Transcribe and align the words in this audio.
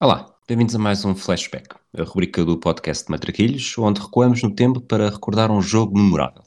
Olá, 0.00 0.32
bem-vindos 0.46 0.76
a 0.76 0.78
mais 0.78 1.04
um 1.04 1.12
Flashback, 1.12 1.74
a 1.92 2.04
rubrica 2.04 2.44
do 2.44 2.56
podcast 2.56 3.04
de 3.04 3.10
Matraquilhos, 3.10 3.76
onde 3.78 4.00
recuamos 4.00 4.40
no 4.44 4.54
tempo 4.54 4.80
para 4.80 5.10
recordar 5.10 5.50
um 5.50 5.60
jogo 5.60 5.98
memorável. 5.98 6.44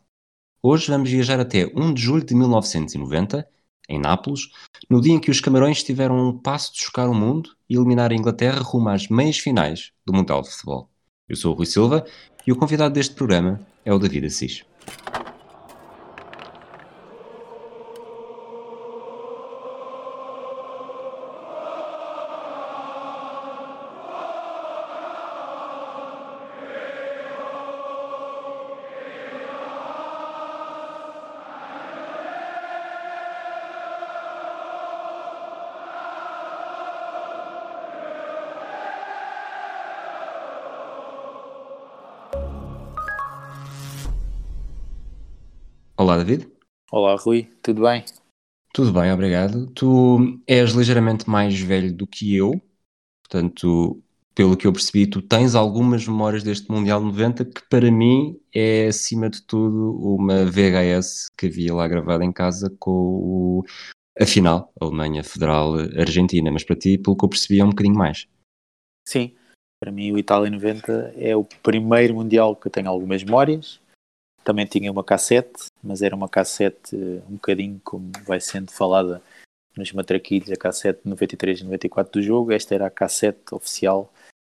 Hoje 0.63 0.89
vamos 0.89 1.09
viajar 1.09 1.37
até 1.37 1.65
1 1.75 1.93
de 1.93 2.01
julho 2.01 2.23
de 2.23 2.33
1990, 2.33 3.45
em 3.89 3.99
Nápoles, 3.99 4.47
no 4.89 5.01
dia 5.01 5.11
em 5.11 5.19
que 5.19 5.29
os 5.29 5.41
Camarões 5.41 5.83
tiveram 5.83 6.29
um 6.29 6.39
passo 6.39 6.71
de 6.71 6.79
chocar 6.79 7.09
o 7.09 7.13
mundo 7.13 7.49
e 7.69 7.75
eliminar 7.75 8.13
a 8.13 8.15
Inglaterra 8.15 8.61
rumo 8.61 8.87
às 8.87 9.09
meias 9.09 9.37
finais 9.37 9.91
do 10.05 10.13
Mundial 10.13 10.41
de 10.41 10.49
Futebol. 10.49 10.89
Eu 11.27 11.35
sou 11.35 11.51
o 11.51 11.57
Rui 11.57 11.65
Silva 11.65 12.05
e 12.47 12.53
o 12.53 12.55
convidado 12.55 12.93
deste 12.93 13.13
programa 13.15 13.59
é 13.83 13.93
o 13.93 13.99
David 13.99 14.27
Assis. 14.27 14.63
Rui, 47.21 47.47
tudo 47.61 47.83
bem? 47.83 48.03
Tudo 48.73 48.91
bem, 48.91 49.11
obrigado. 49.11 49.67
Tu 49.73 50.41
és 50.47 50.71
ligeiramente 50.71 51.29
mais 51.29 51.59
velho 51.59 51.93
do 51.93 52.07
que 52.07 52.35
eu, 52.35 52.59
portanto, 53.21 54.01
pelo 54.33 54.57
que 54.57 54.65
eu 54.65 54.73
percebi, 54.73 55.05
tu 55.05 55.21
tens 55.21 55.53
algumas 55.53 56.07
memórias 56.07 56.41
deste 56.41 56.71
Mundial 56.71 57.01
90 57.01 57.45
que 57.45 57.61
para 57.69 57.91
mim 57.91 58.39
é, 58.55 58.87
acima 58.87 59.29
de 59.29 59.41
tudo, 59.43 59.95
uma 60.01 60.45
VHS 60.45 61.29
que 61.37 61.47
havia 61.47 61.75
lá 61.75 61.87
gravada 61.87 62.23
em 62.23 62.31
casa 62.31 62.73
com 62.79 62.91
o, 62.91 63.63
a 64.19 64.25
final, 64.25 64.71
Alemanha 64.81 65.23
Federal 65.23 65.75
Argentina, 65.75 66.49
mas 66.51 66.63
para 66.63 66.75
ti, 66.75 66.97
pelo 66.97 67.15
que 67.15 67.25
eu 67.25 67.29
percebi, 67.29 67.59
é 67.59 67.65
um 67.65 67.69
bocadinho 67.69 67.95
mais. 67.95 68.27
Sim, 69.07 69.35
para 69.79 69.91
mim 69.91 70.11
o 70.11 70.17
Itália 70.17 70.49
90 70.49 71.13
é 71.17 71.35
o 71.35 71.43
primeiro 71.43 72.15
Mundial 72.15 72.55
que 72.55 72.67
eu 72.67 72.71
tenho 72.71 72.89
algumas 72.89 73.23
memórias, 73.23 73.80
também 74.43 74.65
tinha 74.65 74.91
uma 74.91 75.03
cassete, 75.03 75.65
mas 75.83 76.01
era 76.01 76.15
uma 76.15 76.29
cassete 76.29 76.95
eh, 76.95 77.21
um 77.29 77.33
bocadinho 77.33 77.79
como 77.83 78.11
vai 78.25 78.39
sendo 78.39 78.71
falada 78.71 79.21
nos 79.75 79.91
matraquilhos, 79.93 80.51
a 80.51 80.55
cassete 80.55 81.01
93 81.05 81.61
e 81.61 81.63
94 81.63 82.13
do 82.13 82.21
jogo. 82.21 82.51
Esta 82.51 82.75
era 82.75 82.87
a 82.87 82.91
cassete 82.91 83.53
oficial 83.53 84.11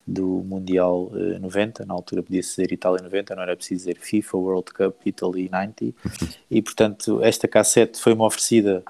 do 0.05 0.25
Mundial 0.43 1.11
90, 1.39 1.83
eh, 1.83 1.85
na 1.85 1.93
altura 1.93 2.23
podia 2.23 2.43
ser 2.43 2.71
Itália 2.71 3.01
90, 3.03 3.35
não 3.35 3.43
era 3.43 3.55
preciso 3.55 3.85
dizer 3.85 3.97
FIFA 3.97 4.37
World 4.37 4.73
Cup 4.73 4.95
Italy 5.05 5.49
90. 5.49 5.93
E 6.49 6.61
portanto, 6.61 7.23
esta 7.23 7.47
cassete 7.47 7.99
foi-me 7.99 8.21
oferecida 8.21 8.83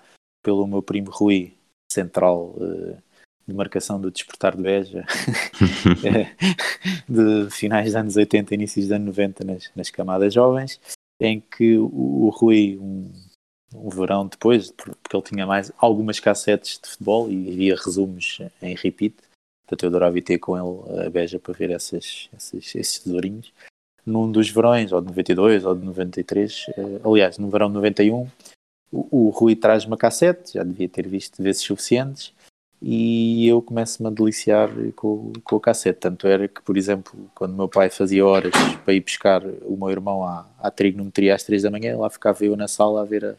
pelo 0.44 0.66
meu 0.66 0.82
primo 0.82 1.12
Rui, 1.12 1.54
central 1.92 2.56
uh, 2.58 2.98
de 3.48 3.54
marcação 3.54 4.00
do 4.00 4.12
Despertar 4.12 4.56
de 4.56 4.62
Beja, 4.62 5.06
de 7.08 7.50
finais 7.50 7.86
dos 7.86 7.96
anos 7.96 8.16
80, 8.16 8.54
inícios 8.54 8.86
dos 8.86 8.92
anos 8.94 9.08
90 9.08 9.44
nas, 9.44 9.72
nas 9.76 9.90
camadas 9.90 10.34
jovens, 10.34 10.80
em 11.20 11.40
que 11.40 11.78
o, 11.78 11.86
o 12.26 12.30
Rui, 12.30 12.78
um, 12.80 13.12
um, 13.76 13.90
verão 13.90 14.28
depois, 14.28 14.72
porque 14.72 15.16
ele 15.16 15.24
tinha 15.24 15.46
mais 15.46 15.72
algumas 15.78 16.20
cassetes 16.20 16.80
de 16.82 16.90
futebol 16.90 17.30
e 17.30 17.52
via 17.52 17.76
resumos 17.76 18.40
em 18.62 18.76
repeat, 18.76 19.16
portanto 19.64 19.84
eu 19.84 19.90
adorava 19.90 20.18
ir 20.18 20.22
ter 20.22 20.40
com 20.40 20.58
ele 20.58 21.06
a 21.06 21.10
Beja 21.10 21.40
para 21.40 21.54
ver 21.54 21.72
essas, 21.72 22.30
esses, 22.36 22.76
esses 22.76 23.00
tesourinhos. 23.00 23.52
Num 24.04 24.32
dos 24.32 24.50
verões, 24.50 24.92
ou 24.92 25.00
de 25.00 25.08
92 25.08 25.64
ou 25.64 25.76
de 25.76 25.86
93, 25.86 26.66
eh, 26.70 27.02
aliás, 27.06 27.38
no 27.38 27.50
verão 27.52 27.68
de 27.68 27.76
91, 27.76 28.28
o, 28.92 29.28
o 29.28 29.30
Rui 29.30 29.56
traz 29.56 29.86
uma 29.86 29.96
cassete, 29.96 30.54
já 30.54 30.64
devia 30.64 30.90
ter 30.90 31.08
visto 31.08 31.42
vezes 31.42 31.62
suficientes, 31.62 32.34
e 32.82 33.48
eu 33.48 33.62
começo-me 33.62 34.10
a 34.10 34.12
deliciar 34.12 34.70
com, 34.96 35.32
com 35.44 35.56
o 35.56 35.60
cassete. 35.60 36.00
Tanto 36.00 36.28
era 36.28 36.48
que, 36.48 36.62
por 36.62 36.76
exemplo, 36.76 37.30
quando 37.36 37.56
meu 37.56 37.70
pai 37.70 37.92
fazia 37.92 38.26
horas 38.26 38.52
para 38.84 38.94
ir 38.94 39.02
buscar 39.02 39.46
o 39.46 39.78
meu 39.78 39.92
irmão 39.92 40.24
à, 40.24 40.50
à 40.58 40.72
trigonometria 40.72 41.36
às 41.36 41.44
3 41.44 41.62
da 41.62 41.70
manhã, 41.70 41.96
lá 41.98 42.10
ficava 42.10 42.44
eu 42.44 42.56
na 42.56 42.68
sala 42.68 43.02
a 43.02 43.06
ver 43.06 43.24
a, 43.24 43.36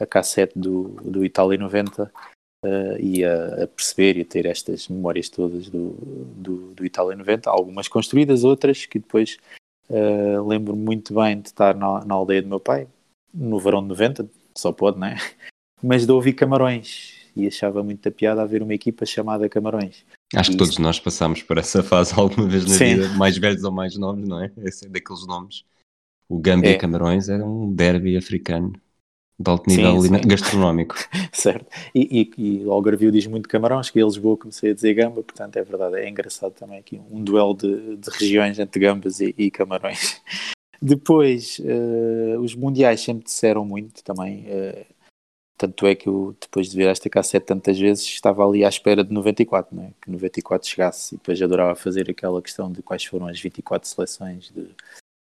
a 0.00 0.06
cassete 0.06 0.58
do, 0.58 0.88
do 1.04 1.24
Itália 1.24 1.56
90 1.56 2.02
uh, 2.02 2.68
e 2.98 3.24
a, 3.24 3.62
a, 3.62 3.66
perceber 3.68 4.16
e 4.16 4.22
a 4.22 4.24
ter 4.24 4.44
estas 4.44 4.88
memórias 4.88 5.28
todas 5.28 5.68
do, 5.68 5.90
do, 6.36 6.72
do 6.74 6.84
Itália 6.84 7.16
90, 7.16 7.48
algumas 7.48 7.86
construídas, 7.86 8.42
outras 8.42 8.86
que 8.86 8.98
depois 8.98 9.38
uh, 9.88 10.44
lembro-me 10.48 10.82
muito 10.82 11.14
bem 11.14 11.40
de 11.40 11.48
estar 11.48 11.76
na, 11.76 12.04
na 12.04 12.14
aldeia 12.16 12.42
do 12.42 12.48
meu 12.48 12.60
pai, 12.60 12.88
no 13.32 13.60
verão 13.60 13.82
de 13.82 13.88
90, 13.88 14.28
só 14.56 14.72
pode, 14.72 14.98
né? 14.98 15.14
Mas 15.80 16.04
de 16.04 16.12
ouvir 16.12 16.32
Camarões 16.32 17.19
e 17.36 17.46
achava 17.46 17.82
muita 17.82 18.10
piada 18.10 18.42
haver 18.42 18.62
uma 18.62 18.74
equipa 18.74 19.04
chamada 19.06 19.48
Camarões. 19.48 20.04
Acho 20.34 20.50
e 20.50 20.52
que 20.52 20.58
todos 20.58 20.74
isso... 20.74 20.82
nós 20.82 21.00
passamos 21.00 21.42
por 21.42 21.58
essa 21.58 21.82
fase 21.82 22.12
alguma 22.16 22.48
vez 22.48 22.64
na 22.64 22.74
Sim. 22.74 22.96
vida, 22.96 23.08
mais 23.10 23.36
velhos 23.36 23.64
ou 23.64 23.72
mais 23.72 23.96
novos, 23.96 24.28
não 24.28 24.42
é? 24.42 24.50
Esse 24.64 24.86
é 24.86 24.88
daqueles 24.88 25.26
nomes. 25.26 25.64
O 26.28 26.38
Gâmbia 26.38 26.70
é. 26.70 26.76
Camarões 26.76 27.28
era 27.28 27.44
um 27.44 27.72
derby 27.72 28.16
africano 28.16 28.72
de 29.40 29.50
alto 29.50 29.68
nível 29.68 30.02
sim, 30.02 30.08
sim. 30.08 30.28
gastronómico. 30.28 30.94
certo. 31.32 31.66
E, 31.94 32.30
e, 32.36 32.60
e 32.60 32.64
o 32.64 32.72
Algarvio 32.72 33.10
diz 33.10 33.26
muito 33.26 33.48
Camarões, 33.48 33.90
que 33.90 33.98
em 33.98 34.04
Lisboa 34.04 34.36
comecei 34.36 34.70
a 34.70 34.74
dizer 34.74 34.94
Gamba, 34.94 35.22
portanto 35.22 35.56
é 35.56 35.64
verdade, 35.64 35.96
é 35.96 36.08
engraçado 36.08 36.52
também 36.52 36.78
aqui 36.78 37.00
um 37.10 37.24
duelo 37.24 37.54
de, 37.54 37.96
de 37.96 38.10
regiões 38.10 38.58
entre 38.58 38.80
Gambas 38.80 39.18
e, 39.20 39.34
e 39.36 39.50
Camarões. 39.50 40.20
Depois, 40.82 41.58
uh, 41.58 42.40
os 42.40 42.54
mundiais 42.54 43.00
sempre 43.00 43.24
disseram 43.24 43.64
muito 43.64 44.02
também. 44.02 44.46
Uh, 44.46 44.86
tanto 45.60 45.86
é 45.86 45.94
que 45.94 46.08
eu, 46.08 46.34
depois 46.40 46.70
de 46.70 46.76
ver 46.78 46.88
esta 46.88 47.10
cassete 47.10 47.44
tantas 47.44 47.78
vezes, 47.78 48.02
estava 48.06 48.42
ali 48.42 48.64
à 48.64 48.68
espera 48.70 49.04
de 49.04 49.12
94, 49.12 49.76
né? 49.76 49.92
que 50.00 50.10
94 50.10 50.66
chegasse. 50.66 51.14
E 51.14 51.18
depois 51.18 51.40
adorava 51.42 51.74
fazer 51.74 52.10
aquela 52.10 52.40
questão 52.40 52.72
de 52.72 52.82
quais 52.82 53.04
foram 53.04 53.26
as 53.26 53.38
24 53.38 53.86
seleções 53.86 54.50
de, 54.54 54.68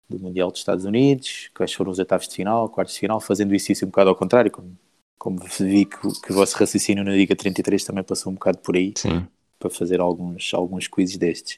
do 0.09 0.19
Mundial 0.19 0.51
dos 0.51 0.61
Estados 0.61 0.87
Unidos, 0.87 1.51
quais 1.55 1.75
foram 1.75 1.91
os 1.91 1.99
oitavos 1.99 2.27
de 2.27 2.37
final, 2.37 2.71
quartos 2.71 2.95
de 2.95 3.01
final, 3.01 3.21
fazendo 3.21 3.55
isso, 3.55 3.71
isso 3.71 3.85
um 3.85 3.89
bocado 3.89 4.09
ao 4.09 4.17
contrário, 4.17 4.51
como, 4.51 4.75
como 5.19 5.39
vi 5.61 5.85
que, 5.85 5.99
que 5.99 6.33
o 6.33 6.35
vosso 6.35 6.57
raciocínio 6.57 7.05
na 7.05 7.13
Liga 7.13 7.37
33 7.37 7.85
também 7.85 8.03
passou 8.03 8.33
um 8.33 8.35
bocado 8.35 8.57
por 8.59 8.77
aí. 8.77 8.95
Sim. 8.97 9.27
Para 9.59 9.69
fazer 9.69 10.01
alguns, 10.01 10.53
alguns 10.55 10.89
quizzes 10.89 11.19
destes. 11.19 11.57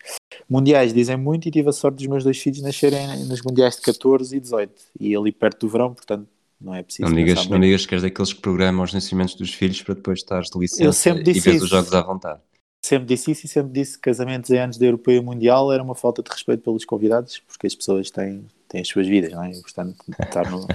Mundiais 0.51 0.93
dizem 0.93 1.17
muito 1.17 1.47
e 1.47 1.53
tive 1.53 1.69
a 1.69 1.73
sorte 1.73 1.99
dos 1.99 2.07
meus 2.09 2.25
dois 2.25 2.39
filhos 2.39 2.61
nascerem 2.63 3.25
nos 3.27 3.43
Mundiais 3.43 3.77
de 3.77 3.83
14 3.83 4.37
e 4.37 4.41
18 4.41 4.73
e 4.99 5.17
ali 5.17 5.31
perto 5.31 5.67
do 5.67 5.73
verão, 5.73 5.95
portanto 5.95 6.29
não 6.61 6.75
é 6.75 6.83
preciso. 6.83 7.09
Não 7.09 7.15
digas, 7.17 7.47
não 7.47 7.61
digas 7.61 7.87
que 7.87 7.95
és 7.95 8.03
daqueles 8.03 8.33
que 8.33 8.41
programam 8.41 8.85
os 8.85 8.93
nascimentos 8.93 9.35
dos 9.35 9.53
filhos 9.53 9.83
para 9.83 9.95
depois 9.95 10.21
estares 10.21 10.49
de 10.51 10.59
licença 10.59 11.11
e 11.11 11.41
ver 11.41 11.63
os 11.63 11.69
jogos 11.69 11.93
à 11.93 12.03
vontade. 12.03 12.41
Sempre 12.85 13.07
disse 13.07 13.33
isso 13.33 13.47
e 13.47 13.49
sempre 13.49 13.73
disse 13.73 13.95
que 13.95 14.03
casamentos 14.03 14.49
em 14.51 14.59
anos 14.59 14.79
da 14.79 14.87
Europeia 14.87 15.21
Mundial 15.21 15.73
era 15.73 15.83
uma 15.83 15.95
falta 15.95 16.23
de 16.23 16.31
respeito 16.31 16.63
pelos 16.63 16.85
convidados, 16.85 17.41
porque 17.41 17.67
as 17.67 17.75
pessoas 17.75 18.11
têm, 18.11 18.47
têm 18.69 18.81
as 18.81 18.89
suas 18.89 19.09
vidas, 19.09 19.33
não 19.33 19.43
é? 19.43 19.51
Portanto, 19.51 19.97
estar 20.23 20.49
no. 20.49 20.67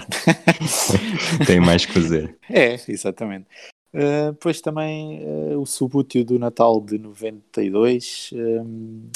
Tem 1.47 1.59
mais 1.61 1.85
que 1.85 1.93
fazer. 1.93 2.35
É, 2.51 2.77
exatamente. 2.87 3.47
Uh, 3.93 4.31
depois 4.33 4.59
também 4.59 5.25
uh, 5.25 5.59
o 5.59 5.65
subútil 5.65 6.25
do 6.25 6.37
Natal 6.37 6.81
de 6.81 6.97
92, 6.97 8.31
um, 8.33 9.09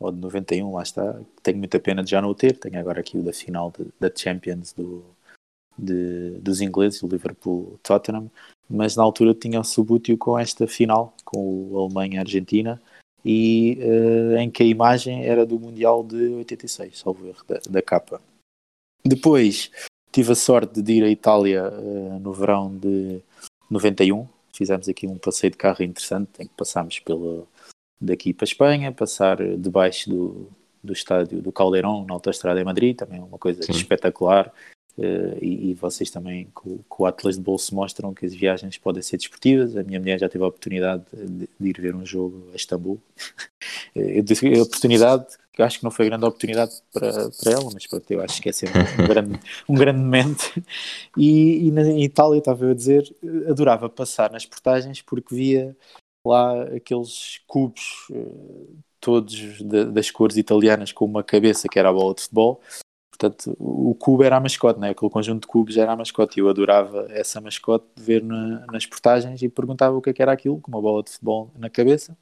ou 0.00 0.10
de 0.10 0.18
91, 0.18 0.72
lá 0.72 0.82
está. 0.82 1.20
Tenho 1.42 1.58
muita 1.58 1.78
pena 1.78 2.02
de 2.02 2.10
já 2.10 2.22
não 2.22 2.30
o 2.30 2.34
ter. 2.34 2.56
Tenho 2.56 2.78
agora 2.78 3.00
aqui 3.00 3.18
o 3.18 3.22
da 3.22 3.32
final 3.32 3.72
da 4.00 4.10
Champions 4.14 4.72
do, 4.72 5.04
de, 5.78 6.30
dos 6.40 6.60
ingleses, 6.60 7.02
o 7.02 7.08
Liverpool 7.08 7.78
Tottenham, 7.82 8.30
mas 8.68 8.96
na 8.96 9.02
altura 9.02 9.34
tinha 9.34 9.60
o 9.60 9.64
subútil 9.64 10.18
com 10.18 10.38
esta 10.38 10.66
final, 10.66 11.14
com 11.24 11.38
o 11.70 11.78
Alemanha-Argentina, 11.78 12.80
e 13.24 13.78
uh, 13.80 14.36
em 14.38 14.50
que 14.50 14.62
a 14.62 14.66
imagem 14.66 15.24
era 15.24 15.44
do 15.44 15.58
Mundial 15.58 16.04
de 16.04 16.16
86, 16.16 16.98
salvo 16.98 17.26
erro, 17.26 17.44
da, 17.46 17.60
da 17.68 17.82
capa. 17.82 18.20
Depois 19.04 19.70
tive 20.12 20.32
a 20.32 20.34
sorte 20.34 20.82
de 20.82 20.92
ir 20.94 21.04
à 21.04 21.08
Itália 21.08 21.70
uh, 21.70 22.18
no 22.18 22.32
verão 22.32 22.76
de 22.76 23.20
91, 23.70 24.26
fizemos 24.52 24.88
aqui 24.88 25.06
um 25.06 25.18
passeio 25.18 25.50
de 25.50 25.56
carro 25.56 25.82
interessante, 25.82 26.30
em 26.40 26.46
que 26.46 26.54
passámos 26.56 26.98
pela, 26.98 27.46
daqui 28.00 28.32
para 28.32 28.44
a 28.44 28.48
Espanha, 28.48 28.92
passar 28.92 29.36
debaixo 29.56 30.10
do, 30.10 30.50
do 30.82 30.92
estádio 30.92 31.40
do 31.40 31.52
Caldeirão, 31.52 32.04
na 32.04 32.14
autoestrada 32.14 32.60
em 32.60 32.64
Madrid, 32.64 32.96
também 32.96 33.20
é 33.20 33.22
uma 33.22 33.38
coisa 33.38 33.62
Sim. 33.62 33.72
espetacular. 33.72 34.52
Uh, 34.96 35.38
e, 35.40 35.70
e, 35.70 35.74
vocês 35.74 36.10
também 36.10 36.48
com, 36.52 36.78
com, 36.88 37.04
o 37.04 37.06
Atlas 37.06 37.36
de 37.36 37.42
Bolso 37.42 37.72
mostram 37.72 38.12
que 38.12 38.26
as 38.26 38.34
viagens 38.34 38.78
podem 38.78 39.00
ser 39.00 39.16
desportivas. 39.16 39.76
A 39.76 39.84
minha 39.84 40.00
mulher 40.00 40.18
já 40.18 40.28
teve 40.28 40.42
a 40.42 40.48
oportunidade 40.48 41.04
de, 41.12 41.48
de 41.58 41.68
ir 41.68 41.80
ver 41.80 41.94
um 41.94 42.04
jogo 42.04 42.48
a 42.52 42.56
Istambul. 42.56 43.00
eu 43.94 44.22
disse 44.24 44.46
a 44.58 44.62
oportunidade, 44.62 45.26
que 45.52 45.62
acho 45.62 45.78
que 45.78 45.84
não 45.84 45.90
foi 45.92 46.06
grande 46.06 46.24
oportunidade 46.24 46.72
para, 46.92 47.30
para 47.30 47.52
ela, 47.52 47.70
mas 47.72 47.86
pronto, 47.86 48.10
eu 48.10 48.20
acho 48.20 48.42
que 48.42 48.48
é 48.48 48.52
sempre 48.52 48.80
um 48.80 49.06
grande, 49.06 49.40
um 49.68 49.74
grande 49.74 50.00
momento. 50.00 50.62
E, 51.16 51.68
e 51.68 51.70
na 51.70 51.82
Itália, 51.92 52.38
estava 52.38 52.64
eu 52.64 52.70
a 52.70 52.74
dizer, 52.74 53.14
adorava 53.48 53.88
passar 53.88 54.32
nas 54.32 54.44
portagens 54.46 55.00
porque 55.00 55.32
via 55.32 55.76
lá 56.24 56.62
aqueles 56.74 57.40
cubos 57.46 58.06
uh, 58.10 58.76
todos 59.00 59.32
de, 59.34 59.84
das 59.86 60.10
cores 60.10 60.36
italianas 60.36 60.92
com 60.92 61.04
uma 61.04 61.22
cabeça 61.22 61.68
que 61.68 61.78
era 61.78 61.88
a 61.88 61.92
bola 61.92 62.14
de 62.14 62.22
futebol. 62.22 62.60
Portanto, 63.18 63.56
o 63.58 63.96
cubo 63.96 64.22
era 64.22 64.36
a 64.36 64.40
mascote, 64.40 64.78
né? 64.78 64.90
aquele 64.90 65.10
conjunto 65.10 65.40
de 65.42 65.48
cubos 65.48 65.76
era 65.76 65.90
a 65.90 65.96
mascote. 65.96 66.38
E 66.38 66.40
eu 66.40 66.48
adorava 66.48 67.08
essa 67.10 67.40
mascote 67.40 67.84
de 67.96 68.02
ver 68.02 68.22
na, 68.22 68.64
nas 68.66 68.86
portagens 68.86 69.42
e 69.42 69.48
perguntava 69.48 69.96
o 69.96 70.00
que, 70.00 70.10
é 70.10 70.12
que 70.12 70.22
era 70.22 70.32
aquilo, 70.32 70.60
com 70.60 70.70
uma 70.70 70.80
bola 70.80 71.02
de 71.02 71.10
futebol 71.10 71.50
na 71.58 71.68
cabeça. 71.68 72.16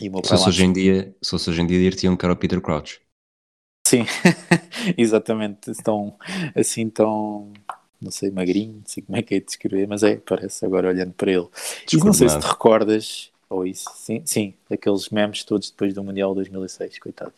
E 0.00 0.08
o 0.08 0.24
se, 0.24 0.48
hoje 0.48 0.64
em 0.64 0.72
dia, 0.72 1.14
se 1.22 1.30
fosse 1.30 1.50
hoje 1.50 1.60
em 1.60 1.66
dia, 1.66 1.78
dir-te-iam 1.78 2.16
que 2.16 2.24
era 2.24 2.32
o 2.32 2.36
Peter 2.36 2.60
Crouch. 2.62 3.00
Sim, 3.86 4.04
exatamente. 4.96 5.70
Estão 5.70 6.16
assim 6.54 6.88
tão, 6.88 7.52
não 8.00 8.10
sei, 8.10 8.30
magrinho, 8.30 8.76
não 8.76 8.86
sei 8.86 9.02
como 9.02 9.18
é 9.18 9.22
que 9.22 9.34
é 9.34 9.40
de 9.40 9.46
descrever, 9.46 9.86
mas 9.86 10.02
é, 10.02 10.16
parece 10.16 10.64
agora 10.64 10.88
olhando 10.88 11.12
para 11.12 11.30
ele. 11.30 11.48
E 11.92 11.96
não 11.98 12.14
sei 12.14 12.28
se 12.28 12.38
te 12.38 12.46
recordas, 12.46 13.30
ou 13.50 13.66
isso, 13.66 13.90
sim, 13.94 14.22
sim, 14.24 14.54
daqueles 14.68 15.10
memes 15.10 15.44
todos 15.44 15.70
depois 15.70 15.94
do 15.94 16.02
Mundial 16.02 16.34
2006, 16.34 16.98
coitado, 16.98 17.32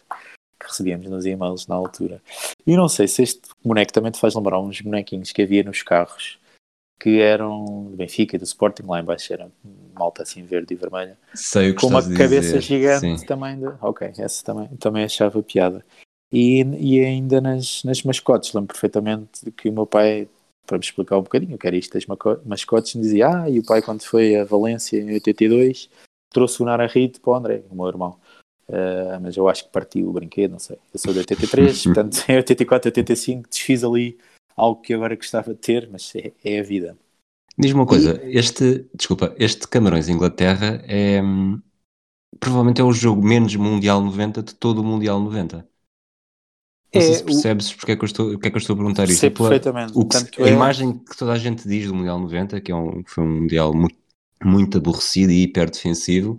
que 0.58 0.66
recebíamos 0.66 1.08
nos 1.08 1.24
e-mails 1.24 1.66
na 1.66 1.74
altura. 1.74 2.20
E 2.66 2.76
não 2.76 2.88
sei 2.88 3.06
se 3.06 3.22
este 3.22 3.42
boneco 3.64 3.92
também 3.92 4.10
te 4.10 4.18
faz 4.18 4.34
lembrar 4.34 4.60
uns 4.60 4.80
bonequinhos 4.80 5.32
que 5.32 5.42
havia 5.42 5.62
nos 5.62 5.82
carros, 5.82 6.38
que 6.98 7.20
eram 7.20 7.84
do 7.84 7.96
Benfica 7.96 8.36
e 8.36 8.38
do 8.38 8.44
Sporting, 8.44 8.82
lá 8.86 9.00
embaixo 9.00 9.32
era 9.32 9.50
malta 9.94 10.22
assim 10.22 10.42
verde 10.44 10.74
e 10.74 10.76
vermelha. 10.76 11.16
Sei 11.34 11.70
o 11.70 11.74
que 11.74 11.80
Com 11.80 11.88
uma 11.88 12.02
cabeça 12.02 12.58
dizer. 12.58 12.60
gigante 12.60 13.18
sim. 13.18 13.26
também. 13.26 13.58
De... 13.58 13.66
Ok, 13.80 14.10
essa 14.18 14.44
também, 14.44 14.68
também 14.78 15.04
achava 15.04 15.42
piada. 15.42 15.84
E, 16.32 16.62
e 16.78 17.00
ainda 17.00 17.40
nas, 17.40 17.82
nas 17.84 18.02
mascotes, 18.02 18.52
lembro 18.52 18.74
perfeitamente 18.74 19.50
que 19.52 19.68
o 19.68 19.72
meu 19.72 19.86
pai, 19.86 20.28
para 20.66 20.76
me 20.76 20.84
explicar 20.84 21.16
um 21.16 21.22
bocadinho 21.22 21.54
o 21.54 21.58
que 21.58 21.66
era 21.66 21.76
isto 21.76 21.94
das 21.94 22.04
mascotes, 22.44 22.94
me 22.94 23.02
dizia: 23.02 23.28
Ah, 23.28 23.48
e 23.48 23.58
o 23.58 23.64
pai, 23.64 23.80
quando 23.80 24.02
foi 24.02 24.36
a 24.36 24.44
Valência 24.44 24.98
em 24.98 25.12
82, 25.14 25.88
trouxe 26.30 26.62
o 26.62 26.66
Narahit 26.66 27.20
para 27.20 27.30
o 27.30 27.34
André, 27.34 27.62
o 27.70 27.74
meu 27.74 27.88
irmão. 27.88 28.18
Uh, 28.68 29.18
mas 29.22 29.36
eu 29.36 29.48
acho 29.48 29.64
que 29.64 29.70
partiu 29.70 30.08
o 30.08 30.12
brinquedo, 30.12 30.52
não 30.52 30.58
sei. 30.58 30.76
Eu 30.92 31.00
sou 31.00 31.12
de 31.12 31.20
83, 31.20 31.84
portanto, 31.84 32.24
em 32.28 32.36
84, 32.36 32.88
85, 32.88 33.48
desfiz 33.48 33.82
ali 33.82 34.18
algo 34.54 34.80
que 34.82 34.92
agora 34.92 35.16
gostava 35.16 35.54
de 35.54 35.60
ter, 35.60 35.88
mas 35.90 36.12
é, 36.14 36.32
é 36.44 36.60
a 36.60 36.62
vida. 36.62 36.96
Diz-me 37.56 37.80
uma 37.80 37.86
coisa, 37.86 38.20
e... 38.24 38.36
este, 38.36 38.86
desculpa, 38.94 39.34
este 39.38 39.66
Camarões-Inglaterra 39.66 40.82
é, 40.86 41.22
hum, 41.22 41.60
provavelmente 42.38 42.80
é 42.80 42.84
o 42.84 42.92
jogo 42.92 43.22
menos 43.22 43.54
Mundial 43.56 44.00
90 44.02 44.42
de 44.42 44.54
todo 44.54 44.80
o 44.80 44.84
Mundial 44.84 45.18
90. 45.20 45.66
Não 46.94 47.02
é, 47.02 47.04
sei 47.04 47.14
se 47.14 47.24
percebes 47.24 47.70
o... 47.70 47.76
porque 47.76 47.92
é 47.92 47.96
que 47.96 48.02
eu 48.02 48.06
estou, 48.06 48.30
porque 48.30 48.48
é 48.48 48.50
que 48.50 48.56
eu 48.56 48.60
estou 48.60 48.74
a 48.74 48.76
perguntar 48.76 49.04
isso. 49.04 49.20
Sei 49.20 49.30
perfeitamente. 49.30 49.92
O 49.94 50.06
que, 50.06 50.42
a 50.42 50.46
é... 50.46 50.52
imagem 50.52 50.98
que 50.98 51.16
toda 51.16 51.32
a 51.32 51.38
gente 51.38 51.66
diz 51.66 51.86
do 51.86 51.94
Mundial 51.94 52.18
90, 52.18 52.60
que 52.60 52.70
é 52.70 52.74
um, 52.74 53.02
foi 53.06 53.24
um 53.24 53.40
Mundial 53.40 53.74
muito, 53.74 53.96
muito 54.44 54.78
aborrecido 54.78 55.32
e 55.32 55.42
hiper 55.42 55.70
defensivo, 55.70 56.38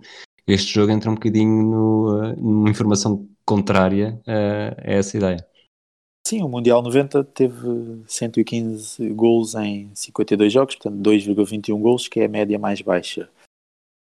este 0.52 0.72
jogo 0.72 0.92
entra 0.92 1.10
um 1.10 1.14
bocadinho 1.14 1.62
no, 1.62 2.22
uh, 2.22 2.36
numa 2.36 2.70
informação 2.70 3.28
contrária 3.44 4.20
uh, 4.26 4.80
a 4.80 4.92
essa 4.92 5.16
ideia. 5.16 5.46
Sim, 6.26 6.42
o 6.42 6.48
Mundial 6.48 6.82
90 6.82 7.24
teve 7.24 8.04
115 8.06 9.08
gols 9.10 9.54
em 9.54 9.90
52 9.94 10.52
jogos, 10.52 10.76
portanto 10.76 11.02
2,21 11.02 11.80
gols, 11.80 12.06
que 12.06 12.20
é 12.20 12.26
a 12.26 12.28
média 12.28 12.58
mais 12.58 12.80
baixa. 12.80 13.28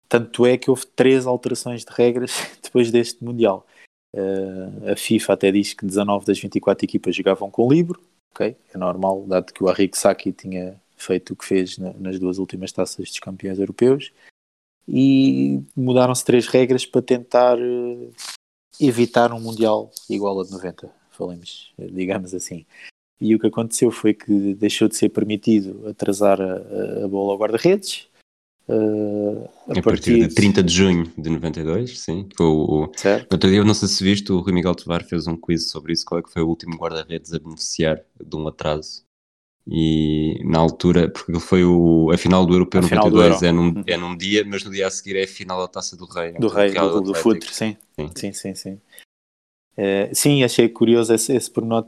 Tanto 0.08 0.46
é 0.46 0.56
que 0.56 0.70
houve 0.70 0.86
três 0.86 1.26
alterações 1.26 1.84
de 1.84 1.92
regras 1.92 2.32
depois 2.62 2.90
deste 2.90 3.22
Mundial. 3.22 3.66
Uh, 4.14 4.92
a 4.92 4.96
FIFA 4.96 5.34
até 5.34 5.52
diz 5.52 5.74
que 5.74 5.84
19 5.84 6.24
das 6.24 6.38
24 6.38 6.84
equipas 6.84 7.14
jogavam 7.14 7.50
com 7.50 7.70
livro, 7.70 8.00
ok? 8.34 8.56
É 8.74 8.78
normal, 8.78 9.24
dado 9.26 9.52
que 9.52 9.62
o 9.62 9.68
Arrigo 9.68 9.96
Sacchi 9.96 10.32
tinha 10.32 10.80
feito 10.96 11.34
o 11.34 11.36
que 11.36 11.44
fez 11.44 11.78
na, 11.78 11.92
nas 11.92 12.18
duas 12.18 12.38
últimas 12.38 12.72
taças 12.72 13.08
dos 13.08 13.18
campeões 13.18 13.58
europeus. 13.58 14.10
E 14.88 15.60
mudaram-se 15.76 16.24
três 16.24 16.46
regras 16.46 16.86
para 16.86 17.02
tentar 17.02 17.58
uh, 17.58 18.12
evitar 18.80 19.32
um 19.32 19.40
Mundial 19.40 19.90
igual 20.08 20.40
a 20.40 20.44
de 20.44 20.50
90, 20.50 20.90
falemos, 21.10 21.74
digamos 21.78 22.32
assim. 22.34 22.64
E 23.20 23.34
o 23.34 23.38
que 23.38 23.48
aconteceu 23.48 23.90
foi 23.90 24.14
que 24.14 24.54
deixou 24.54 24.88
de 24.88 24.96
ser 24.96 25.10
permitido 25.10 25.86
atrasar 25.88 26.40
a, 26.40 27.04
a 27.04 27.08
bola 27.08 27.32
ao 27.32 27.38
guarda-redes, 27.38 28.08
Uh, 28.68 29.48
a, 29.66 29.78
a 29.78 29.82
partir, 29.82 30.28
de 30.28 30.34
30 30.34 30.62
de 30.62 30.74
junho 30.74 31.10
de 31.16 31.30
92, 31.30 31.98
sim. 32.00 32.28
Foi 32.36 32.46
o, 32.46 32.92
certo. 32.94 33.32
Outro 33.32 33.48
dia, 33.48 33.64
não 33.64 33.72
sei 33.72 33.88
se 33.88 34.04
viste, 34.04 34.30
o 34.30 34.40
Rui 34.40 34.52
Miguel 34.52 34.74
Tovar 34.74 35.02
fez 35.04 35.26
um 35.26 35.34
quiz 35.34 35.70
sobre 35.70 35.94
isso, 35.94 36.04
qual 36.04 36.20
é 36.20 36.22
que 36.22 36.30
foi 36.30 36.42
o 36.42 36.48
último 36.48 36.76
guarda-redes 36.76 37.32
a 37.32 37.38
beneficiar 37.38 38.02
de 38.22 38.36
um 38.36 38.46
atraso. 38.46 39.07
E 39.70 40.40
na 40.44 40.58
altura, 40.58 41.10
porque 41.10 41.30
ele 41.30 41.40
foi 41.40 41.62
o, 41.62 42.10
a 42.10 42.16
final 42.16 42.46
do 42.46 42.54
Europeu 42.54 42.80
a 42.80 42.82
92 42.84 43.42
é 43.42 43.52
num, 43.52 43.84
é 43.86 43.96
num 43.98 44.16
dia, 44.16 44.42
mas 44.46 44.64
no 44.64 44.70
dia 44.70 44.86
a 44.86 44.90
seguir 44.90 45.16
é 45.16 45.24
a 45.24 45.28
final 45.28 45.60
da 45.60 45.68
Taça 45.68 45.94
do 45.94 46.06
Rei. 46.06 46.32
Do 46.32 46.48
Rei, 46.48 46.72
do, 46.72 46.90
do, 46.92 47.00
do 47.12 47.14
Futre, 47.14 47.52
sim. 47.52 47.76
Sim, 47.94 48.10
sim, 48.14 48.32
sim. 48.32 48.54
sim. 48.54 48.80
Uh, 49.76 50.08
sim, 50.12 50.42
achei 50.42 50.70
curioso 50.70 51.12
esse, 51.12 51.36
esse 51.36 51.50
pormenor, 51.50 51.86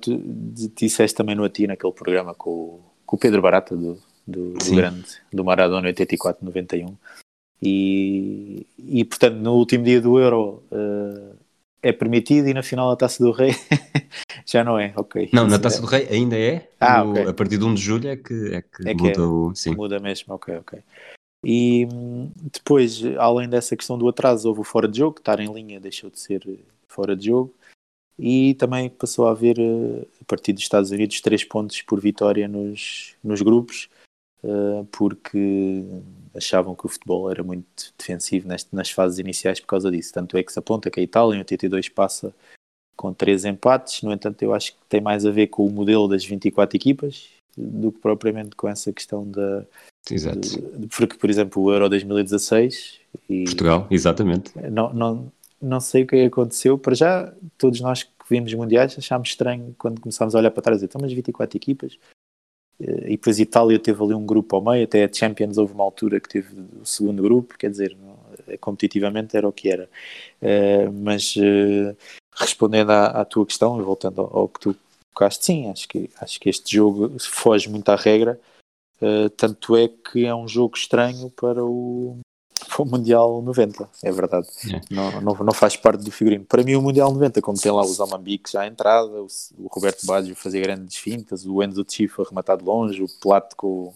disseste 0.77 1.17
também 1.17 1.35
no 1.35 1.43
ATI, 1.43 1.67
naquele 1.67 1.93
programa 1.93 2.35
com, 2.35 2.81
com 3.07 3.17
o 3.17 3.19
Pedro 3.19 3.41
Barata, 3.41 3.75
do, 3.75 3.99
do, 4.27 4.53
do 4.53 4.75
grande, 4.75 5.07
do 5.33 5.43
Maradona 5.43 5.91
84-91. 5.91 6.95
E, 7.63 8.67
e 8.79 9.05
portanto, 9.05 9.37
no 9.37 9.55
último 9.55 9.85
dia 9.85 10.01
do 10.01 10.19
Euro 10.19 10.63
uh, 10.71 11.37
é 11.83 11.93
permitido 11.93 12.49
e 12.49 12.55
na 12.55 12.63
final 12.63 12.91
da 12.91 12.97
Taça 12.97 13.23
do 13.23 13.31
Rei 13.31 13.53
já 14.47 14.63
não 14.63 14.79
é, 14.79 14.93
ok. 14.97 15.31
Não, 15.33 15.47
na 15.47 15.59
Taça 15.59 15.79
é. 15.79 15.81
do 15.81 15.87
Rei 15.87 16.09
ainda 16.09 16.39
é. 16.39 16.69
Ah, 16.79 17.05
okay. 17.05 17.27
A 17.27 17.33
partir 17.33 17.59
de 17.59 17.65
1 17.65 17.75
de 17.75 17.81
julho 17.81 18.09
é 18.09 18.17
que, 18.17 18.55
é 18.55 18.63
que, 18.63 18.89
é 18.89 18.95
que 18.95 19.03
muda 19.03 19.21
é. 19.21 19.25
o. 19.25 19.55
Sim. 19.55 19.75
Muda 19.75 19.99
mesmo, 19.99 20.35
ok, 20.35 20.57
ok. 20.57 20.79
E 21.45 21.89
depois, 22.53 23.03
além 23.19 23.49
dessa 23.49 23.77
questão 23.77 23.97
do 23.97 24.09
atraso, 24.09 24.49
houve 24.49 24.61
o 24.61 24.65
fora 24.65 24.87
de 24.87 24.99
jogo, 24.99 25.19
estar 25.19 25.41
em 25.41 25.53
linha 25.53 25.81
deixou 25.81 26.11
de 26.11 26.21
ser 26.21 26.47
fora 26.87 27.17
de 27.17 27.27
jogo 27.27 27.55
e 28.19 28.55
também 28.55 28.91
passou 28.91 29.27
a 29.27 29.31
haver, 29.31 29.59
eh, 29.59 30.07
a 30.21 30.25
partir 30.27 30.53
dos 30.53 30.63
Estados 30.63 30.91
Unidos, 30.91 31.23
três 31.23 31.43
pontos 31.43 31.81
por 31.81 31.99
vitória 31.99 32.47
nos, 32.47 33.15
nos 33.25 33.41
grupos 33.41 33.89
uh, 34.45 34.85
porque 34.93 35.83
achavam 36.35 36.75
que 36.75 36.87
o 36.87 36.89
futebol 36.89 37.31
era 37.31 37.43
muito 37.43 37.93
defensivo 37.99 38.49
neste, 38.49 38.75
nas 38.75 38.91
fases 38.91 39.19
iniciais 39.19 39.61
por 39.61 39.67
causa 39.67 39.91
disso. 39.91 40.13
Tanto 40.13 40.37
é 40.37 40.43
que 40.43 40.53
se 40.53 40.59
aponta 40.59 40.91
que 40.91 41.01
a 41.01 41.03
Itália 41.03 41.37
em 41.37 41.41
82 41.41 41.89
passa 41.89 42.35
com 42.97 43.13
três 43.15 43.45
empates, 43.45 44.03
no 44.03 44.13
entanto 44.13 44.43
eu 44.43 44.53
acho 44.53 44.73
que 44.73 44.79
tem 44.89 45.01
mais 45.01 45.25
a 45.25 45.31
ver 45.31 45.47
com 45.47 45.67
o 45.67 45.71
modelo 45.71 46.07
das 46.07 46.25
24 46.25 46.77
equipas 46.77 47.29
do 47.57 47.91
que 47.91 47.99
propriamente 47.99 48.55
com 48.55 48.69
essa 48.69 48.93
questão 48.93 49.27
da... 49.29 49.65
Exato. 50.11 50.39
De, 50.79 50.87
porque, 50.89 51.17
por 51.17 51.31
exemplo, 51.31 51.63
o 51.63 51.73
Euro 51.73 51.89
2016... 51.89 53.01
E 53.29 53.45
Portugal, 53.45 53.87
exatamente. 53.91 54.53
Não, 54.71 54.93
não, 54.93 55.33
não 55.61 55.81
sei 55.81 56.03
o 56.03 56.07
que 56.07 56.25
aconteceu. 56.25 56.79
Para 56.79 56.95
já, 56.95 57.33
todos 57.57 57.81
nós 57.81 58.03
que 58.03 58.11
vimos 58.29 58.53
mundiais 58.55 58.97
achámos 58.97 59.31
estranho 59.31 59.75
quando 59.79 60.01
começámos 60.01 60.35
a 60.35 60.39
olhar 60.39 60.51
para 60.51 60.63
trás 60.63 60.77
e 60.77 60.79
dizer, 60.81 60.91
então, 60.91 61.01
mas 61.01 61.13
24 61.13 61.57
equipas 61.57 61.99
e 62.81 63.11
depois 63.11 63.39
Itália 63.39 63.79
teve 63.79 64.03
ali 64.03 64.15
um 64.15 64.25
grupo 64.25 64.57
ao 64.57 64.63
meio, 64.63 64.85
até 64.85 65.05
a 65.05 65.13
Champions 65.13 65.59
houve 65.59 65.75
uma 65.75 65.85
altura 65.85 66.19
que 66.19 66.29
teve 66.29 66.49
o 66.81 66.87
segundo 66.87 67.23
grupo, 67.23 67.59
quer 67.59 67.71
dizer, 67.71 67.97
é, 68.49 68.57
competitivamente 68.57 69.37
era 69.37 69.47
o 69.47 69.53
que 69.53 69.71
era. 69.71 69.89
Uh, 70.41 70.93
mas 70.93 71.37
uh, 71.37 71.97
respondendo 72.35 72.91
à, 72.91 73.07
à, 73.07 73.25
tua 73.25 73.45
questão, 73.45 73.79
e 73.79 73.83
voltando 73.83 74.21
ao, 74.23 74.39
ao, 74.39 74.49
que 74.49 74.61
tu 74.61 74.77
tocaste, 75.13 75.45
sim, 75.45 75.71
acho 75.71 75.87
que, 75.87 76.09
acho 76.21 76.41
que 76.41 76.49
este 76.49 76.75
jogo 76.75 77.19
foge 77.19 77.69
muito 77.69 77.89
à 77.91 77.97
regra, 77.97 78.41
tanto 79.39 79.77
é 79.77 79.89
que 79.89 80.27
é 80.27 80.35
um 80.35 80.47
jogo 80.47 80.77
estranho 80.77 81.31
para 81.31 81.65
o, 81.65 82.19
para 82.67 82.83
o 82.83 82.87
Mundial 82.87 83.43
90, 83.43 83.89
é 84.03 84.13
verdade. 84.13 84.49
É. 84.73 84.81
Não, 84.91 85.21
não, 85.21 85.35
não, 85.35 85.53
faz 85.53 85.77
parte 85.77 86.05
do 86.05 86.11
figurino. 86.11 86.45
Para 86.45 86.63
mim, 86.63 86.75
o 86.75 86.83
Mundial 86.83 87.13
90, 87.13 87.41
como 87.41 87.59
tem 87.59 87.73
lá 87.73 87.83
os 87.83 88.01
Almambiques 88.01 88.53
já 88.53 88.63
à 88.63 88.67
entrada, 88.67 89.11
o, 89.11 89.27
o 89.59 89.67
Roberto 89.69 90.07
Baggio 90.07 90.35
fazia 90.35 90.61
grandes 90.61 90.97
fintas, 90.97 91.45
o 91.47 91.63
Enzo 91.63 91.85
Chifa 91.89 92.25
rematar 92.29 92.57
de 92.57 92.65
longe, 92.65 93.03
o 93.03 93.07
Plato 93.21 93.57
com, 93.57 93.93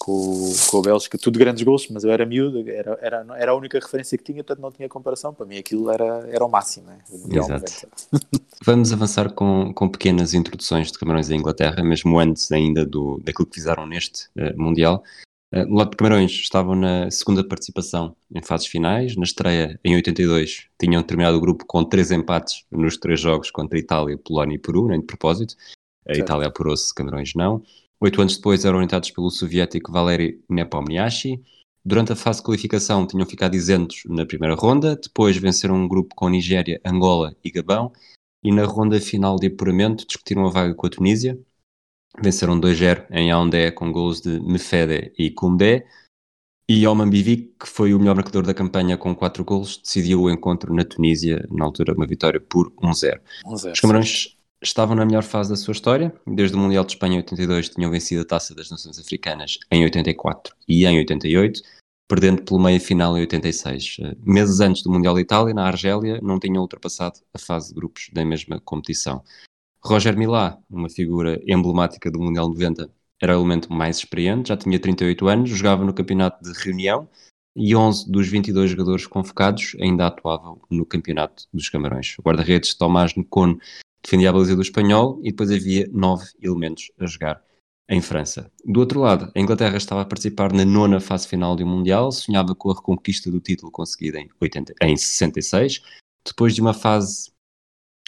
com, 0.00 0.52
com 0.70 0.78
a 0.78 0.82
Bélgica, 0.82 1.18
tudo 1.18 1.38
grandes 1.38 1.62
gols, 1.62 1.88
mas 1.90 2.04
eu 2.04 2.10
era 2.10 2.24
miúdo, 2.24 2.68
era, 2.68 2.98
era, 3.00 3.26
era 3.36 3.52
a 3.52 3.54
única 3.54 3.78
referência 3.78 4.16
que 4.16 4.24
tinha, 4.24 4.42
portanto 4.42 4.62
não 4.62 4.72
tinha 4.72 4.88
comparação. 4.88 5.32
Para 5.32 5.46
mim, 5.46 5.58
aquilo 5.58 5.90
era, 5.90 6.26
era 6.30 6.44
o 6.44 6.48
máximo. 6.48 6.86
Né? 6.86 6.98
Exato. 7.30 7.88
Vamos 8.64 8.92
avançar 8.92 9.32
com, 9.32 9.72
com 9.72 9.88
pequenas 9.88 10.34
introduções 10.34 10.90
de 10.90 10.98
Camarões 10.98 11.28
da 11.28 11.36
Inglaterra, 11.36 11.82
mesmo 11.82 12.18
antes 12.18 12.50
ainda 12.50 12.84
do, 12.84 13.20
daquilo 13.22 13.46
que 13.46 13.54
fizeram 13.54 13.86
neste 13.86 14.26
uh, 14.36 14.56
Mundial. 14.56 15.04
Uh, 15.52 15.66
no 15.66 15.76
lado 15.76 15.90
de 15.90 15.96
Camarões 15.96 16.30
estavam 16.30 16.76
na 16.76 17.10
segunda 17.10 17.42
participação 17.42 18.16
em 18.32 18.42
fases 18.42 18.66
finais. 18.66 19.16
Na 19.16 19.24
estreia, 19.24 19.78
em 19.84 19.96
82, 19.96 20.68
tinham 20.78 21.02
terminado 21.02 21.36
o 21.36 21.40
grupo 21.40 21.64
com 21.66 21.84
três 21.84 22.10
empates 22.10 22.64
nos 22.70 22.96
três 22.96 23.20
jogos 23.20 23.50
contra 23.50 23.78
Itália, 23.78 24.16
Polónia 24.16 24.54
e 24.54 24.58
Peru, 24.58 24.86
nem 24.86 25.00
de 25.00 25.06
propósito. 25.06 25.56
A 26.06 26.14
certo. 26.14 26.20
Itália 26.20 26.48
apurou-se, 26.48 26.94
Camarões 26.94 27.34
não. 27.34 27.62
Oito 28.00 28.20
anos 28.20 28.36
depois 28.36 28.64
eram 28.64 28.76
orientados 28.76 29.10
pelo 29.10 29.30
soviético 29.30 29.92
Valery 29.92 30.42
Nepomniachtchi. 30.48 31.42
Durante 31.84 32.12
a 32.12 32.16
fase 32.16 32.38
de 32.38 32.44
qualificação 32.44 33.06
tinham 33.06 33.26
ficado 33.26 33.54
isentos 33.54 34.02
na 34.06 34.24
primeira 34.24 34.54
ronda, 34.54 34.96
depois 34.96 35.36
venceram 35.36 35.74
um 35.74 35.88
grupo 35.88 36.14
com 36.14 36.28
Nigéria, 36.28 36.80
Angola 36.84 37.34
e 37.42 37.50
Gabão, 37.50 37.92
e 38.42 38.52
na 38.52 38.64
ronda 38.64 39.00
final 39.00 39.36
de 39.36 39.48
apuramento 39.48 40.06
discutiram 40.06 40.46
a 40.46 40.50
vaga 40.50 40.74
com 40.74 40.86
a 40.86 40.90
Tunísia, 40.90 41.38
Venceram 42.18 42.60
2-0 42.60 43.06
em 43.10 43.28
Yaoundé 43.28 43.70
com 43.70 43.92
gols 43.92 44.20
de 44.20 44.40
Mefede 44.40 45.12
e 45.18 45.30
Koundé. 45.30 45.86
E 46.68 46.86
Oman 46.86 47.10
Bivik, 47.10 47.54
que 47.58 47.68
foi 47.68 47.92
o 47.92 47.98
melhor 47.98 48.14
marcador 48.14 48.44
da 48.46 48.54
campanha 48.54 48.96
com 48.96 49.14
4 49.14 49.44
golos, 49.44 49.80
decidiu 49.82 50.22
o 50.22 50.30
encontro 50.30 50.72
na 50.72 50.84
Tunísia, 50.84 51.44
na 51.50 51.64
altura 51.64 51.94
uma 51.94 52.06
vitória 52.06 52.40
por 52.40 52.70
1-0. 52.80 53.20
1-0 53.44 53.72
Os 53.72 53.80
Camarões 53.80 54.36
estavam 54.62 54.94
na 54.94 55.04
melhor 55.04 55.24
fase 55.24 55.50
da 55.50 55.56
sua 55.56 55.72
história. 55.72 56.14
Desde 56.26 56.56
o 56.56 56.60
Mundial 56.60 56.84
de 56.84 56.92
Espanha 56.92 57.14
em 57.14 57.18
82 57.18 57.70
tinham 57.70 57.90
vencido 57.90 58.22
a 58.22 58.24
Taça 58.24 58.54
das 58.54 58.70
Nações 58.70 58.98
Africanas 58.98 59.58
em 59.70 59.82
84 59.82 60.54
e 60.68 60.86
em 60.86 60.98
88, 60.98 61.60
perdendo 62.08 62.42
pelo 62.42 62.60
meio 62.60 62.80
final 62.80 63.16
em 63.16 63.22
86. 63.22 63.96
Meses 64.24 64.60
antes 64.60 64.82
do 64.82 64.92
Mundial 64.92 65.14
de 65.14 65.22
Itália, 65.22 65.54
na 65.54 65.66
Argélia, 65.66 66.20
não 66.22 66.38
tinham 66.38 66.62
ultrapassado 66.62 67.18
a 67.34 67.38
fase 67.38 67.70
de 67.70 67.74
grupos 67.74 68.10
da 68.12 68.24
mesma 68.24 68.60
competição. 68.60 69.24
Roger 69.82 70.16
Milá, 70.16 70.58
uma 70.68 70.88
figura 70.88 71.40
emblemática 71.46 72.10
do 72.10 72.20
Mundial 72.20 72.48
90, 72.48 72.90
era 73.20 73.36
o 73.36 73.40
elemento 73.40 73.72
mais 73.72 73.98
experiente, 73.98 74.48
já 74.48 74.56
tinha 74.56 74.78
38 74.78 75.28
anos, 75.28 75.50
jogava 75.50 75.84
no 75.84 75.92
campeonato 75.92 76.42
de 76.42 76.52
reunião 76.62 77.08
e 77.56 77.74
11 77.74 78.10
dos 78.10 78.28
22 78.28 78.70
jogadores 78.70 79.06
convocados 79.06 79.76
ainda 79.80 80.06
atuavam 80.06 80.60
no 80.70 80.86
campeonato 80.86 81.44
dos 81.52 81.68
Camarões. 81.68 82.16
O 82.18 82.22
guarda-redes 82.22 82.74
Tomás 82.74 83.14
Necone 83.14 83.58
defendia 84.02 84.30
a 84.30 84.32
baliza 84.32 84.54
do 84.54 84.62
espanhol 84.62 85.18
e 85.22 85.30
depois 85.30 85.50
havia 85.50 85.88
nove 85.92 86.26
elementos 86.40 86.90
a 86.98 87.06
jogar 87.06 87.42
em 87.88 88.00
França. 88.00 88.50
Do 88.64 88.80
outro 88.80 89.00
lado, 89.00 89.32
a 89.34 89.40
Inglaterra 89.40 89.76
estava 89.76 90.02
a 90.02 90.06
participar 90.06 90.52
na 90.52 90.64
nona 90.64 91.00
fase 91.00 91.26
final 91.26 91.56
do 91.56 91.66
Mundial, 91.66 92.12
sonhava 92.12 92.54
com 92.54 92.70
a 92.70 92.74
reconquista 92.74 93.30
do 93.30 93.40
título 93.40 93.72
conseguido 93.72 94.18
em, 94.18 94.28
80, 94.40 94.74
em 94.82 94.96
66, 94.96 95.82
depois 96.24 96.54
de 96.54 96.60
uma 96.60 96.72
fase 96.72 97.32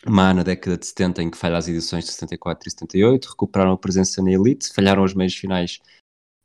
má 0.09 0.35
na 0.35 0.43
década 0.43 0.77
de 0.77 0.87
70 0.87 1.23
em 1.23 1.31
que 1.31 1.39
falha 1.39 1.57
as 1.57 1.69
edições 1.69 2.05
de 2.05 2.13
74 2.13 2.69
e 2.69 2.71
78, 2.71 3.29
recuperaram 3.31 3.73
a 3.73 3.79
presença 3.79 4.23
na 4.23 4.33
elite, 4.33 4.73
falharam 4.73 5.03
os 5.05 5.15
meios 5.15 5.35
finais 5.35 5.79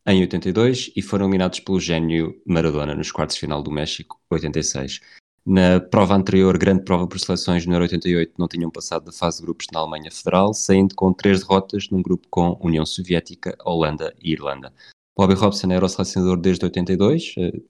em 0.06 0.22
82 0.22 0.92
e 0.96 1.02
foram 1.02 1.26
eliminados 1.26 1.60
pelo 1.60 1.80
gênio 1.80 2.40
Maradona 2.46 2.96
nos 2.96 3.12
quartos 3.12 3.36
de 3.36 3.42
final 3.42 3.62
do 3.62 3.72
México 3.72 4.20
86. 4.30 5.02
Na 5.46 5.80
prova 5.80 6.14
anterior, 6.14 6.58
grande 6.58 6.84
prova 6.84 7.08
por 7.08 7.20
seleções 7.20 7.66
no 7.66 7.74
Euro 7.74 7.84
88, 7.84 8.34
não 8.38 8.48
tinham 8.48 8.70
passado 8.70 9.06
da 9.06 9.12
fase 9.12 9.38
de 9.38 9.44
grupos 9.44 9.68
na 9.72 9.80
Alemanha 9.80 10.12
Federal, 10.12 10.54
saindo 10.54 10.94
com 10.94 11.14
três 11.14 11.40
derrotas 11.40 11.90
num 11.90 12.02
grupo 12.02 12.28
com 12.30 12.60
União 12.62 12.86
Soviética, 12.86 13.58
Holanda 13.64 14.14
e 14.22 14.34
Irlanda. 14.34 14.74
Bobby 15.18 15.34
Robson 15.34 15.72
era 15.72 15.86
o 15.86 15.90
selecionador 15.90 16.38
desde 16.38 16.66
82, 16.66 17.34
eh, 17.38 17.62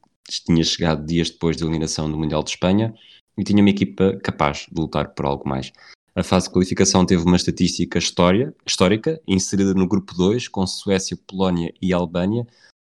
tinha 0.45 0.63
chegado 0.63 1.05
dias 1.05 1.29
depois 1.29 1.55
da 1.55 1.65
eliminação 1.65 2.11
do 2.11 2.17
Mundial 2.17 2.43
de 2.43 2.49
Espanha, 2.49 2.93
e 3.37 3.43
tinha 3.43 3.61
uma 3.61 3.69
equipa 3.69 4.17
capaz 4.23 4.67
de 4.71 4.81
lutar 4.81 5.09
por 5.09 5.25
algo 5.25 5.47
mais. 5.47 5.71
A 6.15 6.23
fase 6.23 6.47
de 6.47 6.53
qualificação 6.53 7.05
teve 7.05 7.23
uma 7.23 7.35
estatística 7.35 7.99
história, 7.99 8.51
histórica, 8.65 9.21
inserida 9.27 9.75
no 9.75 9.87
grupo 9.87 10.15
2, 10.15 10.47
com 10.47 10.65
Suécia, 10.65 11.15
Polónia 11.27 11.71
e 11.79 11.93
Albânia. 11.93 12.47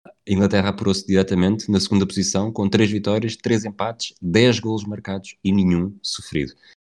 A 0.06 0.10
Inglaterra 0.28 0.68
apurou-se 0.68 1.04
diretamente 1.04 1.68
na 1.68 1.80
segunda 1.80 2.06
posição, 2.06 2.52
com 2.52 2.68
3 2.68 2.88
vitórias, 2.88 3.34
3 3.34 3.64
empates, 3.64 4.14
10 4.22 4.60
golos 4.60 4.84
marcados 4.84 5.36
e 5.42 5.50
nenhum 5.50 5.98
sofrido. 6.00 6.52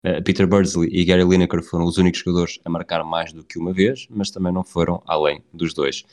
Uh, 0.05 0.23
Peter 0.23 0.47
Beardsley 0.47 0.89
e 0.93 1.03
Gary 1.03 1.23
Lineker 1.23 1.63
foram 1.63 1.85
os 1.85 1.97
únicos 1.97 2.19
jogadores 2.19 2.59
a 2.63 2.69
marcar 2.69 3.03
mais 3.03 3.33
do 3.33 3.43
que 3.43 3.57
uma 3.57 3.73
vez, 3.73 4.07
mas 4.09 4.29
também 4.29 4.53
não 4.53 4.63
foram 4.63 5.01
além 5.07 5.43
dos 5.51 5.73
dois. 5.73 6.05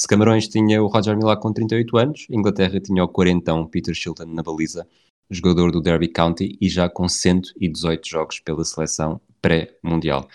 Se 0.00 0.08
Camarões 0.08 0.48
tinha 0.48 0.82
o 0.82 0.88
Roger 0.88 1.16
Milá 1.16 1.36
com 1.36 1.52
38 1.52 1.96
anos, 1.96 2.26
Inglaterra 2.28 2.80
tinha 2.80 3.04
o 3.04 3.08
quarentão 3.08 3.66
Peter 3.66 3.94
Shilton 3.94 4.26
na 4.26 4.42
baliza 4.42 4.84
jogador 5.30 5.70
do 5.70 5.80
Derby 5.80 6.08
County 6.08 6.56
e 6.60 6.68
já 6.68 6.88
com 6.88 7.08
118 7.08 8.08
jogos 8.08 8.40
pela 8.40 8.64
seleção 8.64 9.20
pré-mundial. 9.40 10.28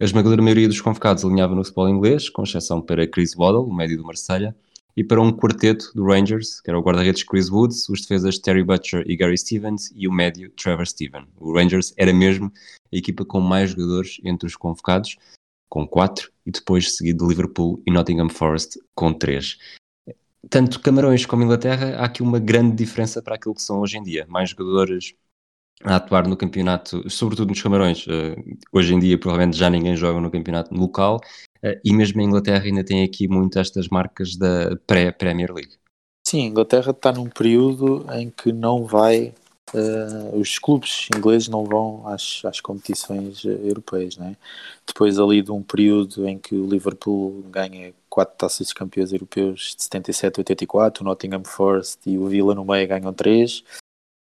A 0.00 0.04
esmagadora 0.04 0.40
maioria 0.40 0.68
dos 0.68 0.80
convocados 0.80 1.24
alinhava 1.24 1.54
no 1.54 1.64
futebol 1.64 1.88
inglês, 1.88 2.28
com 2.28 2.42
exceção 2.42 2.80
para 2.80 3.06
Chris 3.06 3.34
Waddle, 3.34 3.68
o 3.68 3.74
médio 3.74 3.98
do 3.98 4.04
Marselha, 4.04 4.56
e 4.96 5.04
para 5.04 5.20
um 5.20 5.30
quarteto 5.30 5.92
do 5.94 6.04
Rangers, 6.04 6.60
que 6.60 6.70
era 6.70 6.78
o 6.78 6.82
guarda-redes 6.82 7.22
Chris 7.22 7.50
Woods, 7.50 7.88
os 7.88 8.00
defesas 8.00 8.38
Terry 8.38 8.64
Butcher 8.64 9.04
e 9.06 9.16
Gary 9.16 9.36
Stevens 9.36 9.92
e 9.94 10.08
o 10.08 10.12
médio 10.12 10.50
Trevor 10.50 10.86
Steven. 10.86 11.26
O 11.36 11.52
Rangers 11.52 11.92
era 11.96 12.12
mesmo 12.12 12.52
a 12.92 12.96
equipa 12.96 13.24
com 13.24 13.40
mais 13.40 13.70
jogadores 13.70 14.20
entre 14.24 14.46
os 14.46 14.56
convocados, 14.56 15.16
com 15.68 15.86
quatro, 15.86 16.32
e 16.46 16.50
depois 16.50 16.96
seguido 16.96 17.24
de 17.24 17.30
Liverpool 17.30 17.82
e 17.86 17.90
Nottingham 17.90 18.28
Forest 18.28 18.78
com 18.94 19.12
três 19.12 19.58
tanto 20.48 20.80
Camarões 20.80 21.26
como 21.26 21.42
Inglaterra, 21.42 21.96
há 21.98 22.04
aqui 22.04 22.22
uma 22.22 22.38
grande 22.38 22.76
diferença 22.76 23.22
para 23.22 23.34
aquilo 23.34 23.54
que 23.54 23.62
são 23.62 23.80
hoje 23.80 23.98
em 23.98 24.02
dia. 24.02 24.26
Mais 24.28 24.50
jogadores 24.50 25.14
a 25.84 25.96
atuar 25.96 26.26
no 26.26 26.36
campeonato, 26.36 27.08
sobretudo 27.08 27.50
nos 27.50 27.62
Camarões. 27.62 28.06
Uh, 28.06 28.36
hoje 28.72 28.94
em 28.94 28.98
dia, 28.98 29.18
provavelmente 29.18 29.56
já 29.56 29.70
ninguém 29.70 29.96
joga 29.96 30.20
no 30.20 30.30
campeonato 30.30 30.74
local, 30.74 31.20
uh, 31.64 31.80
e 31.84 31.92
mesmo 31.92 32.20
a 32.20 32.24
Inglaterra 32.24 32.64
ainda 32.64 32.84
tem 32.84 33.04
aqui 33.04 33.28
muito 33.28 33.58
estas 33.58 33.88
marcas 33.88 34.36
da 34.36 34.76
pré-Premier 34.86 35.52
League. 35.52 35.76
Sim, 36.26 36.42
a 36.42 36.46
Inglaterra 36.46 36.90
está 36.90 37.12
num 37.12 37.28
período 37.28 38.04
em 38.12 38.30
que 38.30 38.52
não 38.52 38.84
vai 38.84 39.32
uh, 39.74 40.36
os 40.38 40.58
clubes 40.58 41.08
ingleses 41.14 41.48
não 41.48 41.64
vão 41.64 42.06
às, 42.06 42.42
às 42.44 42.60
competições 42.60 43.44
eh, 43.44 43.48
europeias, 43.48 44.16
né? 44.16 44.36
Depois 44.86 45.18
ali 45.18 45.42
de 45.42 45.52
um 45.52 45.62
período 45.62 46.28
em 46.28 46.38
que 46.38 46.54
o 46.54 46.66
Liverpool 46.66 47.42
ganha 47.50 47.92
quatro 48.08 48.36
taças 48.36 48.68
de 48.68 48.74
campeões 48.74 49.12
europeus 49.12 49.74
de 49.76 49.82
77 49.84 50.38
a 50.38 50.40
84, 50.40 51.02
o 51.02 51.06
Nottingham 51.06 51.44
Forest 51.44 51.98
e 52.06 52.18
o 52.18 52.26
Villa 52.26 52.54
no 52.54 52.64
meio 52.64 52.88
ganham 52.88 53.12
três, 53.12 53.62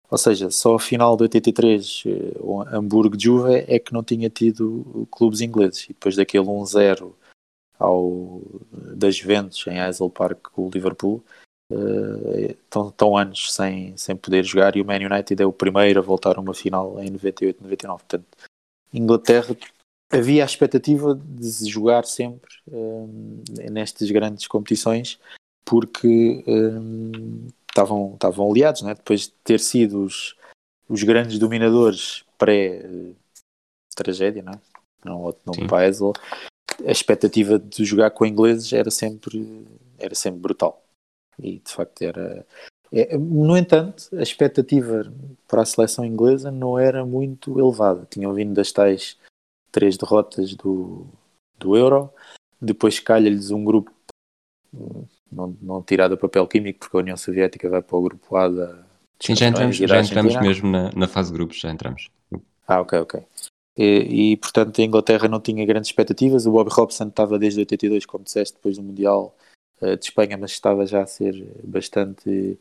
ou 0.09 0.17
seja, 0.17 0.49
só 0.49 0.75
a 0.75 0.79
final 0.79 1.17
de 1.17 1.23
83 1.23 2.03
eh, 2.05 2.37
o 2.39 2.61
Hamburgo 2.61 3.19
Juve 3.19 3.65
é 3.67 3.79
que 3.79 3.93
não 3.93 4.03
tinha 4.03 4.29
tido 4.29 5.07
clubes 5.11 5.41
ingleses 5.41 5.85
e 5.85 5.87
depois 5.89 6.15
daquele 6.15 6.45
1-0 6.45 7.11
ao 7.79 8.41
das 8.71 9.15
Juventus 9.15 9.65
em 9.67 9.79
Hazel 9.79 10.09
Park 10.09 10.49
com 10.51 10.67
o 10.67 10.69
Liverpool 10.69 11.23
estão, 11.69 12.89
estão 12.89 13.17
anos 13.17 13.53
sem, 13.53 13.95
sem 13.97 14.15
poder 14.15 14.43
jogar 14.43 14.75
e 14.75 14.81
o 14.81 14.86
Man 14.86 15.05
United 15.05 15.41
é 15.41 15.45
o 15.45 15.51
primeiro 15.51 16.00
a 16.00 16.03
voltar 16.03 16.38
a 16.38 16.41
uma 16.41 16.53
final 16.53 17.01
em 17.01 17.09
98, 17.09 17.62
99. 17.62 18.03
Portanto, 18.03 18.25
Inglaterra 18.93 19.57
havia 20.12 20.43
a 20.43 20.45
expectativa 20.45 21.15
de 21.15 21.69
jogar 21.69 22.05
sempre 22.05 22.50
um, 22.67 23.43
nestas 23.69 24.09
grandes 24.09 24.47
competições 24.47 25.19
porque 25.65 26.45
um, 26.47 27.47
estavam, 27.69 28.13
estavam 28.13 28.50
aliados, 28.50 28.83
né? 28.83 28.95
depois 28.95 29.24
de 29.24 29.31
ter 29.43 29.59
sido 29.59 30.03
os, 30.03 30.33
os 30.88 31.03
grandes 31.03 31.38
dominadores 31.38 32.24
pré-tragédia, 32.38 34.41
não, 34.41 34.53
é? 34.53 34.59
não 35.03 35.24
outro 35.24 35.41
nome 35.45 35.67
para 35.67 35.86
a 35.86 35.89
expectativa 36.91 37.59
de 37.59 37.83
jogar 37.83 38.12
com 38.12 38.25
ingleses 38.25 38.71
era 38.71 38.89
sempre, 38.89 39.67
era 40.00 40.15
sempre 40.15 40.39
brutal 40.39 40.87
e 41.39 41.60
de 41.60 41.72
facto 41.72 42.01
era. 42.01 42.46
É, 42.91 43.17
no 43.17 43.58
entanto, 43.58 44.08
a 44.13 44.22
expectativa 44.22 45.12
para 45.48 45.62
a 45.62 45.65
seleção 45.65 46.06
inglesa 46.06 46.50
não 46.51 46.79
era 46.79 47.06
muito 47.06 47.60
elevada. 47.60 48.08
Tinham 48.10 48.34
vindo 48.34 48.53
das 48.53 48.72
tais 48.72 49.17
três 49.72 49.98
derrotas 49.98 50.56
do, 50.56 51.06
do 51.60 51.75
Euro, 51.75 52.10
depois 52.62 53.00
calha-lhes 53.00 53.51
um 53.51 53.63
grupo 53.63 53.91
não, 55.32 55.58
não 55.62 55.84
tirado 55.84 56.13
a 56.13 56.17
papel 56.17 56.48
químico, 56.48 56.79
porque 56.79 56.98
a 56.98 57.00
União 57.00 57.17
Soviética 57.17 57.70
vai 57.70 57.82
para 57.82 57.98
o 57.98 58.01
grupo 58.01 58.36
A 58.36 58.48
da. 58.48 58.86
Sim, 59.20 59.36
já 59.36 59.48
entramos, 59.48 59.77
já 59.77 60.00
entramos 60.00 60.36
mesmo 60.38 60.70
na, 60.70 60.91
na 60.91 61.08
fase 61.08 61.32
de 61.32 61.38
grupos, 61.38 61.60
já 61.60 61.72
entramos. 61.72 62.10
Ah, 62.67 62.82
ok, 62.82 63.00
ok. 63.00 63.24
E, 63.77 64.32
e, 64.32 64.38
portanto 64.38 64.79
a 64.82 64.84
Inglaterra 64.84 65.27
não 65.27 65.39
tinha 65.39 65.65
grandes 65.65 65.89
expectativas. 65.89 66.46
O 66.46 66.51
Bobby 66.51 66.72
Robson 66.72 67.08
estava 67.08 67.38
desde 67.38 67.60
82, 67.60 68.06
como 68.06 68.24
disseste, 68.24 68.56
depois 68.56 68.77
do 68.77 68.84
Mundial 68.84 69.36
de 69.81 70.05
Espanha, 70.05 70.38
mas 70.38 70.51
estava 70.51 70.86
já 70.86 71.03
a 71.03 71.07
ser 71.07 71.34
bastante 71.63 72.57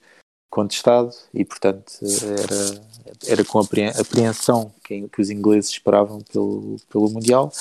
contestado 0.51 1.11
e, 1.35 1.45
portanto, 1.45 1.93
era, 2.03 3.33
era 3.33 3.45
com 3.45 3.59
a 3.59 3.63
apreensão 4.01 4.73
que, 4.85 5.09
que 5.09 5.21
os 5.21 5.31
ingleses 5.31 5.71
esperavam 5.71 6.23
pelo, 6.23 6.77
pelo 6.89 7.11
Mundial, 7.11 7.53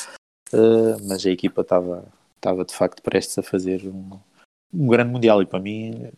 uh, 0.54 1.08
mas 1.08 1.26
a 1.26 1.30
equipa 1.30 1.62
estava, 1.62 2.06
estava 2.36 2.64
de 2.64 2.74
facto 2.74 3.02
prestes 3.02 3.38
a 3.38 3.44
fazer 3.44 3.86
um, 3.88 4.20
um 4.74 4.88
grande 4.88 5.12
Mundial 5.12 5.42
e 5.42 5.46
para 5.46 5.60
mim, 5.60 6.10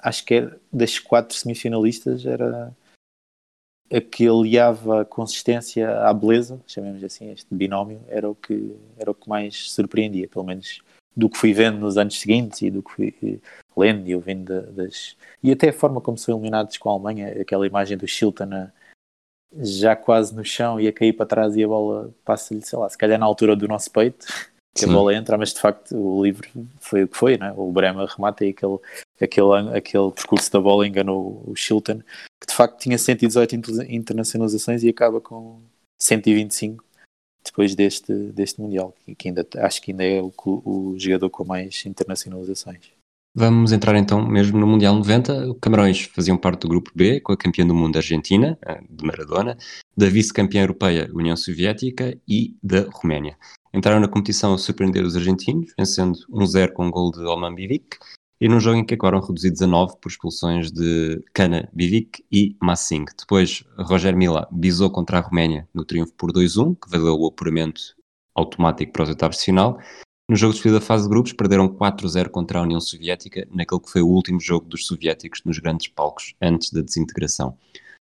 acho 0.00 0.24
que 0.24 0.34
era, 0.34 0.60
das 0.72 0.98
quatro 0.98 1.36
semifinalistas 1.36 2.26
era 2.26 2.74
a 3.90 4.00
que 4.00 4.28
aliava 4.28 5.00
a 5.00 5.04
consistência 5.04 6.02
à 6.02 6.12
beleza, 6.12 6.60
chamemos 6.66 7.02
assim, 7.02 7.30
este 7.30 7.46
binómio, 7.54 8.02
era 8.08 8.28
o 8.28 8.34
que, 8.34 8.76
era 8.98 9.10
o 9.10 9.14
que 9.14 9.28
mais 9.28 9.70
surpreendia, 9.70 10.28
pelo 10.28 10.44
menos 10.44 10.82
do 11.18 11.28
que 11.28 11.36
fui 11.36 11.52
vendo 11.52 11.78
nos 11.78 11.98
anos 11.98 12.20
seguintes 12.20 12.62
e 12.62 12.70
do 12.70 12.80
que 12.80 12.92
fui 12.94 13.40
lendo 13.76 14.06
e 14.06 14.14
ouvindo 14.14 14.62
das. 14.72 15.16
E 15.42 15.50
até 15.50 15.70
a 15.70 15.72
forma 15.72 16.00
como 16.00 16.16
são 16.16 16.34
eliminados 16.34 16.78
com 16.78 16.88
a 16.88 16.92
Alemanha, 16.92 17.42
aquela 17.42 17.66
imagem 17.66 17.98
do 17.98 18.06
Shilton 18.06 18.70
já 19.56 19.96
quase 19.96 20.32
no 20.34 20.44
chão 20.44 20.78
e 20.78 20.86
a 20.86 20.92
cair 20.92 21.12
para 21.12 21.26
trás 21.26 21.56
e 21.56 21.64
a 21.64 21.66
bola 21.66 22.14
passa-lhe, 22.24 22.62
sei 22.62 22.78
lá, 22.78 22.88
se 22.88 22.96
calhar 22.96 23.18
na 23.18 23.26
altura 23.26 23.56
do 23.56 23.66
nosso 23.66 23.90
peito, 23.90 24.26
que 24.72 24.84
Sim. 24.84 24.90
a 24.90 24.92
bola 24.92 25.14
entra, 25.14 25.36
mas 25.36 25.52
de 25.52 25.60
facto 25.60 25.96
o 25.96 26.22
livro 26.22 26.48
foi 26.78 27.02
o 27.02 27.08
que 27.08 27.16
foi, 27.16 27.36
né? 27.36 27.52
o 27.56 27.72
Brema 27.72 28.06
remata 28.06 28.44
e 28.44 28.50
aquele, 28.50 28.78
aquele, 29.20 29.76
aquele 29.76 30.12
percurso 30.12 30.52
da 30.52 30.60
bola 30.60 30.86
enganou 30.86 31.42
o 31.44 31.56
Shilton, 31.56 32.00
que 32.40 32.46
de 32.46 32.54
facto 32.54 32.78
tinha 32.78 32.96
118 32.96 33.56
internacionalizações 33.88 34.84
e 34.84 34.88
acaba 34.88 35.20
com 35.20 35.60
125 36.00 36.84
depois 37.44 37.74
deste, 37.74 38.12
deste 38.32 38.60
Mundial, 38.60 38.94
que 39.16 39.28
ainda, 39.28 39.46
acho 39.58 39.80
que 39.82 39.90
ainda 39.90 40.04
é 40.04 40.20
o, 40.20 40.32
o 40.44 40.94
jogador 40.98 41.30
com 41.30 41.44
mais 41.44 41.84
internacionalizações. 41.86 42.98
Vamos 43.34 43.72
entrar 43.72 43.96
então 43.96 44.26
mesmo 44.26 44.58
no 44.58 44.66
Mundial 44.66 44.94
90. 44.94 45.54
Camarões 45.60 46.00
faziam 46.00 46.36
parte 46.36 46.62
do 46.62 46.68
grupo 46.68 46.90
B, 46.94 47.20
com 47.20 47.32
a 47.32 47.36
campeã 47.36 47.66
do 47.66 47.74
mundo 47.74 47.96
Argentina, 47.96 48.58
de 48.90 49.04
Maradona, 49.06 49.56
da 49.96 50.06
vice-campeã 50.08 50.62
europeia 50.62 51.08
União 51.12 51.36
Soviética 51.36 52.18
e 52.26 52.56
da 52.62 52.88
Roménia. 52.90 53.36
Entraram 53.72 54.00
na 54.00 54.08
competição 54.08 54.54
a 54.54 54.58
surpreender 54.58 55.04
os 55.04 55.14
argentinos, 55.14 55.72
vencendo 55.78 56.18
1-0 56.30 56.72
com 56.72 56.86
um 56.86 56.90
gol 56.90 57.12
de 57.12 57.20
Olman 57.20 57.54
Bivic, 57.54 57.98
e 58.40 58.48
num 58.48 58.60
jogo 58.60 58.78
em 58.78 58.84
que 58.84 58.94
acabaram 58.94 59.20
reduzidos 59.20 59.62
a 59.62 59.66
9 59.66 59.96
por 60.00 60.08
expulsões 60.08 60.70
de 60.70 61.22
Cana, 61.32 61.68
Bivic 61.72 62.24
e 62.30 62.56
Massing. 62.62 63.04
Depois, 63.18 63.64
Roger 63.78 64.16
Mila 64.16 64.48
bisou 64.50 64.90
contra 64.90 65.18
a 65.18 65.20
Roménia 65.20 65.68
no 65.74 65.84
triunfo 65.84 66.12
por 66.14 66.32
2-1, 66.32 66.76
que 66.80 66.90
valeu 66.90 67.18
o 67.18 67.26
apuramento 67.26 67.80
automático 68.34 68.92
para 68.92 69.02
os 69.02 69.08
oitavos 69.08 69.38
de 69.38 69.44
final, 69.44 69.78
no 70.30 70.36
jogo 70.36 70.52
de 70.52 70.70
da 70.70 70.80
fase 70.80 71.04
de 71.04 71.08
grupos, 71.08 71.32
perderam 71.32 71.66
4-0 71.66 72.28
contra 72.28 72.58
a 72.58 72.62
União 72.62 72.80
Soviética, 72.82 73.48
naquele 73.50 73.80
que 73.80 73.90
foi 73.90 74.02
o 74.02 74.08
último 74.08 74.38
jogo 74.38 74.68
dos 74.68 74.86
soviéticos 74.86 75.40
nos 75.42 75.58
grandes 75.58 75.88
palcos, 75.88 76.34
antes 76.38 76.70
da 76.70 76.82
desintegração. 76.82 77.56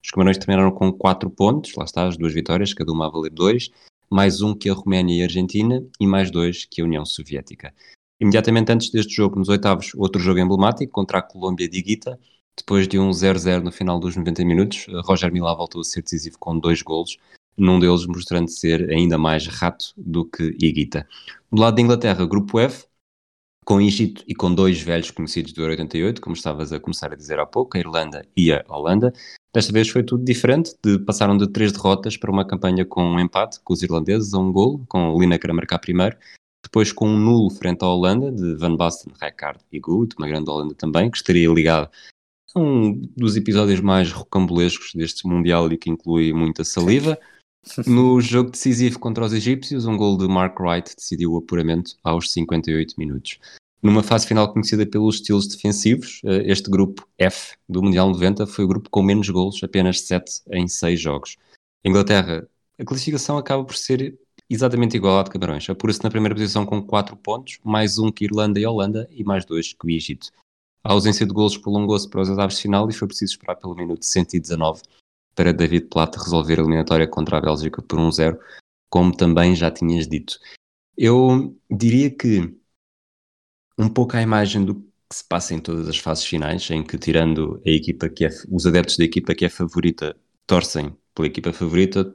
Os 0.03 0.11
camarões 0.11 0.37
terminaram 0.37 0.71
com 0.71 0.93
4 0.93 1.31
pontos, 1.31 1.73
lá 1.75 1.83
está, 1.83 2.07
as 2.07 2.17
duas 2.17 2.31
vitórias, 2.31 2.75
cada 2.75 2.91
uma 2.91 3.07
a 3.07 3.09
valer 3.09 3.31
2, 3.31 3.71
mais 4.07 4.43
um 4.43 4.53
que 4.53 4.69
a 4.69 4.73
Roménia 4.73 5.17
e 5.17 5.21
a 5.23 5.25
Argentina, 5.25 5.83
e 5.99 6.05
mais 6.05 6.29
dois 6.29 6.63
que 6.63 6.79
a 6.79 6.85
União 6.85 7.03
Soviética. 7.03 7.73
Imediatamente 8.21 8.71
antes 8.71 8.91
deste 8.91 9.15
jogo, 9.15 9.39
nos 9.39 9.49
oitavos, 9.49 9.93
outro 9.95 10.21
jogo 10.21 10.39
emblemático 10.39 10.91
contra 10.91 11.17
a 11.17 11.21
Colômbia 11.23 11.67
de 11.67 11.79
Iguita, 11.79 12.19
depois 12.55 12.87
de 12.87 12.99
um 12.99 13.09
0-0 13.09 13.63
no 13.63 13.71
final 13.71 13.99
dos 13.99 14.15
90 14.15 14.45
minutos, 14.45 14.85
Roger 15.05 15.33
Milá 15.33 15.55
voltou 15.55 15.81
a 15.81 15.83
ser 15.83 16.03
decisivo 16.03 16.37
com 16.37 16.59
dois 16.59 16.83
golos, 16.83 17.17
num 17.57 17.79
deles 17.79 18.05
mostrando 18.05 18.47
ser 18.47 18.91
ainda 18.91 19.17
mais 19.17 19.47
rato 19.47 19.85
do 19.97 20.23
que 20.23 20.55
Iguita. 20.61 21.07
Do 21.51 21.59
lado 21.59 21.73
da 21.73 21.81
Inglaterra, 21.81 22.23
grupo 22.27 22.59
F, 22.59 22.85
com 23.65 23.81
Egito 23.81 24.23
e 24.27 24.35
com 24.35 24.53
dois 24.53 24.79
velhos 24.79 25.09
conhecidos 25.09 25.51
do 25.53 25.61
Euro 25.61 25.71
88, 25.71 26.21
como 26.21 26.35
estavas 26.35 26.71
a 26.71 26.79
começar 26.79 27.11
a 27.11 27.15
dizer 27.15 27.39
há 27.39 27.45
pouco, 27.47 27.75
a 27.75 27.79
Irlanda 27.79 28.23
e 28.37 28.51
a 28.51 28.63
Holanda. 28.69 29.11
Desta 29.51 29.73
vez 29.73 29.89
foi 29.89 30.03
tudo 30.03 30.23
diferente, 30.23 30.75
de, 30.83 30.99
passaram 30.99 31.35
de 31.35 31.47
três 31.47 31.71
derrotas 31.71 32.17
para 32.17 32.29
uma 32.29 32.45
campanha 32.45 32.85
com 32.85 33.03
um 33.03 33.19
empate 33.19 33.59
com 33.63 33.73
os 33.73 33.81
irlandeses 33.81 34.31
a 34.35 34.37
um 34.37 34.51
gol, 34.51 34.85
com 34.87 35.19
Lineker 35.19 35.49
a 35.49 35.53
marcar 35.55 35.79
primeiro, 35.79 36.15
depois 36.63 36.91
com 36.91 37.07
um 37.07 37.17
nulo 37.17 37.49
frente 37.49 37.83
à 37.83 37.87
Holanda, 37.87 38.31
de 38.31 38.55
Van 38.55 38.75
Basten, 38.75 39.13
Rijkaard 39.21 39.59
e 39.71 39.79
Gut, 39.79 40.15
uma 40.17 40.27
grande 40.27 40.49
Holanda 40.49 40.73
também, 40.75 41.09
que 41.09 41.17
estaria 41.17 41.49
ligado 41.49 41.89
a 42.53 42.59
um 42.59 43.01
dos 43.15 43.35
episódios 43.35 43.79
mais 43.79 44.11
rocambolescos 44.11 44.93
deste 44.93 45.27
Mundial 45.27 45.71
e 45.71 45.77
que 45.77 45.89
inclui 45.89 46.33
muita 46.33 46.63
saliva. 46.63 47.17
No 47.85 48.19
jogo 48.19 48.51
decisivo 48.51 48.99
contra 48.99 49.23
os 49.23 49.33
egípcios, 49.33 49.85
um 49.85 49.95
gol 49.95 50.17
de 50.17 50.27
Mark 50.27 50.59
Wright 50.59 50.95
decidiu 50.95 51.33
o 51.33 51.37
apuramento 51.37 51.95
aos 52.03 52.31
58 52.31 52.95
minutos. 52.97 53.39
Numa 53.81 54.03
fase 54.03 54.27
final 54.27 54.51
conhecida 54.51 54.85
pelos 54.85 55.15
estilos 55.15 55.47
defensivos, 55.47 56.21
eh, 56.23 56.43
este 56.45 56.69
grupo 56.69 57.07
F 57.17 57.55
do 57.67 57.81
Mundial 57.81 58.09
90 58.09 58.45
foi 58.45 58.65
o 58.65 58.67
grupo 58.67 58.89
com 58.89 59.01
menos 59.01 59.27
golos, 59.29 59.63
apenas 59.63 60.01
7 60.01 60.41
em 60.51 60.67
6 60.67 60.99
jogos. 60.99 61.37
Inglaterra, 61.83 62.47
a 62.79 62.85
classificação 62.85 63.37
acaba 63.37 63.63
por 63.63 63.75
ser 63.75 64.19
exatamente 64.53 64.97
igual 64.97 65.19
à 65.19 65.23
de 65.23 65.29
Camarões. 65.29 65.69
Apura-se 65.69 66.03
na 66.03 66.09
primeira 66.09 66.35
posição 66.35 66.65
com 66.65 66.81
4 66.81 67.15
pontos, 67.15 67.59
mais 67.63 67.97
um 67.97 68.11
que 68.11 68.25
Irlanda 68.25 68.59
e 68.59 68.65
Holanda 68.65 69.07
e 69.11 69.23
mais 69.23 69.45
dois 69.45 69.73
que 69.73 69.85
o 69.85 69.89
Egito. 69.89 70.29
A 70.83 70.93
ausência 70.93 71.25
de 71.25 71.33
golos 71.33 71.57
prolongou-se 71.57 72.09
para 72.09 72.21
os 72.21 72.29
oitavos 72.29 72.55
de 72.55 72.61
final 72.63 72.89
e 72.89 72.93
foi 72.93 73.07
preciso 73.07 73.33
esperar 73.33 73.55
pelo 73.55 73.75
minuto 73.75 74.03
119 74.03 74.81
para 75.35 75.53
David 75.53 75.85
Plata 75.87 76.19
resolver 76.19 76.59
a 76.59 76.61
eliminatória 76.61 77.07
contra 77.07 77.37
a 77.37 77.41
Bélgica 77.41 77.81
por 77.81 77.99
1-0, 77.99 78.37
como 78.89 79.15
também 79.15 79.55
já 79.55 79.71
tinhas 79.71 80.07
dito. 80.07 80.37
Eu 80.97 81.55
diria 81.69 82.09
que 82.09 82.53
um 83.77 83.87
pouco 83.87 84.17
à 84.17 84.21
imagem 84.21 84.65
do 84.65 84.75
que 84.75 85.15
se 85.15 85.23
passa 85.23 85.53
em 85.53 85.59
todas 85.59 85.87
as 85.87 85.97
fases 85.97 86.25
finais, 86.25 86.69
em 86.71 86.83
que 86.83 86.97
tirando 86.97 87.61
a 87.65 87.69
equipa 87.69 88.09
que 88.09 88.25
é, 88.25 88.29
os 88.49 88.65
adeptos 88.65 88.97
da 88.97 89.03
equipa 89.03 89.33
que 89.33 89.45
é 89.45 89.49
favorita 89.49 90.15
torcem 90.45 90.95
pela 91.13 91.27
equipa 91.27 91.53
favorita, 91.53 92.13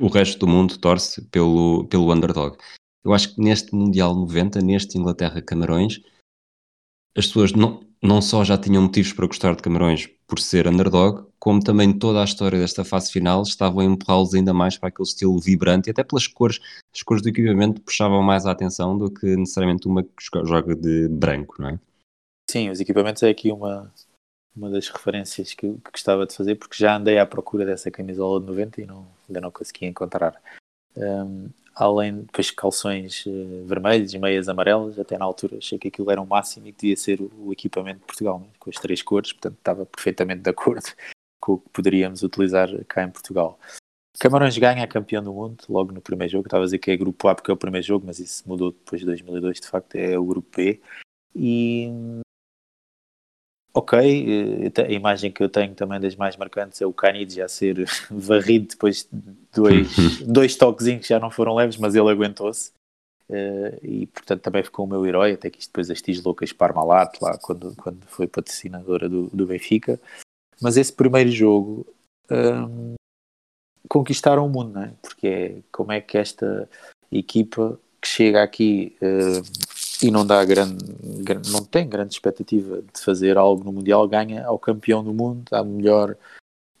o 0.00 0.08
resto 0.08 0.38
do 0.38 0.46
mundo 0.46 0.78
torce 0.78 1.22
pelo, 1.26 1.86
pelo 1.88 2.12
underdog. 2.12 2.56
Eu 3.04 3.12
acho 3.12 3.34
que 3.34 3.40
neste 3.40 3.74
Mundial 3.74 4.14
90, 4.14 4.60
neste 4.60 4.98
Inglaterra-Camarões, 4.98 6.00
as 7.16 7.26
pessoas 7.26 7.52
não, 7.52 7.80
não 8.02 8.20
só 8.20 8.44
já 8.44 8.58
tinham 8.58 8.82
motivos 8.82 9.12
para 9.12 9.26
gostar 9.26 9.54
de 9.54 9.62
Camarões 9.62 10.08
por 10.26 10.38
ser 10.38 10.66
underdog, 10.66 11.26
como 11.38 11.62
também 11.62 11.96
toda 11.96 12.20
a 12.20 12.24
história 12.24 12.58
desta 12.58 12.84
fase 12.84 13.12
final 13.12 13.42
estavam 13.42 13.80
a 13.80 13.84
empurrá-los 13.84 14.34
ainda 14.34 14.52
mais 14.52 14.76
para 14.76 14.88
aquele 14.88 15.08
estilo 15.08 15.38
vibrante 15.38 15.88
e 15.88 15.92
até 15.92 16.02
pelas 16.02 16.26
cores, 16.26 16.58
as 16.92 17.02
cores 17.02 17.22
do 17.22 17.28
equipamento 17.28 17.80
puxavam 17.80 18.22
mais 18.22 18.44
a 18.44 18.50
atenção 18.50 18.98
do 18.98 19.10
que 19.10 19.36
necessariamente 19.36 19.86
uma 19.86 20.02
que 20.02 20.10
joga 20.44 20.74
de 20.74 21.08
branco, 21.08 21.54
não 21.60 21.70
é? 21.70 21.80
Sim, 22.50 22.70
os 22.70 22.80
equipamentos 22.80 23.22
é 23.22 23.30
aqui 23.30 23.50
uma, 23.50 23.92
uma 24.56 24.70
das 24.70 24.88
referências 24.88 25.52
que, 25.52 25.72
que 25.72 25.90
gostava 25.92 26.26
de 26.26 26.34
fazer, 26.34 26.54
porque 26.54 26.76
já 26.76 26.96
andei 26.96 27.18
à 27.18 27.26
procura 27.26 27.66
dessa 27.66 27.90
camisola 27.90 28.40
de 28.40 28.46
90 28.46 28.80
e 28.80 28.86
não, 28.86 29.06
ainda 29.28 29.40
não 29.40 29.50
consegui 29.50 29.86
encontrar. 29.86 30.40
Um, 30.96 31.50
além 31.74 32.22
depois 32.22 32.50
calções 32.50 33.26
uh, 33.26 33.64
vermelhos 33.66 34.14
e 34.14 34.18
meias 34.18 34.48
amarelas, 34.48 34.98
até 34.98 35.18
na 35.18 35.26
altura 35.26 35.58
achei 35.58 35.78
que 35.78 35.88
aquilo 35.88 36.10
era 36.10 36.20
o 36.20 36.26
máximo 36.26 36.66
e 36.66 36.72
que 36.72 36.82
devia 36.82 36.96
ser 36.96 37.20
o, 37.20 37.30
o 37.36 37.52
equipamento 37.52 38.00
de 38.00 38.06
Portugal, 38.06 38.40
né? 38.40 38.46
com 38.58 38.70
as 38.70 38.76
três 38.76 39.02
cores, 39.02 39.32
portanto 39.32 39.58
estava 39.58 39.84
perfeitamente 39.84 40.40
de 40.40 40.50
acordo 40.50 40.86
com 41.38 41.52
o 41.52 41.58
que 41.58 41.68
poderíamos 41.68 42.22
utilizar 42.22 42.68
cá 42.86 43.02
em 43.04 43.10
Portugal. 43.10 43.58
Camarões 44.18 44.56
ganha 44.56 44.82
a 44.82 44.88
campeão 44.88 45.22
do 45.22 45.34
mundo 45.34 45.62
logo 45.68 45.92
no 45.92 46.00
primeiro 46.00 46.32
jogo. 46.32 46.46
Estava 46.46 46.62
a 46.62 46.64
dizer 46.64 46.78
que 46.78 46.90
é 46.90 46.96
grupo 46.96 47.28
A 47.28 47.34
porque 47.34 47.50
é 47.50 47.54
o 47.54 47.56
primeiro 47.56 47.86
jogo, 47.86 48.06
mas 48.06 48.18
isso 48.18 48.42
mudou 48.48 48.72
depois 48.72 49.00
de 49.00 49.04
2002. 49.04 49.60
De 49.60 49.68
facto, 49.68 49.94
é 49.94 50.18
o 50.18 50.24
grupo 50.24 50.48
B. 50.56 50.80
E 51.34 51.90
ok, 53.76 54.72
a 54.78 54.90
imagem 54.90 55.30
que 55.30 55.42
eu 55.42 55.50
tenho 55.50 55.74
também 55.74 56.00
das 56.00 56.16
mais 56.16 56.34
marcantes 56.34 56.80
é 56.80 56.86
o 56.86 56.94
Canidia 56.94 57.44
a 57.44 57.48
ser 57.48 57.84
varrido 58.10 58.68
depois 58.68 59.06
de 59.12 59.20
dois, 59.54 60.20
dois 60.26 60.56
toquezinhos 60.56 61.02
que 61.02 61.08
já 61.08 61.20
não 61.20 61.30
foram 61.30 61.54
leves, 61.54 61.76
mas 61.76 61.94
ele 61.94 62.10
aguentou-se. 62.10 62.72
Uh, 63.28 63.76
e 63.82 64.06
portanto 64.06 64.40
também 64.40 64.62
ficou 64.62 64.86
o 64.86 64.88
meu 64.88 65.04
herói, 65.04 65.32
até 65.32 65.50
que 65.50 65.58
isto 65.58 65.68
depois 65.68 65.90
as 65.90 66.00
Tis 66.00 66.22
Loucas 66.22 66.52
Parmalat, 66.52 67.18
lá 67.20 67.36
quando, 67.36 67.74
quando 67.76 68.06
foi 68.06 68.26
patrocinadora 68.26 69.08
do, 69.08 69.26
do 69.26 69.46
Benfica. 69.46 70.00
Mas 70.62 70.78
esse 70.78 70.92
primeiro 70.92 71.30
jogo 71.30 71.86
um, 72.30 72.94
conquistaram 73.88 74.46
o 74.46 74.48
mundo, 74.48 74.72
não 74.72 74.84
é? 74.84 74.92
Porque 75.02 75.26
é 75.26 75.58
como 75.70 75.92
é 75.92 76.00
que 76.00 76.16
esta 76.16 76.68
equipa 77.12 77.78
que 78.00 78.08
chega 78.08 78.42
aqui 78.42 78.96
uh, 79.02 79.65
e 80.06 80.10
não 80.10 80.24
dá 80.24 80.44
grande, 80.44 80.84
não 81.50 81.64
tem 81.64 81.88
grande 81.88 82.14
expectativa 82.14 82.80
de 82.80 83.00
fazer 83.00 83.36
algo 83.36 83.64
no 83.64 83.72
Mundial, 83.72 84.06
ganha 84.06 84.46
ao 84.46 84.56
campeão 84.56 85.02
do 85.02 85.12
mundo, 85.12 85.42
ao 85.50 85.64
melhor 85.64 86.16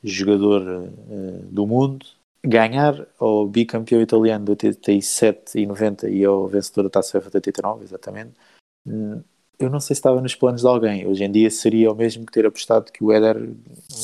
jogador 0.02 0.62
uh, 0.62 1.42
do 1.50 1.66
mundo, 1.66 2.06
ganhar 2.44 3.04
ao 3.18 3.48
bicampeão 3.48 4.00
italiano 4.00 4.44
de 4.44 4.52
87 4.52 5.58
e 5.58 5.66
90 5.66 6.08
e 6.08 6.24
ao 6.24 6.46
vencedor 6.46 6.84
da 6.84 6.90
Taça 6.90 7.18
UEFA 7.18 7.30
de 7.30 7.36
89, 7.38 7.84
exatamente. 7.84 8.34
Hum, 8.86 9.20
eu 9.58 9.70
não 9.70 9.80
sei 9.80 9.96
se 9.96 9.98
estava 9.98 10.20
nos 10.20 10.36
planos 10.36 10.60
de 10.60 10.68
alguém. 10.68 11.04
Hoje 11.04 11.24
em 11.24 11.32
dia 11.32 11.50
seria 11.50 11.90
o 11.90 11.94
mesmo 11.96 12.24
que 12.24 12.32
ter 12.32 12.46
apostado 12.46 12.92
que 12.92 13.02
o 13.02 13.10
Éder 13.10 13.36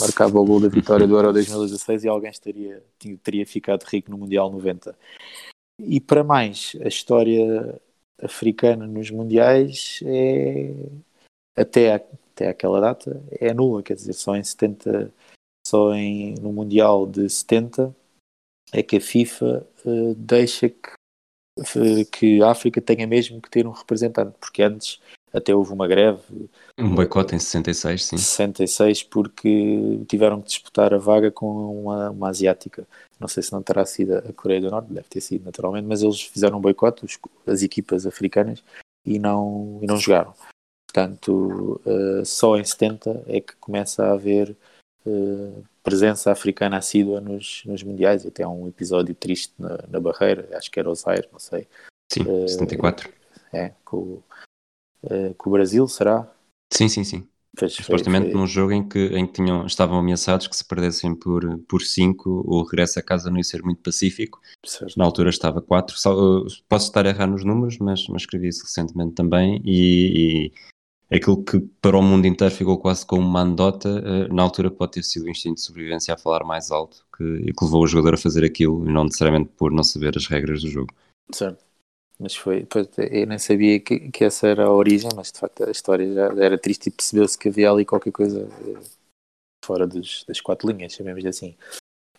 marcava 0.01 0.41
o 0.41 0.45
gol 0.45 0.59
da 0.59 0.69
vitória 0.69 1.07
do 1.07 1.15
Euro 1.15 1.33
2016 1.33 2.03
e 2.03 2.09
alguém 2.09 2.31
estaria, 2.31 2.83
teria 3.23 3.47
ficado 3.47 3.85
rico 3.85 4.11
no 4.11 4.19
Mundial 4.19 4.51
90. 4.51 4.97
E 5.79 6.01
para 6.01 6.25
mais, 6.25 6.75
a 6.83 6.89
história 6.89 7.81
africana 8.23 8.87
nos 8.87 9.11
mundiais 9.11 10.01
é 10.05 10.73
até, 11.57 11.95
até 11.95 12.49
aquela 12.49 12.81
data 12.81 13.23
é 13.31 13.53
nula, 13.53 13.83
quer 13.83 13.95
dizer, 13.95 14.15
só 14.15 14.35
em 14.37 14.43
70, 14.43 15.13
só 15.67 15.95
em, 15.95 16.35
no 16.35 16.53
Mundial 16.53 17.07
de 17.07 17.29
70 17.29 17.95
é 18.73 18.83
que 18.83 18.97
a 18.97 19.01
FIFA 19.01 19.67
uh, 19.85 20.15
deixa 20.15 20.71
que, 20.71 22.05
que 22.11 22.43
a 22.43 22.51
África 22.51 22.81
tenha 22.81 23.07
mesmo 23.07 23.41
que 23.41 23.51
ter 23.51 23.67
um 23.67 23.71
representante, 23.71 24.37
porque 24.41 24.63
antes 24.63 25.01
até 25.33 25.55
houve 25.55 25.73
uma 25.73 25.89
greve. 25.89 26.21
Um 26.79 26.95
boicote 26.95 27.35
em 27.35 27.39
66, 27.39 28.05
sim. 28.05 28.17
66, 28.19 29.03
porque 29.05 30.01
tiveram 30.09 30.41
que 30.41 30.49
disputar 30.49 30.93
a 30.93 30.99
vaga 30.99 31.31
com 31.31 31.83
uma, 31.83 32.11
uma 32.11 32.29
asiática. 32.29 32.87
Não 33.19 33.29
sei 33.29 33.43
se 33.43 33.53
não 33.53 33.63
terá 33.63 33.85
sido 33.87 34.17
a 34.17 34.33
Coreia 34.33 34.61
do 34.61 34.71
Norte, 34.71 34.93
deve 34.93 35.09
ter 35.09 35.21
sido 35.21 35.45
naturalmente, 35.45 35.87
mas 35.87 36.03
eles 36.03 36.21
fizeram 36.21 36.59
um 36.59 36.61
boicote, 36.61 37.07
as 37.47 37.63
equipas 37.63 38.07
africanas, 38.07 38.63
e 39.07 39.19
não, 39.19 39.79
e 39.81 39.87
não 39.87 39.97
jogaram. 39.97 40.35
Portanto, 40.87 41.81
uh, 41.87 42.25
só 42.25 42.59
em 42.59 42.65
70 42.65 43.25
é 43.27 43.41
que 43.41 43.57
começa 43.57 44.05
a 44.05 44.13
haver 44.13 44.55
uh, 45.07 45.65
presença 45.83 46.31
africana 46.31 46.77
assídua 46.77 47.21
nos, 47.21 47.63
nos 47.65 47.83
mundiais. 47.83 48.27
Até 48.27 48.43
há 48.43 48.49
um 48.49 48.69
episódio 48.69 49.15
triste 49.15 49.55
na, 49.59 49.79
na 49.89 49.99
barreira, 49.99 50.49
acho 50.57 50.71
que 50.71 50.79
era 50.79 50.91
o 50.91 50.95
Zaire, 50.95 51.29
não 51.33 51.39
sei. 51.39 51.67
Sim, 52.13 52.23
uh, 52.23 52.47
74. 52.47 53.11
É, 53.55 53.73
com, 53.85 54.23
uh, 55.05 55.35
com 55.37 55.51
o 55.51 55.53
Brasil, 55.53 55.87
será? 55.89 56.31
Sim, 56.73 56.89
sim, 56.89 57.05
sim. 57.05 57.29
Fez, 57.59 57.75
Supostamente 57.75 58.25
foi, 58.25 58.33
foi... 58.33 58.41
num 58.41 58.47
jogo 58.47 58.73
em 58.73 58.89
que, 58.89 58.99
em 58.99 59.27
que 59.27 59.35
tinham, 59.35 59.67
estavam 59.67 59.99
ameaçados 59.99 60.47
que 60.47 60.57
se 60.57 60.65
perdessem 60.65 61.15
por 61.15 61.43
5, 61.43 61.59
por 61.69 61.83
cinco, 61.83 62.43
o 62.47 62.63
regresso 62.63 62.99
a 62.99 63.03
casa 63.03 63.31
não 63.31 63.37
ia 63.37 63.45
ser 63.45 63.63
muito 63.63 63.83
pacífico. 63.83 64.41
Certo. 64.65 64.97
Na 64.97 65.05
altura 65.05 65.29
estava 65.29 65.61
4. 65.61 65.95
Posso 66.67 66.87
estar 66.87 67.07
a 67.07 67.11
errar 67.11 67.27
nos 67.27 67.45
números, 67.45 67.77
mas, 67.79 68.07
mas 68.09 68.23
escrevi 68.23 68.49
isso 68.49 68.63
recentemente 68.63 69.13
também. 69.13 69.61
E, 69.67 70.51
e 71.11 71.15
aquilo 71.15 71.45
que 71.45 71.61
para 71.83 71.99
o 71.99 72.03
mundo 72.03 72.27
inteiro 72.27 72.55
ficou 72.55 72.79
quase 72.79 73.05
como 73.05 73.27
uma 73.29 73.43
anedota, 73.43 74.03
uh, 74.03 74.35
na 74.35 74.43
altura 74.43 74.71
pode 74.71 74.93
ter 74.93 75.03
sido 75.03 75.27
o 75.27 75.31
instinto 75.31 75.57
de 75.57 75.61
sobrevivência 75.61 76.15
a 76.15 76.17
falar 76.17 76.45
mais 76.45 76.71
alto 76.71 77.05
que, 77.15 77.53
que 77.53 77.65
levou 77.65 77.83
o 77.83 77.87
jogador 77.87 78.15
a 78.15 78.19
fazer 78.19 78.45
aquilo 78.45 78.89
e 78.89 78.93
não 78.93 79.05
necessariamente 79.05 79.51
por 79.59 79.71
não 79.71 79.85
saber 79.85 80.17
as 80.17 80.27
regras 80.27 80.63
do 80.63 80.71
jogo. 80.71 80.95
Certo. 81.31 81.63
Mas 82.23 82.37
foi, 82.37 82.65
eu 83.11 83.27
nem 83.27 83.39
sabia 83.39 83.81
que, 83.81 84.11
que 84.11 84.25
essa 84.25 84.47
era 84.47 84.67
a 84.67 84.73
origem, 84.73 85.11
mas 85.17 85.33
de 85.33 85.41
facto 85.41 85.65
a 85.65 85.71
história 85.73 86.15
já 86.15 86.27
era 86.45 86.57
triste 86.57 86.87
e 86.87 86.91
percebeu-se 86.93 87.37
que 87.37 87.49
havia 87.49 87.69
ali 87.69 87.85
qualquer 87.85 88.13
coisa 88.13 88.49
eh, 88.65 88.81
fora 89.65 89.89
dos, 89.89 90.25
das 90.27 90.41
quatro 90.41 90.71
linhas, 90.71 90.93
chamemos 90.93 91.27
assim. 91.27 91.57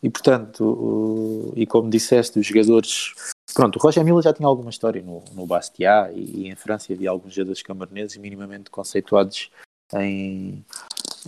E 0.01 0.09
portanto, 0.09 0.65
o, 0.65 1.53
e 1.55 1.65
como 1.65 1.89
disseste, 1.89 2.37
os 2.37 2.45
jogadores. 2.45 3.13
Pronto, 3.53 3.77
o 3.77 3.79
Roger 3.79 4.03
Miller 4.03 4.21
já 4.21 4.33
tinha 4.33 4.47
alguma 4.47 4.69
história 4.69 5.01
no, 5.01 5.23
no 5.33 5.45
Bastia 5.45 6.11
e, 6.13 6.41
e, 6.41 6.47
em 6.49 6.55
França 6.55 6.91
havia 6.91 7.09
alguns 7.09 7.33
jogadores 7.33 7.61
camaroneses 7.61 8.17
minimamente 8.17 8.69
conceituados 8.69 9.49
em, 9.93 10.65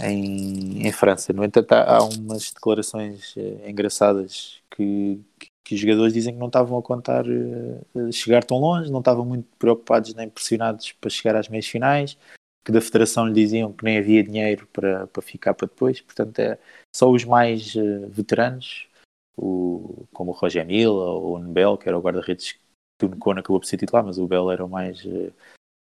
em, 0.01 0.85
em 0.85 0.91
França. 0.91 1.31
No 1.31 1.45
entanto, 1.45 1.71
há, 1.71 1.97
há 1.97 2.03
umas 2.03 2.51
declarações 2.51 3.33
eh, 3.37 3.69
engraçadas 3.69 4.59
que, 4.69 5.21
que, 5.39 5.47
que, 5.65 5.73
os 5.73 5.81
jogadores 5.81 6.13
dizem 6.13 6.33
que 6.33 6.39
não 6.39 6.47
estavam 6.47 6.77
a 6.77 6.81
contar 6.81 7.25
uh, 7.27 8.11
chegar 8.13 8.43
tão 8.43 8.59
longe, 8.59 8.91
não 8.91 8.99
estavam 8.99 9.25
muito 9.25 9.47
preocupados 9.57 10.13
nem 10.13 10.29
pressionados 10.29 10.91
para 10.93 11.09
chegar 11.09 11.35
às 11.35 11.49
meias 11.49 11.65
finais, 11.65 12.17
que 12.63 12.71
da 12.71 12.79
federação 12.79 13.27
lhe 13.27 13.33
diziam 13.33 13.73
que 13.73 13.83
nem 13.83 13.97
havia 13.97 14.23
dinheiro 14.23 14.67
para, 14.71 15.07
para 15.07 15.21
ficar 15.21 15.53
para 15.55 15.67
depois. 15.67 15.99
Portanto, 15.99 16.39
é, 16.39 16.57
só 16.95 17.09
os 17.11 17.25
mais 17.25 17.75
uh, 17.75 18.07
veteranos, 18.09 18.87
o, 19.35 20.05
como 20.13 20.31
o 20.31 20.33
Roger 20.33 20.65
Mila 20.65 20.93
ou 20.93 21.35
o 21.35 21.39
Nebel, 21.39 21.77
que 21.77 21.89
era 21.89 21.97
o 21.97 22.01
guarda-redes 22.01 22.53
que 22.97 23.05
o 23.05 23.09
Necona 23.09 23.41
acabou 23.41 23.59
por 23.59 23.65
ser 23.65 23.77
titular, 23.77 24.05
mas 24.05 24.17
o 24.17 24.27
Bel 24.27 24.51
era 24.51 24.63
o 24.63 24.69
mais, 24.69 25.03
uh, 25.03 25.33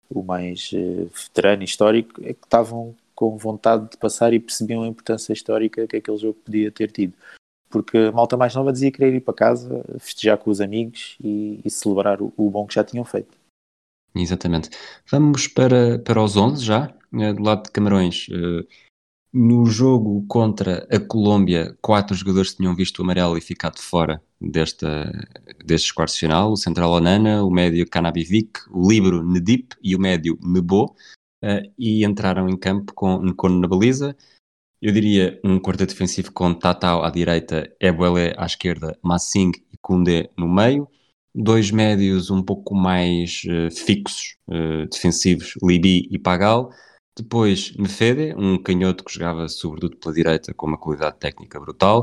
o 0.09 0.23
mais 0.23 0.71
veterano 0.71 1.65
histórico, 1.65 2.21
é 2.23 2.35
que 2.35 2.45
estavam 2.45 2.95
com 3.15 3.37
vontade 3.37 3.91
de 3.91 3.97
passar 3.99 4.33
e 4.33 4.41
percebiam 4.41 4.83
a 4.83 4.87
importância 4.87 5.33
histórica 5.33 5.87
que 5.87 5.97
aquele 5.97 6.17
jogo 6.17 6.39
podia 6.43 6.71
ter 6.71 6.91
tido. 6.91 7.13
Porque 7.71 7.97
a 7.97 8.13
malta 8.13 8.37
mais 8.37 8.55
nova 8.55 8.73
dizia 8.73 8.91
querer 8.91 9.15
ir 9.15 9.21
para 9.21 9.33
casa, 9.33 9.85
festejar 9.99 10.37
com 10.37 10.51
os 10.51 10.61
amigos 10.61 11.17
e, 11.23 11.61
e 11.65 11.71
celebrar 11.71 12.21
o, 12.21 12.33
o, 12.37 12.51
bom 12.51 12.67
que 12.67 12.75
já 12.75 12.83
tinham 12.83 13.05
feito. 13.05 13.39
Exatamente. 14.15 14.71
Vamos 15.09 15.47
para, 15.47 15.99
para 16.01 16.23
os 16.23 16.37
11 16.37 16.65
já, 16.65 16.93
eh, 17.15 17.33
do 17.33 17.43
lado 17.43 17.63
de 17.63 17.71
Camarões. 17.71 18.27
Eh, 18.29 18.67
no 19.33 19.65
jogo 19.67 20.25
contra 20.27 20.85
a 20.91 20.99
Colômbia, 20.99 21.77
quatro 21.81 22.17
jogadores 22.17 22.55
tinham 22.55 22.75
visto 22.75 22.99
o 22.99 23.03
amarelo 23.03 23.39
e 23.39 23.41
ficado 23.41 23.79
fora 23.79 24.21
desta, 24.41 25.13
destes 25.65 25.93
quartos 25.93 26.15
de 26.15 26.21
final. 26.21 26.51
O 26.51 26.57
central 26.57 26.91
Onana, 26.91 27.45
o 27.45 27.51
médio 27.51 27.89
Canabivic, 27.89 28.61
o 28.69 28.91
libro 28.91 29.23
Nedip 29.23 29.77
e 29.81 29.95
o 29.95 30.01
médio 30.01 30.37
Mebo 30.43 30.97
uh, 31.45 31.73
e 31.79 32.05
entraram 32.05 32.49
em 32.49 32.57
campo 32.57 32.93
com 32.93 33.23
Nkono 33.23 33.61
na 33.61 33.69
baliza. 33.69 34.17
Eu 34.83 34.93
diria 34.93 35.39
um 35.45 35.61
quarteto 35.61 35.93
defensivo 35.93 36.33
com 36.33 36.55
Tatao 36.55 37.03
à 37.05 37.11
direita, 37.11 37.71
Ebuele 37.79 38.35
à 38.39 38.47
esquerda, 38.47 38.99
Massing 39.03 39.53
e 39.71 39.77
Koundé 39.77 40.31
no 40.39 40.49
meio. 40.49 40.89
Dois 41.35 41.71
médios 41.71 42.31
um 42.31 42.43
pouco 42.43 42.75
mais 42.75 43.43
uh, 43.45 43.71
fixos, 43.71 44.37
uh, 44.49 44.89
defensivos, 44.91 45.53
Libi 45.63 46.09
e 46.11 46.19
Pagal. 46.19 46.71
Depois 47.15 47.77
Nefede, 47.77 48.35
um 48.39 48.57
canhoto 48.57 49.05
que 49.05 49.13
jogava 49.13 49.49
sobretudo 49.49 49.99
pela 49.99 50.15
direita 50.15 50.55
com 50.55 50.67
uma 50.67 50.79
qualidade 50.79 51.19
técnica 51.19 51.61
brutal. 51.61 52.01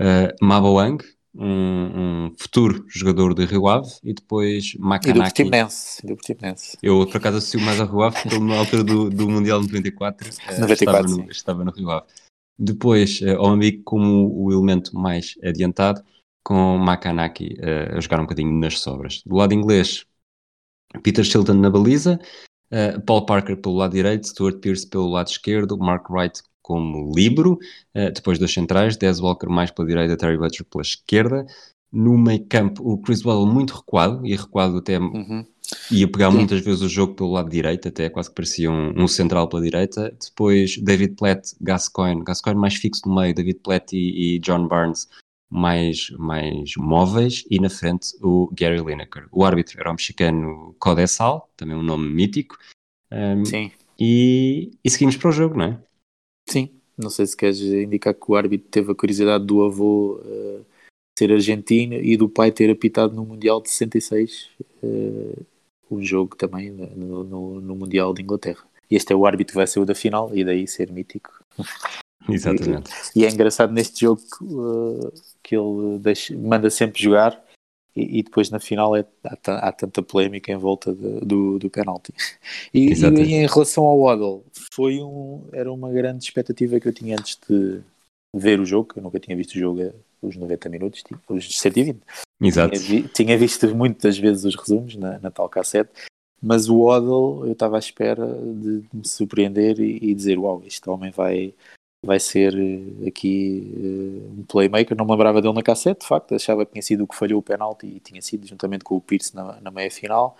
Uh, 0.00 0.32
Maboang, 0.42 1.04
um, 1.36 2.26
um, 2.26 2.34
futuro 2.38 2.84
jogador 2.88 3.34
de 3.34 3.44
Rio 3.44 3.66
Ave 3.66 3.88
e 4.02 4.14
depois 4.14 4.74
Macanaki. 4.78 5.10
E 5.10 5.12
do 5.12 5.20
Portimonense. 5.20 6.06
Do 6.06 6.16
Portimonense. 6.16 6.78
Eu 6.82 7.06
por 7.06 7.16
acaso 7.16 7.38
associo 7.38 7.60
mais 7.60 7.80
a 7.80 7.84
Rio 7.84 8.02
Ave 8.02 8.22
porque 8.22 8.38
na 8.38 8.58
altura 8.58 8.84
do, 8.84 9.10
do 9.10 9.28
Mundial 9.28 9.60
de 9.60 9.66
94, 9.66 10.28
94 10.60 10.72
estava, 10.72 11.02
no, 11.02 11.30
estava 11.30 11.64
no 11.64 11.70
Rio 11.72 11.90
Ave. 11.90 12.06
Depois 12.58 13.20
uh, 13.20 13.40
o 13.40 13.46
amigo 13.46 13.82
como 13.84 14.32
o 14.32 14.52
elemento 14.52 14.96
mais 14.96 15.34
adiantado 15.42 16.02
com 16.44 16.78
Macanaki 16.78 17.56
uh, 17.58 17.96
a 17.96 18.00
jogar 18.00 18.20
um 18.20 18.24
bocadinho 18.24 18.52
nas 18.52 18.78
sobras. 18.78 19.22
Do 19.26 19.34
lado 19.34 19.52
inglês, 19.52 20.06
Peter 21.02 21.24
Shilton 21.24 21.54
na 21.54 21.70
baliza, 21.70 22.20
uh, 22.70 23.00
Paul 23.02 23.26
Parker 23.26 23.56
pelo 23.56 23.76
lado 23.76 23.92
direito, 23.92 24.28
Stuart 24.28 24.60
Pearce 24.60 24.86
pelo 24.86 25.08
lado 25.08 25.28
esquerdo, 25.28 25.76
Mark 25.78 26.08
Wright 26.10 26.42
como 26.64 27.12
libero, 27.14 27.58
uh, 27.94 28.10
depois 28.10 28.38
dos 28.38 28.52
centrais, 28.52 28.96
Des 28.96 29.20
Walker 29.20 29.48
mais 29.48 29.70
pela 29.70 29.86
direita, 29.86 30.16
Terry 30.16 30.38
Butcher 30.38 30.64
pela 30.64 30.80
esquerda. 30.80 31.46
No 31.92 32.16
meio 32.16 32.44
campo, 32.46 32.82
o 32.82 32.96
Chris 32.96 33.22
Waddle 33.22 33.46
muito 33.46 33.74
recuado, 33.74 34.26
e 34.26 34.34
recuado 34.34 34.78
até 34.78 34.98
uhum. 34.98 35.44
ia 35.90 36.10
pegar 36.10 36.30
Sim. 36.30 36.38
muitas 36.38 36.60
vezes 36.62 36.80
o 36.80 36.88
jogo 36.88 37.14
pelo 37.14 37.32
lado 37.32 37.50
direito, 37.50 37.86
até 37.86 38.08
quase 38.08 38.30
que 38.30 38.34
parecia 38.34 38.70
um, 38.70 38.94
um, 38.96 39.06
central 39.06 39.46
pela 39.46 39.62
direita. 39.62 40.16
Depois 40.18 40.78
David 40.78 41.16
Platt, 41.16 41.52
Gascoigne, 41.60 42.24
Gascoigne 42.24 42.58
mais 42.58 42.74
fixo 42.76 43.02
no 43.06 43.14
meio, 43.14 43.34
David 43.34 43.60
Platt 43.62 43.92
e, 43.92 44.36
e 44.36 44.38
John 44.38 44.66
Barnes 44.66 45.06
mais, 45.50 46.10
mais 46.18 46.72
móveis, 46.78 47.44
e 47.50 47.60
na 47.60 47.68
frente 47.68 48.08
o 48.22 48.50
Gary 48.58 48.82
Lineker. 48.82 49.28
O 49.30 49.44
árbitro 49.44 49.78
era 49.78 49.90
o 49.90 49.92
mexicano 49.92 50.74
Codesal, 50.80 51.50
também 51.56 51.76
um 51.76 51.82
nome 51.82 52.08
mítico. 52.08 52.56
Um, 53.12 53.44
Sim. 53.44 53.70
E, 54.00 54.72
e 54.82 54.90
seguimos 54.90 55.16
para 55.16 55.28
o 55.28 55.32
jogo, 55.32 55.56
não 55.56 55.64
é? 55.66 55.78
Sim, 56.48 56.70
não 56.96 57.10
sei 57.10 57.26
se 57.26 57.36
queres 57.36 57.60
indicar 57.60 58.14
que 58.14 58.30
o 58.30 58.36
árbitro 58.36 58.68
teve 58.70 58.92
a 58.92 58.94
curiosidade 58.94 59.44
do 59.44 59.64
avô 59.64 60.20
uh, 60.22 60.64
ser 61.18 61.32
argentino 61.32 61.94
e 61.94 62.16
do 62.16 62.28
pai 62.28 62.52
ter 62.52 62.70
apitado 62.70 63.14
no 63.14 63.24
Mundial 63.24 63.60
de 63.60 63.70
66 63.70 64.50
uh, 64.82 65.46
um 65.90 66.02
jogo 66.02 66.36
também 66.36 66.70
no, 66.70 67.24
no, 67.24 67.60
no, 67.60 67.76
Mundial 67.76 68.12
de 68.12 68.22
Inglaterra. 68.22 68.64
E 68.90 68.96
este 68.96 69.12
é 69.12 69.16
o 69.16 69.26
árbitro 69.26 69.52
que 69.52 69.56
vai 69.56 69.66
ser 69.66 69.80
o 69.80 69.84
da 69.84 69.94
final 69.94 70.34
e 70.34 70.44
daí 70.44 70.66
ser 70.66 70.90
mítico. 70.90 71.30
Exatamente. 72.28 72.90
E, 73.14 73.20
e 73.20 73.24
é 73.24 73.30
engraçado 73.30 73.72
neste 73.72 74.00
jogo 74.00 74.22
uh, 74.42 75.12
que 75.42 75.56
ele 75.56 75.98
deixa, 75.98 76.36
manda 76.36 76.70
sempre 76.70 77.02
jogar 77.02 77.43
e, 77.96 78.18
e, 78.18 78.22
depois 78.22 78.50
na 78.50 78.58
final 78.58 78.96
é, 78.96 79.04
há, 79.24 79.68
há, 79.68 79.72
tanta 79.72 80.02
polémica 80.02 80.50
em 80.50 80.56
volta 80.56 80.92
de, 80.92 81.20
do, 81.20 81.58
do 81.58 81.70
penalti. 81.70 82.12
E, 82.72 82.92
e, 82.92 83.34
em 83.34 83.46
relação 83.46 83.84
ao 83.84 84.00
Waddle, 84.00 84.44
foi 84.72 85.00
um, 85.00 85.46
era 85.52 85.72
uma 85.72 85.90
grande 85.92 86.24
expectativa 86.24 86.80
que 86.80 86.88
eu 86.88 86.92
tinha 86.92 87.16
antes 87.16 87.38
de 87.48 87.80
ver 88.34 88.58
o 88.58 88.66
jogo, 88.66 88.92
eu 88.96 89.02
nunca 89.02 89.20
tinha 89.20 89.36
visto 89.36 89.54
o 89.54 89.58
jogo 89.58 89.92
os 90.20 90.36
90 90.36 90.68
minutos, 90.68 91.04
os 91.28 91.58
120. 91.58 92.00
Exato. 92.40 92.78
Tinha, 92.78 93.08
tinha, 93.08 93.38
visto 93.38 93.74
muitas 93.74 94.18
vezes 94.18 94.44
os 94.44 94.56
resumos 94.56 94.96
na, 94.96 95.18
na 95.18 95.30
tal 95.30 95.48
cassete, 95.48 95.90
mas 96.42 96.68
o 96.68 96.84
Waddle 96.84 97.46
eu 97.46 97.52
estava 97.52 97.76
à 97.76 97.78
espera 97.78 98.26
de, 98.26 98.80
de 98.80 98.88
me 98.92 99.06
surpreender 99.06 99.78
e, 99.78 100.10
e 100.10 100.14
dizer, 100.14 100.38
uau, 100.38 100.62
este 100.66 100.88
homem 100.90 101.10
vai 101.10 101.54
vai 102.04 102.20
ser 102.20 102.54
eh, 102.54 103.08
aqui 103.08 103.72
uh, 103.76 104.40
um 104.40 104.44
playmaker. 104.44 104.96
Não 104.96 105.04
me 105.04 105.12
lembrava 105.12 105.40
dele 105.40 105.54
na 105.54 105.62
cassete, 105.62 106.00
de 106.02 106.06
facto, 106.06 106.34
achava 106.34 106.64
que 106.64 106.72
tinha 106.72 106.82
sido 106.82 107.04
o 107.04 107.06
que 107.06 107.16
falhou 107.16 107.38
o 107.40 107.42
penalti 107.42 107.86
e 107.86 108.00
tinha 108.00 108.20
sido 108.20 108.46
juntamente 108.46 108.84
com 108.84 108.96
o 108.96 109.00
Pierce 109.00 109.34
na, 109.34 109.60
na 109.60 109.70
meia 109.70 109.90
final, 109.90 110.36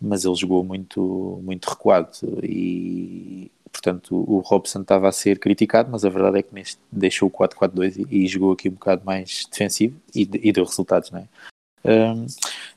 mas 0.00 0.24
ele 0.24 0.34
jogou 0.34 0.62
muito, 0.62 1.40
muito 1.42 1.68
recuado 1.68 2.10
e, 2.42 3.50
portanto, 3.72 4.14
o 4.14 4.38
Robson 4.40 4.82
estava 4.82 5.08
a 5.08 5.12
ser 5.12 5.38
criticado, 5.38 5.90
mas 5.90 6.04
a 6.04 6.08
verdade 6.08 6.38
é 6.38 6.42
que 6.42 6.54
neste 6.54 6.78
deixou 6.90 7.28
o 7.28 7.32
4-4-2 7.32 8.06
e, 8.10 8.24
e, 8.24 8.26
jogou 8.26 8.52
aqui 8.52 8.68
um 8.68 8.72
bocado 8.72 9.02
mais 9.04 9.46
defensivo 9.50 10.00
e, 10.14 10.22
e 10.22 10.52
deu 10.52 10.64
resultados, 10.64 11.10
não 11.10 11.20
é? 11.20 11.28
Um, 11.82 12.26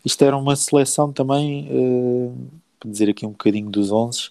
isto 0.05 0.23
era 0.23 0.37
uma 0.37 0.55
seleção 0.55 1.11
também, 1.11 1.67
uh, 1.69 2.49
para 2.79 2.89
dizer 2.89 3.09
aqui 3.09 3.25
um 3.25 3.31
bocadinho 3.31 3.69
dos 3.69 3.91
11, 3.91 4.29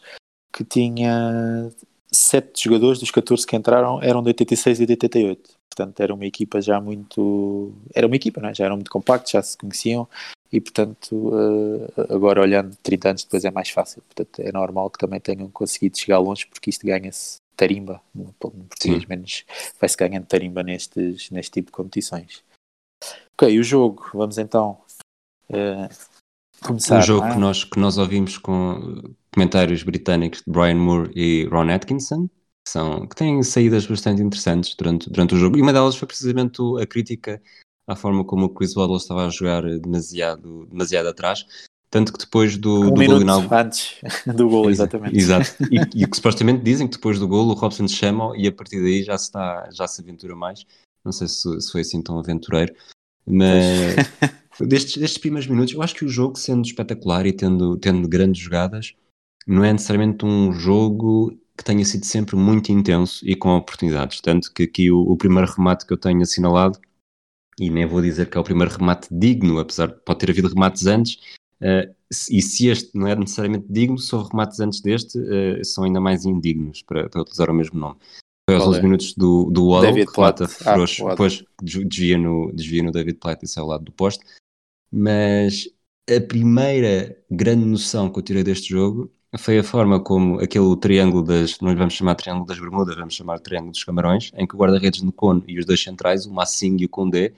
que 0.52 0.64
tinha 0.64 1.70
sete 2.12 2.64
jogadores 2.64 2.98
dos 2.98 3.10
14 3.10 3.46
que 3.46 3.56
entraram 3.56 4.02
eram 4.02 4.22
de 4.22 4.28
86 4.28 4.80
e 4.80 4.86
de 4.86 4.92
88. 4.92 5.50
Portanto, 5.74 6.00
era 6.00 6.12
uma 6.12 6.26
equipa 6.26 6.60
já 6.60 6.80
muito. 6.80 7.72
Era 7.94 8.06
uma 8.06 8.16
equipa, 8.16 8.40
não 8.40 8.50
é? 8.50 8.54
já 8.54 8.66
eram 8.66 8.76
muito 8.76 8.90
compactos, 8.90 9.32
já 9.32 9.42
se 9.42 9.56
conheciam 9.56 10.06
e, 10.52 10.60
portanto, 10.60 11.32
eh, 11.34 12.14
agora 12.14 12.42
olhando 12.42 12.76
30 12.82 13.08
anos 13.08 13.24
depois 13.24 13.44
é 13.44 13.50
mais 13.50 13.70
fácil. 13.70 14.02
Portanto, 14.02 14.40
é 14.40 14.52
normal 14.52 14.90
que 14.90 14.98
também 14.98 15.18
tenham 15.18 15.48
conseguido 15.50 15.98
chegar 15.98 16.18
longe 16.18 16.46
porque 16.46 16.68
isto 16.68 16.86
ganha-se 16.86 17.36
tarimba, 17.56 18.02
no 18.14 18.32
português 18.34 19.06
menos 19.06 19.44
vai-se 19.80 19.96
ganhando 19.96 20.26
tarimba 20.26 20.62
nestes, 20.62 21.30
neste 21.30 21.52
tipo 21.52 21.66
de 21.66 21.72
competições. 21.72 22.42
Ok, 23.34 23.58
o 23.58 23.62
jogo, 23.62 24.10
vamos 24.12 24.36
então 24.36 24.78
uh, 25.48 25.88
começar. 26.62 26.98
O 26.98 27.02
jogo 27.02 27.26
é? 27.26 27.32
que, 27.32 27.38
nós, 27.38 27.64
que 27.64 27.78
nós 27.78 27.96
ouvimos 27.96 28.36
com 28.36 29.14
comentários 29.34 29.82
britânicos 29.82 30.42
de 30.46 30.52
Brian 30.52 30.76
Moore 30.76 31.10
e 31.14 31.46
Ron 31.46 31.70
Atkinson, 31.70 32.28
que, 32.28 32.70
são, 32.70 33.06
que 33.06 33.16
têm 33.16 33.42
saídas 33.42 33.86
bastante 33.86 34.22
interessantes 34.22 34.74
durante, 34.74 35.10
durante 35.10 35.34
o 35.34 35.38
jogo. 35.38 35.58
E 35.58 35.62
uma 35.62 35.72
delas 35.72 35.96
foi 35.96 36.06
precisamente 36.06 36.60
a 36.80 36.86
crítica 36.86 37.40
à 37.86 37.96
forma 37.96 38.24
como 38.24 38.46
o 38.46 38.48
Chris 38.50 38.74
Waddle 38.74 38.96
estava 38.96 39.26
a 39.26 39.30
jogar 39.30 39.62
demasiado, 39.80 40.66
demasiado 40.66 41.08
atrás. 41.08 41.46
Tanto 41.90 42.12
que 42.12 42.18
depois 42.18 42.56
do, 42.56 42.84
um 42.84 42.94
do 42.94 43.04
gol 43.04 43.20
inaugural. 43.20 43.60
Antes 43.60 43.96
do 44.34 44.48
gol, 44.48 44.70
exatamente. 44.70 45.16
Exato. 45.16 45.52
E, 45.70 46.02
e, 46.02 46.06
que 46.06 46.16
supostamente 46.16 46.62
dizem 46.62 46.86
que 46.86 46.96
depois 46.96 47.18
do 47.18 47.28
gol 47.28 47.48
o 47.48 47.52
Robson 47.52 47.86
chama 47.86 48.32
e 48.36 48.46
a 48.46 48.52
partir 48.52 48.80
daí 48.80 49.02
já 49.02 49.16
se, 49.18 49.24
está, 49.24 49.68
já 49.70 49.86
se 49.86 50.00
aventura 50.00 50.34
mais. 50.34 50.64
Não 51.04 51.12
sei 51.12 51.28
se, 51.28 51.60
se 51.60 51.70
foi 51.70 51.82
assim 51.82 52.00
tão 52.00 52.18
aventureiro. 52.18 52.74
Mas 53.26 53.96
destes, 54.60 54.96
destes 54.96 55.18
primeiros 55.18 55.48
minutos, 55.48 55.74
eu 55.74 55.82
acho 55.82 55.94
que 55.94 56.04
o 56.04 56.08
jogo, 56.08 56.38
sendo 56.38 56.64
espetacular 56.64 57.26
e 57.26 57.32
tendo, 57.32 57.76
tendo 57.76 58.08
grandes 58.08 58.42
jogadas, 58.42 58.94
não 59.46 59.64
é 59.64 59.72
necessariamente 59.72 60.24
um 60.24 60.52
jogo 60.52 61.36
que 61.56 61.64
tenha 61.64 61.84
sido 61.84 62.04
sempre 62.04 62.36
muito 62.36 62.72
intenso 62.72 63.26
e 63.26 63.36
com 63.36 63.50
oportunidades. 63.56 64.20
Tanto 64.20 64.52
que 64.52 64.64
aqui 64.64 64.90
o, 64.90 65.00
o 65.00 65.16
primeiro 65.16 65.50
remate 65.50 65.86
que 65.86 65.92
eu 65.92 65.98
tenho 65.98 66.22
assinalado, 66.22 66.78
e 67.58 67.70
nem 67.70 67.86
vou 67.86 68.00
dizer 68.00 68.28
que 68.30 68.36
é 68.36 68.40
o 68.40 68.44
primeiro 68.44 68.72
remate 68.72 69.08
digno, 69.10 69.58
apesar 69.58 69.88
de 69.88 70.00
pode 70.00 70.20
ter 70.20 70.30
havido 70.30 70.48
remates 70.48 70.86
antes, 70.86 71.14
uh, 71.60 71.94
e 72.30 72.42
se 72.42 72.68
este 72.68 72.96
não 72.96 73.06
é 73.06 73.14
necessariamente 73.14 73.66
digno, 73.68 73.98
se 73.98 74.14
houve 74.14 74.30
remates 74.30 74.58
antes 74.60 74.80
deste, 74.80 75.18
uh, 75.18 75.64
são 75.64 75.84
ainda 75.84 76.00
mais 76.00 76.24
indignos, 76.24 76.82
para, 76.82 77.08
para, 77.08 77.20
utilizar 77.20 77.50
o 77.50 77.54
mesmo 77.54 77.78
nome. 77.78 77.96
Foi 78.48 78.56
aos 78.56 78.66
11 78.66 78.78
é? 78.78 78.82
minutos 78.82 79.14
do, 79.14 79.50
do 79.50 79.68
Waddle, 79.68 80.06
que 80.06 80.20
mata 80.20 80.46
ah, 80.64 80.76
depois 81.10 81.44
desvia 81.62 82.18
no, 82.18 82.50
desvia 82.52 82.82
no 82.82 82.90
David 82.90 83.18
Platt 83.18 83.44
e 83.44 83.48
sai 83.48 83.62
ao 83.62 83.68
lado 83.68 83.84
do 83.84 83.92
poste. 83.92 84.24
Mas 84.90 85.68
a 86.10 86.20
primeira 86.20 87.16
grande 87.30 87.64
noção 87.64 88.10
que 88.10 88.18
eu 88.18 88.22
tirei 88.22 88.42
deste 88.42 88.68
jogo 88.68 89.12
foi 89.38 89.58
a 89.58 89.64
forma 89.64 89.98
como 89.98 90.40
aquele 90.40 90.76
triângulo 90.76 91.22
das, 91.22 91.58
não 91.60 91.70
lhe 91.70 91.76
vamos 91.76 91.94
chamar 91.94 92.14
triângulo 92.14 92.46
das 92.46 92.58
bermudas, 92.58 92.96
vamos 92.96 93.14
chamar 93.14 93.40
triângulo 93.40 93.72
dos 93.72 93.84
camarões, 93.84 94.30
em 94.34 94.46
que 94.46 94.54
o 94.54 94.58
guarda-redes 94.58 95.02
no 95.02 95.12
Cono 95.12 95.42
e 95.48 95.58
os 95.58 95.64
dois 95.64 95.82
centrais, 95.82 96.26
o 96.26 96.32
Massing 96.32 96.76
e 96.80 96.84
o 96.84 96.88
Condé, 96.88 97.32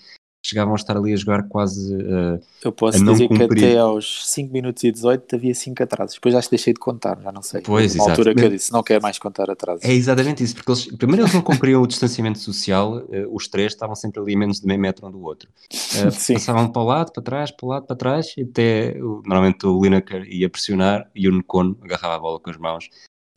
chegavam 0.45 0.75
a 0.75 0.77
estar 0.77 0.95
ali 0.95 1.15
a 1.15 1.17
jogar 1.17 1.49
quase 1.49 1.95
uh, 1.95 2.39
Eu 2.63 2.71
posso 2.71 3.03
dizer 3.03 3.29
que 3.29 3.43
até 3.43 3.79
aos 3.79 4.31
5 4.31 4.53
minutos 4.53 4.85
e 4.85 4.93
18 4.93 5.35
havia 5.35 5.55
5 5.55 5.83
atrasos. 5.83 6.15
Depois 6.17 6.35
já 6.35 6.43
se 6.43 6.51
deixei 6.51 6.75
de 6.75 6.79
contar, 6.79 7.19
já 7.23 7.33
não 7.33 7.41
sei. 7.41 7.63
Pois, 7.63 7.95
Uma 7.95 8.11
altura 8.11 8.35
que 8.35 8.45
eu 8.45 8.51
disse, 8.51 8.71
não 8.71 8.83
quero 8.83 9.03
mais 9.03 9.19
contar 9.19 9.51
atrasos. 9.51 9.83
É 9.83 9.93
exatamente 9.93 10.45
isso, 10.45 10.55
porque 10.55 10.71
eles, 10.71 10.87
primeiro 10.97 11.23
eles 11.23 11.33
não 11.33 11.41
cumpriam 11.41 11.83
o 11.83 11.87
distanciamento 11.87 12.39
social, 12.39 12.99
uh, 12.99 13.35
os 13.35 13.49
três 13.49 13.73
estavam 13.73 13.97
sempre 13.97 14.21
ali 14.21 14.35
a 14.35 14.39
menos 14.39 14.61
de 14.61 14.67
meio 14.67 14.79
metro 14.79 15.07
um 15.07 15.11
do 15.11 15.23
outro. 15.23 15.49
Uh, 15.95 16.35
passavam 16.35 16.73
para 16.73 16.83
o 16.83 16.85
lado, 16.85 17.13
para 17.13 17.23
trás, 17.23 17.51
para 17.53 17.67
o 17.67 17.69
lado, 17.69 17.87
para 17.87 17.95
trás, 17.95 18.35
e 18.37 18.43
até 18.43 18.95
normalmente 18.99 19.65
o 19.65 19.81
Lineker 19.81 20.27
ia 20.29 20.51
pressionar 20.51 21.09
e 21.15 21.29
o 21.29 21.37
Necon 21.37 21.77
agarrava 21.83 22.17
a 22.17 22.19
bola 22.19 22.41
com 22.41 22.51
as 22.51 22.57
mãos. 22.57 22.89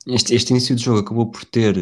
Este, 0.07 0.33
este 0.33 0.51
início 0.51 0.75
de 0.75 0.83
jogo 0.83 0.99
acabou 0.99 1.27
por 1.27 1.45
ter 1.45 1.75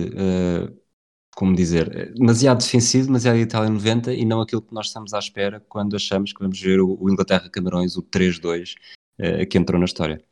como 1.36 1.54
dizer, 1.54 2.13
demasiado 2.13 2.60
defensivo, 2.63 3.08
demasiado 3.08 3.38
Itália 3.38 3.69
90 3.69 4.13
e 4.13 4.24
não 4.24 4.39
aquilo 4.39 4.62
que 4.62 4.74
nós 4.74 4.88
estamos 4.88 5.13
à 5.13 5.19
espera 5.19 5.62
quando 5.67 5.95
achamos 5.95 6.32
que 6.32 6.39
vamos 6.39 6.60
ver 6.60 6.80
o, 6.80 6.98
o 7.00 7.12
Inglaterra-Camarões, 7.12 7.98
o 7.98 8.02
3-2, 8.02 8.76
eh, 9.19 9.45
que 9.45 9.58
entrou 9.58 9.78
na 9.78 9.86
história. 9.86 10.24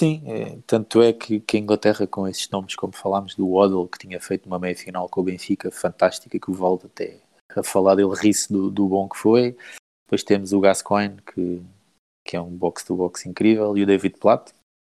Sim, 0.00 0.22
é, 0.26 0.58
tanto 0.66 1.02
é 1.02 1.12
que, 1.12 1.40
que, 1.40 1.56
a 1.56 1.60
Inglaterra, 1.60 2.06
com 2.06 2.26
esses 2.26 2.48
nomes, 2.50 2.76
como 2.76 2.94
falámos 2.94 3.34
do 3.34 3.48
Waddle, 3.48 3.88
que 3.88 3.98
tinha 3.98 4.20
feito 4.20 4.46
uma 4.46 4.58
meia-final 4.58 5.08
com 5.08 5.20
o 5.20 5.24
Benfica 5.24 5.70
fantástica, 5.70 6.38
que 6.38 6.50
o 6.50 6.54
Valdo 6.54 6.86
até 6.86 7.20
a 7.54 7.62
falar 7.62 7.96
dele 7.96 8.14
ri-se 8.14 8.52
do, 8.52 8.70
do, 8.70 8.86
bom 8.86 9.08
que 9.08 9.16
foi. 9.16 9.56
Depois 10.06 10.22
temos 10.22 10.52
o 10.52 10.60
Gascoigne, 10.60 11.16
que, 11.22 11.62
que 12.24 12.36
é 12.36 12.40
um 12.40 12.50
box-to-box 12.50 13.26
incrível, 13.26 13.76
e 13.76 13.82
o 13.82 13.86
David 13.86 14.18
Platt, 14.18 14.52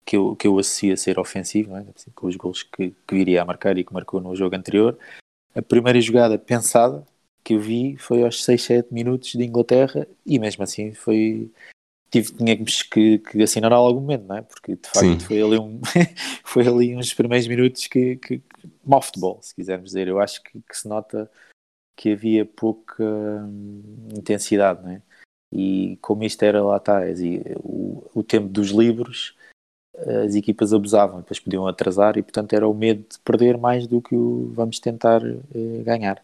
que 0.04 0.16
eu, 0.16 0.36
que 0.36 0.46
eu 0.46 0.58
associo 0.58 0.92
a 0.92 0.96
ser 0.96 1.18
ofensivo, 1.18 1.76
é? 1.76 1.86
com 2.14 2.26
os 2.26 2.36
gols 2.36 2.62
que, 2.62 2.90
que 2.90 3.14
viria 3.14 3.42
a 3.42 3.44
marcar 3.44 3.78
e 3.78 3.84
que 3.84 3.94
marcou 3.94 4.20
no 4.20 4.36
jogo 4.36 4.54
anterior. 4.54 4.98
A 5.54 5.62
primeira 5.62 6.00
jogada 6.00 6.38
pensada 6.38 7.04
que 7.42 7.54
eu 7.54 7.60
vi 7.60 7.96
foi 7.98 8.22
aos 8.22 8.44
6, 8.44 8.62
7 8.62 8.94
minutos 8.94 9.32
de 9.32 9.44
Inglaterra 9.44 10.06
e 10.24 10.38
mesmo 10.38 10.62
assim 10.62 10.92
foi. 10.94 11.50
Tive, 12.10 12.32
tinha 12.32 12.56
que, 12.56 13.18
que 13.18 13.42
assinar 13.42 13.72
a 13.72 13.76
algum 13.76 14.00
momento, 14.00 14.26
não 14.26 14.36
é? 14.36 14.42
Porque 14.42 14.74
de 14.74 14.88
facto 14.88 15.26
foi 15.26 15.40
ali, 15.40 15.58
um, 15.58 15.80
foi 16.42 16.66
ali 16.66 16.96
uns 16.96 17.14
primeiros 17.14 17.46
minutos 17.46 17.86
que, 17.86 18.16
que, 18.16 18.38
que 18.38 18.68
mau 18.84 19.00
futebol, 19.00 19.38
se 19.40 19.54
quisermos 19.54 19.90
dizer. 19.90 20.08
Eu 20.08 20.18
acho 20.18 20.42
que, 20.42 20.60
que 20.60 20.76
se 20.76 20.88
nota 20.88 21.30
que 21.96 22.12
havia 22.12 22.44
pouca 22.44 23.04
hum, 23.04 24.08
intensidade, 24.12 24.82
não 24.82 24.90
é? 24.90 25.02
E 25.52 25.98
como 26.00 26.24
isto 26.24 26.42
era 26.42 26.62
lá 26.62 26.76
está, 26.78 27.00
o, 27.62 28.08
o 28.14 28.22
tempo 28.22 28.48
dos 28.48 28.70
livros, 28.70 29.36
as 30.24 30.34
equipas 30.34 30.72
abusavam, 30.72 31.20
depois 31.20 31.38
podiam 31.38 31.66
atrasar 31.66 32.16
e 32.16 32.22
portanto 32.22 32.52
era 32.52 32.66
o 32.66 32.74
medo 32.74 33.04
de 33.10 33.18
perder 33.20 33.58
mais 33.58 33.86
do 33.86 34.00
que 34.00 34.14
o 34.14 34.50
vamos 34.54 34.78
tentar 34.78 35.22
uh, 35.22 35.84
ganhar. 35.84 36.22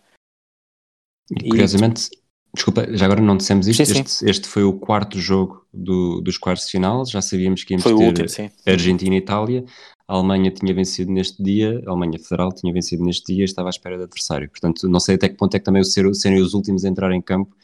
Curiosamente, 1.48 2.08
e... 2.12 2.18
desculpa, 2.54 2.86
já 2.96 3.04
agora 3.04 3.20
não 3.20 3.36
dissemos 3.36 3.66
isto, 3.66 3.84
sim, 3.84 4.00
este, 4.00 4.30
este, 4.30 4.48
foi 4.48 4.62
o 4.62 4.72
quarto 4.72 5.18
jogo 5.18 5.66
do, 5.72 6.20
dos 6.20 6.38
quartos 6.38 6.66
de 6.66 6.72
final, 6.72 7.04
já 7.04 7.20
sabíamos 7.20 7.64
que 7.64 7.74
íamos 7.74 7.82
foi 7.82 7.96
ter 7.96 8.22
último, 8.22 8.50
Argentina 8.66 9.14
e 9.14 9.18
Itália, 9.18 9.64
a 10.08 10.14
Alemanha 10.14 10.52
tinha 10.52 10.72
vencido 10.72 11.10
neste 11.10 11.42
dia, 11.42 11.82
a 11.84 11.90
Alemanha 11.90 12.18
Federal 12.18 12.52
tinha 12.52 12.72
vencido 12.72 13.02
neste 13.04 13.34
dia 13.34 13.42
e 13.42 13.44
estava 13.44 13.68
à 13.68 13.70
espera 13.70 13.96
do 13.96 14.04
adversário. 14.04 14.48
Portanto, 14.48 14.88
não 14.88 15.00
sei 15.00 15.16
até 15.16 15.28
que 15.28 15.34
ponto 15.34 15.54
é 15.54 15.58
que 15.58 15.64
também 15.64 15.82
o 15.82 15.84
ser, 15.84 16.14
serem 16.14 16.40
os 16.40 16.54
últimos 16.54 16.84
a 16.84 16.88
entrar 16.88 17.10
em 17.10 17.20
campo 17.20 17.56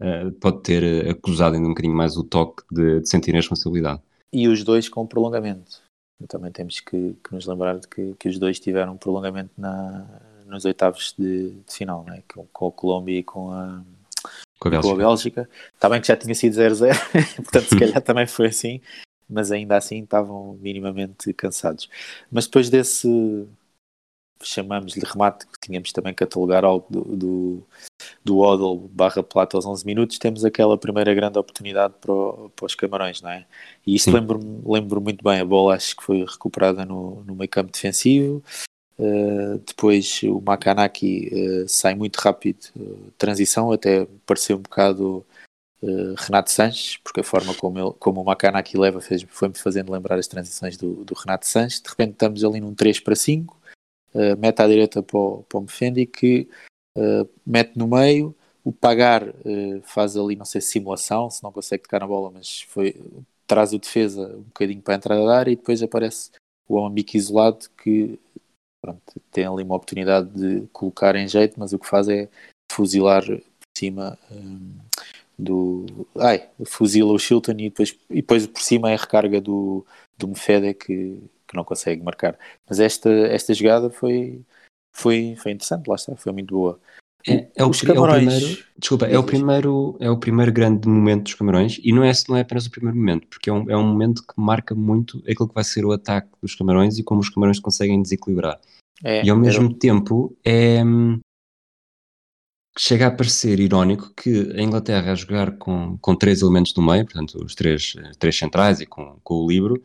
uh, 0.00 0.32
pode 0.40 0.62
ter 0.62 1.10
acusado 1.10 1.56
ainda 1.56 1.66
um 1.66 1.72
bocadinho 1.72 1.94
mais 1.94 2.16
o 2.16 2.24
toque 2.24 2.62
de, 2.72 3.00
de 3.00 3.08
sentir 3.08 3.32
a 3.32 3.36
responsabilidade 3.36 4.00
e 4.32 4.48
os 4.48 4.64
dois 4.64 4.88
com 4.88 5.06
prolongamento. 5.06 5.82
Também 6.28 6.52
temos 6.52 6.80
que, 6.80 7.16
que 7.24 7.34
nos 7.34 7.46
lembrar 7.46 7.78
de 7.78 7.88
que, 7.88 8.14
que, 8.18 8.28
os 8.28 8.38
dois 8.38 8.60
tiveram 8.60 8.96
prolongamento 8.96 9.52
na, 9.56 10.06
nos 10.46 10.64
oitavos 10.66 11.14
de, 11.18 11.50
de 11.50 11.74
final, 11.74 12.04
né? 12.04 12.22
com, 12.32 12.46
com 12.52 12.68
a 12.68 12.72
Colômbia 12.72 13.18
e 13.18 13.22
com 13.22 13.50
a, 13.50 13.82
com 14.58 14.68
a 14.68 14.70
Bélgica. 14.70 14.88
Com 14.88 14.94
a 14.94 14.98
Bélgica. 14.98 15.50
Está 15.74 15.88
bem 15.88 16.00
que 16.00 16.08
já 16.08 16.16
tinha 16.16 16.34
sido 16.34 16.52
0-0, 16.54 16.94
portanto 17.36 17.68
se 17.68 17.78
calhar 17.78 18.02
também 18.02 18.26
foi 18.26 18.48
assim, 18.48 18.80
mas 19.28 19.50
ainda 19.50 19.76
assim 19.76 20.02
estavam 20.02 20.58
minimamente 20.60 21.32
cansados. 21.32 21.88
Mas 22.30 22.44
depois 22.44 22.68
desse, 22.68 23.48
chamamos-lhe 24.42 25.02
remate, 25.04 25.46
que 25.46 25.60
tínhamos 25.60 25.92
também 25.92 26.14
catalogar 26.14 26.64
algo 26.64 26.86
do, 26.88 27.16
do, 27.16 27.66
do 28.24 28.38
Odell 28.38 28.88
barra 28.92 29.22
Plata 29.22 29.56
aos 29.56 29.66
11 29.66 29.84
minutos, 29.84 30.18
temos 30.18 30.44
aquela 30.44 30.78
primeira 30.78 31.12
grande 31.14 31.38
oportunidade 31.38 31.94
para, 32.00 32.12
o, 32.12 32.50
para 32.54 32.66
os 32.66 32.74
Camarões, 32.74 33.20
não 33.20 33.30
é? 33.30 33.46
E 33.86 33.94
isto 33.94 34.10
lembro, 34.10 34.40
lembro 34.64 35.00
muito 35.00 35.22
bem, 35.22 35.40
a 35.40 35.44
bola 35.44 35.74
acho 35.74 35.96
que 35.96 36.02
foi 36.02 36.24
recuperada 36.24 36.84
no, 36.84 37.22
no 37.24 37.34
meio 37.34 37.48
campo 37.48 37.72
defensivo, 37.72 38.42
uh, 38.98 39.58
depois 39.66 40.22
o 40.24 40.40
Makanaki 40.40 41.30
uh, 41.32 41.68
sai 41.68 41.94
muito 41.94 42.16
rápido, 42.16 42.66
uh, 42.76 43.12
transição, 43.18 43.70
até 43.72 44.06
pareceu 44.26 44.56
um 44.56 44.62
bocado 44.62 45.24
Renato 46.18 46.50
Sanches, 46.50 46.98
porque 46.98 47.20
a 47.20 47.24
forma 47.24 47.54
como, 47.54 47.78
ele, 47.78 47.90
como 47.98 48.20
o 48.20 48.24
Makanaki 48.24 48.76
leva 48.76 49.00
foi-me 49.28 49.54
fazendo 49.54 49.90
lembrar 49.90 50.18
as 50.18 50.26
transições 50.26 50.76
do, 50.76 51.06
do 51.06 51.14
Renato 51.14 51.46
Sanches, 51.46 51.80
de 51.80 51.88
repente 51.88 52.12
estamos 52.12 52.44
ali 52.44 52.60
num 52.60 52.74
3 52.74 53.00
para 53.00 53.16
5, 53.16 53.59
uh, 54.14 54.38
mete 54.38 54.60
à 54.60 54.66
direita 54.66 55.02
para 55.02 55.18
o, 55.18 55.42
para 55.48 55.58
o 55.58 55.62
Mefendi, 55.62 56.06
que 56.06 56.48
uh, 56.96 57.28
mete 57.46 57.76
no 57.76 57.86
meio, 57.88 58.34
o 58.64 58.72
Pagar 58.72 59.28
uh, 59.28 59.82
faz 59.82 60.16
ali, 60.16 60.36
não 60.36 60.44
sei, 60.44 60.60
simulação, 60.60 61.30
se 61.30 61.42
não 61.42 61.52
consegue 61.52 61.82
tocar 61.82 62.00
na 62.00 62.06
bola, 62.06 62.30
mas 62.30 62.62
foi, 62.62 62.94
traz 63.46 63.72
o 63.72 63.78
defesa 63.78 64.36
um 64.36 64.42
bocadinho 64.42 64.82
para 64.82 64.94
a 64.94 64.96
entrada 64.96 65.24
da 65.24 65.38
área 65.38 65.50
e 65.50 65.56
depois 65.56 65.82
aparece 65.82 66.30
o 66.68 66.84
Ambique 66.84 67.16
isolado 67.16 67.66
que 67.82 68.18
pronto, 68.80 69.20
tem 69.30 69.44
ali 69.44 69.62
uma 69.62 69.76
oportunidade 69.76 70.30
de 70.30 70.66
colocar 70.68 71.14
em 71.16 71.28
jeito, 71.28 71.58
mas 71.58 71.72
o 71.72 71.78
que 71.78 71.86
faz 71.86 72.08
é 72.08 72.28
fuzilar 72.72 73.24
por 73.24 73.42
cima 73.76 74.18
um, 74.30 74.72
do. 75.38 75.86
Ai, 76.16 76.48
fuzila 76.64 77.12
o 77.12 77.18
Shilton 77.18 77.52
e 77.52 77.70
depois, 77.70 77.98
e 78.08 78.16
depois 78.16 78.46
por 78.46 78.62
cima 78.62 78.90
é 78.90 78.94
a 78.94 78.98
recarga 78.98 79.40
do, 79.40 79.84
do 80.16 80.28
Mefede 80.28 80.74
que 80.74 81.18
que 81.50 81.56
não 81.56 81.64
consegue 81.64 82.02
marcar. 82.02 82.38
Mas 82.68 82.78
esta, 82.78 83.10
esta 83.10 83.52
jogada 83.52 83.90
foi, 83.90 84.42
foi, 84.92 85.34
foi 85.36 85.52
interessante, 85.52 85.88
lá 85.88 85.96
está, 85.96 86.14
foi 86.16 86.32
muito 86.32 86.54
boa. 86.54 86.80
É, 87.26 87.50
é, 87.54 87.64
o, 87.64 87.70
Camarões... 87.70 87.82
é, 87.86 88.00
o, 88.00 88.38
primeiro, 88.38 88.64
desculpa, 88.78 89.06
é 89.06 89.18
o 89.18 89.22
primeiro, 89.22 89.96
é 90.00 90.10
o 90.10 90.16
primeiro 90.16 90.52
grande 90.52 90.88
momento 90.88 91.24
dos 91.24 91.34
Camarões 91.34 91.78
e 91.82 91.92
não 91.92 92.02
é, 92.02 92.12
não 92.28 92.36
é 92.36 92.40
apenas 92.40 92.64
o 92.64 92.70
primeiro 92.70 92.96
momento, 92.96 93.26
porque 93.26 93.50
é 93.50 93.52
um, 93.52 93.70
é 93.70 93.76
um 93.76 93.86
momento 93.86 94.22
que 94.22 94.40
marca 94.40 94.74
muito 94.74 95.18
aquilo 95.28 95.48
que 95.48 95.54
vai 95.54 95.64
ser 95.64 95.84
o 95.84 95.92
ataque 95.92 96.30
dos 96.40 96.54
Camarões 96.54 96.98
e 96.98 97.02
como 97.02 97.20
os 97.20 97.28
Camarões 97.28 97.60
conseguem 97.60 98.00
desequilibrar. 98.00 98.58
É, 99.04 99.22
e 99.22 99.28
ao 99.28 99.36
mesmo 99.36 99.66
era... 99.66 99.78
tempo 99.78 100.34
é 100.44 100.82
chega 102.78 103.08
a 103.08 103.10
parecer 103.10 103.60
irónico 103.60 104.14
que 104.14 104.52
a 104.56 104.62
Inglaterra 104.62 105.12
a 105.12 105.14
jogar 105.14 105.58
com, 105.58 105.98
com 105.98 106.16
três 106.16 106.40
elementos 106.40 106.74
no 106.74 106.82
meio, 106.82 107.04
portanto 107.04 107.42
os 107.44 107.54
três, 107.54 107.94
três 108.18 108.38
centrais 108.38 108.80
e 108.80 108.86
com, 108.86 109.18
com 109.22 109.34
o 109.34 109.48
livro, 109.48 109.82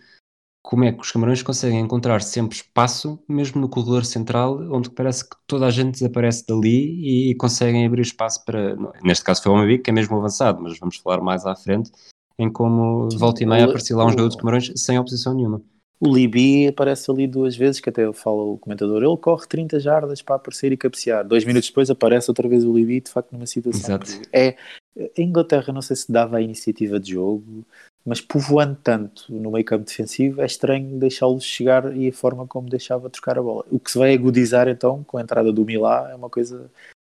como 0.66 0.84
é 0.84 0.92
que 0.92 1.02
os 1.02 1.12
camarões 1.12 1.44
conseguem 1.44 1.80
encontrar 1.80 2.22
sempre 2.22 2.58
espaço, 2.58 3.20
mesmo 3.30 3.62
no 3.62 3.70
corredor 3.70 4.04
central, 4.04 4.60
onde 4.72 4.90
parece 4.90 5.24
que 5.30 5.36
toda 5.46 5.68
a 5.68 5.70
gente 5.70 5.92
desaparece 5.92 6.46
dali 6.48 7.30
e 7.30 7.36
conseguem 7.36 7.86
abrir 7.86 8.02
espaço 8.02 8.44
para. 8.44 8.76
Neste 9.04 9.24
caso 9.24 9.44
foi 9.44 9.52
o 9.52 9.56
Moambique, 9.56 9.84
que 9.84 9.90
é 9.92 9.94
mesmo 9.94 10.18
avançado, 10.18 10.62
mas 10.62 10.80
vamos 10.80 10.98
falar 10.98 11.22
mais 11.22 11.46
à 11.46 11.56
frente 11.56 11.92
em 12.38 12.52
como 12.52 13.08
volta 13.18 13.44
e 13.44 13.46
meia 13.46 13.66
aparecia 13.66 13.96
lá 13.96 14.06
um 14.06 14.10
jogador 14.10 14.30
de 14.30 14.38
camarões 14.38 14.72
sem 14.76 14.98
oposição 15.00 15.34
nenhuma. 15.34 15.62
O 16.00 16.14
Libi 16.14 16.68
aparece 16.68 17.10
ali 17.10 17.26
duas 17.26 17.56
vezes, 17.56 17.80
que 17.80 17.90
até 17.90 18.12
fala 18.12 18.44
o 18.44 18.58
comentador, 18.58 19.02
ele 19.02 19.18
corre 19.18 19.48
30 19.48 19.80
jardas 19.80 20.22
para 20.22 20.36
aparecer 20.36 20.72
e 20.72 20.78
cabecear. 20.78 21.26
Dois 21.26 21.46
minutos 21.46 21.70
depois 21.70 21.90
aparece 21.90 22.30
outra 22.30 22.50
vez 22.50 22.66
o 22.66 22.74
Libi, 22.74 23.00
de 23.00 23.10
facto, 23.10 23.32
numa 23.32 23.46
situação. 23.46 23.96
Exato. 23.96 24.12
É, 24.34 24.58
a 24.98 25.22
Inglaterra, 25.22 25.72
não 25.72 25.82
sei 25.82 25.96
se 25.96 26.12
dava 26.12 26.38
a 26.38 26.42
iniciativa 26.42 27.00
de 27.00 27.12
jogo, 27.12 27.66
mas 28.06 28.22
povoando 28.22 28.78
tanto 28.84 29.26
no 29.34 29.52
meio 29.52 29.66
campo 29.66 29.84
defensivo, 29.84 30.42
é 30.42 30.46
estranho 30.46 31.00
deixá-los 31.00 31.44
chegar 31.44 31.96
e 31.98 32.08
a 32.08 32.14
forma 32.14 32.46
como 32.46 32.70
deixava 32.70 33.10
trocar 33.10 33.40
a 33.40 33.42
bola. 33.42 33.66
O 33.72 33.80
que 33.80 33.90
se 33.92 33.98
vai 33.98 34.14
agudizar 34.14 34.68
então 34.68 35.04
com 35.04 35.18
a 35.18 35.22
entrada 35.22 35.52
do 35.52 35.66
Milá 35.66 36.10
é 36.12 36.16
uma 36.16 36.30
coisa 36.30 36.70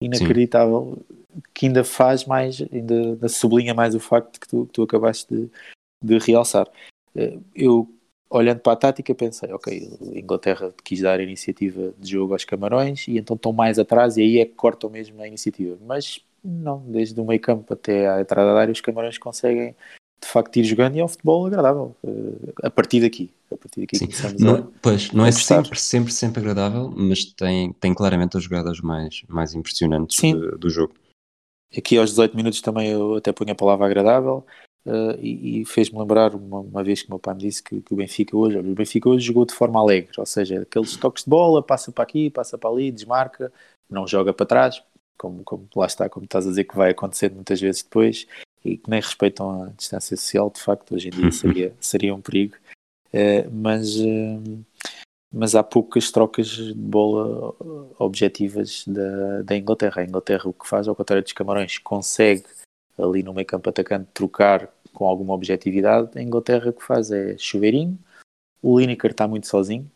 inacreditável 0.01 0.97
Sim. 0.97 1.43
que 1.53 1.67
ainda 1.67 1.83
faz 1.83 2.25
mais, 2.25 2.63
ainda, 2.73 3.29
sublinha 3.29 3.75
mais 3.75 3.95
o 3.95 4.01
facto 4.01 4.39
que 4.39 4.47
tu, 4.47 4.67
que 4.67 4.73
tu 4.73 4.83
acabaste 4.83 5.35
de, 5.35 5.51
de 6.03 6.19
realçar. 6.19 6.69
Eh, 7.17 7.39
eu 7.55 7.91
olhando 8.31 8.61
para 8.61 8.73
a 8.73 8.77
tática, 8.77 9.15
pensei, 9.15 9.53
ok, 9.53 9.99
a 10.15 10.19
Inglaterra 10.19 10.73
quis 10.85 11.01
dar 11.01 11.19
a 11.19 11.23
iniciativa 11.23 11.93
de 11.99 12.11
jogo 12.11 12.33
aos 12.33 12.45
Camarões 12.45 13.09
e 13.09 13.19
então 13.19 13.35
estão 13.35 13.53
mais 13.53 13.79
atrás 13.79 14.17
e 14.17 14.23
aí 14.23 14.39
é 14.39 14.45
que 14.45 14.55
cortam 14.55 14.91
mesmo 14.91 15.21
a 15.21 15.27
iniciativa. 15.27 15.77
Mas 15.85 16.21
não, 16.45 16.79
desde 16.87 17.21
o 17.21 17.25
meio 17.25 17.41
campo 17.41 17.73
até 17.73 18.09
à 18.09 18.21
entrada 18.21 18.53
da 18.55 18.61
área, 18.61 18.73
os 18.73 18.81
Camarões 18.81 19.19
conseguem 19.19 19.75
de 20.21 20.27
facto 20.27 20.57
ir 20.57 20.65
jogando 20.65 20.97
e 20.97 21.01
é 21.01 21.05
um 21.05 21.09
futebol 21.09 21.47
agradável 21.47 21.95
uh, 22.03 22.53
a 22.63 22.71
partir 22.71 23.01
daqui. 23.01 23.31
A 23.53 23.57
partir 23.57 23.81
daqui 23.81 23.97
Sim. 23.97 24.09
não, 24.41 24.55
a, 24.57 24.69
pois, 24.83 25.13
não 25.13 25.25
é 25.25 25.31
sempre, 25.31 25.79
sempre, 25.79 26.13
sempre 26.13 26.41
agradável, 26.41 26.93
mas 26.97 27.25
tem, 27.25 27.73
tem 27.75 27.95
claramente 27.95 28.37
as 28.37 28.43
jogadas 28.43 28.81
mais, 28.81 29.23
mais 29.29 29.55
impressionantes 29.55 30.21
do, 30.21 30.59
do 30.59 30.71
jogo. 30.71 30.95
Aqui 31.77 31.99
aos 31.99 32.11
18 32.11 32.37
minutos 32.37 32.61
também 32.61 32.91
eu 32.91 33.17
até 33.17 33.33
ponho 33.33 33.53
a 33.53 33.55
palavra 33.55 33.87
agradável. 33.87 34.45
Uh, 34.87 35.19
e, 35.21 35.63
e 35.63 35.65
fez-me 35.65 35.99
lembrar 35.99 36.33
uma, 36.33 36.61
uma, 36.61 36.85
vez 36.85 37.03
que 37.03 37.11
meu 37.11 37.19
pai 37.19 37.35
me 37.35 37.41
disse 37.41 37.61
que, 37.61 37.81
que, 37.81 37.93
o 37.93 37.97
Benfica 37.97 38.37
hoje, 38.37 38.57
olha, 38.57 38.71
o 38.71 38.75
Benfica 38.75 39.09
hoje 39.09 39.27
jogou 39.27 39.45
de 39.45 39.53
forma 39.53 39.81
alegre, 39.81 40.13
ou 40.17 40.25
seja, 40.25 40.63
aqueles 40.63 40.97
toques 40.97 41.25
de 41.25 41.31
bola, 41.31 41.61
passa 41.61 41.91
para 41.91 42.05
aqui, 42.05 42.31
passa 42.31 42.57
para 42.57 42.71
ali, 42.71 42.93
desmarca, 42.93 43.53
não 43.91 44.07
joga 44.07 44.33
para 44.33 44.47
trás, 44.47 44.81
como, 45.19 45.43
como 45.43 45.69
lá 45.75 45.87
está, 45.87 46.09
como 46.09 46.25
estás 46.25 46.47
a 46.47 46.51
dizer 46.51 46.65
que 46.65 46.77
vai 46.77 46.91
acontecendo 46.91 47.35
muitas 47.35 47.61
vezes 47.61 47.83
depois, 47.83 48.29
e 48.67 48.77
que 48.77 48.91
nem 48.91 49.01
respeitam 49.01 49.63
a 49.65 49.67
distância 49.77 50.17
social, 50.17 50.51
de 50.51 50.61
facto, 50.61 50.95
hoje 50.95 51.09
em 51.09 51.11
dia 51.11 51.33
seria, 51.33 51.75
seria 51.81 52.15
um 52.15 52.21
perigo, 52.21 52.57
uh, 53.13 53.51
mas, 53.53 53.97
uh, 53.97 54.65
mas 55.33 55.55
há 55.55 55.63
poucas 55.63 56.11
trocas 56.11 56.49
de 56.49 56.75
bola 56.75 57.55
objetivas 57.99 58.85
da, 58.87 59.43
da 59.43 59.57
Inglaterra. 59.57 60.03
A 60.03 60.05
Inglaterra 60.05 60.49
o 60.49 60.53
que 60.53 60.67
faz, 60.67 60.89
ao 60.89 60.97
contrário 60.97 61.23
dos 61.23 61.33
Camarões, 61.33 61.79
consegue 61.79 62.45
ali 62.99 63.23
no 63.23 63.35
meio 63.35 63.47
campo 63.47 63.69
atacante 63.69 64.09
trocar 64.13 64.71
com 64.93 65.07
alguma 65.07 65.35
objetividade. 65.35 66.19
A 66.19 66.23
Inglaterra 66.23 66.71
o 66.71 66.73
que 66.73 66.83
faz 66.83 67.11
é 67.11 67.37
chuveirinho, 67.39 67.99
o 68.63 68.79
Lineker 68.79 69.11
está 69.11 69.29
muito 69.29 69.47
sozinho, 69.47 69.91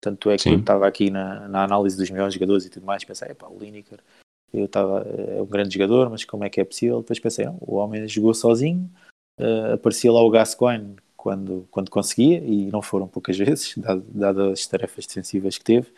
tanto 0.00 0.30
é 0.30 0.36
que 0.36 0.44
Sim. 0.44 0.52
eu 0.54 0.60
estava 0.60 0.86
aqui 0.86 1.10
na, 1.10 1.48
na, 1.48 1.64
análise 1.64 1.96
dos 1.96 2.08
melhores 2.10 2.34
jogadores 2.34 2.64
e 2.64 2.70
tudo 2.70 2.86
mais, 2.86 3.04
pensei, 3.04 3.34
pá, 3.34 3.48
o 3.48 3.58
Lineker 3.58 4.00
eu 4.54 4.66
estava, 4.66 5.00
é 5.00 5.42
um 5.42 5.46
grande 5.46 5.74
jogador, 5.74 6.08
mas 6.08 6.24
como 6.24 6.44
é 6.44 6.50
que 6.50 6.60
é 6.60 6.64
possível? 6.64 7.00
Depois 7.00 7.18
pensei, 7.18 7.44
não, 7.44 7.58
o 7.60 7.74
homem 7.74 8.06
jogou 8.06 8.32
sozinho, 8.32 8.88
uh, 9.40 9.74
aparecia 9.74 10.12
lá 10.12 10.22
o 10.22 10.30
Gascoigne 10.30 10.96
quando, 11.16 11.66
quando 11.70 11.90
conseguia, 11.90 12.38
e 12.38 12.66
não 12.66 12.80
foram 12.80 13.08
poucas 13.08 13.36
vezes, 13.38 13.74
dadas 13.76 14.60
as 14.60 14.66
tarefas 14.66 15.06
defensivas 15.06 15.58
que 15.58 15.64
teve, 15.64 15.88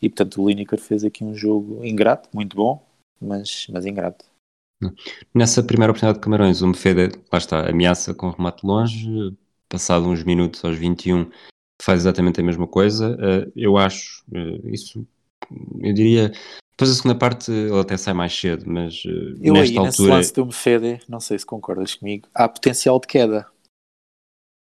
e 0.00 0.08
portanto 0.08 0.42
o 0.42 0.48
Lineker 0.48 0.78
fez 0.78 1.04
aqui 1.04 1.24
um 1.24 1.34
jogo 1.34 1.84
ingrato, 1.84 2.28
muito 2.32 2.56
bom, 2.56 2.84
mas, 3.20 3.66
mas 3.70 3.86
ingrato. 3.86 4.24
Nessa 5.32 5.62
primeira 5.62 5.92
oportunidade 5.92 6.18
de 6.18 6.24
Camarões, 6.24 6.60
o 6.60 6.66
Mefeda, 6.66 7.08
lá 7.32 7.38
está, 7.38 7.70
ameaça 7.70 8.12
com 8.12 8.30
remate 8.30 8.66
longe, 8.66 9.36
passado 9.68 10.08
uns 10.08 10.24
minutos 10.24 10.64
aos 10.64 10.76
21, 10.76 11.30
faz 11.80 12.00
exatamente 12.00 12.40
a 12.40 12.44
mesma 12.44 12.66
coisa. 12.66 13.14
Uh, 13.14 13.52
eu 13.54 13.78
acho 13.78 14.24
isso, 14.64 15.06
eu 15.80 15.94
diria, 15.94 16.32
depois 16.72 16.90
a 16.90 16.94
segunda 16.94 17.14
parte 17.14 17.52
ele 17.52 17.78
até 17.78 17.96
sai 17.96 18.14
mais 18.14 18.34
cedo, 18.34 18.64
mas 18.66 19.04
uh, 19.04 19.38
eu 19.42 19.52
nesta 19.52 19.72
aí, 19.72 19.76
altura... 19.76 19.86
nesse 19.86 20.02
lance 20.02 20.34
do 20.34 20.46
Mefeda, 20.46 21.00
não 21.08 21.20
sei 21.20 21.38
se 21.38 21.46
concordas 21.46 21.94
comigo, 21.94 22.26
há 22.34 22.48
potencial 22.48 22.98
de 22.98 23.06
queda. 23.06 23.46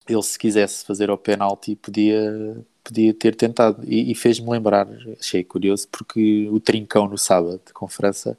Ele 0.08 0.24
se 0.24 0.40
quisesse 0.40 0.84
fazer 0.86 1.12
ao 1.12 1.18
penalti 1.20 1.76
podia, 1.76 2.66
podia 2.84 3.14
ter 3.14 3.36
tentado 3.36 3.84
e, 3.86 4.12
e 4.12 4.16
fez-me 4.16 4.50
lembrar, 4.50 4.88
achei 5.20 5.44
curioso, 5.44 5.88
porque 5.88 6.50
o 6.52 6.60
Trincão 6.60 7.08
no 7.08 7.18
sábado 7.18 7.62
com 7.74 7.88
França 7.88 8.36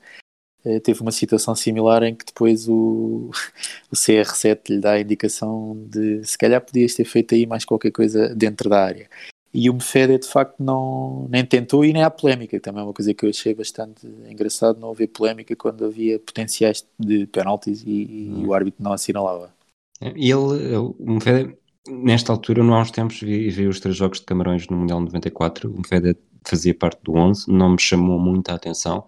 eh, 0.64 0.80
teve 0.80 1.00
uma 1.00 1.12
situação 1.12 1.54
similar 1.54 2.02
em 2.02 2.14
que 2.14 2.24
depois 2.24 2.68
o, 2.68 3.30
o 3.90 3.94
CR7 3.94 4.68
lhe 4.68 4.80
dá 4.80 4.92
a 4.92 5.00
indicação 5.00 5.76
de 5.88 6.24
se 6.24 6.36
calhar 6.36 6.60
podias 6.60 6.94
ter 6.94 7.04
feito 7.04 7.34
aí 7.34 7.46
mais 7.46 7.64
qualquer 7.64 7.92
coisa 7.92 8.34
dentro 8.34 8.68
da 8.68 8.84
área. 8.84 9.08
E 9.52 9.68
o 9.68 9.74
Mefede 9.74 10.18
de 10.18 10.28
facto 10.28 10.62
não, 10.62 11.26
nem 11.28 11.44
tentou 11.44 11.84
e 11.84 11.92
nem 11.92 12.04
há 12.04 12.10
polémica, 12.10 12.60
também 12.60 12.82
é 12.82 12.84
uma 12.84 12.92
coisa 12.92 13.12
que 13.12 13.24
eu 13.24 13.30
achei 13.30 13.52
bastante 13.52 14.06
engraçado 14.28 14.78
não 14.78 14.90
haver 14.90 15.08
polémica 15.08 15.56
quando 15.56 15.84
havia 15.84 16.20
potenciais 16.20 16.86
de 16.98 17.26
penaltis 17.26 17.82
e, 17.82 17.90
e 17.90 18.30
hum. 18.30 18.46
o 18.46 18.54
árbitro 18.54 18.82
não 18.82 18.92
assinalava. 18.92 19.52
E 20.00 20.30
ele, 20.30 20.76
o 20.76 20.94
Mefede, 21.00 21.56
nesta 21.88 22.32
altura, 22.32 22.62
não 22.62 22.74
há 22.74 22.82
uns 22.82 22.90
tempos, 22.90 23.20
vi, 23.20 23.50
vi 23.50 23.66
os 23.66 23.80
três 23.80 23.96
jogos 23.96 24.20
de 24.20 24.26
Camarões 24.26 24.68
no 24.68 24.76
Mundial 24.76 25.00
94, 25.00 25.70
o 25.70 25.78
Mefede 25.78 26.16
fazia 26.46 26.74
parte 26.74 27.02
do 27.02 27.14
11, 27.14 27.50
não 27.50 27.70
me 27.70 27.80
chamou 27.80 28.18
muita 28.18 28.54
atenção, 28.54 29.04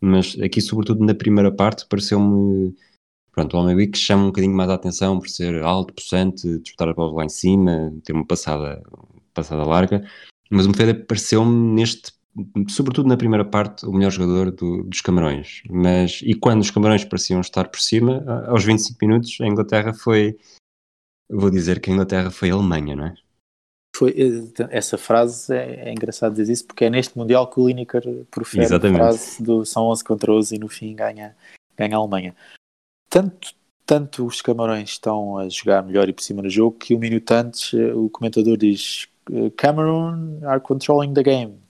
mas 0.00 0.38
aqui, 0.40 0.60
sobretudo 0.60 1.04
na 1.04 1.14
primeira 1.14 1.50
parte, 1.50 1.86
pareceu-me. 1.88 2.74
Pronto, 3.32 3.54
o 3.54 3.60
Homem 3.60 3.90
que 3.90 3.98
chama 3.98 4.24
um 4.24 4.26
bocadinho 4.26 4.54
mais 4.54 4.70
a 4.70 4.74
atenção 4.74 5.18
por 5.18 5.28
ser 5.28 5.62
alto, 5.62 5.92
possante, 5.92 6.58
disputar 6.60 6.88
a 6.88 6.94
bola 6.94 7.16
lá 7.16 7.24
em 7.24 7.28
cima, 7.28 7.92
ter 8.02 8.12
uma 8.14 8.26
passada, 8.26 8.82
passada 9.36 9.64
larga. 9.64 10.04
Mas 10.50 10.66
o 10.66 10.70
Mefeda 10.70 10.94
pareceu-me 10.94 11.74
neste, 11.74 12.12
sobretudo 12.68 13.08
na 13.08 13.16
primeira 13.16 13.44
parte, 13.44 13.86
o 13.86 13.92
melhor 13.92 14.10
jogador 14.10 14.50
do, 14.50 14.84
dos 14.84 15.00
Camarões. 15.00 15.62
Mas, 15.68 16.20
e 16.22 16.34
quando 16.34 16.60
os 16.62 16.70
Camarões 16.70 17.04
pareciam 17.04 17.40
estar 17.40 17.68
por 17.68 17.80
cima, 17.80 18.24
aos 18.48 18.64
25 18.64 18.98
minutos, 19.02 19.38
a 19.40 19.46
Inglaterra 19.46 19.92
foi. 19.92 20.36
Vou 21.28 21.50
dizer 21.50 21.80
que 21.80 21.90
a 21.90 21.92
Inglaterra 21.92 22.30
foi 22.30 22.50
a 22.50 22.54
Alemanha, 22.54 22.94
não 22.94 23.06
é? 23.06 23.14
Foi, 23.96 24.10
eh, 24.10 24.66
essa 24.70 24.98
frase 24.98 25.52
é, 25.54 25.88
é, 25.88 25.92
engraçado 25.92 26.34
dizer 26.36 26.52
isso 26.52 26.66
porque 26.66 26.84
é 26.84 26.90
neste 26.90 27.16
Mundial 27.16 27.50
que 27.50 27.58
o 27.58 27.66
Lineker 27.66 28.26
profere 28.30 28.64
Exatamente. 28.64 29.00
a 29.00 29.04
frase 29.04 29.42
do 29.42 29.64
são 29.64 29.84
11 29.86 30.04
contra 30.04 30.32
11 30.32 30.54
e 30.54 30.58
no 30.58 30.68
fim 30.68 30.94
ganha, 30.94 31.34
ganha 31.76 31.96
a 31.96 31.98
Alemanha. 31.98 32.36
Tanto, 33.08 33.54
tanto 33.86 34.26
os 34.26 34.42
Camarões 34.42 34.90
estão 34.90 35.38
a 35.38 35.48
jogar 35.48 35.82
melhor 35.82 36.08
e 36.10 36.12
por 36.12 36.22
cima 36.22 36.42
no 36.42 36.50
jogo 36.50 36.76
que 36.76 36.94
um 36.94 36.98
minuto 36.98 37.30
antes 37.30 37.72
eh, 37.72 37.94
o 37.94 38.10
comentador 38.10 38.58
diz 38.58 39.08
Cameroon 39.56 40.44
are 40.44 40.60
controlling 40.60 41.14
the 41.14 41.22
game. 41.22 41.60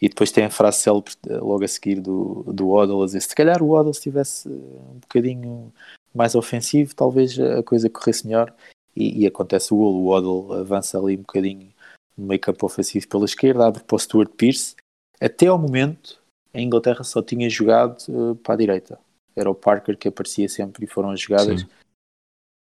E 0.00 0.08
depois 0.08 0.30
tem 0.30 0.44
a 0.44 0.50
frase 0.50 0.78
célebre 0.78 1.12
eh, 1.28 1.38
logo 1.38 1.64
a 1.64 1.68
seguir 1.68 2.00
do, 2.00 2.44
do 2.46 2.68
Waddle 2.68 3.02
a 3.02 3.06
dizer 3.06 3.20
se 3.20 3.34
calhar 3.34 3.62
o 3.62 3.70
Waddle 3.70 3.90
estivesse 3.90 4.48
um 4.48 5.00
bocadinho 5.00 5.72
mais 6.14 6.34
ofensivo 6.36 6.94
talvez 6.94 7.38
a 7.38 7.62
coisa 7.64 7.90
corresse 7.90 8.24
melhor 8.24 8.54
e, 8.94 9.22
e 9.22 9.26
acontece 9.26 9.72
o 9.74 9.76
gol. 9.76 9.94
O 9.94 10.10
Waddle 10.10 10.60
avança 10.60 10.98
ali 10.98 11.16
um 11.16 11.20
bocadinho 11.20 11.72
no 12.16 12.26
meio 12.26 12.40
campo 12.40 12.66
ofensivo 12.66 13.08
pela 13.08 13.24
esquerda, 13.24 13.66
abre 13.66 13.82
para 13.82 13.94
o 13.94 13.98
Stuart 13.98 14.30
Pearce. 14.36 14.74
Até 15.20 15.46
ao 15.46 15.58
momento, 15.58 16.20
a 16.52 16.60
Inglaterra 16.60 17.04
só 17.04 17.22
tinha 17.22 17.48
jogado 17.48 17.98
uh, 18.08 18.34
para 18.36 18.54
a 18.54 18.58
direita. 18.58 18.98
Era 19.36 19.48
o 19.48 19.54
Parker 19.54 19.96
que 19.96 20.08
aparecia 20.08 20.48
sempre 20.48 20.84
e 20.84 20.88
foram 20.88 21.10
as 21.10 21.20
jogadas, 21.20 21.60
Sim. 21.60 21.68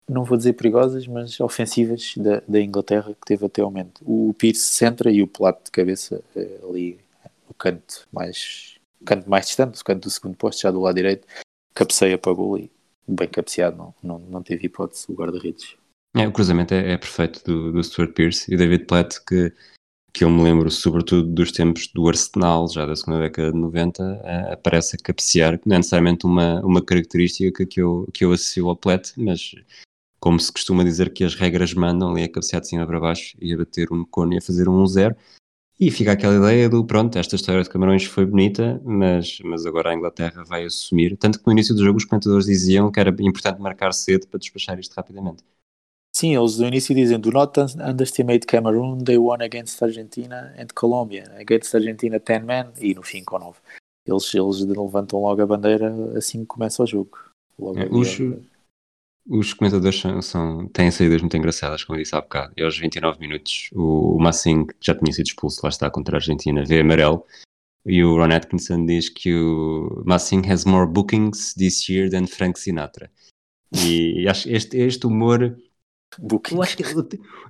Não 0.09 0.25
vou 0.25 0.37
dizer 0.37 0.53
perigosas, 0.53 1.07
mas 1.07 1.39
ofensivas 1.41 2.15
da, 2.17 2.41
da, 2.47 2.61
Inglaterra 2.61 3.13
que 3.15 3.27
teve 3.27 3.45
até 3.45 3.61
ao 3.61 3.71
momento. 3.71 4.01
O 4.05 4.35
Pearce 4.35 4.61
centra 4.61 5.11
e 5.11 5.23
o 5.23 5.27
Plato 5.27 5.65
de 5.65 5.71
cabeça 5.71 6.23
uh, 6.35 6.71
ali 6.71 6.99
no 7.49 7.55
canto 7.55 8.07
mais, 8.13 8.77
canto 9.05 9.29
mais 9.29 9.47
distante, 9.47 9.81
o 9.81 9.85
canto 9.85 10.05
do 10.05 10.11
segundo 10.11 10.37
posto, 10.37 10.63
já 10.63 10.71
do 10.71 10.81
lado 10.81 10.95
direito, 10.95 11.27
cabeceia 11.75 12.17
para 12.17 12.33
o 12.33 12.37
gol 12.37 12.59
e 12.59 12.71
bem 13.07 13.29
cabeceado, 13.29 13.77
não, 13.77 13.95
não, 14.03 14.19
não 14.19 14.43
teve 14.43 14.67
hipótese 14.67 15.07
o 15.09 15.15
guarda-redes. 15.15 15.77
É, 16.17 16.27
o 16.27 16.33
cruzamento 16.33 16.73
é, 16.73 16.93
é 16.93 16.97
perfeito 16.97 17.45
do, 17.45 17.73
do, 17.73 17.85
Stuart 17.85 18.13
Pearce 18.13 18.53
e 18.53 18.57
David 18.57 18.87
Platt, 18.87 19.21
que, 19.27 19.53
que 20.15 20.25
eu 20.25 20.31
me 20.31 20.43
lembro 20.43 20.71
sobretudo 20.71 21.29
dos 21.29 21.53
tempos 21.53 21.89
do 21.89 22.09
Arsenal, 22.09 22.69
já 22.69 22.87
da 22.87 22.97
segunda 22.97 23.21
década 23.21 23.53
de 23.53 23.59
90, 23.59 24.03
uh, 24.03 24.53
aparece 24.53 24.97
a 24.97 24.99
cabecear, 24.99 25.59
que 25.59 25.69
não 25.69 25.77
é 25.77 25.79
necessariamente 25.79 26.25
uma, 26.25 26.61
uma 26.65 26.83
característica 26.83 27.67
que 27.67 27.83
eu, 27.83 28.09
que 28.15 28.25
eu 28.25 28.33
associo 28.33 28.69
ao 28.69 28.77
Platt, 28.77 29.13
mas 29.17 29.55
como 30.27 30.41
se 30.41 30.53
costuma 30.53 30.83
dizer 30.83 31.13
que 31.13 31.23
as 31.23 31.37
regras 31.37 31.73
mandam 31.73 32.11
ali 32.11 32.25
a 32.25 32.29
cabecear 32.29 32.61
de 32.61 32.67
cima 32.67 32.85
para 32.85 32.99
baixo 32.99 33.37
e 33.41 33.55
a 33.55 33.57
bater 33.57 33.93
um 33.93 34.05
cone 34.05 34.35
e 34.35 34.39
a 34.39 34.43
fazer 34.43 34.69
um 34.69 34.83
1-0. 34.83 35.15
E 35.79 35.89
fica 35.89 36.11
aquela 36.11 36.35
ideia 36.35 36.69
do, 36.69 36.85
pronto, 36.85 37.17
esta 37.17 37.37
história 37.37 37.63
de 37.63 37.71
Camarões 37.71 38.05
foi 38.07 38.27
bonita, 38.27 38.83
mas, 38.85 39.39
mas 39.45 39.65
agora 39.65 39.91
a 39.91 39.95
Inglaterra 39.95 40.43
vai 40.43 40.65
assumir. 40.65 41.17
Tanto 41.17 41.39
que 41.39 41.47
no 41.47 41.53
início 41.53 41.77
do 41.77 41.85
jogo 41.85 41.99
os 41.99 42.05
comentadores 42.05 42.45
diziam 42.45 42.91
que 42.91 42.99
era 42.99 43.15
importante 43.21 43.61
marcar 43.61 43.93
cedo 43.93 44.27
para 44.27 44.41
despachar 44.41 44.77
isto 44.81 44.95
rapidamente. 44.95 45.45
Sim, 46.13 46.37
eles 46.37 46.59
no 46.59 46.67
início 46.67 46.93
dizem 46.93 47.21
do 47.21 47.31
not 47.31 47.61
underestimate 47.61 48.49
Cameroon, 48.49 49.05
they 49.05 49.19
won 49.19 49.41
against 49.41 49.81
Argentina 49.81 50.53
and 50.59 50.75
Colombia. 50.75 51.33
Against 51.39 51.73
Argentina 51.73 52.19
10 52.19 52.43
men 52.43 52.67
e 52.81 52.97
no 52.97 53.05
fim 53.05 53.23
com 53.23 53.39
9. 53.39 53.61
Eles, 54.05 54.35
eles 54.35 54.59
levantam 54.59 55.21
logo 55.21 55.41
a 55.41 55.47
bandeira 55.47 55.95
assim 56.19 56.41
que 56.41 56.47
começa 56.47 56.83
o 56.83 56.87
jogo. 56.87 57.17
É, 57.77 57.87
os, 57.95 58.19
os 59.29 59.53
comentadores 59.53 60.01
são, 60.01 60.23
são, 60.23 60.69
têm 60.69 60.91
saídas 60.91 61.21
muito 61.21 61.37
engraçadas, 61.37 61.83
como 61.85 61.99
eu 61.99 62.03
disse 62.03 62.15
há 62.15 62.21
bocado. 62.21 62.53
E 62.57 62.63
aos 62.63 62.79
29 62.79 63.19
minutos, 63.19 63.71
o, 63.73 64.17
o 64.17 64.21
Massing, 64.21 64.67
que 64.67 64.75
já 64.81 64.95
tinha 64.95 65.13
sido 65.13 65.27
expulso, 65.27 65.61
lá 65.63 65.69
está 65.69 65.91
contra 65.91 66.17
a 66.17 66.19
Argentina, 66.19 66.65
vê 66.65 66.81
amarelo. 66.81 67.25
E 67.85 68.03
o 68.03 68.17
Ron 68.17 68.35
Atkinson 68.35 68.85
diz 68.85 69.09
que 69.09 69.35
o 69.35 70.03
Massing 70.05 70.43
has 70.51 70.65
more 70.65 70.91
bookings 70.91 71.55
this 71.55 71.89
year 71.89 72.11
than 72.11 72.27
Frank 72.27 72.59
Sinatra. 72.59 73.11
E 73.73 74.29
acho 74.29 74.49
este, 74.49 74.77
este 74.77 75.07
humor 75.07 75.57
Booking. 76.19 76.55
Eu 76.55 76.63
acho 76.63 76.77
que 76.77 76.85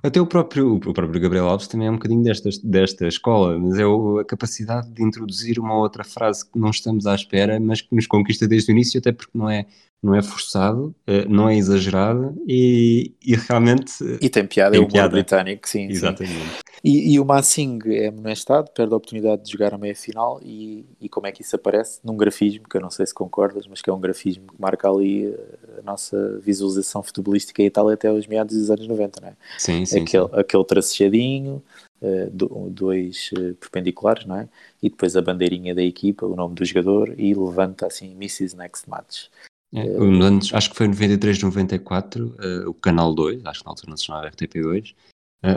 até 0.03 0.19
o 0.19 0.27
próprio, 0.27 0.75
o 0.75 0.79
próprio 0.79 1.19
Gabriel 1.21 1.47
Alves 1.47 1.67
também 1.67 1.87
é 1.87 1.91
um 1.91 1.95
bocadinho 1.95 2.23
desta, 2.23 2.49
desta 2.63 3.07
escola, 3.07 3.57
mas 3.57 3.77
é 3.77 3.83
a 3.83 4.25
capacidade 4.25 4.89
de 4.89 5.03
introduzir 5.03 5.59
uma 5.59 5.75
outra 5.77 6.03
frase 6.03 6.49
que 6.49 6.59
não 6.59 6.69
estamos 6.69 7.05
à 7.05 7.15
espera, 7.15 7.59
mas 7.59 7.81
que 7.81 7.95
nos 7.95 8.07
conquista 8.07 8.47
desde 8.47 8.71
o 8.71 8.73
início, 8.73 8.99
até 8.99 9.11
porque 9.11 9.37
não 9.37 9.49
é, 9.49 9.65
não 10.01 10.13
é 10.13 10.21
forçado, 10.21 10.93
eh, 11.05 11.25
não 11.25 11.49
é 11.49 11.55
exagerado 11.55 12.35
e, 12.47 13.13
e 13.23 13.35
realmente. 13.35 14.03
E 14.21 14.29
tem 14.29 14.45
piada, 14.45 14.71
tem 14.71 14.81
é 14.81 14.85
o 14.85 14.87
humor 14.87 15.09
britânico, 15.09 15.67
sim. 15.67 15.87
Exatamente. 15.87 16.33
Sim. 16.33 16.67
E, 16.83 17.13
e 17.13 17.19
o 17.19 17.25
Massing 17.25 17.79
é 17.87 18.07
amonestado, 18.07 18.69
perde 18.71 18.93
a 18.93 18.97
oportunidade 18.97 19.43
de 19.43 19.51
jogar 19.51 19.73
a 19.73 19.77
meia 19.77 19.95
final 19.95 20.39
e, 20.43 20.85
e 21.01 21.09
como 21.09 21.25
é 21.25 21.31
que 21.31 21.41
isso 21.41 21.55
aparece? 21.55 21.99
Num 22.03 22.15
grafismo, 22.15 22.67
que 22.69 22.77
eu 22.77 22.81
não 22.81 22.89
sei 22.89 23.05
se 23.05 23.13
concordas, 23.13 23.65
mas 23.67 23.81
que 23.81 23.89
é 23.89 23.93
um 23.93 23.99
grafismo 23.99 24.47
que 24.47 24.61
marca 24.61 24.87
ali 24.89 25.25
eh, 25.25 25.57
a 25.79 25.81
nossa 25.81 26.39
visualização 26.39 27.03
futebolística 27.03 27.61
em 27.61 27.65
Itália 27.65 27.93
até 27.93 28.07
aos 28.07 28.27
meados 28.27 28.55
dos 28.57 28.69
anos 28.69 28.87
90, 28.87 29.21
não 29.21 29.29
é? 29.29 29.33
Sim, 29.57 29.85
sim. 29.85 30.01
Aquele, 30.01 30.25
sim. 30.25 30.31
aquele 30.33 30.63
tracejadinho, 30.65 31.63
uh, 32.01 32.69
dois 32.69 33.29
uh, 33.33 33.55
perpendiculares, 33.55 34.25
não 34.25 34.37
é? 34.37 34.49
E 34.81 34.89
depois 34.89 35.15
a 35.15 35.21
bandeirinha 35.21 35.73
da 35.73 35.83
equipa, 35.83 36.25
o 36.25 36.35
nome 36.35 36.55
do 36.55 36.65
jogador 36.65 37.13
e 37.17 37.33
levanta 37.33 37.87
assim 37.87 38.11
Mrs. 38.13 38.55
Next 38.55 38.89
Match. 38.89 39.25
É, 39.73 39.83
uh, 39.83 40.39
acho 40.53 40.69
que 40.69 40.75
foi 40.75 40.85
em 40.85 40.89
93, 40.89 41.41
94, 41.43 42.35
o 42.67 42.73
Canal 42.73 43.13
2, 43.13 43.45
acho 43.45 43.59
que 43.59 43.65
na 43.65 43.71
altura 43.71 43.89
não 43.89 43.97
se 43.97 44.05
chamava 44.05 44.29
RTP2, 44.29 44.95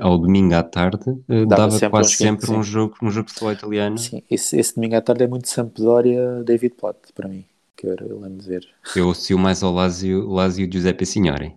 ao 0.02 0.18
domingo 0.18 0.54
à 0.54 0.62
tarde, 0.62 0.98
dava, 1.26 1.46
dava 1.46 1.70
sempre 1.70 1.90
quase 1.90 2.14
um 2.14 2.16
sempre 2.16 2.50
um 2.50 2.62
jogo, 2.62 2.96
um 3.02 3.10
jogo 3.10 3.28
de 3.28 3.32
futebol 3.32 3.52
italiano. 3.52 3.98
Sim, 3.98 4.22
esse, 4.30 4.58
esse, 4.58 4.74
domingo 4.74 4.96
à 4.96 5.00
tarde 5.00 5.24
é 5.24 5.26
muito 5.26 5.48
Sampdoria 5.48 6.42
David 6.44 6.74
Platt, 6.74 6.98
para 7.14 7.28
mim, 7.28 7.44
que 7.80 7.86
eu, 7.86 7.96
eu 8.08 8.20
lembro 8.20 8.38
de 8.38 8.46
ver. 8.46 8.68
Eu 8.94 9.10
associo 9.10 9.38
mais 9.38 9.62
ao 9.62 9.72
Lazio, 9.72 10.28
Lazio 10.28 10.70
Giuseppe 10.70 11.06
Signori. 11.06 11.56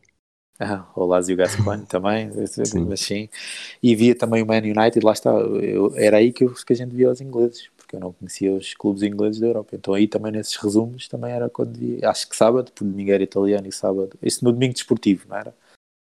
Ah, 0.60 0.88
o 0.96 1.06
Lazio 1.06 1.36
Gascoigne 1.36 1.86
também, 1.88 2.32
sim. 2.48 2.86
mas 2.86 3.02
sim. 3.02 3.28
E 3.82 3.94
via 3.96 4.16
também 4.16 4.42
o 4.42 4.46
Man 4.46 4.60
United, 4.60 5.04
lá 5.04 5.12
está, 5.12 5.32
eu, 5.32 5.94
era 5.98 6.18
aí 6.18 6.32
que, 6.32 6.46
eu, 6.46 6.54
que 6.54 6.72
a 6.72 6.76
gente 6.76 6.96
via 6.96 7.12
os 7.12 7.20
ingleses, 7.20 7.70
porque 7.76 7.98
eu 7.98 8.00
não 8.00 8.14
conhecia 8.14 8.54
os 8.54 8.74
clubes 8.74 9.04
ingleses 9.04 9.42
da 9.42 9.48
Europa. 9.48 9.76
Então 9.76 9.94
aí 9.94 10.08
também 10.08 10.32
nesses 10.32 10.56
resumos 10.56 11.08
também 11.10 11.34
era 11.34 11.50
quando 11.50 11.78
via, 11.78 12.10
acho 12.10 12.30
que 12.30 12.36
sábado, 12.36 12.72
porque 12.72 12.86
domingo 12.86 13.12
era 13.12 13.24
italiano 13.24 13.68
e 13.68 13.72
sábado, 13.72 14.18
isso 14.22 14.46
no 14.46 14.54
domingo 14.54 14.74
desportivo, 14.74 15.26
não 15.28 15.38
era? 15.38 15.54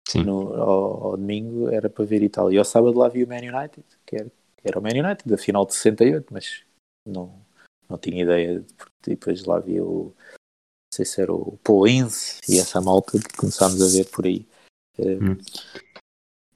Sim. 0.07 0.25
No, 0.25 0.53
ao, 0.55 1.05
ao, 1.07 1.17
domingo 1.17 1.71
era 1.71 1.89
para 1.89 2.05
ver 2.05 2.23
Itália. 2.23 2.57
E 2.57 2.59
ao 2.59 2.65
sábado 2.65 2.99
lá 2.99 3.09
via 3.09 3.25
o 3.25 3.29
Man 3.29 3.37
United, 3.37 3.85
que 4.05 4.17
era, 4.17 4.27
que 4.27 4.69
era 4.69 4.79
o 4.79 4.83
Man 4.83 4.91
United, 4.91 5.23
da 5.25 5.39
final 5.39 5.65
de 5.65 5.75
68, 5.75 6.27
mas 6.33 6.63
não, 7.07 7.33
não 7.91 7.99
tinha 7.99 8.23
ideia, 8.23 8.65
porque 8.77 9.11
depois 9.11 9.45
lá 9.45 9.59
via 9.59 9.85
o 9.85 10.15
não 10.93 10.97
sei 10.97 11.05
se 11.05 11.21
era 11.21 11.33
o 11.33 11.87
Ince 11.87 12.41
e 12.49 12.59
essa 12.59 12.81
malta 12.81 13.19
que 13.19 13.37
começámos 13.37 13.81
a 13.81 13.97
ver 13.97 14.07
por 14.07 14.27
aí. 14.27 14.47
Hum. 14.99 15.37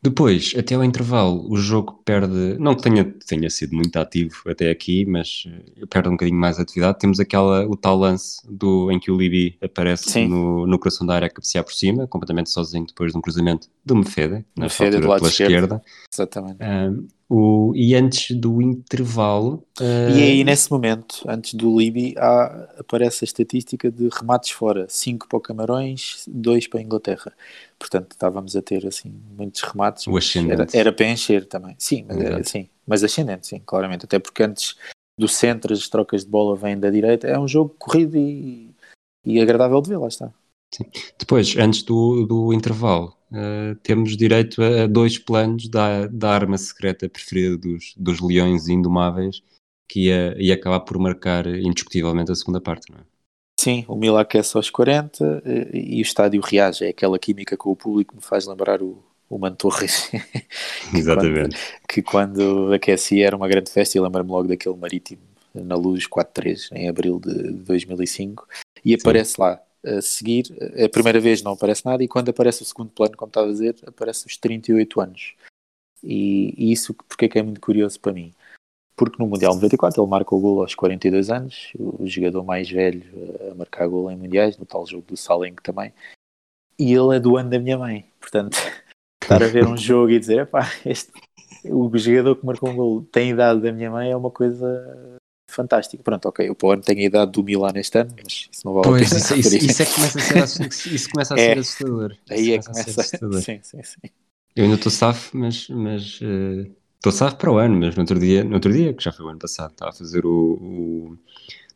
Depois, 0.05 0.53
até 0.55 0.75
ao 0.75 0.85
intervalo, 0.85 1.51
o 1.51 1.57
jogo 1.57 2.03
perde, 2.05 2.59
não 2.59 2.75
que 2.75 2.83
tenha, 2.83 3.11
tenha 3.27 3.49
sido 3.49 3.75
muito 3.75 3.97
ativo 3.97 4.37
até 4.47 4.69
aqui, 4.69 5.07
mas 5.07 5.45
eh, 5.47 5.87
perde 5.89 6.11
um 6.11 6.13
bocadinho 6.13 6.39
mais 6.39 6.57
de 6.57 6.63
atividade. 6.63 6.99
Temos 6.99 7.19
aquela, 7.19 7.67
o 7.67 7.75
tal 7.75 7.97
lance 7.97 8.39
do, 8.47 8.91
em 8.91 9.01
que 9.01 9.11
o 9.11 9.17
Libi 9.17 9.57
aparece 9.63 10.27
no, 10.27 10.67
no 10.67 10.79
coração 10.79 11.07
da 11.07 11.15
área 11.15 11.27
a 11.27 11.31
cabecear 11.31 11.65
por 11.65 11.73
cima, 11.73 12.07
completamente 12.07 12.51
sozinho 12.51 12.85
depois 12.85 13.13
de 13.13 13.19
um 13.19 13.23
cruzamento 13.23 13.71
do 13.83 13.97
Mefeda, 13.97 14.45
na 14.55 14.67
altura 14.67 14.91
pela 15.01 15.17
esquerda. 15.17 15.31
esquerda. 15.31 15.83
Exatamente. 16.13 16.59
Um, 16.63 17.09
o, 17.29 17.73
e 17.75 17.95
antes 17.95 18.37
do 18.37 18.61
intervalo. 18.61 19.65
Uh... 19.81 20.11
E 20.17 20.23
aí, 20.23 20.45
nesse 20.45 20.71
momento, 20.71 21.25
antes 21.27 21.55
do 21.55 21.79
Libi, 21.79 22.15
há, 22.19 22.69
aparece 22.79 23.25
a 23.25 23.27
estatística 23.27 23.91
de 23.91 24.09
remates 24.09 24.51
fora: 24.51 24.87
5 24.89 25.29
para 25.29 25.37
o 25.37 25.41
Camarões, 25.41 26.25
2 26.29 26.69
para 26.69 26.81
a 26.81 26.83
Inglaterra. 26.83 27.33
Portanto, 27.79 28.13
estávamos 28.13 28.57
a 28.57 28.63
ter 28.63 28.87
assim 28.87 29.13
muitos 29.37 29.63
remates. 29.63 30.07
O 30.07 30.17
ascendente. 30.17 30.77
Era, 30.77 30.89
era 30.89 30.93
para 30.93 31.07
encher 31.07 31.47
também. 31.47 31.75
Sim, 31.79 32.05
mas, 32.07 32.21
era, 32.21 32.45
sim, 32.45 32.69
mas 32.87 33.05
ascendente, 33.05 33.47
sim, 33.47 33.61
claramente. 33.65 34.05
Até 34.05 34.19
porque 34.19 34.43
antes 34.43 34.77
do 35.19 35.29
centro, 35.29 35.73
as 35.73 35.89
trocas 35.89 36.25
de 36.25 36.31
bola 36.31 36.57
vêm 36.57 36.79
da 36.79 36.91
direita. 36.91 37.27
É 37.27 37.39
um 37.39 37.49
jogo 37.49 37.75
corrido 37.79 38.17
e, 38.17 38.71
e 39.25 39.41
agradável 39.41 39.81
de 39.81 39.89
ver, 39.89 39.99
lá 39.99 40.09
está. 40.09 40.33
Sim. 40.75 40.85
Depois, 41.17 41.57
antes 41.57 41.85
do, 41.85 42.27
do 42.27 42.53
intervalo, 42.53 43.17
uh, 43.31 43.77
temos 43.85 44.17
direito 44.17 44.61
a 44.61 44.89
dois 44.89 45.17
planos 45.17 45.69
da, 45.69 46.09
da 46.09 46.31
arma 46.31 46.59
secreta 46.59 47.09
preferida 47.09 47.57
dos, 47.57 47.95
dos 47.97 48.21
leões 48.21 48.69
indomáveis, 48.69 49.41
que 49.89 50.07
ia, 50.07 50.35
ia 50.37 50.55
acabar 50.55 50.81
por 50.81 50.99
marcar 50.99 51.47
indiscutivelmente 51.47 52.33
a 52.33 52.35
segunda 52.35 52.61
parte, 52.61 52.91
não 52.91 52.99
é? 52.99 53.03
Sim, 53.61 53.85
o 53.87 53.95
Mila 53.95 54.23
aquece 54.23 54.57
aos 54.57 54.69
40 54.69 55.43
e, 55.73 55.99
e 55.99 56.01
o 56.01 56.03
estádio 56.03 56.41
reage. 56.41 56.85
É 56.85 56.89
aquela 56.89 57.21
química 57.21 57.57
com 57.57 57.71
o 57.71 57.77
público 57.77 58.11
que 58.11 58.17
me 58.17 58.23
faz 58.23 58.45
lembrar 58.47 58.83
o, 58.83 59.01
o 59.31 59.39
Mantorres. 59.39 60.11
Exatamente. 60.93 61.57
Quando, 61.57 61.89
que 61.89 62.03
quando 62.03 62.73
aquecia 62.73 63.29
era 63.29 63.37
uma 63.37 63.47
grande 63.47 63.71
festa 63.71 63.97
e 63.97 64.01
lembro-me 64.01 64.31
logo 64.31 64.49
daquele 64.49 64.77
marítimo 64.77 65.23
na 65.55 65.77
luz 65.77 66.09
4-3 66.09 66.73
em 66.73 66.89
abril 66.89 67.21
de 67.21 67.53
2005 67.53 68.45
e 68.85 68.93
aparece 68.93 69.35
Sim. 69.35 69.43
lá 69.43 69.61
a 69.85 70.01
seguir, 70.01 70.47
a 70.83 70.89
primeira 70.89 71.21
vez 71.21 71.43
não 71.43 71.53
aparece 71.53 71.85
nada 71.85 72.03
e 72.03 72.09
quando 72.09 72.31
aparece 72.31 72.63
o 72.63 72.65
segundo 72.65 72.91
plano, 72.91 73.17
como 73.17 73.29
estava 73.29 73.47
a 73.47 73.53
dizer, 73.53 73.77
aparece 73.87 74.27
os 74.27 74.37
38 74.37 75.01
anos. 75.01 75.35
E, 76.03 76.55
e 76.57 76.73
isso 76.73 76.95
porque 76.95 77.27
é 77.27 77.29
que 77.29 77.39
é 77.39 77.43
muito 77.43 77.61
curioso 77.61 77.99
para 78.01 78.13
mim? 78.13 78.35
Porque 78.97 79.21
no 79.21 79.29
Mundial 79.29 79.55
94 79.55 80.01
ele 80.01 80.11
marca 80.11 80.35
o 80.35 80.41
gol 80.41 80.61
aos 80.63 80.75
42 80.75 81.31
anos, 81.31 81.73
o 81.79 82.07
jogador 82.07 82.45
mais 82.45 82.71
velho 82.71 83.03
a 83.51 83.55
marcar 83.55 83.89
gol 83.89 84.11
em 84.11 84.17
Mundiais, 84.17 84.57
no 84.57 84.65
tal 84.65 84.87
jogo 84.87 85.05
do 85.09 85.17
Salenco 85.17 85.63
também, 85.63 85.93
e 86.79 86.93
ele 86.93 87.17
é 87.17 87.21
do 87.21 87.37
ano 87.37 87.51
da 87.51 87.59
minha 87.59 87.77
mãe. 87.79 88.07
Portanto, 88.21 88.57
estar 89.23 89.43
a 89.43 89.49
ver 89.49 89.67
um 89.67 89.77
jogo 89.77 90.11
e 90.11 90.21
dizer, 90.21 90.41
epá, 90.41 90.71
este, 90.87 91.13
o 91.65 91.91
jogador 91.97 92.37
que 92.37 92.47
marcou 92.47 92.69
um 92.69 92.77
gol 92.77 93.03
tem 93.11 93.31
idade 93.31 93.61
da 93.61 93.73
minha 93.73 93.91
mãe 93.91 94.11
é 94.11 94.17
uma 94.17 94.31
coisa 94.31 95.19
fantástico. 95.55 96.03
Pronto, 96.03 96.29
ok, 96.29 96.49
o 96.51 96.55
Paulo 96.55 96.81
tem 96.81 96.99
a 96.99 97.05
idade 97.05 97.33
do 97.33 97.43
Milan 97.43 97.73
este 97.77 97.99
ano, 97.99 98.15
mas 98.23 98.49
isso 98.53 98.63
não 98.65 98.75
vale 98.75 98.89
pois, 98.89 99.13
a 99.13 99.15
pena. 99.15 99.41
Isso, 99.41 99.57
isso, 99.57 99.67
isso, 99.67 99.83
é 99.83 99.87
que 99.87 99.95
começa 99.95 100.19
a 100.19 100.47
ser, 100.47 100.69
isso 100.95 101.11
começa 101.11 101.35
a 101.35 101.37
ser 101.37 101.57
é, 101.57 101.59
assustador. 101.59 102.17
Aí 102.31 102.53
é 102.53 102.59
que 102.59 102.67
começa 102.67 103.01
a, 103.01 103.05
assustador. 103.05 103.41
Sim, 103.43 103.61
sim, 103.63 103.83
sim. 103.83 104.11
Eu 104.57 104.65
ainda 104.65 104.77
estou 104.77 104.93
safo, 104.93 105.37
mas 105.37 105.69
mas 105.69 106.21
uh, 106.21 106.71
estou 106.97 107.13
safo 107.13 107.37
para 107.37 107.51
o 107.51 107.59
ano, 107.59 107.77
mas 107.77 107.97
no 107.97 108.03
outro 108.03 108.19
dia, 108.19 108.45
no 108.45 108.55
outro 108.55 108.73
dia, 108.73 108.95
que 108.95 109.03
já 109.03 109.11
foi 109.11 109.27
o 109.27 109.29
ano 109.29 109.39
passado, 109.39 109.73
estava 109.73 109.91
a 109.91 109.95
fazer 109.95 110.25
o, 110.25 110.31
o 110.31 111.19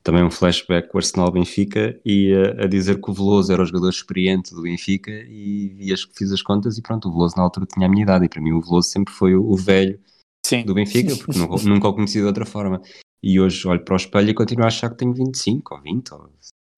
também 0.02 0.24
um 0.24 0.30
flashback 0.30 0.88
com 0.88 0.96
o 0.96 1.00
Arsenal 1.00 1.30
Benfica 1.30 1.98
e 2.04 2.32
a, 2.32 2.64
a, 2.64 2.66
dizer 2.66 3.00
que 3.00 3.10
o 3.10 3.12
Veloso 3.12 3.52
era 3.52 3.62
o 3.62 3.66
jogador 3.66 3.90
experiente 3.90 4.54
do 4.54 4.62
Benfica 4.62 5.10
e, 5.10 5.76
e 5.78 5.92
as, 5.92 6.02
fiz 6.16 6.32
as 6.32 6.40
contas 6.40 6.78
e 6.78 6.82
pronto, 6.82 7.08
o 7.08 7.12
Veloso 7.12 7.36
na 7.36 7.42
altura 7.42 7.66
tinha 7.66 7.86
a 7.86 7.90
minha 7.90 8.04
idade 8.04 8.24
e 8.24 8.28
para 8.28 8.40
mim 8.40 8.52
o 8.52 8.60
Veloso 8.60 8.88
sempre 8.88 9.12
foi 9.12 9.34
o, 9.34 9.44
o 9.44 9.56
velho 9.56 9.98
Sim. 10.46 10.64
do 10.64 10.72
Benfica, 10.72 11.14
porque 11.16 11.38
nunca, 11.38 11.62
nunca 11.64 11.88
o 11.88 11.92
conheci 11.92 12.20
de 12.20 12.24
outra 12.24 12.46
forma. 12.46 12.80
E 13.22 13.40
hoje 13.40 13.66
olho 13.66 13.84
para 13.84 13.94
o 13.94 13.96
espelho 13.96 14.30
e 14.30 14.34
continuo 14.34 14.64
a 14.64 14.68
achar 14.68 14.90
que 14.90 14.96
tenho 14.96 15.12
25 15.12 15.74
ou 15.74 15.80
20 15.80 16.14
ou 16.14 16.30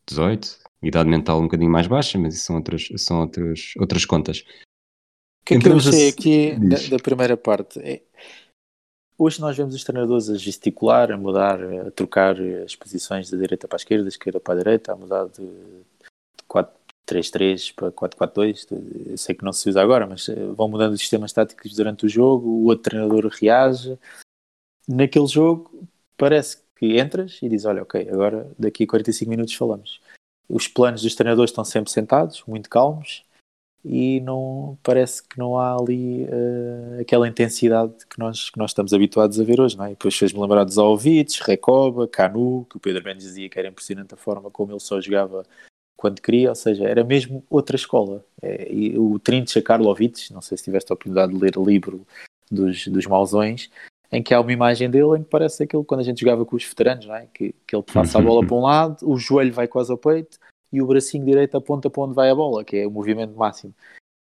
18. 0.09 0.59
Idade 0.83 1.11
mental 1.11 1.39
um 1.39 1.45
bocadinho 1.45 1.71
mais 1.71 1.87
baixa, 1.87 2.19
mas 2.19 2.35
isso 2.35 2.47
são 2.47 2.57
outras, 2.57 2.89
são 2.97 3.21
outras, 3.21 3.75
outras 3.79 4.05
contas. 4.07 4.45
O 5.43 5.45
que 5.45 5.55
é 5.55 5.59
que 5.59 5.69
eu 5.69 5.77
achei 5.77 6.09
aqui 6.09 6.57
da, 6.59 6.97
da, 6.97 7.03
primeira 7.03 7.37
parte? 7.37 7.79
É, 7.81 8.03
hoje 9.19 9.41
nós 9.41 9.57
vemos 9.57 9.75
os 9.75 9.85
treinadores 9.85 10.31
a 10.31 10.37
gesticular, 10.37 11.13
a 11.13 11.19
mudar, 11.19 11.63
a 11.63 11.91
trocar 11.91 12.37
as 12.65 12.75
posições 12.75 13.31
da 13.31 13.37
direita 13.37 13.69
para 13.69 13.77
a 13.77 13.81
esquerda, 13.81 14.05
da 14.05 14.09
esquerda 14.09 14.41
para 14.41 14.55
a 14.55 14.57
direita, 14.59 14.93
a 14.93 14.97
mudar 14.97 15.27
de, 15.27 15.45
de 15.45 16.45
4-3-3 16.49 17.75
para 17.75 17.93
4-4-2. 17.93 18.67
Eu 19.11 19.19
sei 19.19 19.35
que 19.35 19.45
não 19.45 19.53
se 19.53 19.69
usa 19.69 19.83
agora, 19.83 20.07
mas 20.07 20.29
eh, 20.31 20.47
vão 20.57 20.69
mudando 20.69 20.95
os 20.95 21.01
sistemas 21.01 21.33
táticos 21.33 21.75
durante 21.75 22.07
o 22.07 22.09
jogo, 22.09 22.49
o 22.49 22.65
outro 22.65 22.91
treinador 22.91 23.27
reage. 23.27 23.99
Naquele 24.89 25.27
jogo, 25.27 25.87
parece 26.21 26.59
que 26.77 26.99
entras 27.01 27.39
e 27.43 27.49
dizes, 27.49 27.65
olha, 27.65 27.83
ok, 27.83 28.07
agora 28.11 28.53
daqui 28.59 28.85
a 28.85 28.87
45 28.87 29.31
minutos 29.31 29.55
falamos. 29.55 30.03
Os 30.47 30.69
planos 30.69 31.01
dos 31.01 31.15
treinadores 31.15 31.51
estão 31.51 31.65
sempre 31.65 31.91
sentados, 31.91 32.45
muito 32.47 32.69
calmos, 32.69 33.25
e 33.83 34.21
não 34.21 34.77
parece 34.83 35.27
que 35.27 35.39
não 35.39 35.57
há 35.57 35.75
ali 35.75 36.25
uh, 36.25 37.01
aquela 37.01 37.27
intensidade 37.27 37.95
que 38.07 38.19
nós, 38.19 38.51
que 38.51 38.59
nós 38.59 38.73
estamos 38.73 38.93
habituados 38.93 39.41
a 39.41 39.45
ver 39.45 39.59
hoje, 39.59 39.79
não 39.79 39.87
é? 39.87 39.89
E 39.89 39.91
depois 39.93 40.15
fez-me 40.15 40.39
lembrar 40.39 40.65
dos 40.65 40.77
Alvites, 40.77 41.41
Recoba, 41.41 42.07
Canu, 42.07 42.67
que 42.69 42.77
o 42.77 42.81
Pedro 42.81 43.03
Mendes 43.03 43.25
dizia 43.25 43.49
que 43.49 43.59
era 43.59 43.69
impressionante 43.69 44.13
a 44.13 44.19
forma 44.19 44.51
como 44.51 44.73
ele 44.73 44.81
só 44.81 45.01
jogava 45.01 45.47
quando 45.97 46.21
queria, 46.21 46.51
ou 46.51 46.55
seja, 46.55 46.85
era 46.85 47.03
mesmo 47.03 47.43
outra 47.49 47.77
escola. 47.77 48.23
É, 48.43 48.71
e 48.71 48.99
o 48.99 49.19
Trincha 49.19 49.63
Karlovic, 49.63 50.31
não 50.33 50.43
sei 50.43 50.59
se 50.59 50.65
tiveste 50.65 50.93
a 50.93 50.95
oportunidade 50.95 51.33
de 51.33 51.39
ler 51.39 51.57
o 51.57 51.65
livro 51.65 52.07
dos, 52.51 52.87
dos 52.89 53.07
Mausões, 53.07 53.71
em 54.13 54.23
que 54.23 54.35
há 54.35 54.41
uma 54.41 54.53
imagem 54.53 54.91
dele 54.91 55.19
em 55.19 55.23
que 55.23 55.29
parece 55.29 55.63
aquilo 55.63 55.85
quando 55.85 56.01
a 56.01 56.05
gente 56.05 56.21
jogava 56.21 56.45
com 56.45 56.57
os 56.57 56.65
veteranos, 56.65 57.07
não 57.07 57.15
é? 57.15 57.27
que, 57.33 57.55
que 57.67 57.77
ele 57.77 57.83
passa 57.83 58.19
a 58.19 58.23
bola 58.23 58.45
para 58.47 58.57
um 58.57 58.63
lado, 58.63 58.97
o 59.09 59.17
joelho 59.17 59.53
vai 59.53 59.69
quase 59.69 59.91
ao 59.91 59.99
peito 59.99 60.39
e 60.73 60.83
o 60.83 60.87
bracinho 60.87 61.25
direito 61.25 61.57
aponta 61.57 61.89
para 61.89 62.03
onde 62.03 62.15
vai 62.15 62.31
a 62.31 62.35
bola, 62.35 62.65
que 62.65 62.77
é 62.77 62.87
o 62.87 62.91
movimento 62.91 63.37
máximo. 63.37 63.75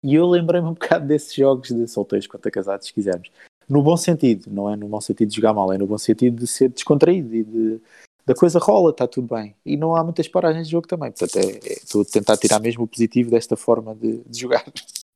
E 0.04 0.16
eu 0.16 0.28
lembrei-me 0.28 0.68
um 0.68 0.74
bocado 0.78 1.08
desses 1.08 1.34
jogos 1.34 1.70
de 1.70 1.88
solteiros 1.88 2.28
contra 2.28 2.52
casados, 2.52 2.88
se 2.88 2.94
quisermos. 2.94 3.32
No 3.68 3.84
bom 3.84 3.96
sentido, 3.96 4.46
não 4.52 4.72
é 4.72 4.76
no 4.76 4.88
bom 4.88 5.00
sentido 5.00 5.30
de 5.30 5.36
jogar 5.36 5.54
mal, 5.54 5.72
é 5.72 5.78
no 5.78 5.86
bom 5.86 5.98
sentido 5.98 6.38
de 6.38 6.48
ser 6.48 6.70
descontraído 6.70 7.36
e 7.36 7.44
de 7.44 7.82
da 8.30 8.36
coisa 8.36 8.60
rola, 8.60 8.92
está 8.92 9.08
tudo 9.08 9.34
bem. 9.34 9.56
E 9.66 9.76
não 9.76 9.96
há 9.96 10.04
muitas 10.04 10.28
paragens 10.28 10.68
de 10.68 10.74
jogo 10.74 10.88
também. 10.88 11.12
Portanto, 11.12 11.36
é, 11.38 11.50
é, 11.68 11.74
estou 11.74 12.04
a 12.04 12.06
tentar 12.06 12.38
tirar 12.38 12.60
mesmo 12.60 12.84
o 12.84 12.88
positivo 12.88 13.32
desta 13.32 13.56
forma 13.56 13.96
de, 13.96 14.20
de 14.20 14.40
jogar. 14.40 14.64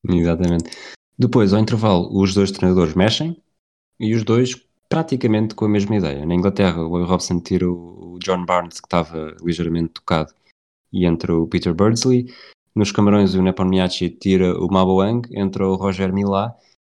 Exatamente. 0.10 0.72
Depois, 1.16 1.54
ao 1.54 1.60
intervalo, 1.60 2.10
os 2.12 2.34
dois 2.34 2.50
treinadores 2.50 2.96
mexem 2.96 3.38
e 4.04 4.14
os 4.14 4.24
dois 4.24 4.56
praticamente 4.90 5.56
com 5.56 5.66
a 5.66 5.70
mesma 5.70 5.96
ideia. 5.96 6.26
Na 6.26 6.36
Inglaterra, 6.36 6.84
o 6.84 6.90
Roy 6.90 7.04
Robson 7.06 7.40
tira 7.40 7.68
o 7.68 8.20
John 8.24 8.46
Barnes, 8.46 8.80
que 8.80 8.86
estava 8.86 9.36
ligeiramente 9.42 9.94
tocado, 9.94 10.34
e 10.92 11.06
entra 11.06 11.36
o 11.36 11.48
Peter 11.48 11.74
Birdsley. 11.74 12.32
Nos 12.76 12.92
Camarões, 12.92 13.34
o 13.34 13.42
Nepomniachtchi 13.42 14.10
tira 14.10 14.56
o 14.60 14.72
Maboang, 14.72 15.28
entra 15.32 15.68
o 15.68 15.76
Roger 15.76 16.14
Milá. 16.14 16.56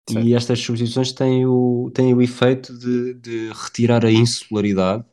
E 0.10 0.36
estas 0.36 0.60
substituições 0.60 1.12
têm 1.14 1.45
o, 1.45 1.89
têm 1.93 2.14
o 2.14 2.22
efeito 2.22 2.78
de, 2.78 3.14
de 3.16 3.51
retirar 3.53 4.06
a 4.06 4.12
insularidade 4.12 5.03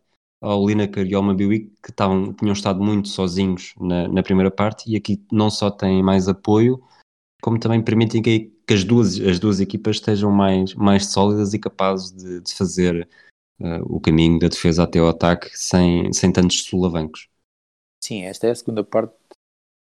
ao 0.40 0.66
Lineker 0.66 1.06
e 1.06 1.14
ao 1.14 1.22
Mabiwi, 1.22 1.72
que 1.82 1.90
estavam, 1.90 2.32
tinham 2.32 2.52
estado 2.52 2.82
muito 2.82 3.08
sozinhos 3.08 3.74
na, 3.80 4.08
na 4.08 4.22
primeira 4.22 4.50
parte, 4.50 4.90
e 4.90 4.96
aqui 4.96 5.24
não 5.30 5.48
só 5.48 5.70
têm 5.70 6.02
mais 6.02 6.28
apoio, 6.28 6.82
como 7.40 7.58
também 7.58 7.80
permitem 7.80 8.20
que, 8.20 8.51
que 8.66 8.74
as, 8.74 8.84
duas, 8.84 9.20
as 9.20 9.38
duas 9.38 9.60
equipas 9.60 9.96
estejam 9.96 10.30
mais, 10.30 10.74
mais 10.74 11.06
sólidas 11.06 11.54
e 11.54 11.58
capazes 11.58 12.12
de, 12.12 12.40
de 12.40 12.54
fazer 12.54 13.08
uh, 13.60 13.82
o 13.84 14.00
caminho 14.00 14.38
da 14.38 14.48
defesa 14.48 14.84
até 14.84 14.98
ao 14.98 15.08
ataque 15.08 15.50
sem, 15.56 16.12
sem 16.12 16.32
tantos 16.32 16.64
solavancos. 16.64 17.28
Sim, 18.02 18.24
esta 18.24 18.46
é 18.46 18.50
a 18.50 18.54
segunda 18.54 18.84
parte. 18.84 19.14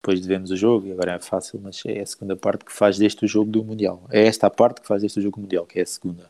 Depois 0.01 0.21
de 0.21 0.27
vermos 0.27 0.51
o 0.51 0.57
jogo, 0.57 0.85
e 0.85 0.91
agora 0.91 1.13
é 1.13 1.19
fácil, 1.19 1.61
mas 1.63 1.81
é 1.85 2.01
a 2.01 2.05
segunda 2.05 2.35
parte 2.35 2.65
que 2.65 2.73
faz 2.73 2.97
deste 2.97 3.23
o 3.23 3.27
jogo 3.27 3.49
do 3.49 3.63
Mundial. 3.63 4.05
É 4.11 4.25
esta 4.25 4.47
a 4.47 4.49
parte 4.49 4.81
que 4.81 4.87
faz 4.87 5.01
deste 5.01 5.19
o 5.19 5.21
jogo 5.21 5.39
Mundial, 5.39 5.65
que 5.65 5.79
é 5.79 5.81
a 5.81 5.85
segunda. 5.85 6.29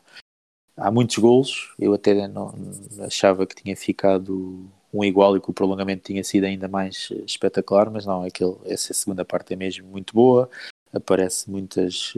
Há 0.76 0.92
muitos 0.92 1.18
golos, 1.18 1.74
eu 1.78 1.92
até 1.92 2.28
não, 2.28 2.54
achava 3.00 3.44
que 3.46 3.54
tinha 3.54 3.76
ficado 3.76 4.68
um 4.92 5.04
igual 5.04 5.36
e 5.36 5.40
que 5.40 5.50
o 5.50 5.52
prolongamento 5.52 6.04
tinha 6.04 6.22
sido 6.22 6.44
ainda 6.44 6.68
mais 6.68 7.08
espetacular, 7.26 7.90
mas 7.90 8.06
não, 8.06 8.22
aquele, 8.22 8.56
essa 8.64 8.94
segunda 8.94 9.24
parte 9.24 9.52
é 9.52 9.56
mesmo 9.56 9.88
muito 9.88 10.14
boa 10.14 10.48
aparece 10.94 11.50
muitas 11.50 12.14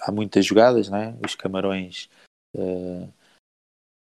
há 0.00 0.12
muitas 0.12 0.46
jogadas, 0.46 0.88
não 0.88 0.98
é? 0.98 1.14
Os 1.24 1.34
camarões 1.34 2.08
uh, 2.54 3.12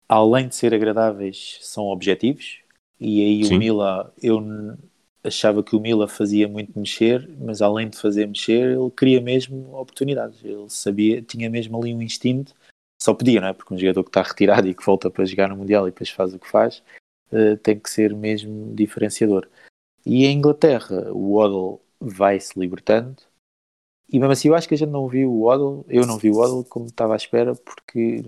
além 0.09 0.49
de 0.49 0.55
ser 0.55 0.74
agradáveis 0.74 1.59
são 1.62 1.84
objetivos 1.84 2.61
e 2.99 3.22
aí 3.22 3.45
Sim. 3.45 3.55
o 3.55 3.59
Mila 3.59 4.14
eu 4.22 4.41
achava 5.26 5.62
que 5.62 5.74
o 5.74 5.80
Mila 5.80 6.07
fazia 6.07 6.49
muito 6.49 6.78
mexer, 6.78 7.28
mas 7.39 7.61
além 7.61 7.89
de 7.89 7.99
fazer 7.99 8.26
mexer, 8.26 8.72
ele 8.72 8.91
queria 8.97 9.20
mesmo 9.20 9.74
oportunidades. 9.76 10.43
Ele 10.45 10.68
sabia, 10.68 11.20
tinha 11.20 11.51
mesmo 11.51 11.76
ali 11.78 11.93
um 11.93 12.01
instinto, 12.01 12.55
só 13.01 13.12
podia, 13.12 13.41
não 13.41 13.49
é? 13.49 13.53
Porque 13.53 13.74
um 13.74 13.78
jogador 13.78 14.05
que 14.05 14.11
está 14.11 14.22
retirado 14.22 14.68
e 14.68 14.74
que 14.74 14.84
volta 14.84 15.11
para 15.11 15.24
jogar 15.24 15.49
no 15.49 15.57
Mundial 15.57 15.87
e 15.87 15.91
depois 15.91 16.11
faz 16.11 16.32
o 16.32 16.39
que 16.39 16.49
faz, 16.49 16.82
uh, 17.32 17.57
tem 17.59 17.78
que 17.78 17.91
ser 17.91 18.14
mesmo 18.14 18.74
diferenciador. 18.74 19.49
E 20.05 20.24
em 20.24 20.39
Inglaterra, 20.39 21.12
o 21.12 21.37
Waddle 21.37 21.80
vai 22.01 22.39
se 22.39 22.59
libertando, 22.59 23.16
e 24.09 24.19
mesmo 24.19 24.33
assim, 24.33 24.49
eu 24.49 24.55
acho 24.55 24.69
que 24.69 24.75
a 24.75 24.79
gente 24.79 24.91
não 24.91 25.09
viu 25.09 25.33
o 25.33 25.45
Waddle, 25.47 25.85
eu 25.89 26.07
não 26.07 26.17
vi 26.17 26.31
o 26.31 26.37
Waddle 26.37 26.65
como 26.65 26.87
estava 26.87 27.15
à 27.15 27.17
espera, 27.17 27.55
porque 27.55 28.25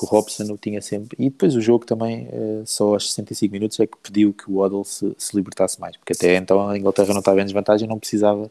o 0.00 0.06
Robson 0.06 0.44
o 0.52 0.58
tinha 0.58 0.80
sempre. 0.80 1.16
E 1.18 1.30
depois 1.30 1.56
o 1.56 1.60
jogo 1.60 1.84
também, 1.84 2.28
eh, 2.30 2.62
só 2.64 2.94
aos 2.94 3.10
65 3.10 3.52
minutos, 3.52 3.80
é 3.80 3.86
que 3.86 3.96
pediu 3.98 4.32
que 4.32 4.50
o 4.50 4.56
Waddle 4.56 4.84
se, 4.84 5.14
se 5.18 5.36
libertasse 5.36 5.80
mais, 5.80 5.96
porque 5.96 6.12
até 6.12 6.36
então 6.36 6.68
a 6.68 6.78
Inglaterra 6.78 7.12
não 7.12 7.20
estava 7.20 7.40
em 7.40 7.44
desvantagem, 7.44 7.88
não 7.88 7.98
precisava 7.98 8.50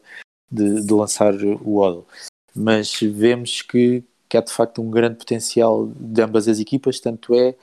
de, 0.50 0.82
de 0.82 0.92
lançar 0.92 1.34
o 1.34 1.78
Waddle. 1.78 2.06
Mas 2.54 2.98
vemos 3.00 3.62
que, 3.62 4.04
que 4.28 4.36
há 4.36 4.40
de 4.40 4.52
facto 4.52 4.82
um 4.82 4.90
grande 4.90 5.16
potencial 5.16 5.86
de 5.86 6.22
ambas 6.22 6.48
as 6.48 6.58
equipas, 6.58 7.00
tanto 7.00 7.34
é 7.34 7.54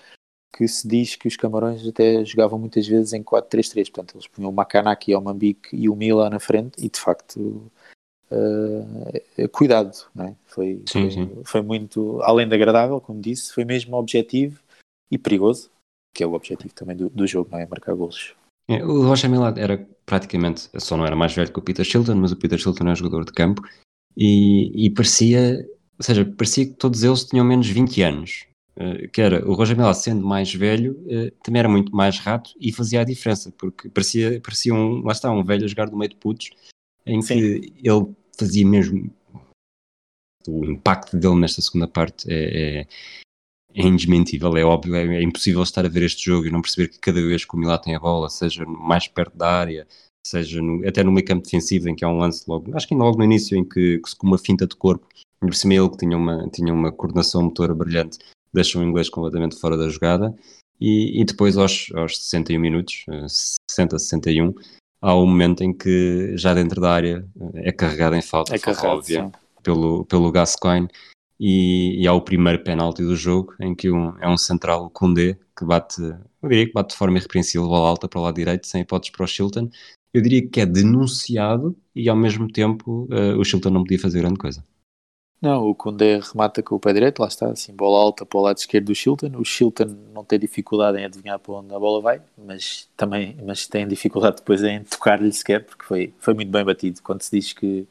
que 0.55 0.67
se 0.67 0.87
diz 0.87 1.15
que 1.15 1.27
os 1.27 1.35
Camarões 1.35 1.85
até 1.87 2.23
jogavam 2.23 2.59
muitas 2.59 2.87
vezes 2.87 3.13
em 3.13 3.23
4-3-3, 3.23 3.91
portanto 3.91 4.15
eles 4.15 4.27
punham 4.27 4.51
o 4.51 4.53
Makanaki, 4.53 5.15
o 5.15 5.21
Mambique 5.21 5.75
e 5.75 5.89
o 5.89 5.95
Mila 5.95 6.29
na 6.29 6.39
frente 6.39 6.73
e 6.77 6.89
de 6.89 6.99
facto 6.99 7.71
uh, 8.31 9.49
cuidado, 9.49 9.91
é? 10.19 10.33
Foi, 10.45 10.81
sim, 10.87 11.01
foi, 11.01 11.11
sim. 11.11 11.29
foi, 11.43 11.61
muito, 11.61 12.21
além 12.21 12.47
de 12.47 12.55
agradável, 12.55 12.99
como 12.99 13.21
disse, 13.21 13.53
foi 13.53 13.65
mesmo 13.65 13.95
objetivo 13.97 14.59
e 15.09 15.17
perigoso, 15.17 15.69
que 16.13 16.23
é 16.23 16.27
o 16.27 16.33
objetivo 16.33 16.73
também 16.73 16.95
do, 16.95 17.09
do 17.09 17.27
jogo, 17.27 17.49
não 17.51 17.59
é? 17.59 17.65
Marcar 17.65 17.93
golos. 17.95 18.35
É, 18.67 18.83
o 18.83 19.03
Rocha 19.03 19.27
Milad 19.27 19.59
era 19.59 19.85
praticamente, 20.05 20.69
só 20.79 20.95
não 20.95 21.05
era 21.05 21.15
mais 21.15 21.33
velho 21.33 21.51
que 21.51 21.59
o 21.59 21.61
Peter 21.61 21.85
Shilton, 21.85 22.15
mas 22.15 22.31
o 22.31 22.35
Peter 22.35 22.57
Shilton 22.57 22.87
é 22.87 22.91
um 22.91 22.95
jogador 22.95 23.25
de 23.25 23.33
campo 23.33 23.61
e, 24.15 24.85
e 24.85 24.89
parecia, 24.89 25.67
ou 25.97 26.03
seja, 26.03 26.25
parecia 26.25 26.65
que 26.65 26.73
todos 26.73 27.03
eles 27.03 27.25
tinham 27.25 27.45
menos 27.45 27.67
20 27.67 28.01
anos. 28.01 28.45
Uh, 28.75 29.07
que 29.09 29.21
era 29.21 29.47
o 29.47 29.53
Roger 29.53 29.77
Milad 29.77 29.95
sendo 29.95 30.25
mais 30.25 30.51
velho, 30.51 30.93
uh, 31.05 31.29
também 31.43 31.59
era 31.59 31.69
muito 31.69 31.95
mais 31.95 32.17
rato 32.17 32.49
e 32.59 32.73
fazia 32.73 33.01
a 33.01 33.03
diferença, 33.03 33.53
porque 33.55 33.87
parecia, 33.87 34.41
parecia 34.41 34.73
um, 34.73 35.03
lá 35.03 35.11
está, 35.11 35.29
um 35.29 35.43
velho 35.43 35.65
a 35.65 35.67
jogar 35.67 35.87
do 35.87 35.95
meio 35.95 36.09
de 36.09 36.15
putos, 36.15 36.49
em 37.05 37.21
Sim. 37.21 37.35
que 37.35 37.73
ele 37.83 38.15
fazia 38.37 38.65
mesmo. 38.65 39.11
O 40.47 40.65
impacto 40.65 41.17
dele 41.17 41.35
nesta 41.35 41.61
segunda 41.61 41.87
parte 41.87 42.29
é, 42.29 42.81
é, 42.81 42.87
é 43.75 43.81
indesmentível, 43.81 44.55
é 44.57 44.63
óbvio, 44.63 44.95
é, 44.95 45.05
é, 45.05 45.23
impossível 45.23 45.63
estar 45.63 45.85
a 45.85 45.89
ver 45.89 46.03
este 46.03 46.25
jogo 46.25 46.47
e 46.47 46.51
não 46.51 46.61
perceber 46.61 46.89
que 46.89 46.99
cada 46.99 47.21
vez 47.21 47.45
que 47.45 47.55
o 47.55 47.57
Milá 47.57 47.77
tem 47.77 47.95
a 47.95 47.99
bola, 47.99 48.29
seja 48.29 48.65
mais 48.65 49.07
perto 49.07 49.37
da 49.37 49.49
área, 49.49 49.87
seja 50.25 50.61
no, 50.61 50.85
até 50.87 51.01
no 51.01 51.13
meio 51.13 51.25
campo 51.25 51.43
defensivo, 51.43 51.87
em 51.87 51.95
que 51.95 52.03
há 52.03 52.09
um 52.09 52.17
lance 52.17 52.43
logo, 52.47 52.75
acho 52.75 52.87
que 52.87 52.93
ainda 52.93 53.05
logo 53.05 53.17
no 53.17 53.23
início, 53.23 53.57
em 53.57 53.63
que, 53.63 53.99
que 53.99 54.15
com 54.17 54.27
uma 54.27 54.37
finta 54.37 54.67
de 54.67 54.75
corpo, 54.75 55.07
por 55.39 55.55
cima 55.55 55.73
ele 55.73 55.89
que 55.89 55.97
tinha 55.97 56.17
uma, 56.17 56.49
tinha 56.49 56.73
uma 56.73 56.91
coordenação 56.91 57.43
motora 57.43 57.73
brilhante, 57.73 58.19
deixa 58.53 58.77
o 58.79 58.83
inglês 58.83 59.09
completamente 59.09 59.59
fora 59.59 59.75
da 59.75 59.89
jogada. 59.89 60.35
E, 60.79 61.21
e 61.21 61.25
depois, 61.25 61.57
aos, 61.57 61.89
aos 61.93 62.17
61 62.17 62.59
minutos, 62.59 63.05
60, 63.69 63.95
eh, 63.95 63.99
61, 63.99 64.53
há 65.03 65.13
um 65.13 65.25
momento 65.25 65.63
em 65.63 65.73
que 65.73 66.33
já 66.37 66.53
dentro 66.53 66.79
da 66.79 66.93
área 66.93 67.27
é 67.55 67.73
carregado 67.73 68.15
em 68.15 68.21
falta, 68.21 68.55
é 68.55 68.57
carregado, 68.57 68.99
óbvia, 68.99 69.29
pelo, 69.61 70.05
pelo 70.05 70.31
Gascoigne 70.31 70.87
e, 71.37 72.01
e 72.01 72.07
há 72.07 72.13
o 72.13 72.21
primeiro 72.21 72.63
penalti 72.63 73.03
do 73.03 73.13
jogo 73.13 73.53
em 73.59 73.75
que 73.75 73.91
um, 73.91 74.17
é 74.21 74.29
um 74.29 74.37
central, 74.37 74.85
o 74.85 74.89
Condé, 74.89 75.37
que 75.57 75.65
bate, 75.65 76.01
eu 76.01 76.49
diria 76.49 76.67
que 76.67 76.73
bate 76.73 76.91
de 76.91 76.97
forma 76.97 77.17
irrepreensível 77.17 77.67
bola 77.67 77.89
alta 77.89 78.07
para 78.07 78.19
o 78.19 78.23
lado 78.23 78.35
direito, 78.35 78.65
sem 78.65 78.81
hipóteses 78.81 79.11
para 79.11 79.25
o 79.25 79.27
Shilton. 79.27 79.69
Eu 80.13 80.21
diria 80.21 80.47
que 80.47 80.61
é 80.61 80.65
denunciado 80.65 81.75
e 81.93 82.07
ao 82.07 82.15
mesmo 82.15 82.47
tempo 82.47 83.09
uh, 83.11 83.37
o 83.37 83.43
Shilton 83.43 83.71
não 83.71 83.83
podia 83.83 83.99
fazer 83.99 84.21
grande 84.21 84.37
coisa. 84.37 84.63
Não, 85.43 85.67
o 85.67 85.75
Koundé 85.75 86.21
remata 86.21 86.63
com 86.63 86.75
o 86.75 86.79
pé 86.79 86.93
direito, 86.93 87.19
lá 87.19 87.27
está, 87.27 87.49
assim, 87.49 87.75
bola 87.75 87.99
alta 88.01 88.25
para 88.25 88.39
o 88.39 88.41
lado 88.41 88.57
esquerdo 88.59 88.85
do 88.85 88.95
Shilton. 88.95 89.29
O 89.35 89.43
Shilton 89.43 89.87
não 90.13 90.23
tem 90.23 90.39
dificuldade 90.39 90.97
em 90.97 91.03
adivinhar 91.03 91.37
para 91.37 91.55
onde 91.55 91.75
a 91.75 91.77
bola 91.77 92.01
vai, 92.01 92.21
mas 92.37 92.89
também 92.95 93.35
mas 93.43 93.67
tem 93.67 93.85
dificuldade 93.85 94.37
depois 94.37 94.63
em 94.63 94.81
tocar-lhe 94.85 95.33
sequer, 95.33 95.65
porque 95.65 95.83
foi, 95.83 96.13
foi 96.17 96.33
muito 96.33 96.49
bem 96.49 96.63
batido. 96.63 97.01
Quando 97.03 97.23
se 97.23 97.37
diz 97.37 97.51
que, 97.51 97.85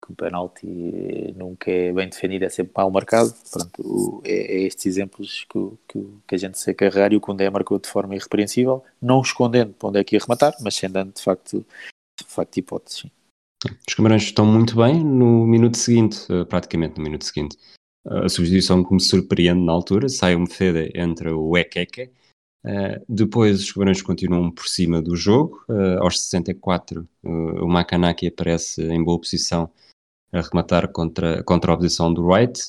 que 0.00 0.12
o 0.12 0.14
penalti 0.14 1.34
nunca 1.36 1.72
é 1.72 1.92
bem 1.92 2.08
defendido, 2.08 2.44
é 2.44 2.48
sempre 2.50 2.72
mal 2.76 2.88
marcado. 2.88 3.34
Pronto, 3.50 4.22
é, 4.24 4.58
é 4.58 4.60
estes 4.60 4.86
exemplos 4.86 5.44
que, 5.50 5.72
que, 5.88 6.08
que, 6.28 6.34
a 6.36 6.38
gente 6.38 6.56
se 6.56 6.72
carregar 6.72 7.12
e 7.12 7.16
o 7.16 7.20
Koundé 7.20 7.50
marcou 7.50 7.80
de 7.80 7.88
forma 7.88 8.14
irrepreensível, 8.14 8.84
não 9.02 9.22
escondendo 9.22 9.72
para 9.72 9.88
onde 9.88 9.98
é 9.98 10.04
que 10.04 10.14
ia 10.14 10.20
rematar, 10.20 10.54
mas 10.60 10.76
sem 10.76 10.88
dando 10.88 11.12
de 11.14 11.20
facto, 11.20 11.66
de 12.16 12.32
facto 12.32 12.56
hipóteses. 12.58 13.00
Sim. 13.00 13.10
Os 13.64 13.94
Camarões 13.94 14.22
estão 14.22 14.44
muito 14.44 14.76
bem 14.76 15.02
no 15.02 15.46
minuto 15.46 15.76
seguinte, 15.76 16.26
eh, 16.30 16.44
praticamente 16.44 16.98
no 16.98 17.04
minuto 17.04 17.24
seguinte. 17.24 17.56
A 18.04 18.28
substituição 18.28 18.84
que 18.84 18.92
me 18.92 19.00
surpreende 19.00 19.64
na 19.64 19.72
altura, 19.72 20.08
sai 20.08 20.34
o 20.36 20.40
Mefeda, 20.40 20.88
entra 20.94 21.36
o 21.36 21.56
Ekeke. 21.56 22.10
Uh, 22.64 23.02
depois 23.08 23.60
os 23.60 23.72
Camarões 23.72 24.02
continuam 24.02 24.50
por 24.50 24.68
cima 24.68 25.02
do 25.02 25.16
jogo. 25.16 25.64
Aos 26.00 26.20
64, 26.20 27.08
uh, 27.24 27.28
o 27.64 27.68
Makanaki 27.68 28.28
aparece 28.28 28.82
em 28.82 29.02
boa 29.02 29.18
posição 29.18 29.70
a 30.32 30.40
rematar 30.40 30.88
contra, 30.92 31.42
contra 31.42 31.72
a 31.72 31.74
oposição 31.74 32.12
do 32.12 32.24
Wright. 32.24 32.60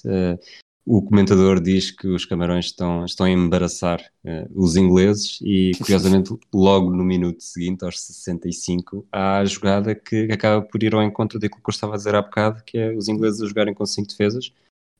O 0.90 1.02
comentador 1.02 1.60
diz 1.60 1.92
que 1.92 2.08
os 2.08 2.24
camarões 2.24 2.68
estão, 2.68 3.04
estão 3.04 3.26
a 3.26 3.30
embaraçar 3.30 4.00
uh, 4.24 4.50
os 4.56 4.78
ingleses 4.78 5.38
e, 5.42 5.74
curiosamente, 5.84 6.34
logo 6.54 6.90
no 6.90 7.04
minuto 7.04 7.44
seguinte, 7.44 7.84
aos 7.84 8.00
65, 8.00 9.06
há 9.12 9.40
a 9.40 9.46
jogada 9.46 9.94
que 9.94 10.32
acaba 10.32 10.62
por 10.62 10.82
ir 10.82 10.96
ao 10.96 11.04
encontro 11.04 11.38
daquilo 11.40 11.62
que 11.62 11.70
eu 11.70 11.74
estava 11.74 11.96
a 11.96 11.98
dizer 11.98 12.16
há 12.16 12.22
bocado, 12.22 12.64
que 12.66 12.78
é 12.78 12.96
os 12.96 13.10
ingleses 13.10 13.42
a 13.42 13.48
jogarem 13.48 13.74
com 13.74 13.86
cinco 13.86 14.08
defesas, 14.08 14.54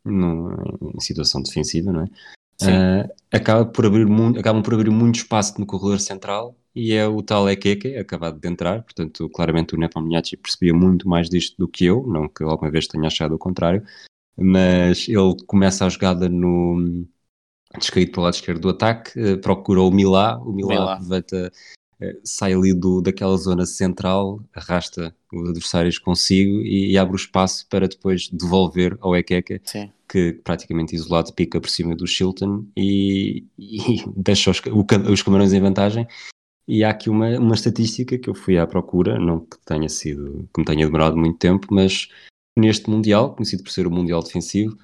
no, 0.04 0.92
em 0.94 1.00
situação 1.00 1.42
defensiva, 1.42 1.90
não 1.94 2.02
é? 2.02 2.08
Uh, 2.64 3.10
acaba 3.32 3.64
por 3.64 3.86
abrir 3.86 4.06
muito, 4.06 4.38
acabam 4.38 4.62
por 4.62 4.74
abrir 4.74 4.90
muito 4.90 5.16
espaço 5.16 5.58
no 5.58 5.66
corredor 5.66 6.02
central 6.02 6.54
e 6.76 6.92
é 6.92 7.08
o 7.08 7.22
tal 7.22 7.50
Ekeke, 7.50 7.96
acabado 7.96 8.38
de 8.38 8.48
entrar, 8.50 8.84
portanto, 8.84 9.30
claramente 9.30 9.74
o 9.74 9.78
Nepomniachtchi 9.78 10.36
percebia 10.36 10.74
muito 10.74 11.08
mais 11.08 11.30
disto 11.30 11.56
do 11.58 11.66
que 11.66 11.86
eu, 11.86 12.06
não 12.06 12.28
que 12.28 12.44
alguma 12.44 12.70
vez 12.70 12.88
tenha 12.88 13.08
achado 13.08 13.36
o 13.36 13.40
contrário, 13.40 13.86
mas 14.38 15.08
ele 15.08 15.36
começa 15.46 15.86
a 15.86 15.90
jogada 15.90 16.30
no 16.30 17.08
descaído 17.78 18.12
para 18.12 18.22
o 18.22 18.24
lado 18.24 18.34
esquerdo 18.34 18.62
do 18.62 18.70
ataque, 18.70 19.20
uh, 19.20 19.38
procura 19.40 19.82
o 19.82 19.92
Milá, 19.92 20.38
o 20.40 20.52
Milá, 20.54 21.00
Milá. 21.00 21.20
uh, 21.20 21.52
sai 22.24 22.54
ali 22.54 22.74
do, 22.74 23.02
daquela 23.02 23.36
zona 23.38 23.66
central, 23.66 24.42
arrasta 24.54 25.16
os 25.34 25.50
adversários 25.50 25.98
consigo 25.98 26.62
e, 26.62 26.92
e 26.92 26.98
abre 26.98 27.16
o 27.16 27.18
espaço 27.18 27.68
para 27.70 27.88
depois 27.88 28.30
devolver 28.30 28.98
ao 29.02 29.16
Ekeka, 29.16 29.60
Sim. 29.64 29.92
que 30.08 30.34
praticamente 30.44 30.96
isolado 30.96 31.34
pica 31.34 31.60
por 31.60 31.70
cima 31.70 31.96
do 31.96 32.08
Shilton 32.08 32.66
e, 32.76 33.44
e 33.58 34.04
deixa 34.16 34.52
os, 34.52 34.60
o, 34.60 34.86
os 35.12 35.22
camarões 35.22 35.54
em 35.54 35.60
vantagem. 35.60 36.08
E 36.68 36.84
há 36.84 36.90
aqui 36.90 37.10
uma, 37.10 37.40
uma 37.40 37.56
estatística 37.56 38.18
que 38.18 38.30
eu 38.30 38.36
fui 38.36 38.58
à 38.58 38.68
procura, 38.68 39.18
não 39.18 39.40
que 39.40 39.58
tenha 39.66 39.88
sido, 39.88 40.50
que 40.54 40.60
me 40.60 40.66
tenha 40.66 40.86
demorado 40.86 41.16
muito 41.16 41.38
tempo, 41.38 41.68
mas 41.72 42.10
neste 42.60 42.90
Mundial, 42.90 43.36
conhecido 43.36 43.64
por 43.64 43.72
ser 43.72 43.88
o 43.88 43.92
Mundial 43.92 44.22
Defensivo, 44.22 44.78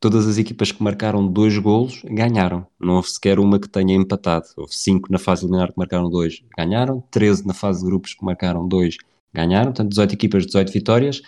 todas 0.00 0.26
as 0.26 0.38
equipas 0.38 0.72
que 0.72 0.82
marcaram 0.82 1.26
dois 1.26 1.56
golos 1.58 2.02
ganharam. 2.04 2.66
Não 2.78 2.96
houve 2.96 3.10
sequer 3.10 3.38
uma 3.38 3.58
que 3.58 3.68
tenha 3.68 3.94
empatado. 3.94 4.46
Houve 4.56 4.74
cinco 4.74 5.10
na 5.10 5.18
fase 5.18 5.44
eliminar 5.44 5.72
que 5.72 5.78
marcaram 5.78 6.08
dois, 6.08 6.42
ganharam. 6.56 7.02
13 7.10 7.46
na 7.46 7.54
fase 7.54 7.80
de 7.80 7.86
grupos 7.86 8.14
que 8.14 8.24
marcaram 8.24 8.66
dois, 8.66 8.96
ganharam. 9.32 9.72
Portanto, 9.72 9.90
18 9.90 10.14
equipas, 10.14 10.46
18 10.46 10.72
vitórias. 10.72 11.22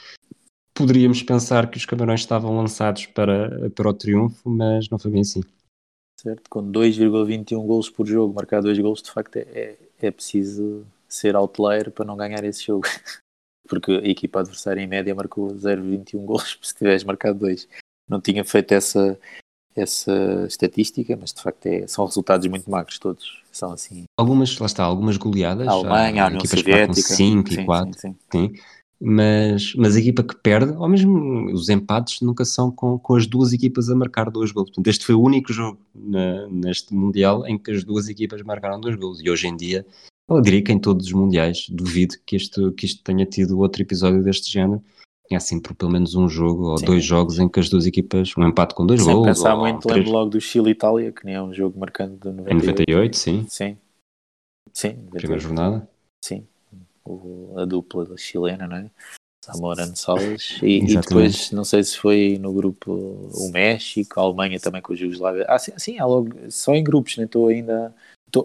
Poderíamos 0.72 1.22
pensar 1.22 1.70
que 1.70 1.76
os 1.76 1.84
camarões 1.84 2.20
estavam 2.20 2.56
lançados 2.56 3.06
para, 3.06 3.70
para 3.70 3.88
o 3.88 3.92
triunfo, 3.92 4.48
mas 4.48 4.88
não 4.88 4.98
foi 4.98 5.10
bem 5.10 5.20
assim. 5.22 5.42
Certo, 6.20 6.48
com 6.48 6.62
2,21 6.70 7.66
golos 7.66 7.90
por 7.90 8.06
jogo, 8.06 8.34
marcar 8.34 8.60
dois 8.60 8.78
golos, 8.78 9.02
de 9.02 9.10
facto 9.10 9.36
é, 9.36 9.40
é, 9.40 9.78
é 10.00 10.10
preciso 10.10 10.86
ser 11.08 11.34
outlier 11.34 11.90
para 11.90 12.04
não 12.04 12.16
ganhar 12.16 12.44
esse 12.44 12.64
jogo. 12.66 12.86
Porque 13.70 13.92
a 13.92 14.08
equipa 14.08 14.40
adversária 14.40 14.82
em 14.82 14.86
média 14.86 15.14
marcou 15.14 15.48
0,21 15.54 16.18
golos 16.26 16.58
se 16.60 16.74
tivesse 16.74 17.06
marcado 17.06 17.38
dois 17.38 17.66
não 18.10 18.20
tinha 18.20 18.44
feito 18.44 18.72
essa, 18.72 19.16
essa 19.74 20.44
estatística, 20.48 21.16
mas 21.16 21.32
de 21.32 21.40
facto 21.40 21.64
é, 21.66 21.86
são 21.86 22.04
resultados 22.04 22.46
muito 22.48 22.68
magros 22.68 22.98
todos. 22.98 23.40
São 23.52 23.72
assim. 23.72 24.04
Algumas, 24.18 24.58
lá 24.58 24.66
está, 24.66 24.82
algumas 24.82 25.16
goleadas. 25.16 25.68
A 25.68 25.70
Alemanha, 25.70 26.24
a 26.24 26.26
União 26.26 26.44
Soviética. 26.44 27.14
5 27.14 27.52
e 27.52 27.64
4. 27.64 27.94
Sim, 27.94 28.00
sim, 28.00 28.16
sim. 28.32 28.52
Mas, 29.02 29.74
mas 29.76 29.96
a 29.96 29.98
equipa 29.98 30.22
que 30.22 30.36
perde, 30.36 30.76
ou 30.76 30.86
mesmo 30.86 31.50
os 31.52 31.70
empates, 31.70 32.20
nunca 32.20 32.44
são 32.44 32.70
com, 32.70 32.98
com 32.98 33.14
as 33.14 33.26
duas 33.26 33.54
equipas 33.54 33.88
a 33.88 33.96
marcar 33.96 34.30
dois 34.30 34.52
gols. 34.52 34.68
Portanto, 34.68 34.88
este 34.88 35.06
foi 35.06 35.14
o 35.14 35.22
único 35.22 35.52
jogo 35.52 35.78
na, 35.94 36.46
neste 36.48 36.94
Mundial 36.94 37.46
em 37.46 37.56
que 37.56 37.70
as 37.70 37.82
duas 37.82 38.08
equipas 38.08 38.42
marcaram 38.42 38.78
dois 38.78 38.96
gols. 38.96 39.20
E 39.22 39.30
hoje 39.30 39.48
em 39.48 39.56
dia, 39.56 39.86
eu 40.28 40.40
diria 40.42 40.62
que 40.62 40.70
em 40.70 40.78
todos 40.78 41.06
os 41.06 41.12
Mundiais, 41.12 41.64
duvido 41.70 42.16
que 42.26 42.36
isto, 42.36 42.72
que 42.72 42.84
isto 42.84 43.02
tenha 43.02 43.24
tido 43.24 43.58
outro 43.58 43.80
episódio 43.80 44.22
deste 44.22 44.52
género 44.52 44.82
tinha 45.30 45.38
sempre 45.38 45.72
pelo 45.74 45.92
menos 45.92 46.16
um 46.16 46.28
jogo 46.28 46.70
ou 46.70 46.78
Sim. 46.78 46.86
dois 46.86 47.04
jogos 47.04 47.38
em 47.38 47.48
que 47.48 47.60
as 47.60 47.68
duas 47.68 47.86
equipas, 47.86 48.32
um 48.36 48.44
empate 48.44 48.74
com 48.74 48.84
dois 48.84 49.00
Sem 49.00 49.14
gols. 49.14 49.28
pensar 49.28 49.56
muito, 49.56 49.86
três... 49.86 49.98
lembro 49.98 50.12
logo 50.12 50.30
do 50.30 50.40
Chile-Itália, 50.40 51.12
que 51.12 51.24
nem 51.24 51.36
é 51.36 51.42
um 51.42 51.54
jogo 51.54 51.78
marcante 51.78 52.16
de 52.16 52.32
98. 52.32 52.50
Em 52.50 52.66
98, 52.66 53.16
sim. 53.16 53.46
Sim. 53.48 53.78
Sim. 54.72 54.88
98. 54.88 55.10
Primeira 55.12 55.40
jornada. 55.40 55.88
Sim. 56.24 56.44
O, 57.10 57.58
a 57.58 57.64
dupla 57.64 58.16
chilena, 58.16 58.66
não 58.66 58.76
é? 58.76 58.90
Zamorano 59.44 59.96
Salas 59.96 60.58
e, 60.62 60.84
e, 60.84 60.96
depois 60.98 61.50
não 61.50 61.64
sei 61.64 61.82
se 61.82 61.96
foi 61.96 62.38
no 62.38 62.52
grupo 62.52 62.92
o 62.92 63.50
México, 63.50 64.20
a 64.20 64.22
Alemanha 64.22 64.60
também 64.60 64.82
com 64.82 64.92
o 64.92 64.96
Jugoslávia. 64.96 65.46
Ah, 65.48 65.58
sim, 65.58 65.72
sim 65.78 65.98
há 65.98 66.04
logo, 66.04 66.30
só 66.50 66.74
em 66.74 66.84
grupos, 66.84 67.16
nem 67.16 67.24
estou 67.24 67.48
ainda 67.48 67.94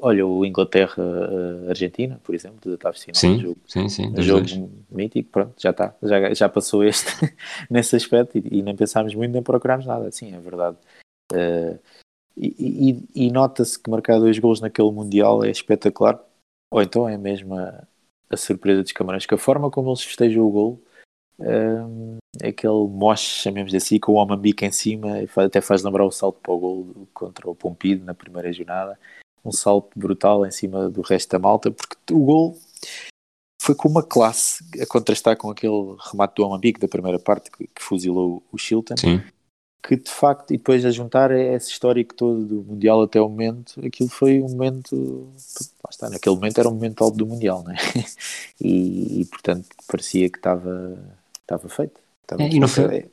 olha, 0.01 0.25
o 0.25 0.43
Inglaterra-Argentina, 0.45 2.19
por 2.23 2.33
exemplo, 2.33 2.59
da 2.63 2.71
oitavos 2.71 3.03
final. 3.03 3.19
Sim, 3.19 3.39
jogo, 3.39 3.59
sim, 3.67 3.87
sim. 3.87 4.21
Jogo 4.21 4.47
dois. 4.47 4.69
mítico, 4.89 5.29
pronto, 5.29 5.53
já 5.61 5.69
está. 5.69 5.95
Já, 6.01 6.33
já 6.33 6.49
passou 6.49 6.83
este 6.83 7.11
nesse 7.69 7.95
aspecto 7.95 8.37
e, 8.37 8.59
e, 8.59 8.61
nem 8.63 8.75
pensámos 8.75 9.13
muito, 9.13 9.31
nem 9.31 9.43
procurámos 9.43 9.85
nada. 9.85 10.11
Sim, 10.11 10.33
é 10.33 10.39
verdade. 10.39 10.77
Uh, 11.31 11.77
e, 12.35 13.03
e, 13.15 13.27
e 13.27 13.31
nota-se 13.31 13.77
que 13.77 13.89
marcar 13.89 14.19
dois 14.19 14.39
gols 14.39 14.59
naquele 14.59 14.91
Mundial 14.91 15.43
é 15.43 15.51
espetacular. 15.51 16.19
Ou 16.71 16.81
então 16.81 17.07
é 17.07 17.17
mesmo 17.17 17.55
a, 17.55 17.87
a 18.29 18.37
surpresa 18.37 18.81
dos 18.81 18.91
Camarões, 18.91 19.25
que 19.25 19.33
a 19.33 19.37
forma 19.37 19.69
como 19.69 19.89
eles 19.89 20.03
festejam 20.03 20.43
o 20.43 20.51
gol 20.51 20.81
um, 21.37 22.17
eh, 22.41 22.49
aquele 22.49 22.87
moche, 22.87 23.41
chamemos 23.41 23.73
assim, 23.73 23.99
com 23.99 24.13
o 24.13 24.37
bico 24.37 24.63
em 24.63 24.71
cima, 24.71 25.17
até 25.35 25.61
faz 25.61 25.83
lembrar 25.83 26.05
o 26.05 26.11
salto 26.11 26.39
para 26.41 26.53
o 26.53 26.59
gol 26.59 27.07
contra 27.13 27.49
o 27.49 27.55
Pompido 27.55 28.05
na 28.05 28.13
primeira 28.13 28.51
jornada 28.53 28.97
um 29.45 29.51
salto 29.51 29.97
brutal 29.97 30.45
em 30.45 30.51
cima 30.51 30.89
do 30.89 31.01
resto 31.01 31.29
da 31.29 31.39
malta, 31.39 31.69
porque 31.69 31.95
o 32.11 32.19
gol 32.19 32.59
foi 33.61 33.75
com 33.75 33.87
uma 33.87 34.03
classe 34.03 34.63
a 34.81 34.85
contrastar 34.87 35.37
com 35.37 35.49
aquele 35.49 35.95
remate 36.11 36.35
do 36.35 36.45
Amambique 36.45 36.79
da 36.79 36.87
primeira 36.87 37.19
parte 37.19 37.51
que, 37.51 37.67
que 37.67 37.81
fuzilou 37.81 38.43
o 38.51 38.57
Chilton. 38.57 38.95
Sim. 38.97 39.23
Que 39.87 39.95
de 39.95 40.09
facto, 40.09 40.51
e 40.51 40.57
depois 40.57 40.83
a 40.83 40.89
juntar 40.89 41.29
esse 41.31 41.69
histórico 41.69 42.15
todo 42.15 42.43
do 42.43 42.63
Mundial 42.63 43.03
até 43.03 43.21
o 43.21 43.29
momento, 43.29 43.79
aquilo 43.85 44.09
foi 44.09 44.41
um 44.41 44.49
momento, 44.49 45.31
lá 45.83 45.89
está, 45.91 46.09
naquele 46.09 46.35
momento 46.35 46.57
era 46.57 46.69
um 46.69 46.73
momento 46.73 47.03
alto 47.03 47.17
do 47.17 47.27
Mundial, 47.27 47.63
né? 47.63 47.75
e, 48.59 49.21
e 49.21 49.25
portanto 49.25 49.67
parecia 49.87 50.27
que 50.29 50.37
estava, 50.37 50.97
estava 51.39 51.69
feito. 51.69 51.99
Estava 52.23 52.41
é, 52.41 52.49
e 52.49 52.59
não 52.59 52.67
foi, 52.67 53.05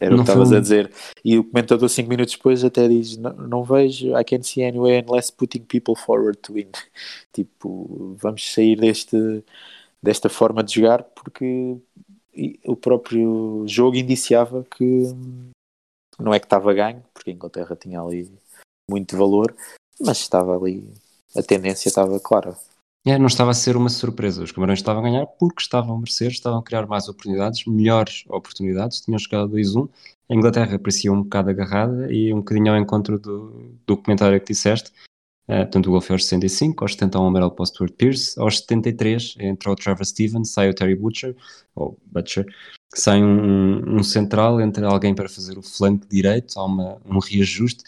era 0.00 0.14
não 0.14 0.22
o 0.22 0.24
que 0.24 0.30
estavas 0.30 0.52
a 0.52 0.60
dizer. 0.60 0.90
E 1.24 1.38
o 1.38 1.44
comentador, 1.44 1.88
cinco 1.88 2.08
minutos 2.08 2.34
depois, 2.34 2.64
até 2.64 2.88
diz: 2.88 3.16
Não, 3.16 3.32
não 3.32 3.64
vejo, 3.64 4.08
I 4.18 4.24
can't 4.24 4.46
see 4.46 4.64
any 4.64 4.78
way 4.78 5.04
unless 5.06 5.32
putting 5.32 5.60
people 5.60 5.94
forward 5.94 6.38
to 6.38 6.54
win. 6.54 6.70
Tipo, 7.32 8.16
vamos 8.18 8.52
sair 8.52 8.76
deste, 8.76 9.44
desta 10.02 10.28
forma 10.28 10.64
de 10.64 10.74
jogar 10.74 11.02
porque 11.02 11.76
o 12.64 12.76
próprio 12.76 13.64
jogo 13.66 13.96
indiciava 13.96 14.66
que 14.76 15.04
não 16.18 16.32
é 16.32 16.38
que 16.38 16.46
estava 16.46 16.72
ganho, 16.72 17.02
porque 17.12 17.30
a 17.30 17.34
Inglaterra 17.34 17.76
tinha 17.76 18.00
ali 18.00 18.30
muito 18.90 19.16
valor, 19.16 19.54
mas 20.00 20.18
estava 20.18 20.56
ali, 20.56 20.92
a 21.36 21.42
tendência 21.42 21.88
estava 21.88 22.18
clara. 22.20 22.56
É, 23.06 23.16
não 23.16 23.26
estava 23.26 23.52
a 23.52 23.54
ser 23.54 23.76
uma 23.76 23.88
surpresa. 23.88 24.42
Os 24.42 24.50
Camarões 24.50 24.80
estavam 24.80 25.00
a 25.00 25.08
ganhar 25.08 25.26
porque 25.26 25.62
estavam 25.62 25.94
a 25.94 25.98
merecer, 25.98 26.28
estavam 26.28 26.58
a 26.58 26.62
criar 26.62 26.86
mais 26.88 27.08
oportunidades, 27.08 27.64
melhores 27.64 28.24
oportunidades, 28.28 29.00
tinham 29.00 29.18
chegado 29.18 29.44
a 29.44 29.48
2-1. 29.48 29.88
A 30.28 30.34
Inglaterra 30.34 30.76
parecia 30.76 31.12
um 31.12 31.22
bocado 31.22 31.50
agarrada 31.50 32.12
e 32.12 32.34
um 32.34 32.38
bocadinho 32.38 32.72
ao 32.72 32.78
encontro 32.78 33.16
do, 33.16 33.70
do 33.86 33.96
comentário 33.96 34.40
que 34.40 34.52
disseste. 34.52 34.90
Uh, 35.48 35.62
portanto, 35.62 35.86
o 35.86 35.90
gol 35.92 36.00
foi 36.00 36.14
aos 36.14 36.24
65, 36.24 36.82
aos 36.82 36.92
70 36.92 37.20
um 37.20 37.26
amarelo 37.26 37.52
para 37.52 37.62
o 37.62 37.66
Stuart 37.66 37.94
aos 38.38 38.58
73 38.58 39.36
entrou 39.38 39.74
o 39.74 39.76
Trevor 39.76 40.04
Stevens, 40.04 40.50
sai 40.50 40.68
o 40.68 40.74
Terry 40.74 40.96
Butcher, 40.96 41.36
ou 41.74 41.96
Butcher, 42.06 42.44
que 42.92 43.00
sai 43.00 43.22
um, 43.22 43.98
um 43.98 44.02
central, 44.02 44.60
entre 44.60 44.84
alguém 44.84 45.14
para 45.14 45.28
fazer 45.28 45.56
o 45.56 45.62
flanco 45.62 46.06
direito, 46.08 46.58
há 46.58 46.64
uma, 46.64 47.00
um 47.06 47.18
reajuste, 47.20 47.84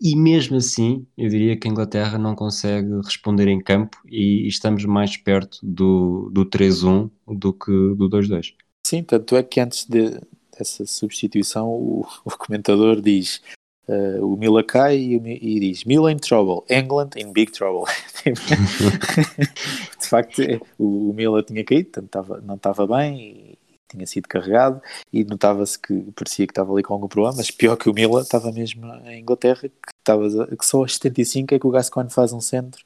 e 0.00 0.14
mesmo 0.14 0.56
assim, 0.56 1.06
eu 1.16 1.28
diria 1.28 1.56
que 1.56 1.66
a 1.66 1.70
Inglaterra 1.70 2.18
não 2.18 2.34
consegue 2.34 3.00
responder 3.04 3.48
em 3.48 3.60
campo 3.60 3.98
e, 4.06 4.44
e 4.44 4.48
estamos 4.48 4.84
mais 4.84 5.16
perto 5.16 5.58
do, 5.62 6.30
do 6.30 6.46
3-1 6.46 7.10
do 7.26 7.52
que 7.52 7.70
do 7.70 8.08
2-2. 8.08 8.54
Sim, 8.86 9.02
tanto 9.02 9.36
é 9.36 9.42
que 9.42 9.60
antes 9.60 9.84
de, 9.86 10.20
dessa 10.56 10.86
substituição 10.86 11.68
o, 11.68 12.06
o 12.24 12.30
comentador 12.30 13.00
diz 13.00 13.42
uh, 13.88 14.24
o 14.24 14.36
Mila 14.36 14.62
cai 14.62 14.96
e, 14.96 15.16
e, 15.16 15.60
diz 15.60 15.84
Mila 15.84 16.12
in 16.12 16.18
trouble, 16.18 16.64
England 16.68 17.10
in 17.16 17.32
big 17.32 17.52
trouble. 17.52 17.92
de 18.24 20.06
facto, 20.06 20.42
o, 20.78 21.10
o 21.10 21.14
Mila 21.14 21.42
tinha 21.42 21.64
caído, 21.64 21.90
portanto, 21.90 22.42
não 22.44 22.56
estava 22.56 22.86
bem 22.86 23.56
tinha 23.88 24.06
sido 24.06 24.28
carregado 24.28 24.82
e 25.12 25.24
notava-se 25.24 25.78
que 25.78 26.12
parecia 26.14 26.46
que 26.46 26.52
estava 26.52 26.72
ali 26.72 26.82
com 26.82 26.92
algum 26.92 27.08
problema, 27.08 27.36
mas 27.38 27.50
pior 27.50 27.76
que 27.76 27.88
o 27.88 27.94
Mila 27.94 28.20
estava 28.20 28.52
mesmo 28.52 28.86
em 29.06 29.20
Inglaterra, 29.20 29.62
que, 29.62 29.72
estava, 29.98 30.46
que 30.46 30.66
só 30.66 30.78
aos 30.78 30.94
75 30.94 31.54
é 31.54 31.58
que 31.58 31.66
o 31.66 31.70
Gascoigne 31.70 32.12
faz 32.12 32.32
um 32.32 32.40
centro 32.40 32.84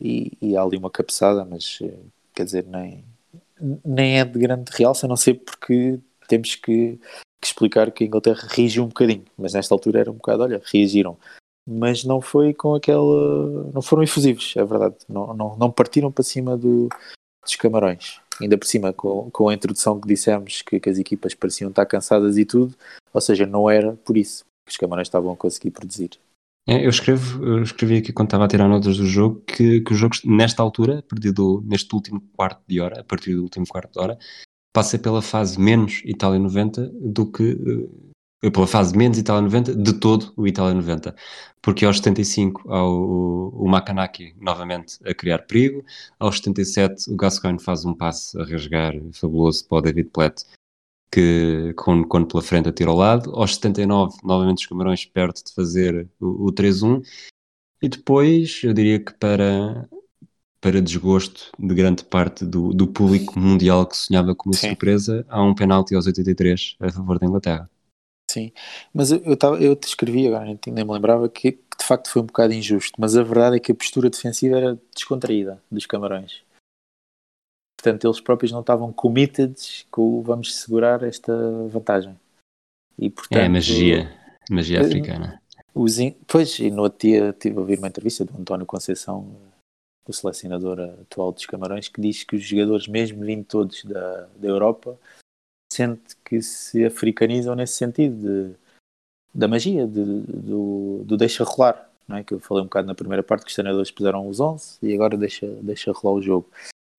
e, 0.00 0.32
e 0.40 0.56
há 0.56 0.62
ali 0.62 0.76
uma 0.76 0.90
cabeçada, 0.90 1.44
mas 1.44 1.78
eh, 1.82 1.98
quer 2.34 2.44
dizer, 2.44 2.66
nem, 2.66 3.04
nem 3.84 4.20
é 4.20 4.24
de 4.24 4.38
grande 4.38 4.70
realça, 4.72 5.06
a 5.06 5.08
não 5.08 5.16
ser 5.16 5.34
porque 5.34 5.98
temos 6.28 6.54
que, 6.54 7.00
que, 7.40 7.46
explicar 7.46 7.90
que 7.90 8.04
a 8.04 8.06
Inglaterra 8.06 8.46
reagiu 8.50 8.84
um 8.84 8.88
bocadinho, 8.88 9.24
mas 9.36 9.54
nesta 9.54 9.74
altura 9.74 10.00
era 10.00 10.10
um 10.10 10.14
bocado, 10.14 10.42
olha, 10.42 10.62
reagiram. 10.64 11.16
Mas 11.68 12.04
não 12.04 12.20
foi 12.20 12.54
com 12.54 12.74
aquela. 12.74 13.70
Não 13.72 13.82
foram 13.82 14.02
efusivos, 14.02 14.54
é 14.56 14.64
verdade. 14.64 14.94
Não, 15.08 15.34
não, 15.34 15.56
não 15.56 15.70
partiram 15.70 16.12
para 16.12 16.22
cima 16.22 16.56
do, 16.56 16.88
dos 17.42 17.56
camarões 17.56 18.20
ainda 18.40 18.56
por 18.56 18.66
cima 18.66 18.92
com, 18.92 19.30
com 19.30 19.48
a 19.48 19.54
introdução 19.54 20.00
que 20.00 20.08
dissemos 20.08 20.62
que, 20.62 20.78
que, 20.78 20.90
as 20.90 20.98
equipas 20.98 21.34
pareciam 21.34 21.70
estar 21.70 21.86
cansadas 21.86 22.36
e 22.36 22.44
tudo, 22.44 22.74
ou 23.12 23.20
seja, 23.20 23.46
não 23.46 23.68
era 23.68 23.94
por 24.04 24.16
isso 24.16 24.44
que 24.66 24.72
os 24.72 24.76
camarões 24.76 25.08
estavam 25.08 25.32
a 25.32 25.36
conseguir 25.36 25.70
produzir. 25.70 26.10
É, 26.68 26.84
eu, 26.84 26.90
escrevo, 26.90 27.44
eu 27.44 27.62
escrevi 27.62 27.98
aqui 27.98 28.12
quando 28.12 28.26
estava 28.28 28.44
a 28.44 28.48
tirar 28.48 28.68
notas 28.68 28.96
do 28.96 29.06
jogo 29.06 29.40
que, 29.46 29.80
que 29.82 29.92
o 29.92 29.96
jogo, 29.96 30.16
nesta 30.24 30.62
altura, 30.62 31.02
perdido 31.02 31.62
neste 31.64 31.94
último 31.94 32.20
quarto 32.36 32.60
de 32.66 32.80
hora, 32.80 33.00
a 33.00 33.04
partir 33.04 33.34
do 33.36 33.42
último 33.42 33.66
quarto 33.68 33.92
de 33.92 34.00
hora, 34.00 34.18
passa 34.76 34.98
pela 34.98 35.22
fase 35.22 35.58
menos 35.58 36.02
Itália 36.04 36.38
90 36.38 36.90
do 37.00 37.24
que 37.32 37.56
eh, 38.42 38.50
pela 38.50 38.66
fase 38.66 38.94
menos 38.94 39.16
Itália 39.16 39.40
90 39.40 39.74
de 39.74 39.92
todo 39.94 40.34
o 40.36 40.46
Itália 40.46 40.74
90 40.74 41.14
porque 41.62 41.84
aos 41.84 41.96
75 41.96 42.70
há 42.70 42.84
o, 42.84 43.48
o 43.48 43.68
Makanaki 43.68 44.36
novamente 44.38 44.98
a 45.04 45.12
criar 45.12 45.38
perigo, 45.46 45.84
aos 46.16 46.36
77 46.36 47.10
o 47.10 47.16
Gascoigne 47.16 47.58
faz 47.58 47.84
um 47.84 47.92
passe 47.92 48.40
a 48.40 48.44
rasgar 48.44 48.94
fabuloso 49.12 49.66
para 49.66 49.78
o 49.78 49.80
David 49.80 50.10
Platt, 50.10 50.44
que 51.10 51.74
quando, 51.76 52.06
quando 52.06 52.28
pela 52.28 52.40
frente 52.40 52.68
atira 52.68 52.90
ao 52.90 52.96
lado, 52.96 53.34
aos 53.34 53.56
79 53.56 54.16
novamente 54.22 54.58
os 54.58 54.66
Camarões 54.66 55.04
perto 55.06 55.44
de 55.44 55.52
fazer 55.54 56.08
o, 56.20 56.46
o 56.46 56.52
3-1, 56.52 57.02
e 57.82 57.88
depois 57.88 58.60
eu 58.62 58.72
diria 58.72 59.00
que 59.00 59.12
para, 59.14 59.88
para 60.60 60.80
desgosto 60.80 61.50
de 61.58 61.74
grande 61.74 62.04
parte 62.04 62.44
do, 62.44 62.72
do 62.72 62.86
público 62.86 63.38
mundial 63.38 63.86
que 63.86 63.96
sonhava 63.96 64.34
com 64.34 64.50
uma 64.50 64.56
Sim. 64.56 64.68
surpresa, 64.68 65.24
há 65.28 65.42
um 65.42 65.54
penalti 65.54 65.94
aos 65.94 66.06
83 66.06 66.76
a 66.80 66.90
favor 66.90 67.18
da 67.18 67.26
Inglaterra. 67.26 67.70
Sim, 68.30 68.52
mas 68.92 69.12
eu, 69.12 69.18
eu, 69.20 69.36
tava, 69.36 69.62
eu 69.62 69.76
te 69.76 69.86
escrevi 69.86 70.26
agora, 70.26 70.44
nem, 70.44 70.84
me 70.84 70.92
lembrava 70.92 71.28
que, 71.28 71.52
que, 71.52 71.78
de 71.78 71.84
facto 71.84 72.10
foi 72.10 72.22
um 72.22 72.26
bocado 72.26 72.52
injusto, 72.52 73.00
mas 73.00 73.16
a 73.16 73.22
verdade 73.22 73.56
é 73.56 73.60
que 73.60 73.70
a 73.70 73.74
postura 73.74 74.10
defensiva 74.10 74.56
era 74.56 74.78
descontraída 74.94 75.62
dos 75.70 75.86
Camarões. 75.86 76.42
portanto 77.78 78.04
eles 78.04 78.20
próprios 78.20 78.50
não 78.50 78.60
estavam 78.60 78.92
committed 78.92 79.54
com 79.90 80.22
vamos 80.22 80.56
segurar 80.56 81.02
esta 81.04 81.32
vantagem. 81.68 82.18
E, 82.98 83.10
portanto, 83.10 83.42
é 83.42 83.48
magia, 83.48 84.12
magia 84.50 84.80
africana. 84.80 85.40
Os, 85.74 85.96
pois, 86.26 86.58
e 86.58 86.70
no 86.70 86.82
outro 86.82 87.06
dia 87.06 87.34
tive 87.38 87.58
a 87.58 87.60
ouvir 87.60 87.78
uma 87.78 87.88
entrevista 87.88 88.24
do 88.24 88.36
António 88.38 88.64
Conceição, 88.64 89.36
o 90.10 90.14
selecionador 90.14 90.80
atual 90.80 91.32
dos 91.32 91.46
Camarões, 91.46 91.88
que 91.88 92.00
diz 92.00 92.24
que 92.24 92.36
os 92.36 92.42
jogadores, 92.42 92.86
mesmo 92.86 93.24
vindo 93.24 93.44
todos 93.44 93.84
da, 93.84 94.28
da 94.36 94.48
Europa, 94.48 94.98
sente 95.72 96.16
que 96.24 96.40
se 96.40 96.84
africanizam 96.84 97.54
nesse 97.54 97.74
sentido 97.74 98.16
de, 98.16 98.56
da 99.34 99.48
magia, 99.48 99.86
de, 99.86 100.04
do, 100.04 101.02
do 101.04 101.16
deixa 101.16 101.44
rolar. 101.44 101.90
Não 102.06 102.16
é? 102.16 102.24
Que 102.24 102.34
eu 102.34 102.40
falei 102.40 102.62
um 102.62 102.66
bocado 102.66 102.86
na 102.86 102.94
primeira 102.94 103.22
parte 103.22 103.44
que 103.44 103.48
os 103.48 103.54
treinadores 103.54 103.90
puseram 103.90 104.28
os 104.28 104.38
11 104.38 104.78
e 104.82 104.94
agora 104.94 105.16
deixa, 105.16 105.46
deixa 105.62 105.92
rolar 105.92 106.16
o 106.16 106.22
jogo. 106.22 106.48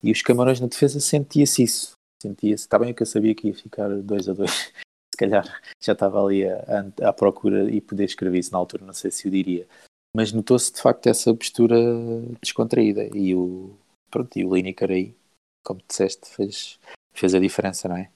E 0.02 0.12
os 0.12 0.22
Camarões 0.22 0.60
na 0.60 0.66
defesa 0.66 1.00
sentia-se 1.00 1.62
isso. 1.62 1.92
Sentia-se, 2.22 2.64
está 2.64 2.78
bem 2.78 2.92
que 2.92 3.02
eu 3.02 3.06
sabia 3.06 3.34
que 3.34 3.48
ia 3.48 3.54
ficar 3.54 3.88
2 3.88 4.28
a 4.28 4.32
2 4.32 4.50
se 5.14 5.18
calhar 5.18 5.62
já 5.80 5.92
estava 5.92 6.22
ali 6.22 6.44
à 7.02 7.12
procura 7.12 7.70
e 7.70 7.80
poder 7.80 8.04
escrever 8.04 8.38
isso 8.38 8.52
na 8.52 8.58
altura, 8.58 8.84
não 8.84 8.92
sei 8.92 9.10
se 9.10 9.26
o 9.26 9.30
diria 9.30 9.66
mas 10.18 10.32
notou-se 10.32 10.72
de 10.72 10.80
facto 10.80 11.06
essa 11.06 11.32
postura 11.32 11.76
descontraída 12.42 13.08
e 13.16 13.36
o, 13.36 13.70
pronto, 14.10 14.36
e 14.36 14.44
o 14.44 14.52
Lineker 14.52 14.90
aí, 14.90 15.14
como 15.64 15.80
disseste, 15.86 16.28
fez, 16.28 16.76
fez 17.14 17.36
a 17.36 17.38
diferença, 17.38 17.86
não 17.86 17.96
é? 17.96 18.10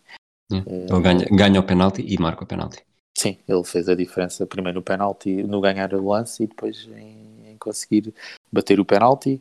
é. 0.53 0.57
Ele 0.57 1.01
ganha, 1.01 1.25
ganha 1.31 1.61
o 1.61 1.63
penalti 1.63 2.05
e 2.05 2.19
marca 2.19 2.43
o 2.43 2.47
penalti. 2.47 2.85
Sim, 3.17 3.39
ele 3.47 3.63
fez 3.63 3.89
a 3.89 3.95
diferença 3.95 4.45
primeiro 4.45 4.81
no 4.81 4.83
penalti, 4.85 5.45
no 5.45 5.61
ganhar 5.61 5.95
o 5.95 6.09
lance 6.09 6.43
e 6.43 6.49
depois 6.49 6.89
em, 6.89 7.53
em 7.53 7.57
conseguir 7.57 8.13
bater 8.51 8.81
o 8.81 8.85
penalti 8.85 9.41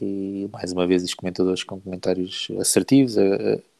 e 0.00 0.48
mais 0.52 0.72
uma 0.72 0.86
vez 0.86 1.02
os 1.02 1.12
comentadores 1.12 1.64
com 1.64 1.80
comentários 1.80 2.46
assertivos, 2.60 3.18
a, 3.18 3.24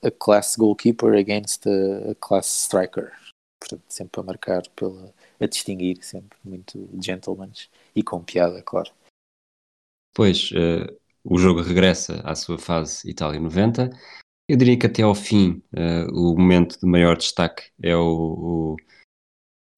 a 0.02 0.10
class 0.10 0.56
goalkeeper 0.56 1.14
against 1.14 1.64
a, 1.64 2.10
a 2.10 2.14
class 2.16 2.64
striker. 2.64 3.12
Portanto, 3.60 3.84
sempre 3.88 4.20
a 4.20 4.24
marcar 4.24 4.62
pela, 4.74 5.14
a 5.38 5.46
distinguir, 5.46 6.02
sempre 6.02 6.36
muito 6.44 6.88
gentlemen 7.00 7.52
e 7.96 8.02
com 8.02 8.22
piada, 8.22 8.62
claro. 8.62 8.90
Pois, 10.14 10.50
uh, 10.52 10.94
o 11.24 11.38
jogo 11.38 11.62
regressa 11.62 12.20
à 12.24 12.34
sua 12.34 12.58
fase 12.58 13.10
Itália 13.10 13.40
90. 13.40 13.90
Eu 14.48 14.56
diria 14.56 14.78
que 14.78 14.86
até 14.86 15.02
ao 15.02 15.14
fim 15.14 15.62
uh, 15.72 16.12
o 16.12 16.38
momento 16.38 16.78
de 16.78 16.86
maior 16.86 17.16
destaque 17.16 17.64
é 17.82 17.96
o, 17.96 18.76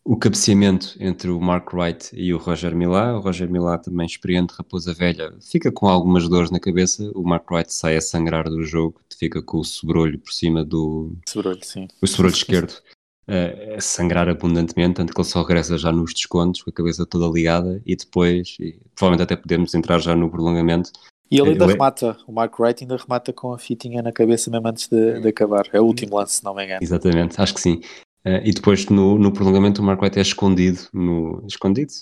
o, 0.05 0.13
o, 0.13 0.17
cabeceamento 0.17 0.95
entre 1.01 1.31
o 1.31 1.41
Mark 1.41 1.73
Wright 1.73 2.11
e 2.13 2.35
o 2.35 2.39
Roger 2.39 2.75
Milá. 2.75 3.17
O 3.17 3.21
Roger 3.21 3.49
Milá, 3.51 3.79
também 3.79 4.05
experiente, 4.05 4.55
raposa 4.57 4.93
velha, 4.93 5.35
fica 5.41 5.73
com 5.73 5.89
algumas 5.89 6.29
dores 6.29 6.51
na 6.51 6.61
cabeça. 6.61 7.11
O 7.15 7.23
Mark 7.23 7.51
Wright 7.51 7.73
sai 7.73 7.97
a 7.97 8.01
sangrar 8.01 8.49
do 8.51 8.63
jogo, 8.63 9.01
fica 9.19 9.41
com 9.41 9.59
o 9.59 9.65
sobrolho 9.65 10.19
por 10.19 10.33
cima 10.33 10.65
do. 10.65 11.17
Sobrolho, 11.29 11.65
sim. 11.65 11.89
O 12.03 12.07
sobrolho 12.07 12.35
esquerdo 12.35 12.83
a 13.29 13.81
sangrar 13.81 14.29
abundantemente, 14.29 14.95
tanto 14.95 15.13
que 15.13 15.21
ele 15.21 15.29
só 15.29 15.43
regressa 15.43 15.77
já 15.77 15.93
nos 15.93 16.15
descontos, 16.15 16.63
com 16.63 16.71
a 16.71 16.73
cabeça 16.73 17.05
toda 17.05 17.27
ligada, 17.27 17.83
e 17.85 17.95
depois, 17.95 18.57
e 18.59 18.81
provavelmente 18.97 19.25
até 19.25 19.37
podemos 19.37 19.75
entrar 19.75 19.99
já 19.99 20.17
no 20.17 20.31
prolongamento. 20.31 20.91
E 21.31 21.39
ele 21.39 21.51
ainda 21.51 21.65
ele... 21.65 21.73
remata, 21.75 22.17
o 22.27 22.33
Mark 22.33 22.59
Wright 22.59 22.83
ainda 22.83 22.97
remata 22.97 23.33
com 23.33 23.53
a 23.53 23.59
fitinha 23.59 24.01
na 24.01 24.13
cabeça 24.13 24.51
mesmo 24.51 24.67
antes 24.67 24.89
de, 24.89 25.21
de 25.21 25.29
acabar. 25.29 25.69
É 25.73 25.81
o 25.81 25.85
último 25.85 26.17
lance, 26.17 26.37
se 26.37 26.45
não 26.45 26.55
me 26.55 26.65
engano. 26.65 26.81
Exatamente, 26.83 27.39
acho 27.39 27.55
que 27.55 27.61
sim. 27.61 27.81
Uh, 28.25 28.41
e 28.43 28.53
depois 28.53 28.87
no, 28.87 29.19
no 29.19 29.31
prolongamento 29.31 29.83
o 29.83 29.85
Mark 29.85 30.01
Wright 30.01 30.19
é 30.19 30.23
escondido, 30.23 30.81
no, 30.93 31.45
escondido, 31.47 31.93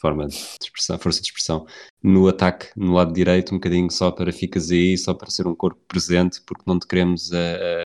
forma 0.00 0.26
de 0.26 0.34
expressão, 0.62 0.98
força 0.98 1.20
de 1.20 1.26
expressão, 1.26 1.66
no 2.02 2.26
ataque, 2.26 2.68
no 2.74 2.94
lado 2.94 3.12
direito, 3.12 3.54
um 3.54 3.58
bocadinho 3.58 3.90
só 3.90 4.10
para 4.10 4.32
ficas 4.32 4.70
aí, 4.70 4.96
só 4.96 5.12
para 5.12 5.30
ser 5.30 5.46
um 5.46 5.54
corpo 5.54 5.80
presente, 5.86 6.40
porque 6.46 6.64
não 6.66 6.78
te 6.78 6.86
queremos 6.86 7.30
a, 7.34 7.82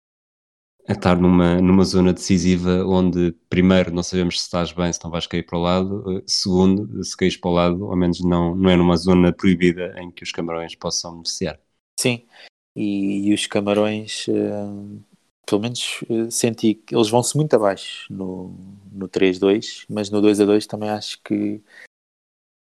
a 0.88 0.92
estar 0.92 1.16
numa, 1.16 1.60
numa 1.60 1.84
zona 1.84 2.12
decisiva 2.12 2.84
onde, 2.84 3.32
primeiro, 3.48 3.92
não 3.92 4.02
sabemos 4.02 4.38
se 4.38 4.44
estás 4.44 4.72
bem, 4.72 4.92
se 4.92 5.02
não 5.02 5.10
vais 5.10 5.26
cair 5.26 5.44
para 5.44 5.58
o 5.58 5.62
lado, 5.62 6.18
eh, 6.18 6.22
segundo, 6.26 7.02
se 7.04 7.16
caís 7.16 7.36
para 7.36 7.50
o 7.50 7.54
lado, 7.54 7.84
ao 7.86 7.96
menos 7.96 8.20
não, 8.20 8.54
não 8.54 8.70
é 8.70 8.76
numa 8.76 8.96
zona 8.96 9.32
proibida 9.32 9.94
em 10.00 10.10
que 10.10 10.22
os 10.22 10.32
camarões 10.32 10.74
possam 10.74 11.12
beneficiar. 11.12 11.60
Sim, 11.98 12.26
e, 12.74 13.28
e 13.28 13.34
os 13.34 13.46
camarões, 13.46 14.26
uh, 14.28 15.00
pelo 15.46 15.60
menos 15.60 16.00
uh, 16.08 16.30
senti 16.30 16.74
que 16.74 16.94
eles 16.94 17.10
vão-se 17.10 17.36
muito 17.36 17.54
abaixo 17.54 18.12
no, 18.12 18.54
no 18.90 19.08
3-2, 19.08 19.84
mas 19.88 20.10
no 20.10 20.20
2-2 20.20 20.66
também 20.66 20.88
acho 20.88 21.22
que 21.22 21.62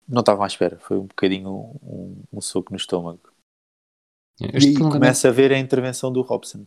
não 0.07 0.21
estavam 0.21 0.45
à 0.45 0.47
espera, 0.47 0.79
foi 0.79 0.99
um 0.99 1.07
bocadinho 1.07 1.51
um, 1.83 2.23
um 2.33 2.41
soco 2.41 2.73
no 2.73 2.77
estômago. 2.77 3.33
Este 4.53 4.71
e 4.71 4.79
começa 4.79 5.29
a 5.29 5.33
ver 5.33 5.53
a 5.53 5.59
intervenção 5.59 6.13
do 6.13 6.21
Robson 6.23 6.67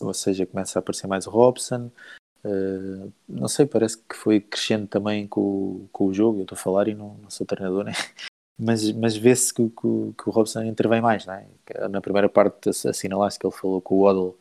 ou 0.00 0.14
seja, 0.14 0.46
começa 0.46 0.78
a 0.78 0.80
aparecer 0.80 1.06
mais 1.06 1.26
o 1.26 1.30
Robson. 1.30 1.90
Uh, 2.44 3.10
não 3.28 3.48
sei, 3.48 3.64
parece 3.64 3.96
que 3.98 4.14
foi 4.14 4.40
crescendo 4.40 4.86
também 4.86 5.26
com, 5.26 5.86
com 5.92 6.06
o 6.06 6.14
jogo. 6.14 6.38
Eu 6.38 6.42
estou 6.42 6.56
a 6.56 6.60
falar 6.60 6.88
e 6.88 6.94
não, 6.94 7.14
não 7.22 7.30
sou 7.30 7.46
treinador, 7.46 7.84
né? 7.84 7.92
mas, 8.58 8.90
mas 8.92 9.16
vê-se 9.16 9.52
que, 9.52 9.68
que, 9.68 10.12
que, 10.18 10.28
o 10.28 10.30
Robson 10.30 10.62
intervém 10.62 11.00
mais. 11.00 11.24
Né? 11.26 11.46
Na 11.90 12.00
primeira 12.00 12.28
parte, 12.28 12.68
assinalaste 12.68 13.38
que 13.38 13.46
ele 13.46 13.54
falou 13.54 13.80
com 13.80 13.96
o 13.96 14.02
Waddle 14.02 14.38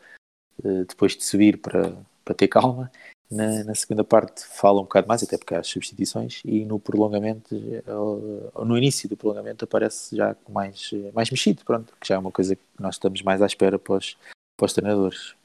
uh, 0.64 0.86
depois 0.86 1.16
de 1.16 1.24
subir 1.24 1.58
para, 1.58 1.96
para 2.26 2.36
ter 2.36 2.48
calma. 2.48 2.92
Na, 3.32 3.64
na, 3.64 3.74
segunda 3.74 4.04
parte, 4.04 4.46
fala 4.46 4.80
um 4.80 4.84
bocado 4.84 5.08
mais, 5.08 5.24
até 5.24 5.38
porque 5.38 5.56
há 5.56 5.60
as 5.60 5.68
substituições. 5.68 6.42
E 6.44 6.66
no 6.66 6.80
prolongamento, 6.80 7.56
uh, 7.56 8.66
no 8.66 8.78
início 8.78 9.08
do 9.08 9.16
prolongamento, 9.16 9.64
aparece 9.64 10.16
já 10.18 10.36
mais, 10.50 10.92
mais 11.14 11.32
mexido, 11.32 11.64
pronto, 11.64 11.94
que 12.02 12.08
já 12.10 12.16
é 12.16 12.18
uma 12.18 12.32
coisa 12.32 12.56
que 12.56 12.62
nós 12.78 12.96
estamos 12.96 13.22
mais 13.22 13.42
à 13.42 13.46
espera 13.46 13.80
para 13.80 13.96
os, 13.96 14.18
para 14.58 14.66
os 14.66 14.74
treinadores. 14.74 15.36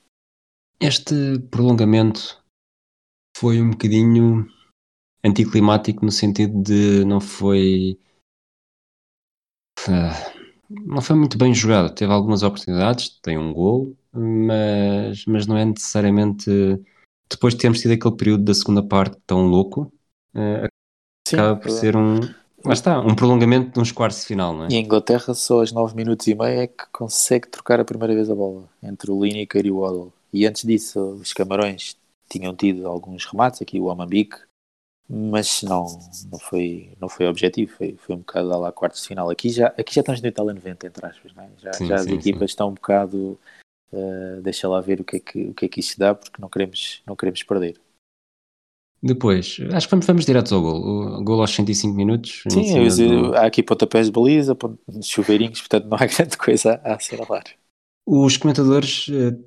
Este 0.81 1.39
prolongamento 1.51 2.41
foi 3.37 3.61
um 3.61 3.71
bocadinho 3.71 4.49
anticlimático 5.25 6.05
no 6.05 6.13
sentido 6.13 6.63
de 6.63 7.05
não 7.05 7.21
foi. 7.21 7.99
Uh, 9.89 10.39
não 10.71 11.01
foi 11.01 11.17
muito 11.17 11.37
bem 11.37 11.53
jogado. 11.53 11.95
Teve 11.95 12.13
algumas 12.13 12.43
oportunidades, 12.43 13.09
tem 13.21 13.37
um 13.39 13.53
gol, 13.53 13.97
mas, 14.13 15.25
mas 15.27 15.47
não 15.47 15.57
é 15.57 15.65
necessariamente. 15.65 16.51
Depois 17.31 17.55
de 17.55 17.61
termos 17.61 17.81
tido 17.81 17.93
aquele 17.93 18.17
período 18.17 18.45
da 18.45 18.55
segunda 18.55 18.83
parte 18.83 19.19
tão 19.27 19.47
louco, 19.47 19.93
uh, 20.35 20.69
acaba 21.33 21.57
por 21.61 21.71
ser 21.71 21.97
um. 21.97 22.21
Lá 22.65 22.73
está, 22.73 23.01
um 23.01 23.15
prolongamento 23.15 23.73
de 23.73 23.81
uns 23.81 23.93
quartos 23.93 24.21
de 24.21 24.27
final, 24.27 24.53
não 24.53 24.65
é? 24.65 24.69
E 24.71 24.77
a 24.77 24.81
Inglaterra 24.81 25.33
só 25.33 25.61
aos 25.61 25.71
9 25.71 25.95
minutos 25.95 26.27
e 26.27 26.35
meio 26.35 26.61
é 26.61 26.67
que 26.67 26.87
consegue 26.93 27.49
trocar 27.49 27.79
a 27.79 27.85
primeira 27.85 28.15
vez 28.15 28.29
a 28.29 28.35
bola 28.35 28.69
entre 28.83 29.11
o 29.11 29.25
Lineker 29.25 29.65
e 29.65 29.71
o 29.71 29.81
Waddle. 29.81 30.13
E 30.33 30.47
antes 30.47 30.65
disso, 30.65 31.01
os 31.15 31.33
Camarões 31.33 31.97
tinham 32.29 32.55
tido 32.55 32.87
alguns 32.87 33.25
remates, 33.25 33.63
aqui 33.63 33.81
o 33.81 33.91
Amambique, 33.91 34.37
mas 35.09 35.63
não, 35.63 35.87
não, 36.31 36.39
foi, 36.39 36.93
não 37.01 37.09
foi 37.09 37.27
objetivo, 37.27 37.73
foi, 37.73 37.97
foi 37.97 38.15
um 38.15 38.19
bocado 38.19 38.49
lá 38.49 38.71
quartos 38.71 39.01
de 39.01 39.09
final. 39.09 39.31
Aqui 39.31 39.49
já, 39.49 39.69
aqui 39.69 39.95
já 39.95 40.03
estamos 40.03 40.21
no 40.21 40.29
Itália 40.29 40.53
90, 40.53 40.87
entre 40.87 41.07
aspas, 41.07 41.33
é? 41.37 41.49
já, 41.59 41.73
sim, 41.73 41.87
já 41.87 41.95
as 41.95 42.03
sim, 42.03 42.15
equipas 42.15 42.51
sim. 42.51 42.53
estão 42.53 42.69
um 42.69 42.75
bocado. 42.75 43.39
Uh, 43.91 44.43
deixa 44.43 44.69
lá 44.69 44.83
ver 44.83 45.01
o 45.01 45.05
que, 45.05 45.17
é 45.17 45.21
que, 45.21 45.45
o 45.47 45.55
que 45.55 45.65
é 45.65 45.69
que 45.69 45.81
isto 45.81 45.99
dá, 45.99 46.15
porque 46.15 46.43
não 46.43 46.51
queremos, 46.51 47.03
não 47.07 47.17
queremos 47.17 47.43
perder. 47.43 47.81
Depois, 49.03 49.57
acho 49.73 49.87
que 49.87 49.91
vamos, 49.93 50.07
vamos 50.07 50.27
direto 50.27 50.55
ao 50.55 50.61
gol. 50.61 51.21
O 51.21 51.25
gol 51.25 51.41
aos 51.41 51.53
105 51.53 51.95
minutos. 51.95 52.43
Sim, 52.51 52.75
do... 52.89 53.35
há 53.35 53.47
aqui 53.47 53.63
pontapés 53.63 54.07
de 54.07 54.13
baliza, 54.13 54.57
chuveirinhos, 55.03 55.61
portanto 55.61 55.87
não 55.87 55.97
há 55.97 56.05
grande 56.05 56.37
coisa 56.37 56.81
a 56.85 56.97
assinalar. 56.97 57.45
Os 58.05 58.37
comentadores 58.37 59.09
uh, 59.09 59.43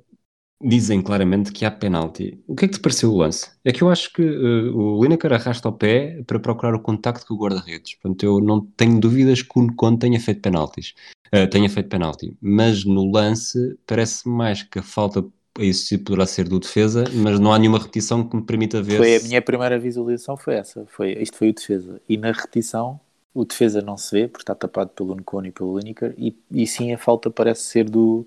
dizem 0.62 1.02
claramente 1.02 1.52
que 1.52 1.64
há 1.64 1.70
penalti. 1.70 2.38
O 2.46 2.54
que 2.54 2.64
é 2.64 2.68
que 2.68 2.74
te 2.74 2.80
pareceu 2.80 3.12
o 3.12 3.16
lance? 3.16 3.50
É 3.64 3.72
que 3.72 3.82
eu 3.82 3.90
acho 3.90 4.12
que 4.12 4.22
uh, 4.22 4.76
o 4.76 5.02
Lineker 5.02 5.32
arrasta 5.32 5.68
o 5.68 5.72
pé 5.72 6.22
para 6.26 6.38
procurar 6.38 6.74
o 6.74 6.80
contacto 6.80 7.26
com 7.26 7.34
o 7.34 7.38
guarda-redes. 7.38 7.94
Portanto, 7.94 8.22
eu 8.22 8.40
não 8.40 8.60
tenho 8.60 9.00
dúvidas 9.00 9.42
que 9.42 9.58
o 9.58 9.62
Necon 9.62 9.96
tenha 9.96 10.20
feito 10.20 10.40
penaltis. 10.40 10.94
Uh, 11.34 11.48
tenha 11.48 11.68
feito 11.68 11.88
penalti. 11.88 12.36
Mas 12.40 12.84
no 12.84 13.10
lance 13.10 13.76
parece 13.86 14.28
mais 14.28 14.62
que 14.62 14.78
a 14.78 14.82
falta 14.82 15.24
isso 15.58 15.98
poderá 15.98 16.24
ser 16.24 16.48
do 16.48 16.58
defesa, 16.58 17.04
mas 17.12 17.38
não 17.38 17.52
há 17.52 17.58
nenhuma 17.58 17.78
repetição 17.78 18.26
que 18.26 18.34
me 18.34 18.42
permita 18.42 18.82
ver. 18.82 18.96
Foi 18.96 19.16
a 19.16 19.20
minha 19.20 19.42
primeira 19.42 19.78
visualização 19.78 20.36
foi 20.36 20.54
essa. 20.54 20.86
Foi, 20.88 21.12
isto 21.20 21.36
foi 21.36 21.50
o 21.50 21.52
defesa. 21.52 22.00
E 22.08 22.16
na 22.16 22.32
repetição 22.32 22.98
o 23.34 23.44
defesa 23.44 23.82
não 23.82 23.96
se 23.96 24.12
vê, 24.12 24.28
porque 24.28 24.42
está 24.42 24.54
tapado 24.54 24.90
pelo 24.90 25.14
Necon 25.14 25.44
e 25.44 25.50
pelo 25.50 25.78
Lineker, 25.78 26.14
e, 26.18 26.36
e 26.50 26.66
sim 26.66 26.92
a 26.92 26.98
falta 26.98 27.30
parece 27.30 27.62
ser 27.62 27.88
do, 27.88 28.26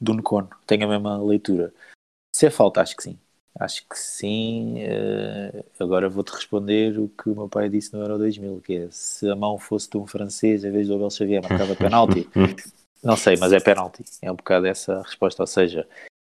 do 0.00 0.14
Necono. 0.14 0.50
Tenho 0.66 0.84
a 0.84 0.88
mesma 0.88 1.22
leitura. 1.22 1.72
Se 2.34 2.46
é 2.46 2.50
falta, 2.50 2.80
acho 2.80 2.96
que 2.96 3.02
sim. 3.02 3.18
Acho 3.58 3.88
que 3.88 3.98
sim. 3.98 4.76
Uh, 4.84 5.64
agora 5.80 6.08
vou-te 6.08 6.30
responder 6.32 6.98
o 6.98 7.08
que 7.08 7.28
o 7.28 7.34
meu 7.34 7.48
pai 7.48 7.68
disse 7.68 7.92
no 7.92 8.00
Euro 8.00 8.18
2000, 8.18 8.60
que 8.60 8.76
é 8.76 8.88
se 8.90 9.28
a 9.28 9.34
mão 9.34 9.58
fosse 9.58 9.90
de 9.90 9.96
um 9.96 10.06
francês 10.06 10.64
em 10.64 10.70
vez 10.70 10.86
do 10.86 10.94
Abel 10.94 11.10
Xavier, 11.10 11.42
marcava 11.42 11.74
penalti. 11.76 12.28
Não 13.02 13.16
sei, 13.16 13.36
mas 13.36 13.52
é 13.52 13.60
penalti. 13.60 14.04
É 14.22 14.30
um 14.30 14.36
bocado 14.36 14.66
essa 14.66 15.02
resposta. 15.02 15.42
Ou 15.42 15.46
seja, 15.46 15.88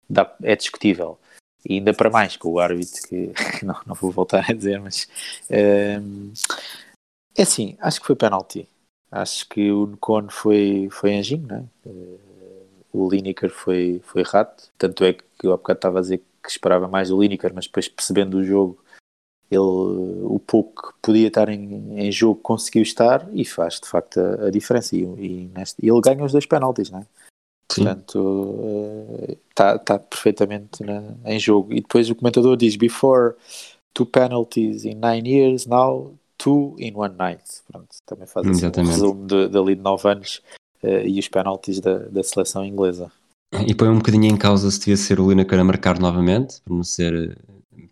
dá, 0.10 0.34
é 0.42 0.56
discutível. 0.56 1.20
E 1.68 1.76
ainda 1.76 1.94
para 1.94 2.10
mais 2.10 2.38
com 2.38 2.50
o 2.50 2.60
árbitro, 2.60 3.02
que 3.08 3.34
não, 3.66 3.76
não 3.86 3.96
vou 3.96 4.12
voltar 4.12 4.50
a 4.50 4.54
dizer, 4.54 4.80
mas 4.80 5.08
uh, 5.50 6.34
é 7.36 7.42
assim, 7.42 7.78
acho 7.82 8.00
que 8.00 8.08
foi 8.08 8.16
penalti. 8.16 8.70
Acho 9.12 9.48
que 9.48 9.72
o 9.72 9.88
Necono 9.88 10.30
foi, 10.32 10.90
foi 10.92 11.16
anjinho, 11.16 11.48
não 11.48 11.58
é? 11.58 11.90
Uh, 11.90 12.27
o 12.98 13.10
Lineker 13.10 13.50
foi, 13.50 14.02
foi 14.04 14.24
rato, 14.24 14.72
tanto 14.78 15.04
é 15.04 15.14
que 15.14 15.24
eu 15.44 15.54
há 15.54 15.58
bocado 15.58 15.78
estava 15.78 16.00
a 16.00 16.02
dizer 16.02 16.24
que 16.44 16.50
esperava 16.50 16.88
mais 16.88 17.10
do 17.10 17.22
Lineker, 17.22 17.54
mas 17.54 17.66
depois 17.66 17.88
percebendo 17.88 18.38
o 18.38 18.44
jogo, 18.44 18.78
ele, 19.50 19.60
o 19.60 20.42
pouco 20.46 20.94
que 20.94 21.00
podia 21.02 21.28
estar 21.28 21.50
em, 21.50 22.00
em 22.00 22.12
jogo 22.12 22.40
conseguiu 22.42 22.82
estar 22.82 23.28
e 23.34 23.46
faz 23.46 23.80
de 23.80 23.88
facto 23.88 24.20
a, 24.20 24.48
a 24.48 24.50
diferença. 24.50 24.96
E, 24.96 25.04
e, 25.04 25.52
neste, 25.56 25.84
e, 25.84 25.90
ele 25.90 26.02
ganha 26.02 26.24
os 26.24 26.32
dois 26.32 26.46
penaltis, 26.46 26.90
não 26.90 27.00
é? 27.00 27.08
Portanto, 27.68 29.38
está 29.50 29.76
uh, 29.76 29.80
tá 29.80 30.00
perfeitamente 30.00 30.84
na, 30.84 31.16
em 31.26 31.40
jogo. 31.40 31.74
E 31.74 31.82
depois 31.82 32.10
o 32.10 32.16
comentador 32.16 32.56
diz: 32.56 32.76
Before 32.76 33.36
two 33.94 34.06
penalties 34.06 34.86
in 34.86 34.96
nine 34.96 35.28
years, 35.30 35.66
now 35.66 36.18
two 36.38 36.76
in 36.80 36.94
one 36.96 37.16
night. 37.18 37.44
Pronto, 37.70 37.90
também 38.06 38.26
faz 38.26 38.48
assim, 38.48 38.68
um 38.68 38.86
resumo 38.86 39.28
de, 39.28 39.50
dali 39.50 39.76
de 39.76 39.82
nove 39.82 40.10
anos 40.10 40.42
e 40.84 41.20
os 41.20 41.28
penaltis 41.28 41.80
da, 41.80 41.98
da 41.98 42.24
seleção 42.24 42.64
inglesa. 42.64 43.12
E 43.66 43.74
põe 43.74 43.88
um 43.90 43.98
bocadinho 43.98 44.26
em 44.26 44.38
causa 44.38 44.70
se 44.70 44.80
devia 44.80 44.98
ser 44.98 45.20
o 45.20 45.30
Lineker 45.30 45.60
a 45.60 45.64
marcar 45.64 46.00
novamente, 46.00 46.62
para 46.62 46.76
não 46.76 46.84
ser, 46.84 47.38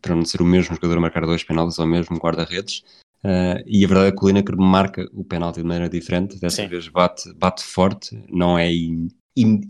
para 0.02 0.16
não 0.16 0.26
ser 0.26 0.42
o 0.42 0.46
mesmo 0.46 0.76
jogador 0.76 0.98
a 0.98 1.02
marcar 1.02 1.26
dois 1.26 1.44
penaltis 1.44 1.80
ou 1.80 1.88
mesmo 1.88 2.18
guarda-redes. 2.18 2.84
Uh, 3.24 3.64
e 3.66 3.84
a 3.84 3.88
verdade 3.88 4.10
é 4.10 4.12
que 4.12 4.24
o 4.24 4.28
Lineker 4.28 4.58
marca 4.58 5.10
o 5.14 5.24
penalti 5.24 5.58
de 5.58 5.64
maneira 5.64 5.90
diferente, 5.90 6.40
dessa 6.40 6.62
Sim. 6.62 6.68
vez 6.68 6.88
bate, 6.90 7.34
bate 7.34 7.64
forte, 7.64 8.22
não 8.30 8.60
é 8.60 8.70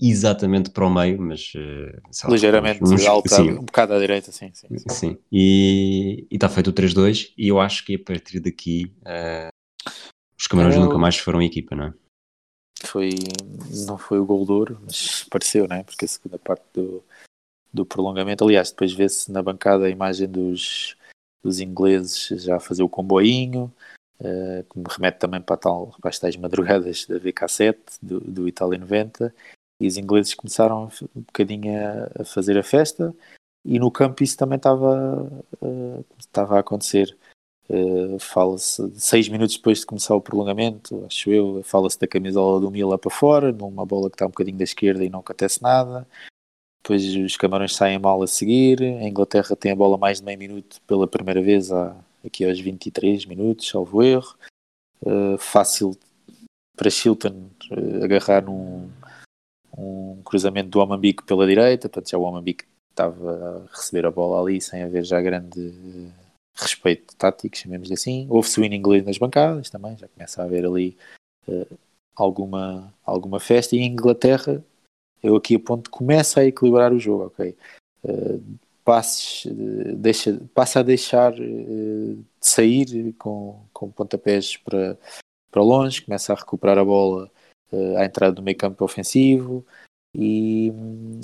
exatamente 0.01 0.69
para 0.71 0.85
o 0.85 0.93
meio, 0.93 1.21
mas 1.21 1.53
uh, 1.55 2.29
ligeiramente 2.29 2.83
uns, 2.83 3.05
alta, 3.05 3.35
sim. 3.35 3.51
um 3.51 3.63
bocado 3.63 3.93
à 3.93 3.99
direita, 3.99 4.31
sim. 4.31 4.51
Sim, 4.53 4.67
sim. 4.77 4.89
sim. 4.89 5.17
E 5.31 6.27
está 6.29 6.49
feito 6.49 6.69
o 6.69 6.73
3-2 6.73 7.33
e 7.37 7.47
eu 7.47 7.59
acho 7.59 7.85
que 7.85 7.95
a 7.95 7.99
partir 7.99 8.39
daqui 8.39 8.91
uh, 9.01 9.49
os 10.37 10.47
Camarões 10.47 10.75
eu... 10.75 10.81
nunca 10.81 10.97
mais 10.97 11.17
foram 11.17 11.41
equipa, 11.41 11.75
não 11.75 11.85
é? 11.85 11.93
Foi, 12.95 13.09
não 13.85 13.97
foi 13.97 14.19
o 14.19 14.25
gol 14.25 14.45
de 14.45 14.73
mas 14.81 15.25
pareceu, 15.25 15.67
não 15.67 15.75
é? 15.75 15.83
Porque 15.83 16.05
a 16.05 16.07
segunda 16.07 16.39
parte 16.39 16.63
do, 16.73 17.03
do 17.73 17.85
prolongamento, 17.85 18.45
aliás, 18.45 18.71
depois 18.71 18.93
vê-se 18.93 19.29
na 19.29 19.43
bancada 19.43 19.83
a 19.83 19.89
imagem 19.89 20.29
dos, 20.29 20.95
dos 21.43 21.59
ingleses 21.59 22.27
já 22.41 22.55
a 22.55 22.59
fazer 22.61 22.83
o 22.83 22.89
comboinho, 22.89 23.69
uh, 24.21 24.63
que 24.63 24.79
me 24.79 24.85
remete 24.87 25.19
também 25.19 25.41
para, 25.41 25.57
tal, 25.57 25.93
para 25.99 26.09
as 26.09 26.17
tais 26.17 26.37
madrugadas 26.37 27.05
da 27.05 27.19
VK7 27.19 27.75
do, 28.01 28.21
do 28.21 28.47
Itália 28.47 28.79
90 28.79 29.35
e 29.81 29.87
os 29.87 29.97
ingleses 29.97 30.33
começaram 30.33 30.89
um 31.13 31.19
bocadinho 31.19 31.77
a, 31.77 32.21
a 32.21 32.23
fazer 32.23 32.57
a 32.57 32.63
festa 32.63 33.13
e 33.65 33.77
no 33.77 33.91
campo 33.91 34.23
isso 34.23 34.37
também 34.37 34.55
estava, 34.55 35.29
uh, 35.61 36.05
estava 36.17 36.55
a 36.55 36.59
acontecer. 36.61 37.13
Uh, 37.67 38.19
fala-se 38.19 38.91
seis 38.95 39.27
minutos 39.27 39.55
depois 39.55 39.79
de 39.79 39.85
começar 39.87 40.13
o 40.15 40.21
prolongamento, 40.21 41.03
acho 41.07 41.31
eu, 41.31 41.63
fala-se 41.63 41.99
da 41.99 42.07
camisola 42.07 42.59
do 42.59 42.69
Mila 42.69 42.95
para 42.95 43.09
fora, 43.09 43.51
numa 43.51 43.83
bola 43.83 44.07
que 44.07 44.15
está 44.15 44.25
um 44.25 44.29
bocadinho 44.29 44.57
da 44.57 44.63
esquerda 44.63 45.03
e 45.03 45.09
não 45.09 45.19
acontece 45.21 45.63
nada. 45.63 46.07
Depois 46.83 47.03
os 47.15 47.35
camarões 47.35 47.75
saem 47.75 47.97
mal 47.97 48.21
a 48.21 48.27
seguir. 48.27 48.83
A 48.83 49.07
Inglaterra 49.07 49.55
tem 49.55 49.71
a 49.71 49.75
bola 49.75 49.97
mais 49.97 50.19
de 50.19 50.25
meio 50.25 50.37
minuto 50.37 50.79
pela 50.85 51.07
primeira 51.07 51.41
vez 51.41 51.71
há, 51.71 51.95
aqui 52.23 52.45
aos 52.45 52.59
23 52.59 53.25
minutos, 53.25 53.67
salvo 53.67 54.03
erro. 54.03 54.35
Uh, 55.01 55.37
fácil 55.39 55.97
para 56.75 56.91
Chilton 56.91 57.49
uh, 57.71 58.03
agarrar 58.03 58.43
num, 58.43 58.87
um 59.75 60.21
cruzamento 60.23 60.69
do 60.69 60.81
Amambique 60.81 61.23
pela 61.23 61.47
direita, 61.47 61.89
portanto 61.89 62.11
já 62.11 62.17
o 62.19 62.27
Amambique 62.27 62.65
estava 62.91 63.65
a 63.65 63.75
receber 63.75 64.05
a 64.05 64.11
bola 64.11 64.41
ali 64.41 64.61
sem 64.61 64.83
haver 64.83 65.03
já 65.03 65.19
grande 65.21 65.73
respeito 66.55 67.15
tático, 67.15 67.57
chamemos 67.57 67.91
assim. 67.91 68.27
Houve-se 68.29 68.59
o 68.59 68.65
inglês 68.65 69.03
nas 69.05 69.17
bancadas 69.17 69.69
também, 69.69 69.97
já 69.97 70.07
começa 70.07 70.41
a 70.41 70.45
haver 70.45 70.65
ali 70.65 70.97
uh, 71.47 71.77
alguma, 72.15 72.93
alguma 73.03 73.39
festa. 73.39 73.75
E 73.75 73.79
em 73.79 73.91
Inglaterra, 73.91 74.63
eu 75.21 75.35
aqui 75.35 75.55
aponto, 75.55 75.89
começa 75.89 76.39
a 76.39 76.45
equilibrar 76.45 76.93
o 76.93 76.99
jogo, 76.99 77.25
ok? 77.25 77.55
Uh, 78.03 78.43
passes, 78.83 79.45
uh, 79.45 79.95
deixa, 79.95 80.39
passa 80.53 80.79
a 80.79 80.83
deixar 80.83 81.33
de 81.33 82.17
sair 82.39 83.13
com, 83.13 83.61
com 83.73 83.91
pontapés 83.91 84.55
para, 84.57 84.97
para 85.51 85.61
longe, 85.61 86.01
começa 86.01 86.31
a 86.31 86.35
recuperar 86.35 86.77
a 86.77 86.85
bola 86.85 87.29
à 87.97 88.05
entrada 88.05 88.31
do 88.31 88.43
meio 88.43 88.55
campo 88.55 88.85
ofensivo 88.85 89.65
e, 90.13 90.71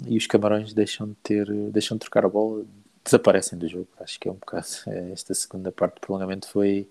e 0.06 0.18
os 0.18 0.28
camarões 0.28 0.74
deixam 0.74 1.08
de 1.08 1.16
ter, 1.24 1.50
deixam 1.72 1.96
de 1.96 2.02
trocar 2.02 2.26
a 2.26 2.30
bola, 2.30 2.66
desaparecem 3.04 3.58
do 3.58 3.68
jogo. 3.68 3.88
Acho 4.00 4.20
que 4.20 4.28
é 4.28 4.32
um 4.32 4.36
bocado. 4.36 4.68
Esta 5.12 5.34
segunda 5.34 5.72
parte 5.72 5.96
do 5.96 6.02
prolongamento 6.02 6.48
foi. 6.48 6.88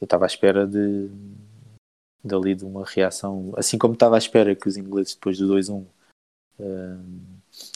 Eu 0.00 0.04
estava 0.04 0.24
à 0.24 0.26
espera 0.26 0.66
de 0.66 1.10
dali 2.26 2.54
de 2.54 2.64
uma 2.64 2.84
reação, 2.84 3.52
assim 3.56 3.78
como 3.78 3.94
estava 3.94 4.16
à 4.16 4.18
espera 4.18 4.54
que 4.54 4.68
os 4.68 4.76
ingleses 4.76 5.14
depois 5.14 5.38
do 5.38 5.46
2-1 5.54 5.72
uh, 5.72 5.86
eh, 6.58 6.96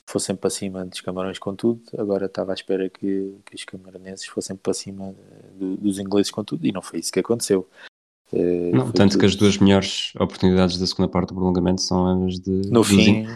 fossem 0.04 0.34
para 0.34 0.50
cima 0.50 0.84
dos 0.84 1.00
camarões 1.00 1.38
com 1.38 1.54
tudo, 1.54 1.80
agora 1.96 2.26
estava 2.26 2.52
à 2.52 2.54
espera 2.54 2.90
que, 2.90 3.36
que 3.46 3.54
os 3.54 3.64
camaronenses 3.64 4.26
fossem 4.26 4.56
para 4.56 4.74
cima 4.74 5.14
do, 5.54 5.76
dos 5.76 5.98
ingleses 5.98 6.30
com 6.30 6.42
tudo 6.42 6.66
e 6.66 6.72
não 6.72 6.82
foi 6.82 6.98
isso 6.98 7.12
que 7.12 7.20
aconteceu. 7.20 7.68
Uh, 8.32 8.74
não, 8.74 8.92
tanto 8.92 9.18
que 9.18 9.26
as 9.26 9.34
duas 9.34 9.58
melhores 9.58 10.12
oportunidades 10.16 10.78
da 10.78 10.86
segunda 10.86 11.08
parte 11.08 11.28
do 11.28 11.34
prolongamento 11.34 11.80
são 11.80 12.26
as 12.26 12.38
de, 12.38 12.50
no 12.70 12.84
fim, 12.84 13.26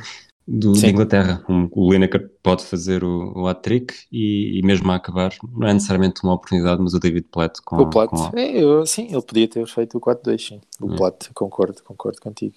do, 0.46 0.72
de 0.72 0.86
Inglaterra. 0.86 1.44
Um, 1.48 1.68
o 1.72 1.92
Lineker 1.92 2.30
pode 2.42 2.64
fazer 2.64 3.02
o, 3.02 3.32
o 3.34 3.46
hat-trick 3.46 3.94
e, 4.12 4.58
e, 4.58 4.62
mesmo 4.62 4.90
a 4.92 4.96
acabar, 4.96 5.34
não 5.52 5.66
é 5.66 5.72
necessariamente 5.72 6.22
uma 6.22 6.34
oportunidade, 6.34 6.80
mas 6.82 6.94
o 6.94 7.00
David 7.00 7.26
Platt 7.30 7.60
com 7.62 7.76
O 7.76 7.90
Platt, 7.90 8.10
com 8.10 8.38
é, 8.38 8.62
eu, 8.62 8.86
sim, 8.86 9.08
ele 9.10 9.22
podia 9.22 9.48
ter 9.48 9.66
feito 9.66 9.96
o 9.96 10.00
4-2, 10.00 10.48
sim. 10.48 10.60
O 10.80 10.92
é. 10.92 10.96
Platt, 10.96 11.30
concordo, 11.32 11.82
concordo 11.82 12.20
contigo. 12.20 12.56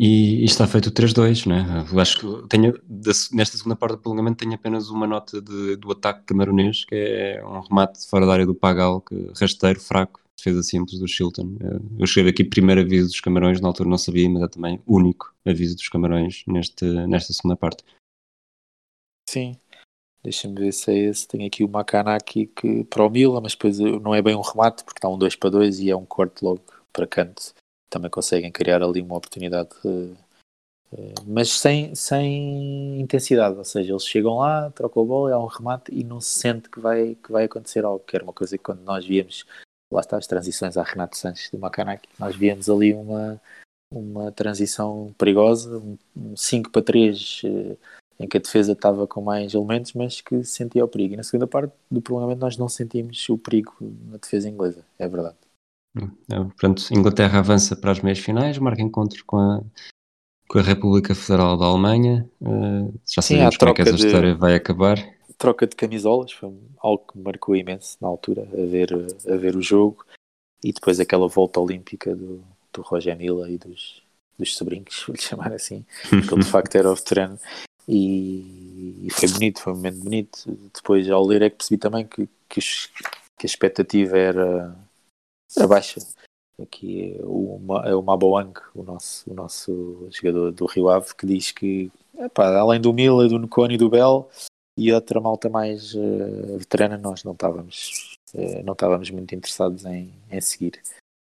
E, 0.00 0.42
e 0.42 0.44
está 0.44 0.64
feito 0.66 0.86
o 0.86 0.92
3-2, 0.92 1.46
né? 1.46 1.84
Eu 1.92 1.98
acho 1.98 2.20
que 2.20 2.48
tenho, 2.48 2.72
nesta 3.32 3.56
segunda 3.56 3.74
parte 3.74 3.96
do 3.96 3.98
prolongamento 3.98 4.36
tenho 4.36 4.54
apenas 4.54 4.90
uma 4.90 5.08
nota 5.08 5.42
de, 5.42 5.74
do 5.76 5.90
ataque 5.90 6.22
camaronês, 6.24 6.84
que 6.84 6.94
é 6.94 7.44
um 7.44 7.60
remate 7.60 8.06
fora 8.08 8.24
da 8.24 8.32
área 8.32 8.46
do 8.46 8.54
Pagal, 8.54 9.00
que 9.00 9.32
rasteiro, 9.38 9.80
fraco, 9.80 10.20
defesa 10.38 10.62
simples 10.62 10.98
do 10.98 11.08
Chilton. 11.08 11.56
Eu 11.98 12.06
cheguei 12.06 12.30
aqui 12.30 12.44
primeiro 12.44 12.80
aviso 12.80 13.08
dos 13.08 13.20
Camarões, 13.20 13.60
na 13.60 13.68
altura 13.68 13.90
não 13.90 13.98
sabia, 13.98 14.30
mas 14.30 14.42
é 14.42 14.48
também 14.48 14.80
único 14.86 15.34
aviso 15.44 15.76
dos 15.76 15.88
Camarões 15.88 16.44
neste, 16.46 16.84
nesta 17.06 17.32
segunda 17.32 17.56
parte. 17.56 17.84
Sim, 19.28 19.56
deixa-me 20.22 20.54
ver 20.54 20.72
se 20.72 20.90
é 20.90 20.98
esse. 21.10 21.26
Tenho 21.26 21.46
aqui 21.46 21.64
o 21.64 21.68
Makanaki 21.68 22.46
que, 22.46 22.84
para 22.84 23.04
o 23.04 23.10
Mila, 23.10 23.40
mas 23.40 23.52
depois 23.52 23.78
não 23.78 24.14
é 24.14 24.22
bem 24.22 24.36
um 24.36 24.40
remate, 24.40 24.84
porque 24.84 24.98
está 24.98 25.08
um 25.08 25.18
2 25.18 25.36
para 25.36 25.50
2 25.50 25.80
e 25.80 25.90
é 25.90 25.96
um 25.96 26.06
corte 26.06 26.42
logo 26.44 26.62
para 26.92 27.06
canto. 27.06 27.52
Também 27.90 28.10
conseguem 28.10 28.52
criar 28.52 28.82
ali 28.82 29.00
uma 29.00 29.16
oportunidade, 29.16 29.70
uh, 29.84 30.16
mas 31.26 31.50
sem, 31.50 31.94
sem 31.94 33.00
intensidade. 33.00 33.56
Ou 33.56 33.64
seja, 33.64 33.92
eles 33.92 34.06
chegam 34.06 34.38
lá, 34.38 34.70
trocam 34.70 35.02
a 35.02 35.06
bola, 35.06 35.34
há 35.34 35.38
um 35.38 35.46
remate 35.46 35.92
e 35.92 36.04
não 36.04 36.20
se 36.20 36.38
sente 36.38 36.70
que 36.70 36.80
vai, 36.80 37.16
que 37.16 37.32
vai 37.32 37.44
acontecer 37.44 37.84
algo, 37.84 38.04
que 38.04 38.14
era 38.14 38.24
uma 38.24 38.32
coisa 38.32 38.56
que 38.56 38.64
quando 38.64 38.82
nós 38.82 39.04
víamos 39.04 39.44
lá 39.92 40.00
está 40.00 40.16
as 40.16 40.26
transições 40.26 40.76
a 40.76 40.82
Renato 40.82 41.16
Sanches 41.16 41.50
do 41.50 41.58
Macanaki. 41.58 42.08
Nós 42.18 42.36
víamos 42.36 42.68
ali 42.68 42.92
uma, 42.94 43.40
uma 43.92 44.30
transição 44.32 45.14
perigosa, 45.18 45.78
um 46.16 46.36
5 46.36 46.70
para 46.70 46.82
3, 46.82 47.42
eh, 47.44 47.76
em 48.20 48.28
que 48.28 48.36
a 48.36 48.40
defesa 48.40 48.72
estava 48.72 49.06
com 49.06 49.22
mais 49.22 49.54
elementos, 49.54 49.92
mas 49.94 50.20
que 50.20 50.44
sentia 50.44 50.84
o 50.84 50.88
perigo. 50.88 51.14
E 51.14 51.16
na 51.16 51.22
segunda 51.22 51.46
parte 51.46 51.72
do 51.90 52.02
prolongamento 52.02 52.40
nós 52.40 52.56
não 52.56 52.68
sentimos 52.68 53.28
o 53.28 53.38
perigo 53.38 53.74
na 53.80 54.18
defesa 54.18 54.48
inglesa, 54.48 54.84
é 54.98 55.08
verdade. 55.08 55.36
É, 56.30 56.36
portanto, 56.36 56.84
Inglaterra 56.92 57.38
avança 57.38 57.74
para 57.74 57.90
as 57.90 58.00
meias 58.00 58.18
finais, 58.18 58.58
marca 58.58 58.82
encontro 58.82 59.24
com 59.24 59.38
a, 59.38 59.62
com 60.48 60.58
a 60.58 60.62
República 60.62 61.14
Federal 61.14 61.56
da 61.56 61.66
Alemanha. 61.66 62.28
Uh, 62.40 62.92
já 63.06 63.22
Sim, 63.22 63.36
sabemos 63.36 63.56
como 63.56 63.70
é 63.70 63.74
que 63.74 63.82
essa 63.82 63.96
de... 63.96 64.06
história 64.06 64.34
vai 64.34 64.54
acabar 64.54 65.17
troca 65.38 65.66
de 65.66 65.76
camisolas, 65.76 66.32
foi 66.32 66.52
algo 66.78 67.04
que 67.06 67.16
me 67.16 67.24
marcou 67.24 67.56
imenso 67.56 67.96
na 68.00 68.08
altura, 68.08 68.42
a 68.42 68.66
ver, 68.66 68.90
a 68.92 69.36
ver 69.36 69.56
o 69.56 69.62
jogo. 69.62 70.04
E 70.62 70.72
depois 70.72 70.98
aquela 70.98 71.28
volta 71.28 71.60
olímpica 71.60 72.14
do, 72.14 72.44
do 72.72 72.82
Roger 72.82 73.16
Mila 73.16 73.48
e 73.48 73.56
dos, 73.56 74.02
dos 74.36 74.56
sobrinhos, 74.56 75.02
vou-lhe 75.06 75.22
chamar 75.22 75.52
assim, 75.52 75.86
porque 76.10 76.34
ele 76.34 76.42
de 76.42 76.50
facto 76.50 76.74
era 76.74 76.90
o 76.90 76.94
veterano. 76.94 77.38
E, 77.86 79.06
e, 79.06 79.10
foi 79.10 79.28
bonito, 79.28 79.62
foi 79.62 79.72
um 79.72 79.76
momento 79.76 80.00
bonito. 80.00 80.58
Depois, 80.74 81.08
ao 81.08 81.24
ler, 81.24 81.40
é 81.40 81.48
que 81.48 81.56
percebi 81.56 81.78
também 81.78 82.06
que, 82.06 82.28
que, 82.46 82.60
que 82.60 83.44
a 83.44 83.46
expectativa 83.46 84.18
era, 84.18 84.76
era 85.56 85.66
baixa. 85.66 86.00
Aqui 86.60 87.14
é 87.14 87.22
o, 87.22 87.60
é 87.84 87.94
o 87.94 88.02
Maboang, 88.02 88.52
o 88.74 88.82
nosso, 88.82 89.30
o 89.30 89.32
nosso 89.32 90.08
jogador 90.10 90.52
do 90.52 90.66
Rio 90.66 90.90
Ave, 90.90 91.14
que 91.14 91.24
diz 91.24 91.52
que, 91.52 91.90
epá, 92.18 92.58
além 92.58 92.80
do 92.80 92.92
Mila, 92.92 93.28
do 93.28 93.38
Ncone 93.38 93.74
e 93.74 93.78
do 93.78 93.88
Bell, 93.88 94.28
e 94.78 94.92
outra 94.92 95.20
malta 95.20 95.48
mais 95.48 95.92
uh, 95.94 96.56
veterana 96.56 96.96
nós 96.96 97.24
não 97.24 97.32
estávamos 97.32 98.16
uh, 98.32 98.62
não 98.64 98.74
estávamos 98.74 99.10
muito 99.10 99.34
interessados 99.34 99.84
em, 99.84 100.14
em 100.30 100.40
seguir 100.40 100.80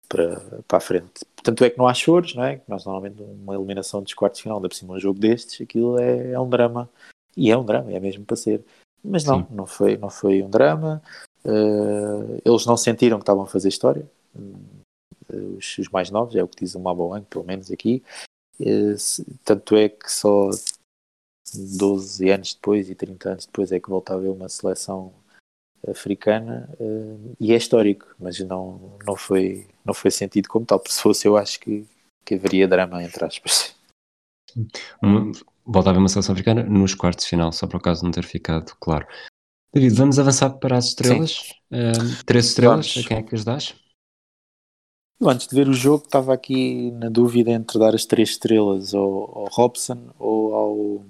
para, 0.09 0.63
para 0.69 0.79
a 0.79 0.81
frente. 0.81 1.25
Tanto 1.43 1.65
é 1.65 1.71
que 1.71 1.79
não 1.79 1.89
há 1.89 1.95
choros, 1.95 2.35
não 2.35 2.45
é? 2.45 2.61
Nós 2.69 2.85
normalmente 2.85 3.21
uma 3.23 3.55
eliminação 3.55 4.03
dos 4.03 4.13
quartos 4.13 4.39
de 4.39 4.43
final, 4.45 4.61
da 4.61 4.69
por 4.69 4.75
cima 4.75 4.95
um 4.95 5.01
jogo 5.01 5.19
destes, 5.19 5.61
aquilo 5.61 5.99
é, 5.99 6.33
é, 6.33 6.39
um 6.39 6.49
drama. 6.49 6.89
E 7.35 7.51
é 7.51 7.57
um 7.57 7.65
drama, 7.65 7.91
é 7.91 7.99
mesmo 7.99 8.25
para 8.25 8.37
ser. 8.37 8.63
Mas 9.03 9.25
não, 9.25 9.47
não 9.51 9.67
foi, 9.67 9.97
não 9.97 10.11
foi 10.11 10.43
um 10.43 10.51
drama. 10.51 11.03
Uh, 11.45 12.39
eles 12.45 12.67
não 12.67 12.77
sentiram 12.77 13.19
que 13.19 13.23
estavam 13.23 13.45
a 13.45 13.47
fazer 13.47 13.69
história. 13.69 14.07
os, 15.59 15.79
os, 15.79 15.89
mais 15.89 16.11
novos, 16.11 16.37
é 16.37 16.43
o 16.45 16.49
que 16.49 16.63
diz 16.63 16.75
o 16.75 16.81
Maboang, 16.81 17.25
pelo 17.25 17.45
menos 17.45 17.71
aqui. 17.71 18.03
tanto 19.45 19.75
é 19.75 19.89
que 19.89 20.13
só 20.13 20.51
12 21.55 22.31
anos 22.31 22.55
depois 22.55 22.89
e 22.89 22.95
30 22.95 23.31
anos 23.31 23.47
depois 23.47 23.73
é 23.73 23.81
que 23.81 23.91
volta 23.91 24.13
a 24.13 24.17
haver 24.17 24.31
uma 24.31 24.49
seleção 24.49 25.13
africana 25.89 26.69
uh, 26.79 27.37
e 27.41 27.53
é 27.53 27.57
histórico, 27.57 28.15
mas 28.19 28.39
não, 28.41 28.97
não, 29.05 29.17
foi, 29.17 29.67
não 29.85 29.93
foi 29.93 30.11
sentido 30.11 30.49
como 30.49 30.65
tal, 30.65 30.79
porque 30.79 30.95
se 30.95 31.03
fosse 31.03 31.27
eu 31.27 31.37
acho 31.37 31.59
que, 31.59 31.85
que 32.25 32.35
haveria 32.35 32.69
drama 32.69 33.03
entre 33.03 33.25
aspas. 33.25 33.75
Um, 35.03 35.33
volta 35.65 35.89
a 35.89 35.91
haver 35.91 35.99
uma 35.99 36.09
seleção 36.09 36.33
africana 36.33 36.63
nos 36.63 36.95
quartos 36.95 37.25
de 37.25 37.31
final, 37.31 37.53
só 37.53 37.67
por 37.67 37.79
acaso 37.79 38.01
de 38.01 38.05
não 38.05 38.13
ter 38.13 38.25
ficado 38.25 38.73
claro. 38.81 39.07
David, 39.75 39.95
vamos 39.95 40.19
avançar 40.19 40.51
para 40.51 40.77
as 40.77 40.87
estrelas. 40.87 41.51
Uh, 41.71 42.25
três 42.27 42.47
estrelas, 42.47 42.93
vamos. 42.93 43.07
a 43.07 43.09
quem 43.09 43.17
é 43.17 43.23
que 43.23 43.35
as 43.35 43.45
dás? 43.45 43.75
Antes 45.21 45.47
de 45.47 45.55
ver 45.55 45.69
o 45.69 45.73
jogo, 45.73 46.05
estava 46.05 46.35
aqui 46.35 46.91
na 46.93 47.09
dúvida 47.09 47.51
entre 47.51 47.79
dar 47.79 47.95
as 47.95 48.05
três 48.05 48.31
estrelas 48.31 48.93
ao, 48.93 49.39
ao 49.39 49.45
Robson 49.47 50.11
ou 50.19 50.55
ao, 50.55 51.05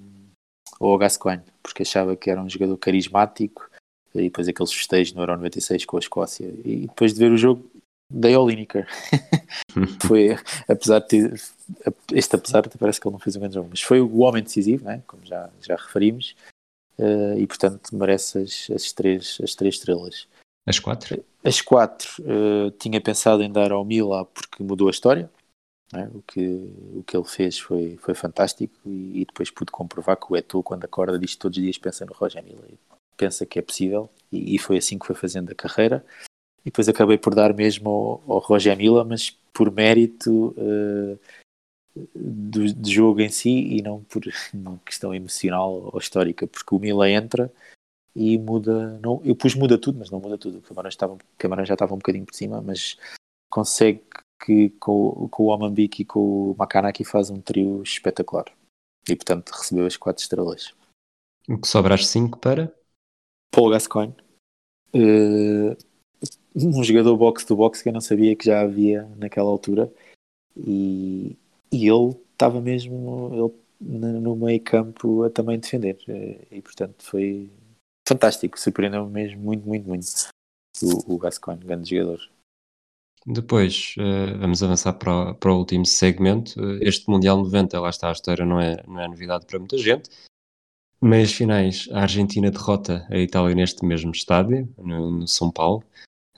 ou 0.79 0.91
ao 0.91 0.97
Gascoigne, 0.97 1.43
porque 1.61 1.83
achava 1.83 2.15
que 2.15 2.29
era 2.29 2.41
um 2.41 2.49
jogador 2.49 2.77
carismático 2.77 3.69
e 4.15 4.23
depois 4.23 4.47
aqueles 4.47 4.71
festejos 4.71 5.13
no 5.13 5.21
Euro 5.21 5.37
96 5.37 5.85
com 5.85 5.97
a 5.97 5.99
Escócia. 5.99 6.45
E 6.63 6.87
depois 6.87 7.13
de 7.13 7.19
ver 7.19 7.31
o 7.31 7.37
jogo, 7.37 7.69
dei 8.09 8.35
ao 8.35 8.47
Lineker. 8.47 8.87
foi, 10.05 10.37
apesar 10.67 10.99
de 10.99 11.07
ter, 11.07 11.41
este 12.11 12.35
apesar, 12.35 12.67
parece 12.77 13.01
que 13.01 13.07
ele 13.07 13.13
não 13.13 13.19
fez 13.19 13.35
um 13.35 13.39
grande 13.39 13.55
jogo, 13.55 13.69
mas 13.71 13.81
foi 13.81 14.01
o 14.01 14.19
homem 14.19 14.43
decisivo, 14.43 14.85
né? 14.85 15.01
como 15.07 15.25
já, 15.25 15.49
já 15.61 15.75
referimos, 15.75 16.35
uh, 16.99 17.37
e 17.37 17.47
portanto 17.47 17.95
merece 17.95 18.39
as, 18.39 18.69
as, 18.69 18.91
três, 18.91 19.39
as 19.43 19.55
três 19.55 19.75
estrelas. 19.75 20.27
As 20.65 20.79
quatro? 20.79 21.23
As 21.43 21.59
quatro. 21.59 22.09
Uh, 22.21 22.71
tinha 22.79 23.01
pensado 23.01 23.43
em 23.43 23.51
dar 23.51 23.71
ao 23.71 23.83
Mila 23.83 24.25
porque 24.25 24.63
mudou 24.63 24.87
a 24.87 24.91
história. 24.91 25.29
Né? 25.93 26.09
O, 26.13 26.21
que, 26.21 26.39
o 26.95 27.03
que 27.05 27.15
ele 27.15 27.25
fez 27.25 27.59
foi, 27.59 27.97
foi 28.01 28.13
fantástico 28.15 28.73
e, 28.85 29.21
e 29.21 29.25
depois 29.25 29.51
pude 29.51 29.71
comprovar 29.71 30.17
que 30.17 30.31
o 30.31 30.35
Eto'o, 30.35 30.63
quando 30.63 30.85
acorda, 30.85 31.19
diz 31.19 31.35
todos 31.35 31.57
os 31.57 31.63
dias 31.63 31.77
pensa 31.77 32.05
no 32.05 32.13
Roger 32.13 32.43
Mila 32.43 32.67
pensa 33.15 33.45
que 33.45 33.59
é 33.59 33.61
possível 33.61 34.09
e, 34.31 34.55
e, 34.55 34.59
foi 34.59 34.77
assim 34.77 34.97
que 34.97 35.05
foi 35.05 35.15
fazendo 35.15 35.51
a 35.51 35.55
carreira. 35.55 36.03
E 36.61 36.65
depois 36.65 36.89
acabei 36.89 37.17
por 37.17 37.35
dar 37.35 37.53
mesmo 37.53 37.89
ao, 37.89 38.35
ao 38.35 38.39
Roger 38.39 38.75
Mila, 38.75 39.03
mas 39.03 39.29
por 39.53 39.71
mérito 39.71 40.55
uh, 40.57 41.19
do, 42.15 42.73
do, 42.73 42.89
jogo 42.89 43.21
em 43.21 43.29
si 43.29 43.49
e 43.49 43.81
não 43.81 44.03
por 44.03 44.23
uma 44.53 44.79
questão 44.79 45.13
emocional 45.13 45.91
ou 45.93 45.99
histórica, 45.99 46.47
porque 46.47 46.73
o 46.73 46.79
Mila 46.79 47.09
entra 47.09 47.51
e 48.15 48.37
muda. 48.37 48.99
Não, 48.99 49.21
eu 49.23 49.35
pus 49.35 49.55
muda 49.55 49.77
tudo, 49.77 49.99
mas 49.99 50.09
não 50.09 50.19
muda 50.19 50.37
tudo. 50.37 50.57
O 50.59 50.61
Camarões, 50.61 50.93
estava, 50.93 51.17
já 51.65 51.73
estava 51.73 51.93
um 51.93 51.97
bocadinho 51.97 52.25
por 52.25 52.35
cima, 52.35 52.61
mas 52.61 52.97
consegue 53.49 54.01
que 54.43 54.69
com, 54.71 55.27
com 55.29 55.43
o 55.43 55.47
Omambik 55.47 56.01
e 56.01 56.05
com 56.05 56.51
o 56.51 56.55
Makanaki 56.57 57.03
faz 57.03 57.29
um 57.29 57.39
trio 57.39 57.81
espetacular. 57.81 58.45
E 59.07 59.15
portanto 59.15 59.51
recebeu 59.51 59.85
as 59.85 59.97
quatro 59.97 60.21
estrelas. 60.21 60.73
O 61.47 61.57
que 61.57 61.67
sobra 61.67 61.95
às 61.95 62.07
cinco 62.07 62.37
para? 62.39 62.73
Paul 63.51 63.69
Gascoigne. 63.69 64.15
Uh, 64.93 65.75
um 66.55 66.83
jogador 66.83 67.15
box 67.17 67.45
to 67.45 67.55
box 67.55 67.81
que 67.81 67.89
eu 67.89 67.93
não 67.93 68.01
sabia 68.01 68.35
que 68.35 68.45
já 68.45 68.61
havia 68.61 69.03
naquela 69.17 69.49
altura. 69.49 69.91
E, 70.55 71.37
e 71.71 71.87
ele 71.87 72.15
estava 72.31 72.61
mesmo 72.61 73.53
ele, 73.81 74.19
no 74.19 74.35
meio 74.35 74.61
campo 74.61 75.23
a 75.23 75.29
também 75.29 75.59
defender. 75.59 75.97
Eh, 76.07 76.47
e 76.51 76.61
portanto 76.61 77.03
foi 77.03 77.49
fantástico. 78.07 78.59
Surpreendeu-me 78.59 79.11
mesmo 79.11 79.41
muito, 79.41 79.67
muito, 79.67 79.87
muito. 79.87 80.05
O, 80.81 81.15
o 81.15 81.17
Gascoigne, 81.17 81.65
grande 81.65 81.89
jogador. 81.89 82.32
Depois 83.25 83.95
uh, 83.97 84.37
vamos 84.39 84.61
avançar 84.61 84.93
para, 84.93 85.33
para 85.35 85.53
o 85.53 85.57
último 85.57 85.85
segmento. 85.85 86.59
Este 86.81 87.09
Mundial 87.09 87.37
90, 87.37 87.79
lá 87.79 87.89
está, 87.89 88.09
a 88.09 88.11
história 88.11 88.45
não 88.45 88.59
é, 88.59 88.83
não 88.87 88.99
é 88.99 89.07
novidade 89.07 89.45
para 89.45 89.59
muita 89.59 89.77
gente. 89.77 90.09
Meias 91.01 91.33
finais, 91.33 91.87
a 91.91 92.01
Argentina 92.01 92.49
derrota 92.49 93.05
a 93.09 93.17
Itália 93.17 93.55
neste 93.55 93.85
mesmo 93.85 94.11
estádio, 94.11 94.73
no, 94.77 95.11
no 95.11 95.27
São 95.27 95.51
Paulo, 95.51 95.83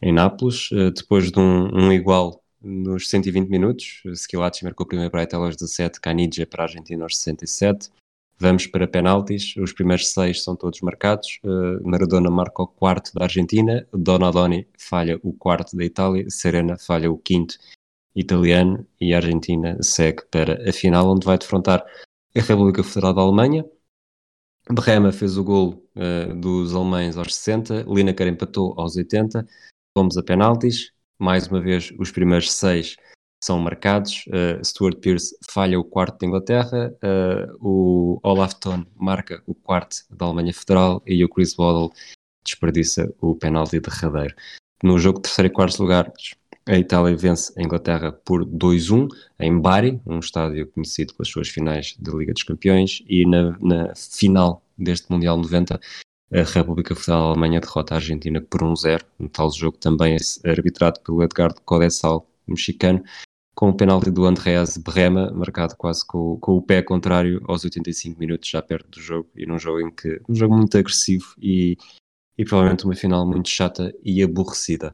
em 0.01 0.11
Nápoles, 0.11 0.71
uh, 0.71 0.91
depois 0.91 1.31
de 1.31 1.39
um, 1.39 1.69
um, 1.73 1.91
igual 1.91 2.43
nos 2.61 3.09
120 3.09 3.49
minutos. 3.49 4.01
Schilacci 4.15 4.63
marcou 4.63 4.85
primeiro 4.85 5.11
para 5.11 5.21
a 5.21 5.23
Itália 5.23 5.47
aos 5.47 5.55
17, 5.55 5.99
Canidia 5.99 6.45
para 6.45 6.63
a 6.63 6.65
Argentina 6.65 7.03
aos 7.03 7.17
67. 7.17 7.89
Vamos 8.37 8.67
para 8.67 8.87
penaltis, 8.87 9.55
os 9.55 9.71
primeiros 9.71 10.11
seis 10.11 10.43
são 10.43 10.57
todos 10.57 10.81
marcados. 10.81 11.39
Uh, 11.43 11.87
Maradona 11.87 12.29
marca 12.29 12.63
o 12.63 12.67
quarto 12.67 13.13
da 13.13 13.23
Argentina, 13.23 13.87
Donadoni 13.93 14.67
falha 14.77 15.17
o 15.23 15.31
quarto 15.31 15.77
da 15.77 15.85
Itália, 15.85 16.29
Serena 16.29 16.77
falha 16.77 17.09
o 17.09 17.17
quinto 17.17 17.57
italiano. 18.13 18.85
E 18.99 19.13
a 19.13 19.17
Argentina 19.17 19.81
segue 19.81 20.23
para 20.29 20.69
a 20.69 20.73
final, 20.73 21.07
onde 21.07 21.25
vai 21.25 21.37
defrontar 21.37 21.85
a 22.35 22.41
República 22.41 22.83
Federal 22.83 23.13
da 23.13 23.21
Alemanha. 23.21 23.65
Berrema 24.69 25.13
fez 25.13 25.37
o 25.37 25.43
gol 25.43 25.87
uh, 25.95 26.33
dos 26.35 26.75
alemães 26.75 27.15
aos 27.15 27.35
60, 27.35 27.85
Lineker 27.87 28.27
empatou 28.27 28.73
aos 28.77 28.97
80, 28.97 29.47
fomos 29.97 30.17
a 30.17 30.23
penaltis, 30.23 30.91
mais 31.17 31.47
uma 31.47 31.61
vez 31.61 31.93
os 31.97 32.11
primeiros 32.11 32.51
seis 32.51 32.97
são 33.45 33.59
marcados, 33.59 34.25
uh, 34.29 34.65
Stuart 34.65 34.97
Pearce 34.97 35.37
falha 35.47 35.79
o 35.79 35.83
quarto 35.83 36.19
da 36.19 36.27
Inglaterra, 36.27 36.91
uh, 37.03 37.55
o 37.61 38.19
Olaf 38.23 38.55
Thon 38.55 38.83
marca 38.95 39.43
o 39.45 39.53
quarto 39.53 39.97
da 40.09 40.25
Alemanha 40.25 40.51
Federal 40.51 41.03
e 41.05 41.23
o 41.23 41.29
Chris 41.29 41.55
Waddle 41.55 41.93
desperdiça 42.43 43.13
o 43.21 43.35
penalti 43.35 43.79
derradeiro. 43.79 44.33
No 44.83 44.97
jogo 44.97 45.19
de 45.19 45.23
terceiro 45.23 45.47
e 45.47 45.51
quarto 45.51 45.79
lugares, 45.79 46.33
a 46.65 46.75
Itália 46.75 47.15
vence 47.15 47.53
a 47.55 47.61
Inglaterra 47.61 48.11
por 48.11 48.43
2-1 48.43 49.09
em 49.39 49.59
Bari, 49.59 50.01
um 50.07 50.17
estádio 50.17 50.65
conhecido 50.71 51.13
pelas 51.13 51.29
suas 51.29 51.47
finais 51.47 51.95
da 51.99 52.13
Liga 52.13 52.33
dos 52.33 52.41
Campeões, 52.41 53.03
e 53.07 53.27
na, 53.27 53.55
na 53.59 53.93
final 53.95 54.63
deste 54.75 55.11
Mundial 55.11 55.37
90, 55.37 55.79
a 56.33 56.41
República 56.41 56.95
Federal 56.95 57.21
da 57.21 57.27
Alemanha 57.29 57.61
derrota 57.61 57.93
a 57.93 57.97
Argentina 57.97 58.41
por 58.41 58.61
1-0, 58.61 59.03
um 59.19 59.27
tal 59.27 59.51
jogo 59.51 59.77
também 59.77 60.15
é 60.15 60.49
arbitrado 60.49 60.99
pelo 61.01 61.21
Edgardo 61.21 61.61
Codessal, 61.61 62.27
mexicano, 62.47 63.03
com 63.55 63.69
o 63.69 63.73
penalti 63.73 64.11
do 64.11 64.25
Andreas 64.25 64.77
Brema, 64.77 65.31
marcado 65.31 65.75
quase 65.77 66.05
com, 66.05 66.37
com, 66.37 66.57
o 66.57 66.61
pé 66.61 66.81
contrário 66.81 67.41
aos 67.47 67.63
85 67.63 68.19
minutos, 68.19 68.49
já 68.49 68.61
perto 68.61 68.89
do 68.89 68.99
jogo, 68.99 69.29
e 69.33 69.45
num 69.45 69.57
jogo 69.57 69.79
em 69.79 69.89
que 69.89 70.21
um 70.27 70.35
jogo 70.35 70.55
muito 70.55 70.77
agressivo 70.77 71.33
e, 71.41 71.77
e 72.37 72.43
provavelmente 72.43 72.83
uma 72.83 72.95
final 72.95 73.25
muito 73.25 73.49
chata 73.49 73.95
e 74.03 74.21
aborrecida. 74.21 74.93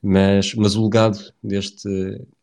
Mas, 0.00 0.54
mas 0.54 0.76
o 0.76 0.84
legado 0.84 1.18
deste, 1.42 1.88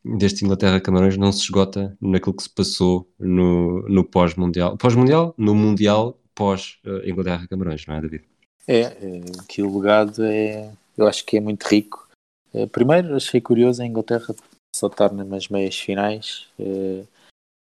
deste 0.04 0.44
Inglaterra-Camarões 0.44 1.16
não 1.16 1.32
se 1.32 1.40
esgota 1.40 1.96
naquilo 1.98 2.36
que 2.36 2.42
se 2.42 2.50
passou 2.50 3.08
no, 3.18 3.88
no 3.88 4.04
pós-mundial. 4.04 4.76
Pós-mundial? 4.76 5.34
No 5.38 5.54
mundial 5.54 6.20
pós-Inglaterra-Camarões, 6.34 7.86
não 7.86 7.94
é, 7.94 8.00
David? 8.02 8.24
É, 8.66 8.80
é, 8.80 9.20
que 9.48 9.62
o 9.62 9.78
legado 9.78 10.22
é, 10.24 10.70
eu 10.98 11.06
acho 11.06 11.24
que 11.24 11.38
é 11.38 11.40
muito 11.40 11.62
rico. 11.64 12.06
É, 12.52 12.66
primeiro, 12.66 13.16
achei 13.16 13.40
curioso 13.40 13.82
a 13.82 13.86
Inglaterra 13.86 14.34
só 14.74 14.88
estar 14.88 15.12
nas 15.12 15.48
meias 15.48 15.78
finais 15.78 16.48
é, 16.58 17.04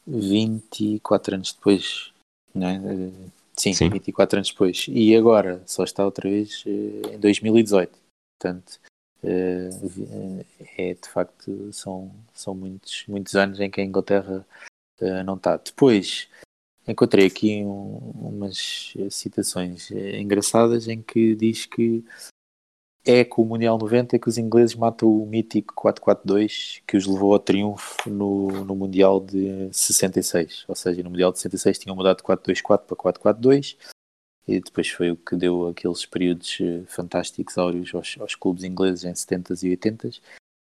24 0.07 1.35
anos 1.35 1.53
depois, 1.53 2.11
não 2.55 2.67
é? 2.67 2.77
é? 2.77 3.13
Sim, 3.55 3.75
Sim, 3.75 3.91
24 3.91 4.39
anos 4.39 4.51
depois. 4.51 4.87
E 4.89 5.15
agora 5.15 5.63
só 5.67 5.85
está 5.85 6.05
outra 6.05 6.29
vez 6.29 6.65
é, 6.67 7.15
em 7.15 7.19
2018. 7.19 7.99
Portanto, 8.39 8.81
eh, 9.23 9.71
é 10.79 10.95
de 10.95 11.09
facto 11.09 11.71
são, 11.73 12.11
são 12.33 12.55
muitos, 12.55 13.05
muitos 13.07 13.35
anos 13.35 13.61
em 13.61 13.71
que 13.71 13.81
a 13.81 13.85
Inglaterra 13.85 14.47
uh, 15.01 15.23
não 15.25 15.37
está. 15.37 15.59
Depois 15.59 16.29
encontrei 16.89 17.27
aqui 17.27 17.63
um, 17.63 17.99
umas 18.15 18.95
citações 19.11 19.91
engraçadas 19.91 20.89
em 20.89 21.03
que 21.03 21.35
diz 21.35 21.67
que 21.67 22.05
é 23.07 23.25
com 23.25 23.43
o 23.43 23.47
Mundial 23.47 23.79
90 23.79 24.19
que 24.19 24.29
os 24.29 24.37
ingleses 24.37 24.75
matam 24.75 25.09
o 25.09 25.25
mítico 25.25 25.73
4-4-2 25.75 26.83
que 26.85 26.97
os 26.97 27.07
levou 27.07 27.33
ao 27.33 27.39
triunfo 27.39 28.11
no, 28.11 28.49
no 28.65 28.75
Mundial 28.75 29.21
de 29.21 29.69
66. 29.73 30.65
Ou 30.67 30.75
seja, 30.75 31.03
no 31.05 31.11
Mundial 31.11 31.31
de 31.31 31.39
66 31.39 31.79
tinham 31.79 31.95
mudado 31.95 32.17
de 32.17 32.25
4-2-4 32.25 32.81
para 32.81 32.97
4-4-2 32.97 33.77
e 34.49 34.61
depois 34.61 34.89
foi 34.89 35.13
o 35.13 35.17
que 35.17 35.37
deu 35.37 35.69
aqueles 35.69 36.05
períodos 36.05 36.59
eh, 36.61 36.83
fantásticos 36.87 37.57
áureos 37.59 37.95
aos, 37.95 38.17
aos 38.21 38.35
clubes 38.35 38.65
ingleses 38.65 39.05
em 39.05 39.13
70s 39.13 39.63
e 39.63 39.77
80s. 39.77 40.21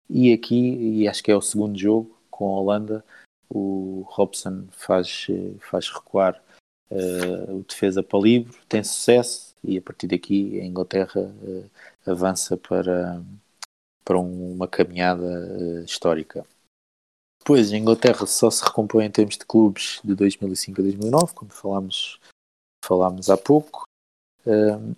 E 0.09 0.33
aqui, 0.33 1.01
e 1.01 1.07
acho 1.07 1.23
que 1.23 1.31
é 1.31 1.35
o 1.35 1.41
segundo 1.41 1.77
jogo 1.77 2.15
com 2.31 2.55
a 2.55 2.59
Holanda, 2.59 3.05
o 3.49 4.03
Robson 4.07 4.65
faz, 4.71 5.27
eh, 5.29 5.53
faz 5.59 5.89
recuar 5.89 6.41
uh, 6.89 7.55
o 7.55 7.63
defesa 7.63 8.01
para 8.01 8.19
livre, 8.19 8.55
tem 8.67 8.83
sucesso 8.83 9.55
e 9.63 9.77
a 9.77 9.81
partir 9.81 10.07
daqui 10.07 10.59
a 10.59 10.65
Inglaterra 10.65 11.21
uh, 11.21 11.69
avança 12.05 12.55
para, 12.55 13.21
para 14.03 14.19
uma 14.19 14.67
caminhada 14.67 15.23
uh, 15.23 15.83
histórica. 15.83 16.45
Depois, 17.39 17.71
a 17.71 17.77
Inglaterra 17.77 18.25
só 18.25 18.49
se 18.49 18.63
recompõe 18.63 19.05
em 19.05 19.11
termos 19.11 19.37
de 19.37 19.45
clubes 19.45 19.99
de 20.03 20.15
2005 20.15 20.81
a 20.81 20.83
2009, 20.83 21.33
como 21.33 21.51
falámos 21.51 22.19
falámos 22.83 23.29
há 23.29 23.37
pouco. 23.37 23.83
Uh, 24.45 24.95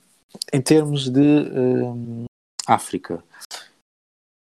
em 0.52 0.62
termos 0.62 1.10
de 1.10 1.20
uh, 1.20 2.26
África, 2.68 3.24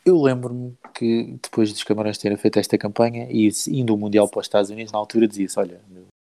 eu 0.04 0.20
lembro-me 0.20 0.76
que 0.94 1.38
depois 1.42 1.72
dos 1.72 1.82
Camarões 1.82 2.18
terem 2.18 2.36
feito 2.36 2.58
esta 2.58 2.76
campanha 2.76 3.26
e 3.30 3.50
indo 3.68 3.94
o 3.94 3.98
Mundial 3.98 4.28
para 4.28 4.40
os 4.40 4.46
Estados 4.46 4.70
Unidos, 4.70 4.92
na 4.92 4.98
altura 4.98 5.26
dizia-se: 5.26 5.58
olha, 5.58 5.80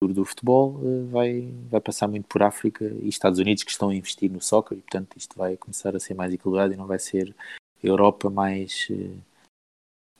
futuro 0.04 0.12
do 0.12 0.24
futebol 0.24 0.70
uh, 0.76 1.06
vai, 1.08 1.48
vai 1.70 1.80
passar 1.80 2.08
muito 2.08 2.26
por 2.26 2.42
África 2.42 2.84
e 2.84 3.08
Estados 3.08 3.38
Unidos 3.38 3.62
que 3.62 3.70
estão 3.70 3.88
a 3.88 3.94
investir 3.94 4.30
no 4.30 4.40
soccer 4.40 4.76
e, 4.76 4.80
portanto, 4.82 5.16
isto 5.16 5.36
vai 5.36 5.56
começar 5.56 5.96
a 5.96 6.00
ser 6.00 6.14
mais 6.14 6.32
equilibrado 6.32 6.74
e 6.74 6.76
não 6.76 6.86
vai 6.86 6.98
ser 6.98 7.34
Europa 7.82 8.28
mais 8.28 8.86
uh, 8.90 9.16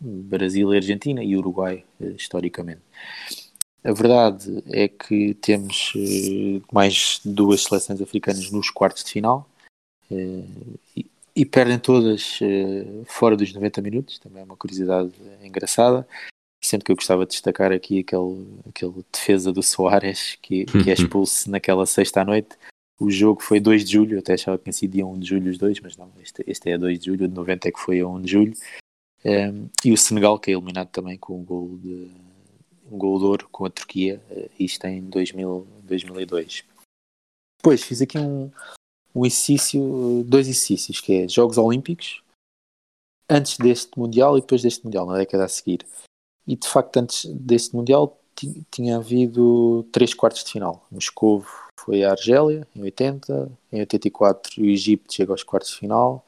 Brasil 0.00 0.72
e 0.72 0.76
Argentina 0.76 1.22
e 1.22 1.36
Uruguai, 1.36 1.84
uh, 2.00 2.10
historicamente. 2.10 2.80
A 3.82 3.92
verdade 3.92 4.62
é 4.66 4.88
que 4.88 5.34
temos 5.34 5.92
mais 6.72 7.20
duas 7.22 7.64
seleções 7.64 8.00
africanas 8.00 8.50
nos 8.50 8.70
quartos 8.70 9.04
de 9.04 9.12
final. 9.12 9.46
E, 10.10 11.06
e 11.36 11.44
perdem 11.44 11.78
todas 11.78 12.38
fora 13.04 13.36
dos 13.36 13.52
90 13.52 13.82
minutos, 13.82 14.18
também 14.18 14.40
é 14.40 14.44
uma 14.46 14.56
curiosidade 14.56 15.12
engraçada. 15.42 16.08
Sendo 16.64 16.82
que 16.82 16.90
eu 16.90 16.96
gostava 16.96 17.26
de 17.26 17.32
destacar 17.32 17.72
aqui 17.72 17.98
aquele, 17.98 18.46
aquele 18.66 19.04
defesa 19.12 19.52
do 19.52 19.62
Soares 19.62 20.38
que, 20.40 20.64
que 20.64 20.90
é 20.90 20.94
expulso 20.94 21.50
naquela 21.50 21.84
sexta 21.84 22.22
à 22.22 22.24
noite. 22.24 22.56
O 22.98 23.10
jogo 23.10 23.42
foi 23.42 23.60
2 23.60 23.84
de 23.84 23.92
julho, 23.92 24.18
até 24.18 24.32
achava 24.32 24.56
que 24.56 24.64
tinha 24.64 24.72
sido 24.72 24.92
dia 24.92 25.06
1 25.06 25.18
de 25.18 25.28
julho 25.28 25.50
os 25.50 25.58
dois, 25.58 25.78
mas 25.80 25.94
não, 25.96 26.10
este, 26.22 26.42
este 26.46 26.70
é 26.70 26.78
2 26.78 26.98
de 26.98 27.06
julho, 27.06 27.26
o 27.26 27.28
de 27.28 27.34
90 27.34 27.68
é 27.68 27.72
que 27.72 27.78
foi 27.78 28.00
a 28.00 28.06
1 28.06 28.22
de 28.22 28.30
julho. 28.30 28.54
Um, 29.24 29.30
ehm, 29.30 29.66
e 29.84 29.92
o 29.92 29.98
Senegal, 29.98 30.38
que 30.38 30.50
é 30.50 30.54
eliminado 30.54 30.88
também 30.88 31.18
com 31.18 31.38
um 31.38 31.44
gol 31.44 31.76
de, 31.76 32.10
um 32.90 32.96
gol 32.96 33.18
de 33.18 33.24
ouro 33.24 33.48
com 33.52 33.66
a 33.66 33.70
Turquia, 33.70 34.22
uh, 34.30 34.50
isto 34.58 34.86
em 34.86 35.02
2000, 35.02 35.66
2002. 35.82 36.64
Depois 37.58 37.82
fiz 37.82 38.00
aqui 38.00 38.16
um, 38.16 38.50
um 39.14 39.26
exercício, 39.26 40.24
dois 40.26 40.48
exercícios, 40.48 41.00
que 41.00 41.12
é 41.12 41.28
Jogos 41.28 41.58
Olímpicos, 41.58 42.22
antes 43.28 43.58
deste 43.58 43.98
Mundial 43.98 44.38
e 44.38 44.40
depois 44.40 44.62
deste 44.62 44.84
Mundial, 44.84 45.04
na 45.04 45.18
década 45.18 45.44
a 45.44 45.48
seguir. 45.48 45.84
E 46.46 46.56
de 46.56 46.68
facto, 46.68 46.96
antes 46.98 47.26
deste 47.26 47.74
Mundial, 47.74 48.20
tinha 48.70 48.96
havido 48.96 49.86
três 49.92 50.12
quartos 50.12 50.44
de 50.44 50.52
final. 50.52 50.86
Moscou 50.90 51.44
foi 51.78 52.04
a 52.04 52.12
Argélia, 52.12 52.66
em 52.74 52.82
80, 52.82 53.52
em 53.72 53.80
84 53.80 54.62
o 54.62 54.66
Egito 54.66 55.12
chega 55.12 55.32
aos 55.32 55.42
quartos 55.42 55.70
de 55.70 55.78
final, 55.78 56.24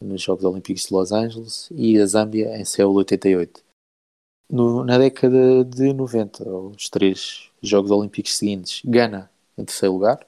nos 0.00 0.22
Jogos 0.22 0.44
Olímpicos 0.44 0.84
de 0.84 0.94
Los 0.94 1.12
Angeles, 1.12 1.68
e 1.70 1.98
a 1.98 2.06
Zâmbia 2.06 2.56
em 2.56 2.64
Seul 2.64 2.94
88. 2.94 3.64
No, 4.50 4.84
na 4.84 4.98
década 4.98 5.64
de 5.64 5.92
90, 5.92 6.48
os 6.48 6.88
três 6.88 7.50
Jogos 7.62 7.90
Olímpicos 7.90 8.36
seguintes, 8.36 8.82
Gana 8.84 9.30
em 9.58 9.64
terceiro 9.64 9.94
lugar, 9.94 10.26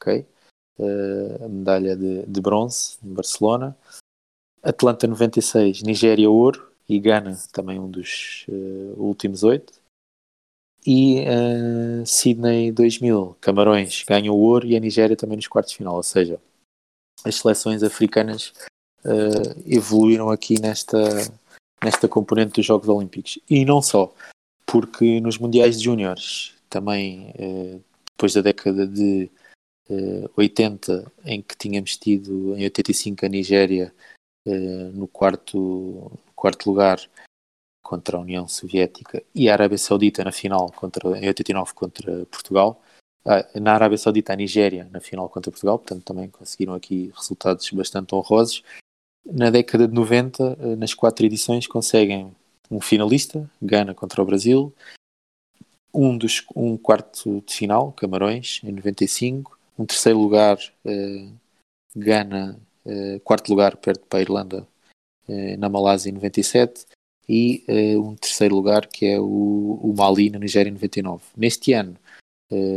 ok? 0.00 0.24
uh, 0.78 1.44
a 1.44 1.48
medalha 1.48 1.96
de, 1.96 2.24
de, 2.26 2.40
bronze 2.40 2.98
em 3.02 3.12
Barcelona. 3.12 3.76
Atlanta 4.62 5.06
96, 5.06 5.82
Nigéria 5.82 6.30
ouro 6.30 6.72
e 6.88 6.98
Ghana 6.98 7.36
também 7.52 7.78
um 7.78 7.90
dos 7.90 8.46
uh, 8.48 9.02
últimos 9.02 9.42
oito. 9.42 9.72
E 10.86 11.22
uh, 11.22 12.06
Sydney 12.06 12.70
2000, 12.70 13.36
Camarões 13.40 14.04
ganhou 14.04 14.38
ouro 14.38 14.66
e 14.66 14.76
a 14.76 14.80
Nigéria 14.80 15.16
também 15.16 15.36
nos 15.36 15.48
quartos 15.48 15.72
de 15.72 15.78
final. 15.78 15.96
Ou 15.96 16.02
seja, 16.02 16.40
as 17.24 17.34
seleções 17.34 17.82
africanas 17.82 18.52
uh, 19.04 19.62
evoluíram 19.66 20.30
aqui 20.30 20.60
nesta, 20.60 20.98
nesta 21.82 22.06
componente 22.06 22.52
dos 22.52 22.66
Jogos 22.66 22.88
Olímpicos. 22.88 23.38
E 23.50 23.64
não 23.64 23.82
só, 23.82 24.14
porque 24.64 25.20
nos 25.20 25.38
Mundiais 25.38 25.78
de 25.78 25.84
Júniores, 25.84 26.54
também 26.70 27.32
depois 28.12 28.32
da 28.32 28.40
década 28.40 28.86
de 28.86 29.28
80, 30.36 31.12
eh, 31.24 31.34
em 31.34 31.42
que 31.42 31.56
tínhamos 31.56 31.96
tido 31.96 32.56
em 32.56 32.64
85 32.64 33.26
a 33.26 33.28
Nigéria 33.28 33.94
no 34.94 35.08
quarto, 35.08 36.10
quarto 36.36 36.70
lugar 36.70 37.00
contra 37.82 38.16
a 38.16 38.20
União 38.20 38.46
Soviética 38.46 39.22
e 39.34 39.48
a 39.48 39.54
Arábia 39.54 39.78
Saudita 39.78 40.22
na 40.22 40.32
final 40.32 40.70
contra, 40.72 41.18
em 41.18 41.26
89 41.26 41.72
contra 41.72 42.26
Portugal. 42.26 42.80
Ah, 43.24 43.44
na 43.58 43.74
Arábia 43.74 43.98
Saudita 43.98 44.32
a 44.32 44.36
Nigéria 44.36 44.88
na 44.92 45.00
final 45.00 45.28
contra 45.28 45.50
Portugal, 45.50 45.78
portanto 45.78 46.04
também 46.04 46.28
conseguiram 46.28 46.74
aqui 46.74 47.12
resultados 47.16 47.68
bastante 47.70 48.14
honrosos. 48.14 48.62
Na 49.24 49.50
década 49.50 49.88
de 49.88 49.94
90, 49.94 50.56
eh, 50.60 50.76
nas 50.76 50.94
quatro 50.94 51.26
edições, 51.26 51.66
conseguem 51.66 52.32
um 52.70 52.80
finalista, 52.80 53.50
Gana 53.60 53.94
contra 53.94 54.22
o 54.22 54.24
Brasil, 54.24 54.72
um, 55.92 56.16
dos, 56.16 56.44
um 56.54 56.76
quarto 56.76 57.42
de 57.46 57.54
final, 57.54 57.92
Camarões, 57.92 58.60
em 58.62 58.70
95, 58.70 59.58
um 59.78 59.86
terceiro 59.86 60.18
lugar, 60.18 60.58
uh, 60.84 61.32
Gana, 61.94 62.58
uh, 62.84 63.20
quarto 63.20 63.48
lugar, 63.48 63.76
perto 63.76 64.04
para 64.06 64.18
a 64.18 64.22
Irlanda, 64.22 64.66
na 65.58 65.68
Malásia 65.68 66.10
em 66.10 66.12
97, 66.12 66.86
e 67.28 67.64
um 67.98 68.14
terceiro 68.14 68.54
lugar 68.54 68.86
que 68.86 69.06
é 69.06 69.20
o, 69.20 69.80
o 69.82 69.94
Mali 69.96 70.30
na 70.30 70.38
Nigéria 70.38 70.70
em 70.70 70.74
99. 70.74 71.24
Neste 71.36 71.72
ano, 71.72 71.96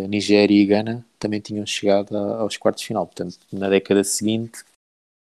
Nigéria 0.09 0.55
e 0.55 0.65
Gana 0.65 1.05
também 1.19 1.39
tinham 1.39 1.65
chegado 1.65 2.17
aos 2.17 2.57
quartos 2.57 2.81
de 2.81 2.87
final, 2.87 3.05
portanto, 3.05 3.37
na 3.51 3.69
década 3.69 4.03
seguinte, 4.03 4.63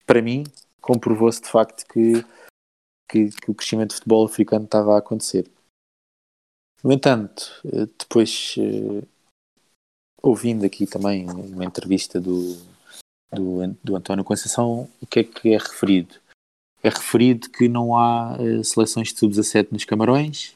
para 0.05 0.21
mim, 0.21 0.43
comprovou-se 0.79 1.41
de 1.41 1.49
facto 1.49 1.87
que, 1.91 2.23
que, 3.09 3.29
que 3.31 3.49
o 3.49 3.55
crescimento 3.55 3.89
do 3.89 3.95
futebol 3.95 4.25
africano 4.25 4.65
estava 4.65 4.95
a 4.95 4.99
acontecer. 4.99 5.49
No 6.83 6.93
entanto, 6.93 7.51
depois 7.97 8.55
ouvindo 10.21 10.65
aqui 10.65 10.85
também 10.85 11.25
uma 11.29 11.65
entrevista 11.65 12.19
do, 12.19 12.55
do, 13.31 13.67
do 13.83 13.95
António 13.95 14.23
Conceição, 14.23 14.89
o 15.01 15.07
que 15.07 15.19
é 15.19 15.23
que 15.23 15.53
é 15.53 15.57
referido? 15.57 16.15
É 16.81 16.89
referido 16.89 17.49
que 17.49 17.67
não 17.67 17.95
há 17.95 18.37
uh, 18.39 18.63
seleções 18.63 19.11
de 19.13 19.19
sub-17 19.19 19.67
nos 19.71 19.85
Camarões, 19.85 20.55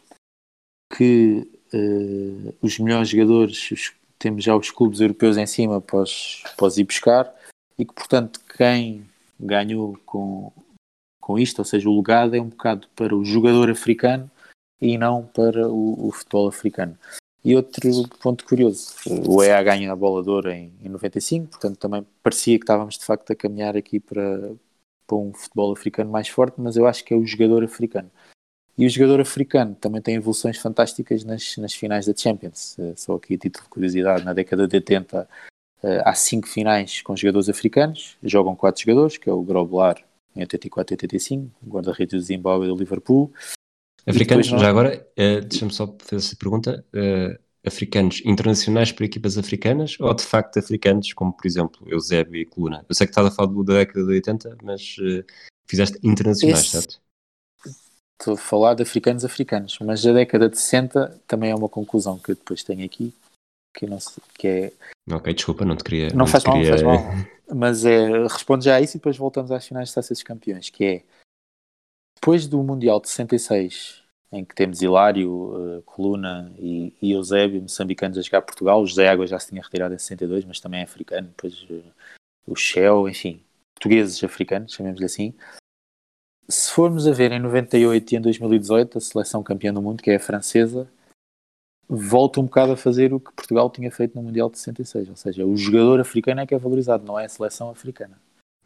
que 0.96 1.48
uh, 1.74 2.56
os 2.62 2.80
melhores 2.80 3.10
jogadores, 3.10 3.72
os, 3.72 3.94
temos 4.18 4.44
já 4.44 4.56
os 4.56 4.72
clubes 4.72 5.02
europeus 5.02 5.38
em 5.38 5.46
cima 5.46 5.82
os 5.82 6.78
ir 6.78 6.86
buscar, 6.86 7.34
e 7.78 7.86
que, 7.86 7.94
portanto, 7.94 8.40
quem 8.58 9.06
ganhou 9.40 9.98
com, 10.06 10.52
com 11.20 11.38
isto, 11.38 11.60
ou 11.60 11.66
seja, 11.66 11.90
o 11.90 11.98
legado 11.98 12.36
é 12.36 12.42
um 12.42 12.50
bocado 12.50 12.88
para 12.96 13.16
o 13.16 13.26
jogador 13.26 13.70
africano 13.70 14.30
e 14.80 14.98
não 14.98 15.26
para 15.26 15.68
o, 15.68 16.08
o 16.08 16.12
futebol 16.12 16.48
africano. 16.48 16.98
E 17.44 17.56
outro 17.56 18.08
ponto 18.22 18.46
curioso, 18.46 18.96
o 19.28 19.44
EA 19.44 19.62
ganha 19.62 19.92
a 19.92 19.96
bola 19.96 20.24
de 20.24 20.30
ouro 20.30 20.50
em, 20.50 20.72
em 20.82 20.88
95, 20.88 21.48
portanto 21.48 21.78
também 21.78 22.06
parecia 22.22 22.58
que 22.58 22.64
estávamos 22.64 22.98
de 22.98 23.04
facto 23.04 23.32
a 23.32 23.36
caminhar 23.36 23.76
aqui 23.76 24.00
para, 24.00 24.54
para 25.06 25.18
um 25.18 25.34
futebol 25.34 25.72
africano 25.72 26.12
mais 26.12 26.28
forte, 26.28 26.56
mas 26.60 26.76
eu 26.76 26.88
acho 26.88 27.04
que 27.04 27.14
é 27.14 27.18
o 27.18 27.26
jogador 27.26 27.64
africano. 27.64 28.10
E 28.78 28.86
o 28.86 28.90
jogador 28.90 29.22
africano 29.22 29.76
também 29.76 30.02
tem 30.02 30.16
evoluções 30.16 30.58
fantásticas 30.58 31.24
nas, 31.24 31.58
nas 31.58 31.74
finais 31.74 32.06
da 32.06 32.16
Champions. 32.16 32.76
Uh, 32.78 32.94
só 32.96 33.16
aqui 33.16 33.36
a 33.36 33.38
título 33.38 33.66
de 33.66 33.70
curiosidade, 33.70 34.26
na 34.26 34.34
década 34.34 34.68
de 34.68 34.76
80 34.78 35.22
uh, 35.22 35.28
eh, 35.86 36.02
há 36.04 36.16
cinco 36.16 36.48
finais 36.48 37.02
com 37.02 37.16
jogadores 37.16 37.50
africanos, 37.50 38.18
jogam 38.24 38.56
quatro 38.56 38.82
jogadores, 38.82 39.18
que 39.18 39.30
é 39.30 39.34
o 39.34 39.44
Grobelar 39.44 40.04
em 40.36 40.40
84 40.40 40.94
e 40.94 40.96
85, 40.96 41.52
o 41.62 41.70
guarda-redes 41.70 42.20
do 42.20 42.26
Zimbábue 42.26 42.66
e 42.66 42.70
do 42.70 42.76
Liverpool, 42.76 43.32
Africanos, 44.06 44.48
já 44.48 44.68
agora, 44.68 45.08
uh, 45.12 45.42
deixa-me 45.46 45.72
só 45.72 45.88
fazer 46.00 46.18
essa 46.18 46.36
pergunta. 46.36 46.86
Uh, 46.94 47.40
africanos 47.66 48.22
internacionais 48.26 48.92
para 48.92 49.06
equipas 49.06 49.38
africanas 49.38 49.98
ou 50.00 50.14
de 50.14 50.24
facto 50.24 50.60
africanos, 50.60 51.14
como 51.14 51.32
por 51.34 51.48
exemplo 51.48 51.88
Eusébio 51.90 52.42
e 52.42 52.46
Coluna? 52.46 52.86
Eu 52.88 52.96
sei 52.96 53.08
que 53.08 53.12
estás 53.12 53.28
a 53.28 53.32
falar 53.32 53.52
da 53.64 53.74
década 53.74 54.06
de 54.06 54.12
80, 54.14 54.58
mas 54.62 54.98
uh, 55.00 55.24
fizeste 55.66 55.98
internacionais, 56.04 56.60
Esse... 56.60 56.70
certo? 56.70 57.02
Estou 58.20 58.36
a 58.36 58.38
falar 58.38 58.74
de 58.74 58.84
africanos 58.84 59.26
africanos, 59.26 59.78
mas 59.80 60.06
a 60.06 60.14
década 60.14 60.50
de 60.50 60.58
60 60.58 61.22
também 61.28 61.52
é 61.52 61.56
uma 61.56 61.68
conclusão 61.68 62.18
que 62.18 62.32
eu 62.32 62.36
depois 62.36 62.64
tenho 62.64 62.86
aqui, 62.86 63.14
que, 63.76 63.86
não 63.86 64.00
sei, 64.00 64.24
que 64.38 64.48
é... 64.48 64.74
Ok, 65.12 65.34
desculpa, 65.34 65.66
não 65.66 65.76
te 65.76 65.84
queria... 65.84 66.10
Não, 66.10 66.20
não 66.20 66.28
faz 66.28 66.44
mal, 66.44 66.56
queria... 66.56 66.70
faz 66.70 66.84
mal. 66.84 67.00
Mas 67.54 67.84
é, 67.84 68.24
responde 68.24 68.66
já 68.66 68.76
a 68.76 68.82
isso 68.82 68.96
e 68.96 69.00
depois 69.00 69.18
voltamos 69.18 69.52
às 69.52 69.68
finais 69.68 69.90
de 69.90 69.96
Taça 69.96 70.14
dos 70.14 70.24
Campeões, 70.24 70.70
que 70.70 70.86
é 70.86 71.04
depois 72.16 72.48
do 72.48 72.64
Mundial 72.64 73.02
de 73.02 73.10
66, 73.10 74.03
em 74.34 74.44
que 74.44 74.56
temos 74.56 74.82
Hilário, 74.82 75.30
uh, 75.78 75.82
Coluna 75.84 76.52
e, 76.58 76.92
e 77.00 77.12
Eusébio, 77.12 77.62
moçambicanos 77.62 78.18
a 78.18 78.22
jogar 78.22 78.42
Portugal, 78.42 78.82
o 78.82 78.88
José 78.88 79.08
Água 79.08 79.28
já 79.28 79.40
se 79.40 79.50
tinha 79.50 79.62
retirado 79.62 79.94
em 79.94 80.00
62, 80.00 80.44
mas 80.46 80.60
também 80.60 80.80
é 80.80 80.84
africano, 80.84 81.28
depois 81.28 81.62
uh, 81.70 81.84
o 82.48 82.56
Shell, 82.56 83.08
enfim, 83.08 83.40
portugueses 83.76 84.24
africanos, 84.24 84.74
chamemos-lhe 84.74 85.06
assim. 85.06 85.34
Se 86.50 86.72
formos 86.72 87.08
a 87.08 87.12
ver 87.12 87.32
em 87.32 87.40
98 87.40 88.12
e 88.12 88.18
em 88.18 88.22
2018, 88.22 88.98
a 88.98 89.02
seleção 89.02 89.44
campeã 89.44 89.72
do 89.72 89.82
mundo, 89.82 90.02
que 90.02 90.10
é 90.10 90.16
a 90.16 90.20
francesa, 90.20 90.90
volta 91.88 92.40
um 92.40 92.46
bocado 92.46 92.72
a 92.72 92.78
fazer 92.78 93.14
o 93.14 93.20
que 93.20 93.32
Portugal 93.34 93.70
tinha 93.70 93.92
feito 93.92 94.16
no 94.16 94.24
Mundial 94.24 94.50
de 94.50 94.58
66, 94.58 95.10
ou 95.10 95.16
seja, 95.16 95.46
o 95.46 95.56
jogador 95.56 96.00
africano 96.00 96.42
é 96.42 96.48
que 96.48 96.56
é 96.56 96.58
valorizado, 96.58 97.06
não 97.06 97.20
é 97.20 97.26
a 97.26 97.30
seleção 97.30 97.70
africana. 97.70 98.20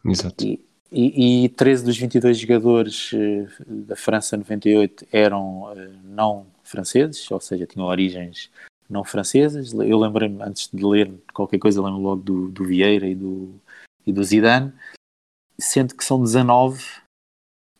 Exato. 0.04 0.44
E, 0.44 0.64
e, 0.90 1.44
e 1.44 1.48
13 1.50 1.84
dos 1.84 1.98
22 1.98 2.38
jogadores 2.38 3.12
uh, 3.12 3.48
da 3.66 3.96
França 3.96 4.36
98 4.36 5.06
eram 5.12 5.64
uh, 5.64 5.74
não 6.04 6.46
franceses, 6.62 7.30
ou 7.30 7.40
seja, 7.40 7.66
tinham 7.66 7.86
origens 7.86 8.50
não 8.88 9.04
francesas. 9.04 9.72
Eu 9.72 9.98
lembrei-me, 9.98 10.42
antes 10.42 10.70
de 10.72 10.84
ler 10.84 11.12
qualquer 11.32 11.58
coisa, 11.58 11.82
lembro 11.82 12.00
logo 12.00 12.22
do, 12.22 12.48
do 12.48 12.64
Vieira 12.64 13.06
e 13.06 13.14
do, 13.14 13.54
e 14.06 14.12
do 14.12 14.24
Zidane, 14.24 14.72
sendo 15.58 15.94
que 15.94 16.04
são 16.04 16.22
19 16.22 16.82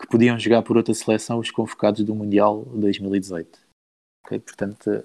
que 0.01 0.07
podiam 0.07 0.39
jogar 0.39 0.63
por 0.63 0.77
outra 0.77 0.95
seleção 0.95 1.39
os 1.39 1.51
convocados 1.51 2.05
do 2.05 2.15
Mundial 2.15 2.65
2018. 2.67 3.59
Okay? 4.25 4.39
Portanto, 4.39 5.05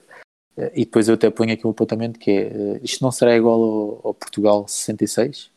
eh, 0.58 0.72
e 0.76 0.86
depois 0.86 1.08
eu 1.08 1.16
até 1.16 1.30
ponho 1.32 1.54
aqui 1.54 1.66
um 1.66 1.72
apontamento 1.72 2.20
que 2.20 2.30
é, 2.30 2.48
eh, 2.48 2.80
isto 2.84 3.04
não 3.04 3.12
será 3.12 3.36
igual 3.36 3.62
ao, 3.62 4.08
ao 4.08 4.14
Portugal 4.14 4.68
66, 4.68 5.50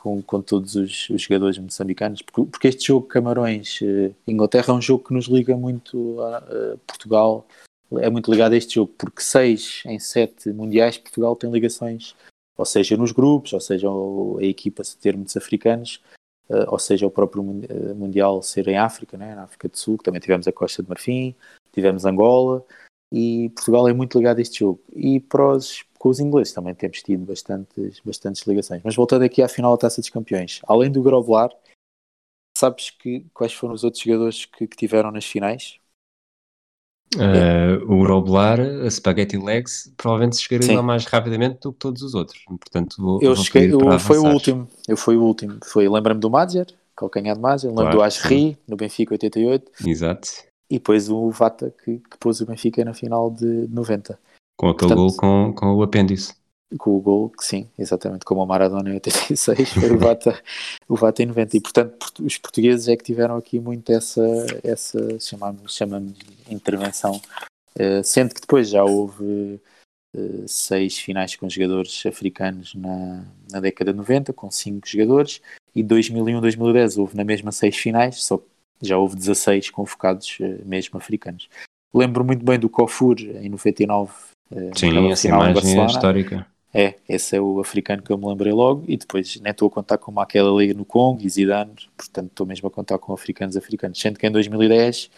com, 0.00 0.22
com 0.22 0.40
todos 0.40 0.76
os, 0.76 1.10
os, 1.10 1.22
jogadores 1.22 1.58
moçambicanos, 1.58 2.22
porque, 2.22 2.50
porque 2.50 2.68
este 2.68 2.86
jogo 2.86 3.06
Camarões-Inglaterra 3.06 4.72
é 4.72 4.72
um 4.72 4.80
jogo 4.80 5.04
que 5.04 5.12
nos 5.12 5.26
liga 5.26 5.54
muito 5.56 6.18
a, 6.22 6.38
a, 6.38 6.76
Portugal, 6.86 7.46
é 7.98 8.08
muito 8.08 8.30
ligado 8.30 8.54
a 8.54 8.56
este 8.56 8.76
jogo, 8.76 8.94
porque 8.96 9.20
seis 9.20 9.82
em 9.84 9.98
sete 9.98 10.50
mundiais 10.52 10.96
Portugal 10.96 11.36
tem 11.36 11.50
ligações, 11.50 12.16
ou 12.56 12.64
seja 12.64 12.96
nos 12.96 13.12
grupos, 13.12 13.52
ou 13.52 13.60
seja 13.60 13.88
a 13.88 14.44
equipa 14.44 14.82
ter 14.98 15.14
muitos 15.14 15.36
africanos, 15.36 16.00
uh, 16.48 16.64
ou 16.68 16.78
seja 16.78 17.06
o 17.06 17.10
próprio 17.10 17.42
mundial 17.42 18.42
ser 18.42 18.68
em 18.68 18.78
África, 18.78 19.18
né, 19.18 19.34
na 19.34 19.42
África 19.42 19.68
do 19.68 19.76
Sul, 19.76 19.98
que 19.98 20.04
também 20.04 20.20
tivemos 20.20 20.48
a 20.48 20.52
Costa 20.52 20.82
de 20.82 20.88
Marfim, 20.88 21.34
tivemos 21.72 22.06
Angola, 22.06 22.64
e 23.12 23.50
Portugal 23.50 23.86
é 23.86 23.92
muito 23.92 24.16
ligado 24.16 24.38
a 24.38 24.42
este 24.42 24.60
jogo. 24.60 24.80
E 24.94 25.20
para 25.20 25.56
os, 25.56 25.84
com 26.00 26.08
os 26.08 26.18
ingleses 26.18 26.54
também 26.54 26.74
temos 26.74 27.02
tido 27.02 27.26
bastantes, 27.26 28.00
bastantes 28.02 28.46
ligações. 28.46 28.80
Mas 28.82 28.96
voltando 28.96 29.22
aqui 29.22 29.42
à 29.42 29.48
final 29.48 29.72
da 29.72 29.82
Taça 29.82 30.00
dos 30.00 30.08
Campeões, 30.08 30.62
além 30.66 30.90
do 30.90 31.02
Grovelar, 31.02 31.50
sabes 32.56 32.88
que, 32.88 33.26
quais 33.34 33.52
foram 33.52 33.74
os 33.74 33.84
outros 33.84 34.02
jogadores 34.02 34.46
que, 34.46 34.66
que 34.66 34.76
tiveram 34.78 35.10
nas 35.10 35.26
finais? 35.26 35.78
Uh, 37.16 37.84
o 37.92 38.02
Groblar, 38.02 38.58
a 38.60 38.88
Spaghetti 38.90 39.36
Legs, 39.36 39.92
provavelmente 39.96 40.40
chegaria 40.40 40.76
lá 40.76 40.82
mais 40.82 41.04
rapidamente 41.04 41.58
do 41.60 41.72
que 41.72 41.78
todos 41.78 42.00
os 42.02 42.14
outros. 42.14 42.42
Portanto, 42.46 42.96
vou, 42.98 43.20
eu 43.20 43.34
vou 43.34 43.44
cheguei, 43.44 43.70
eu, 43.70 43.98
foi 43.98 44.16
o 44.16 44.24
último. 44.24 44.68
Eu 44.88 44.96
fui 44.96 45.16
o 45.16 45.22
último. 45.22 45.58
Foi, 45.64 45.86
lembra-me 45.86 46.20
do 46.20 46.30
Madger, 46.30 46.68
calcanhar 46.96 47.36
de 47.36 47.42
Madger, 47.42 47.68
lembro 47.68 47.84
claro, 47.84 47.98
do 47.98 48.02
Asri, 48.02 48.56
no 48.66 48.76
Benfica 48.76 49.12
88. 49.12 49.70
Exato 49.86 50.30
e 50.70 50.74
depois 50.74 51.10
o 51.10 51.28
Vata 51.30 51.74
que, 51.84 51.98
que 51.98 52.16
pôs 52.18 52.40
o 52.40 52.46
Benfica 52.46 52.84
na 52.84 52.94
final 52.94 53.28
de 53.28 53.66
90. 53.68 54.16
Com 54.60 54.68
aquele 54.68 54.94
Portanto, 54.94 55.16
gol 55.16 55.16
com, 55.16 55.54
com 55.54 55.74
o 55.74 55.82
apêndice. 55.82 56.34
Com 56.78 56.94
o 56.94 57.00
gol, 57.00 57.30
que 57.30 57.42
sim, 57.42 57.66
exatamente, 57.78 58.26
como 58.26 58.42
o 58.42 58.46
Maradona 58.46 58.90
em 58.90 58.92
86, 58.92 59.72
foi 59.72 59.90
o 59.90 59.98
Vata, 59.98 60.38
o 60.86 60.96
Vata 60.96 61.22
em 61.22 61.26
90. 61.26 61.56
E 61.56 61.60
portanto 61.62 62.22
os 62.22 62.36
portugueses 62.36 62.86
é 62.86 62.94
que 62.94 63.02
tiveram 63.02 63.38
aqui 63.38 63.58
muito 63.58 63.90
essa, 63.90 64.22
essa 64.62 65.18
chamamos, 65.18 65.74
chamamos 65.74 66.12
de 66.12 66.54
intervenção, 66.54 67.18
uh, 67.78 68.04
sendo 68.04 68.34
que 68.34 68.42
depois 68.42 68.68
já 68.68 68.84
houve 68.84 69.58
uh, 70.14 70.46
seis 70.46 70.98
finais 70.98 71.34
com 71.34 71.48
jogadores 71.48 72.04
africanos 72.04 72.74
na, 72.74 73.24
na 73.50 73.60
década 73.60 73.94
de 73.94 73.96
90, 73.96 74.34
com 74.34 74.50
cinco 74.50 74.86
jogadores, 74.86 75.40
e 75.74 75.82
2001, 75.82 76.38
2010 76.38 76.98
houve 76.98 77.16
na 77.16 77.24
mesma 77.24 77.50
seis 77.50 77.78
finais, 77.78 78.22
só 78.22 78.36
que 78.36 78.44
já 78.82 78.98
houve 78.98 79.16
16 79.16 79.70
convocados 79.70 80.36
eh, 80.38 80.58
mesmo 80.66 80.98
africanos. 80.98 81.48
Lembro 81.94 82.24
muito 82.24 82.44
bem 82.44 82.58
do 82.58 82.68
Kofur 82.68 83.18
em 83.20 83.48
99. 83.48 84.12
Eh, 84.50 84.70
Sim, 84.76 85.10
essa 85.10 85.28
imagem 85.28 85.80
é 85.80 85.86
histórica. 85.86 86.46
É, 86.72 86.94
esse 87.08 87.36
é 87.36 87.40
o 87.40 87.58
africano 87.58 88.02
que 88.02 88.12
eu 88.12 88.18
me 88.18 88.26
lembrei 88.26 88.52
logo 88.52 88.84
e 88.86 88.96
depois 88.96 89.40
nem 89.40 89.50
estou 89.50 89.66
a 89.66 89.70
contar 89.70 89.98
com 89.98 90.18
aquela 90.20 90.56
liga 90.56 90.72
no 90.72 90.84
Congo 90.84 91.20
e 91.22 91.28
Zidane, 91.28 91.74
portanto 91.96 92.28
estou 92.28 92.46
mesmo 92.46 92.68
a 92.68 92.70
contar 92.70 92.96
com 92.98 93.12
africanos 93.12 93.56
africanos, 93.56 93.98
sendo 94.00 94.18
que 94.18 94.26
em 94.26 94.30
2010 94.30 95.10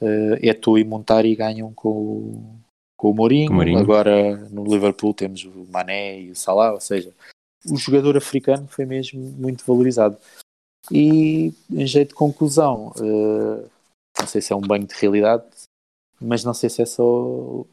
uh, 0.00 0.06
Eto'o 0.42 0.76
e 0.76 0.82
Montari 0.82 1.36
ganham 1.36 1.72
com, 1.72 2.58
com 2.96 3.10
o 3.12 3.14
Mourinho. 3.14 3.52
Mourinho, 3.52 3.78
agora 3.78 4.36
no 4.50 4.64
Liverpool 4.64 5.14
temos 5.14 5.44
o 5.44 5.68
Mané 5.70 6.20
e 6.20 6.30
o 6.32 6.36
Salah, 6.36 6.72
ou 6.72 6.80
seja, 6.80 7.12
o 7.70 7.76
jogador 7.76 8.16
africano 8.16 8.66
foi 8.66 8.84
mesmo 8.84 9.20
muito 9.20 9.64
valorizado. 9.64 10.16
E 10.90 11.52
em 11.70 11.86
jeito 11.86 12.08
de 12.08 12.14
conclusão, 12.14 12.92
uh, 12.96 13.70
não 14.18 14.26
sei 14.26 14.40
se 14.40 14.52
é 14.52 14.56
um 14.56 14.60
banho 14.60 14.84
de 14.84 14.94
realidade, 14.96 15.44
mas 16.20 16.42
não 16.42 16.54
sei 16.54 16.68
se 16.68 16.82
é 16.82 16.86
só 16.86 17.64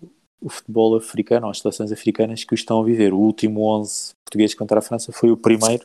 o 0.46 0.50
futebol 0.50 0.96
africano 0.96 1.50
as 1.50 1.60
seleções 1.60 1.92
africanas 1.92 2.44
que 2.44 2.54
o 2.54 2.56
estão 2.56 2.80
a 2.80 2.86
viver. 2.86 3.12
O 3.14 3.18
último 3.18 3.62
11 3.80 4.14
português 4.24 4.54
contra 4.54 4.78
a 4.78 4.82
França 4.82 5.12
foi 5.12 5.32
o 5.32 5.38
primeiro 5.38 5.84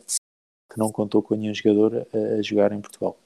que 0.70 0.78
não 0.78 0.93
contou 0.93 1.23
com 1.23 1.35
nenhum 1.35 1.55
jogador 1.55 2.07
a 2.12 2.43
jogar 2.43 2.70
em 2.70 2.81
Portugal. 2.81 3.16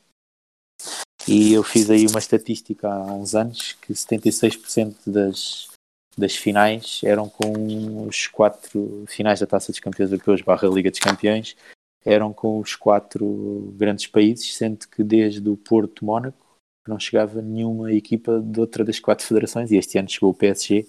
E 1.26 1.52
eu 1.52 1.64
fiz 1.64 1.90
aí 1.90 2.06
uma 2.06 2.20
estatística 2.20 2.88
há 2.88 3.12
uns 3.12 3.34
anos 3.34 3.72
que 3.82 3.92
76% 3.92 4.94
das, 5.06 5.68
das 6.16 6.36
finais 6.36 7.00
eram 7.02 7.28
com 7.28 8.06
os 8.06 8.28
quatro 8.28 9.04
finais 9.08 9.40
da 9.40 9.46
Taça 9.46 9.72
dos 9.72 9.80
Campeões 9.80 10.12
Europeus 10.12 10.40
barra 10.40 10.68
Liga 10.68 10.90
dos 10.90 11.00
Campeões 11.00 11.56
eram 12.04 12.32
com 12.32 12.60
os 12.60 12.76
quatro 12.76 13.72
grandes 13.76 14.06
países, 14.06 14.54
sendo 14.54 14.86
que 14.86 15.02
desde 15.02 15.48
o 15.48 15.56
Porto 15.56 16.04
Mónaco 16.04 16.58
não 16.86 17.00
chegava 17.00 17.40
nenhuma 17.40 17.92
equipa 17.92 18.40
de 18.40 18.60
outra 18.60 18.84
das 18.84 19.00
quatro 19.00 19.26
federações 19.26 19.72
e 19.72 19.76
este 19.76 19.98
ano 19.98 20.08
chegou 20.08 20.30
o 20.30 20.34
PSG 20.34 20.86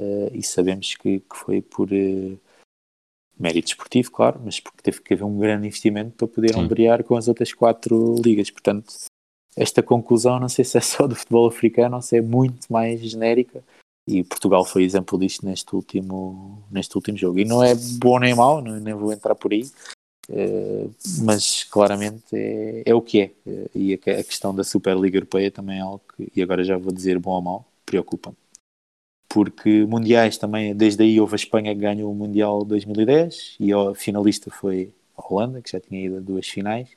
uh, 0.00 0.30
e 0.32 0.42
sabemos 0.42 0.94
que, 0.94 1.20
que 1.20 1.36
foi 1.36 1.62
por 1.62 1.88
uh, 1.92 2.38
mérito 3.38 3.68
esportivo, 3.68 4.10
claro, 4.10 4.40
mas 4.44 4.60
porque 4.60 4.82
teve 4.82 5.00
que 5.00 5.14
haver 5.14 5.24
um 5.24 5.38
grande 5.38 5.66
investimento 5.66 6.16
para 6.16 6.28
poder 6.28 6.56
ombrear 6.56 7.04
com 7.04 7.16
as 7.16 7.28
outras 7.28 7.52
quatro 7.52 8.16
ligas. 8.24 8.50
Portanto, 8.50 8.92
esta 9.56 9.82
conclusão 9.82 10.38
não 10.38 10.48
sei 10.48 10.64
se 10.64 10.78
é 10.78 10.80
só 10.80 11.06
do 11.06 11.14
futebol 11.14 11.46
africano 11.46 11.96
ou 11.96 12.02
se 12.02 12.16
é 12.16 12.20
muito 12.20 12.70
mais 12.70 13.00
genérica 13.00 13.62
e 14.10 14.24
Portugal 14.24 14.64
foi 14.64 14.82
exemplo 14.82 15.18
disto 15.18 15.46
neste 15.46 15.74
último, 15.74 16.64
neste 16.70 16.96
último 16.96 17.16
jogo. 17.16 17.38
E 17.38 17.44
não 17.44 17.62
é 17.62 17.74
bom 17.74 18.18
nem 18.18 18.34
mau, 18.34 18.60
não, 18.60 18.78
nem 18.80 18.94
vou 18.94 19.12
entrar 19.12 19.34
por 19.34 19.52
aí, 19.52 19.70
eh, 20.28 20.88
mas 21.22 21.64
claramente 21.64 22.34
é, 22.34 22.82
é, 22.86 22.94
o 22.94 23.00
que 23.00 23.20
é. 23.20 23.30
Uh, 23.46 23.70
e 23.74 23.94
a, 23.94 23.96
a, 23.96 24.24
questão 24.24 24.54
da 24.54 24.64
Superliga 24.64 25.16
Europeia 25.16 25.50
também 25.50 25.78
é 25.78 25.82
algo 25.82 26.02
que, 26.16 26.30
e 26.34 26.42
agora 26.42 26.64
já 26.64 26.76
vou 26.76 26.92
dizer 26.92 27.18
bom 27.18 27.32
ou 27.32 27.42
mau, 27.42 27.68
preocupa-me. 27.86 28.36
Porque 29.32 29.84
mundiais 29.86 30.36
também, 30.36 30.74
desde 30.74 31.04
aí 31.04 31.20
houve 31.20 31.34
a 31.34 31.36
Espanha 31.36 31.74
que 31.74 31.80
ganhou 31.80 32.10
o 32.10 32.14
Mundial 32.14 32.64
2010 32.64 33.56
e 33.60 33.72
a 33.72 33.94
finalista 33.94 34.50
foi 34.50 34.92
a 35.16 35.22
Holanda, 35.24 35.62
que 35.62 35.70
já 35.70 35.80
tinha 35.80 36.04
ido 36.04 36.16
a 36.16 36.20
duas 36.20 36.48
finais 36.48 36.90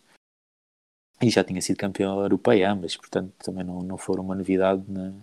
e 1.21 1.29
já 1.29 1.43
tinha 1.43 1.61
sido 1.61 1.77
campeão 1.77 2.19
europeia 2.19 2.71
ambas, 2.71 2.97
portanto 2.97 3.31
também 3.37 3.63
não, 3.63 3.81
não 3.81 3.97
foram 3.97 4.23
uma 4.23 4.35
novidade 4.35 4.83
na, 4.87 5.13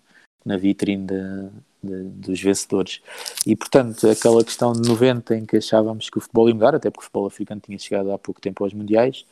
na 0.44 0.56
vitrine 0.56 1.06
da, 1.06 1.50
de, 1.82 2.04
dos 2.04 2.40
vencedores. 2.40 3.02
E, 3.46 3.56
portanto, 3.56 4.08
aquela 4.08 4.44
questão 4.44 4.72
de 4.72 4.88
90 4.88 5.36
em 5.36 5.46
que 5.46 5.56
achávamos 5.56 6.08
que 6.08 6.18
o 6.18 6.20
futebol 6.20 6.48
ia 6.48 6.54
mudar, 6.54 6.74
até 6.74 6.90
porque 6.90 7.02
o 7.02 7.04
futebol 7.04 7.26
africano 7.26 7.60
tinha 7.60 7.78
chegado 7.78 8.12
há 8.12 8.18
pouco 8.18 8.40
tempo 8.40 8.64
aos 8.64 8.72
mundiais, 8.72 9.26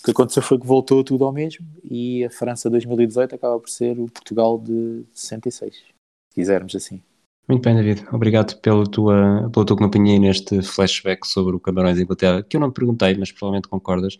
o 0.00 0.04
que 0.04 0.10
aconteceu 0.10 0.42
foi 0.42 0.58
que 0.58 0.66
voltou 0.66 1.02
tudo 1.02 1.24
ao 1.24 1.32
mesmo 1.32 1.66
e 1.82 2.24
a 2.24 2.30
França 2.30 2.68
2018 2.68 3.34
acaba 3.34 3.58
por 3.58 3.70
ser 3.70 3.98
o 3.98 4.06
Portugal 4.06 4.58
de 4.58 5.04
66, 5.14 5.74
se 5.74 5.95
quisermos 6.36 6.76
assim. 6.76 7.02
Muito 7.48 7.62
bem, 7.62 7.74
David. 7.74 8.06
Obrigado 8.12 8.60
pela 8.60 8.84
tua, 8.84 9.50
pela 9.52 9.66
tua 9.66 9.76
companhia 9.76 10.18
neste 10.18 10.62
flashback 10.62 11.26
sobre 11.26 11.56
o 11.56 11.60
Camarões 11.60 11.98
Inglaterra, 11.98 12.42
que 12.42 12.56
eu 12.56 12.60
não 12.60 12.70
te 12.70 12.74
perguntei, 12.74 13.16
mas 13.16 13.32
provavelmente 13.32 13.68
concordas. 13.68 14.18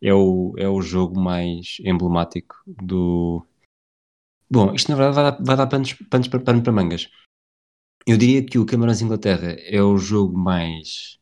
É 0.00 0.14
o, 0.14 0.54
é 0.56 0.68
o 0.68 0.80
jogo 0.80 1.20
mais 1.20 1.76
emblemático 1.80 2.54
do, 2.66 3.44
Bom, 4.50 4.74
isto 4.74 4.90
na 4.90 4.96
verdade 4.96 5.14
vai 5.14 5.24
dar, 5.30 5.44
vai 5.44 5.56
dar 5.56 5.66
panos, 5.66 5.92
panos 5.92 6.28
para, 6.28 6.40
pano 6.40 6.62
para 6.62 6.72
mangas. 6.72 7.10
Eu 8.06 8.16
diria 8.16 8.42
que 8.44 8.58
o 8.58 8.64
Camarões-Inglaterra 8.64 9.56
é 9.60 9.82
o 9.82 9.98
jogo 9.98 10.38
mais 10.38 11.18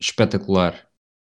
espetacular 0.00 0.88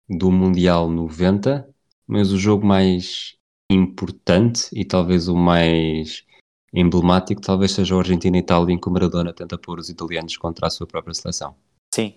do 0.10 0.30
Mundial 0.31 0.90
90, 0.90 1.73
mas 2.06 2.34
o 2.34 2.38
jogo 2.38 2.65
mais 2.65 3.38
importante 3.72 4.68
e 4.73 4.84
talvez 4.84 5.30
o 5.30 5.36
mais 5.36 6.26
emblemático 6.73 7.41
talvez 7.41 7.71
seja 7.71 7.95
o 7.95 7.99
Argentina-Itália 7.99 8.73
em 8.73 8.79
que 8.79 8.87
o 8.87 8.91
Maradona 8.91 9.33
tenta 9.33 9.57
pôr 9.57 9.79
os 9.79 9.89
italianos 9.89 10.37
contra 10.37 10.67
a 10.67 10.69
sua 10.69 10.87
própria 10.87 11.13
seleção. 11.13 11.55
Sim, 11.93 12.13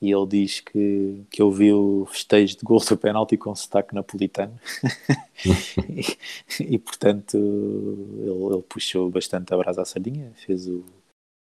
e 0.00 0.10
ele 0.10 0.26
diz 0.26 0.58
que, 0.60 1.24
que 1.30 1.40
ouviu 1.40 2.06
festejo 2.10 2.56
de 2.56 2.64
gol 2.64 2.80
do 2.80 2.96
penalti 2.96 3.36
com 3.36 3.54
sotaque 3.54 3.94
napolitano 3.94 4.58
e, 5.88 6.74
e, 6.74 6.78
portanto 6.78 7.36
ele, 7.36 8.54
ele, 8.54 8.62
puxou 8.62 9.08
bastante 9.08 9.54
a 9.54 9.56
brasa 9.56 9.82
à 9.82 9.84
sardinha, 9.84 10.32
fez 10.34 10.66
o, 10.66 10.84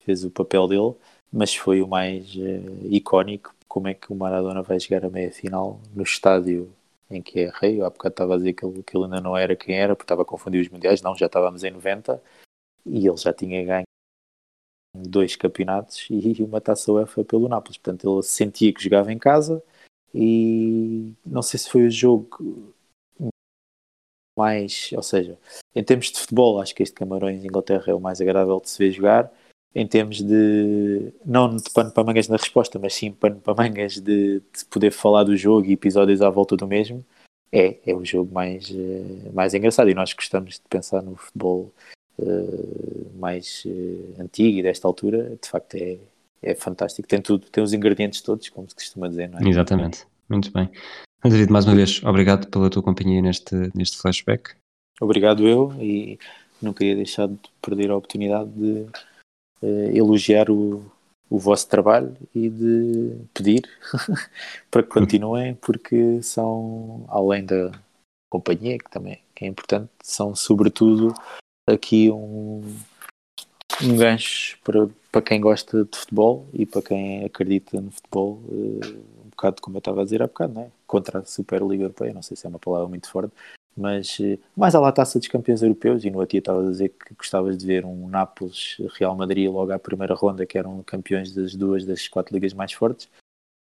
fez 0.03 0.26
o 0.26 0.30
papel 0.30 0.68
dele, 0.68 0.93
mas 1.31 1.55
foi 1.55 1.81
o 1.81 1.88
mais 1.88 2.35
uh, 2.35 2.88
icónico 2.89 3.55
como 3.69 3.88
é 3.88 3.93
que 3.93 4.11
o 4.11 4.15
Maradona 4.15 4.61
vai 4.61 4.77
jogar 4.81 5.05
a 5.05 5.09
meia 5.09 5.31
final 5.31 5.80
no 5.95 6.03
estádio 6.03 6.69
em 7.15 7.21
que 7.21 7.41
é 7.41 7.51
rei, 7.53 7.81
há 7.81 7.89
bocado 7.89 8.13
estava 8.13 8.35
a 8.35 8.38
dizer 8.38 8.53
que 8.53 8.65
ele, 8.65 8.83
que 8.83 8.95
ele 8.95 9.05
ainda 9.05 9.21
não 9.21 9.38
era 9.38 9.55
quem 9.55 9.75
era, 9.75 9.95
porque 9.95 10.05
estava 10.05 10.23
a 10.23 10.25
confundir 10.25 10.61
os 10.61 10.69
mundiais, 10.69 11.01
não, 11.01 11.15
já 11.15 11.27
estávamos 11.27 11.63
em 11.63 11.71
90 11.71 12.21
e 12.85 13.07
ele 13.07 13.17
já 13.17 13.33
tinha 13.33 13.63
ganho 13.65 13.83
dois 14.95 15.35
campeonatos 15.35 16.07
e 16.09 16.41
uma 16.43 16.61
taça 16.61 16.91
UEFA 16.91 17.23
pelo 17.23 17.47
Nápoles. 17.47 17.77
Portanto, 17.77 18.11
ele 18.11 18.23
sentia 18.23 18.73
que 18.73 18.83
jogava 18.83 19.11
em 19.11 19.19
casa 19.19 19.63
e 20.13 21.13
não 21.25 21.41
sei 21.41 21.59
se 21.59 21.69
foi 21.69 21.85
o 21.88 21.91
jogo 21.91 22.73
mais, 24.38 24.89
ou 24.93 25.03
seja, 25.03 25.38
em 25.75 25.83
termos 25.83 26.11
de 26.11 26.19
futebol, 26.19 26.59
acho 26.59 26.73
que 26.73 26.83
este 26.83 26.95
Camarões 26.95 27.43
Inglaterra 27.43 27.83
é 27.88 27.93
o 27.93 27.99
mais 27.99 28.21
agradável 28.21 28.59
de 28.59 28.69
se 28.69 28.77
ver 28.77 28.91
jogar. 28.91 29.31
Em 29.73 29.88
termos 29.88 30.22
de, 30.22 31.14
não 31.26 31.56
de 31.56 31.69
pano 31.69 31.91
para 31.91 32.03
mangas 32.03 32.27
na 32.27 32.35
resposta, 32.35 32.77
mas 32.77 32.93
sim 32.93 33.11
pano 33.11 33.38
para 33.38 33.56
mangas 33.56 33.93
de, 33.95 34.39
de 34.39 34.65
poder 34.69 34.91
falar 34.91 35.23
do 35.23 35.38
jogo 35.38 35.65
e 35.68 35.73
episódios 35.73 36.22
à 36.22 36.30
volta 36.30 36.57
do 36.57 36.68
mesmo. 36.68 37.06
é, 37.52 37.77
é 37.85 37.93
o 37.93 38.06
jogo 38.06 38.34
mais, 38.34 38.69
uh, 38.69 39.34
mais 39.34 39.53
engraçado 39.53 39.89
e 39.89 39.93
nós 39.93 40.14
gostamos 40.14 40.56
de 40.56 40.61
pensar 40.69 41.02
no 41.02 41.15
futebol 41.15 41.72
uh, 42.18 43.11
mais 43.19 43.64
uh, 43.65 44.22
antigo 44.22 44.60
e 44.60 44.64
desta 44.64 44.88
altura, 44.88 45.38
de 45.41 45.49
facto 45.49 45.76
é, 45.76 45.98
é 46.41 46.56
fantástico. 46.56 47.07
Tem 47.07 47.22
tudo, 47.22 47.48
tem 47.48 47.64
os 47.64 47.73
ingredientes 47.73 48.22
todos, 48.22 48.48
como 48.49 48.69
se 48.69 48.76
costuma 48.76 49.10
dizer, 49.10 49.30
não 49.30 49.39
é? 49.39 49.49
Exatamente, 49.49 50.06
muito 50.30 50.52
bem. 50.52 50.69
Madrid, 51.23 51.49
mais 51.49 51.65
uma 51.65 51.76
vez, 51.76 52.02
obrigado 52.03 52.48
pela 52.48 52.69
tua 52.69 52.81
companhia 52.81 53.22
neste, 53.22 53.56
neste 53.76 53.98
flashback. 53.98 54.56
Obrigado 54.99 55.48
eu 55.48 55.73
e 55.80 56.18
não 56.61 56.73
queria 56.73 56.95
deixar 56.95 57.27
de 57.27 57.38
perder 57.61 57.91
a 57.91 57.98
oportunidade 57.98 58.49
de 58.52 58.85
elogiar 59.67 60.49
o, 60.49 60.83
o 61.29 61.39
vosso 61.39 61.67
trabalho 61.67 62.15
e 62.35 62.49
de 62.49 63.15
pedir 63.33 63.61
para 64.69 64.83
que 64.83 64.89
continuem, 64.89 65.55
porque 65.55 66.21
são, 66.21 67.05
além 67.07 67.45
da 67.45 67.71
companhia, 68.29 68.77
que 68.77 68.89
também 68.89 69.21
que 69.33 69.45
é 69.45 69.47
importante, 69.47 69.89
são 70.03 70.35
sobretudo 70.35 71.13
aqui 71.67 72.11
um, 72.11 72.61
um 73.81 73.97
gancho 73.97 74.59
para, 74.63 74.88
para 75.11 75.21
quem 75.21 75.41
gosta 75.41 75.83
de 75.83 75.97
futebol 75.97 76.45
e 76.53 76.65
para 76.65 76.81
quem 76.81 77.25
acredita 77.25 77.81
no 77.81 77.91
futebol, 77.91 78.41
eh, 78.49 78.88
um 79.25 79.29
bocado 79.29 79.61
como 79.61 79.77
eu 79.77 79.79
estava 79.79 80.01
a 80.01 80.03
dizer 80.03 80.21
há 80.21 80.27
bocado, 80.27 80.53
não 80.53 80.61
é? 80.63 80.71
contra 80.85 81.19
a 81.19 81.25
Superliga 81.25 81.85
Europeia, 81.85 82.13
não 82.13 82.21
sei 82.21 82.38
se 82.38 82.45
é 82.45 82.49
uma 82.49 82.59
palavra 82.59 82.88
muito 82.88 83.09
forte, 83.09 83.33
mas 83.76 84.18
eh, 84.19 84.38
mais 84.56 84.76
à 84.76 84.91
taça 84.91 85.19
dos 85.19 85.27
campeões 85.27 85.61
europeus, 85.61 86.03
e 86.03 86.11
no 86.11 86.26
dia 86.26 86.39
estava 86.39 86.65
a 86.65 86.69
dizer 86.69 86.89
que 86.89 87.14
gostavas 87.14 87.57
de 87.57 87.65
ver 87.65 87.85
um 87.85 88.07
Nápoles 88.07 88.77
Real 88.98 89.15
Madrid 89.15 89.49
logo 89.49 89.72
à 89.72 89.80
primeira 89.80 90.14
ronda, 90.14 90.45
que 90.45 90.57
eram 90.57 90.84
campeões 90.84 91.34
das 91.34 91.56
duas 91.56 91.85
das 91.85 92.07
quatro 92.07 92.34
ligas 92.34 92.53
mais 92.53 92.73
fortes, 92.73 93.10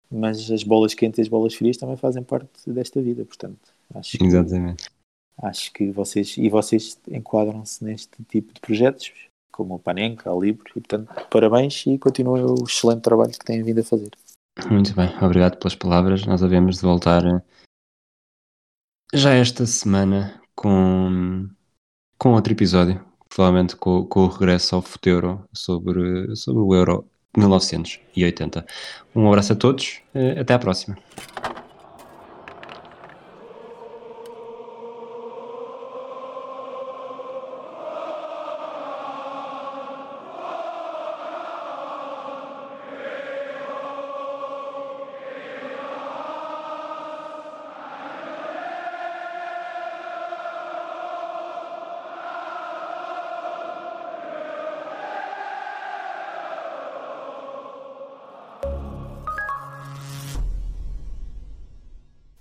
mas 0.09 0.49
as 0.49 0.63
bolas 0.63 0.93
quentes 0.93 1.19
e 1.19 1.21
as 1.21 1.27
bolas 1.27 1.53
frias 1.53 1.77
também 1.77 1.97
fazem 1.97 2.23
parte 2.23 2.49
desta 2.67 3.01
vida, 3.01 3.25
portanto, 3.25 3.59
acho 3.93 4.17
que, 4.17 4.23
Exatamente. 4.23 4.89
acho 5.41 5.73
que 5.73 5.91
vocês, 5.91 6.37
e 6.37 6.49
vocês 6.49 6.99
enquadram-se 7.09 7.83
neste 7.83 8.23
tipo 8.29 8.53
de 8.53 8.61
projetos, 8.61 9.11
como 9.51 9.75
o 9.75 9.79
Panenka, 9.79 10.31
a 10.31 10.35
Libre, 10.35 10.69
e 10.75 10.81
portanto, 10.81 11.09
parabéns 11.29 11.85
e 11.85 11.97
continuem 11.97 12.43
o 12.43 12.63
excelente 12.63 13.01
trabalho 13.01 13.31
que 13.31 13.45
têm 13.45 13.63
vindo 13.63 13.79
a 13.79 13.83
fazer. 13.83 14.11
Muito 14.71 14.95
bem, 14.95 15.09
obrigado 15.21 15.57
pelas 15.57 15.75
palavras, 15.75 16.25
nós 16.25 16.41
havemos 16.41 16.77
de 16.77 16.81
voltar 16.81 17.43
já 19.17 19.33
esta 19.33 19.65
semana 19.65 20.39
com, 20.55 21.47
com 22.17 22.33
outro 22.33 22.53
episódio, 22.53 23.03
provavelmente 23.27 23.75
com, 23.75 24.05
com 24.05 24.21
o 24.21 24.27
regresso 24.27 24.75
ao 24.75 24.81
Futeuro 24.81 25.43
sobre, 25.53 26.35
sobre 26.35 26.61
o 26.61 26.73
Euro 26.73 27.05
1980. 27.35 28.65
Um 29.15 29.27
abraço 29.27 29.53
a 29.53 29.55
todos, 29.55 30.01
eh, 30.13 30.39
até 30.39 30.53
à 30.53 30.59
próxima. 30.59 30.97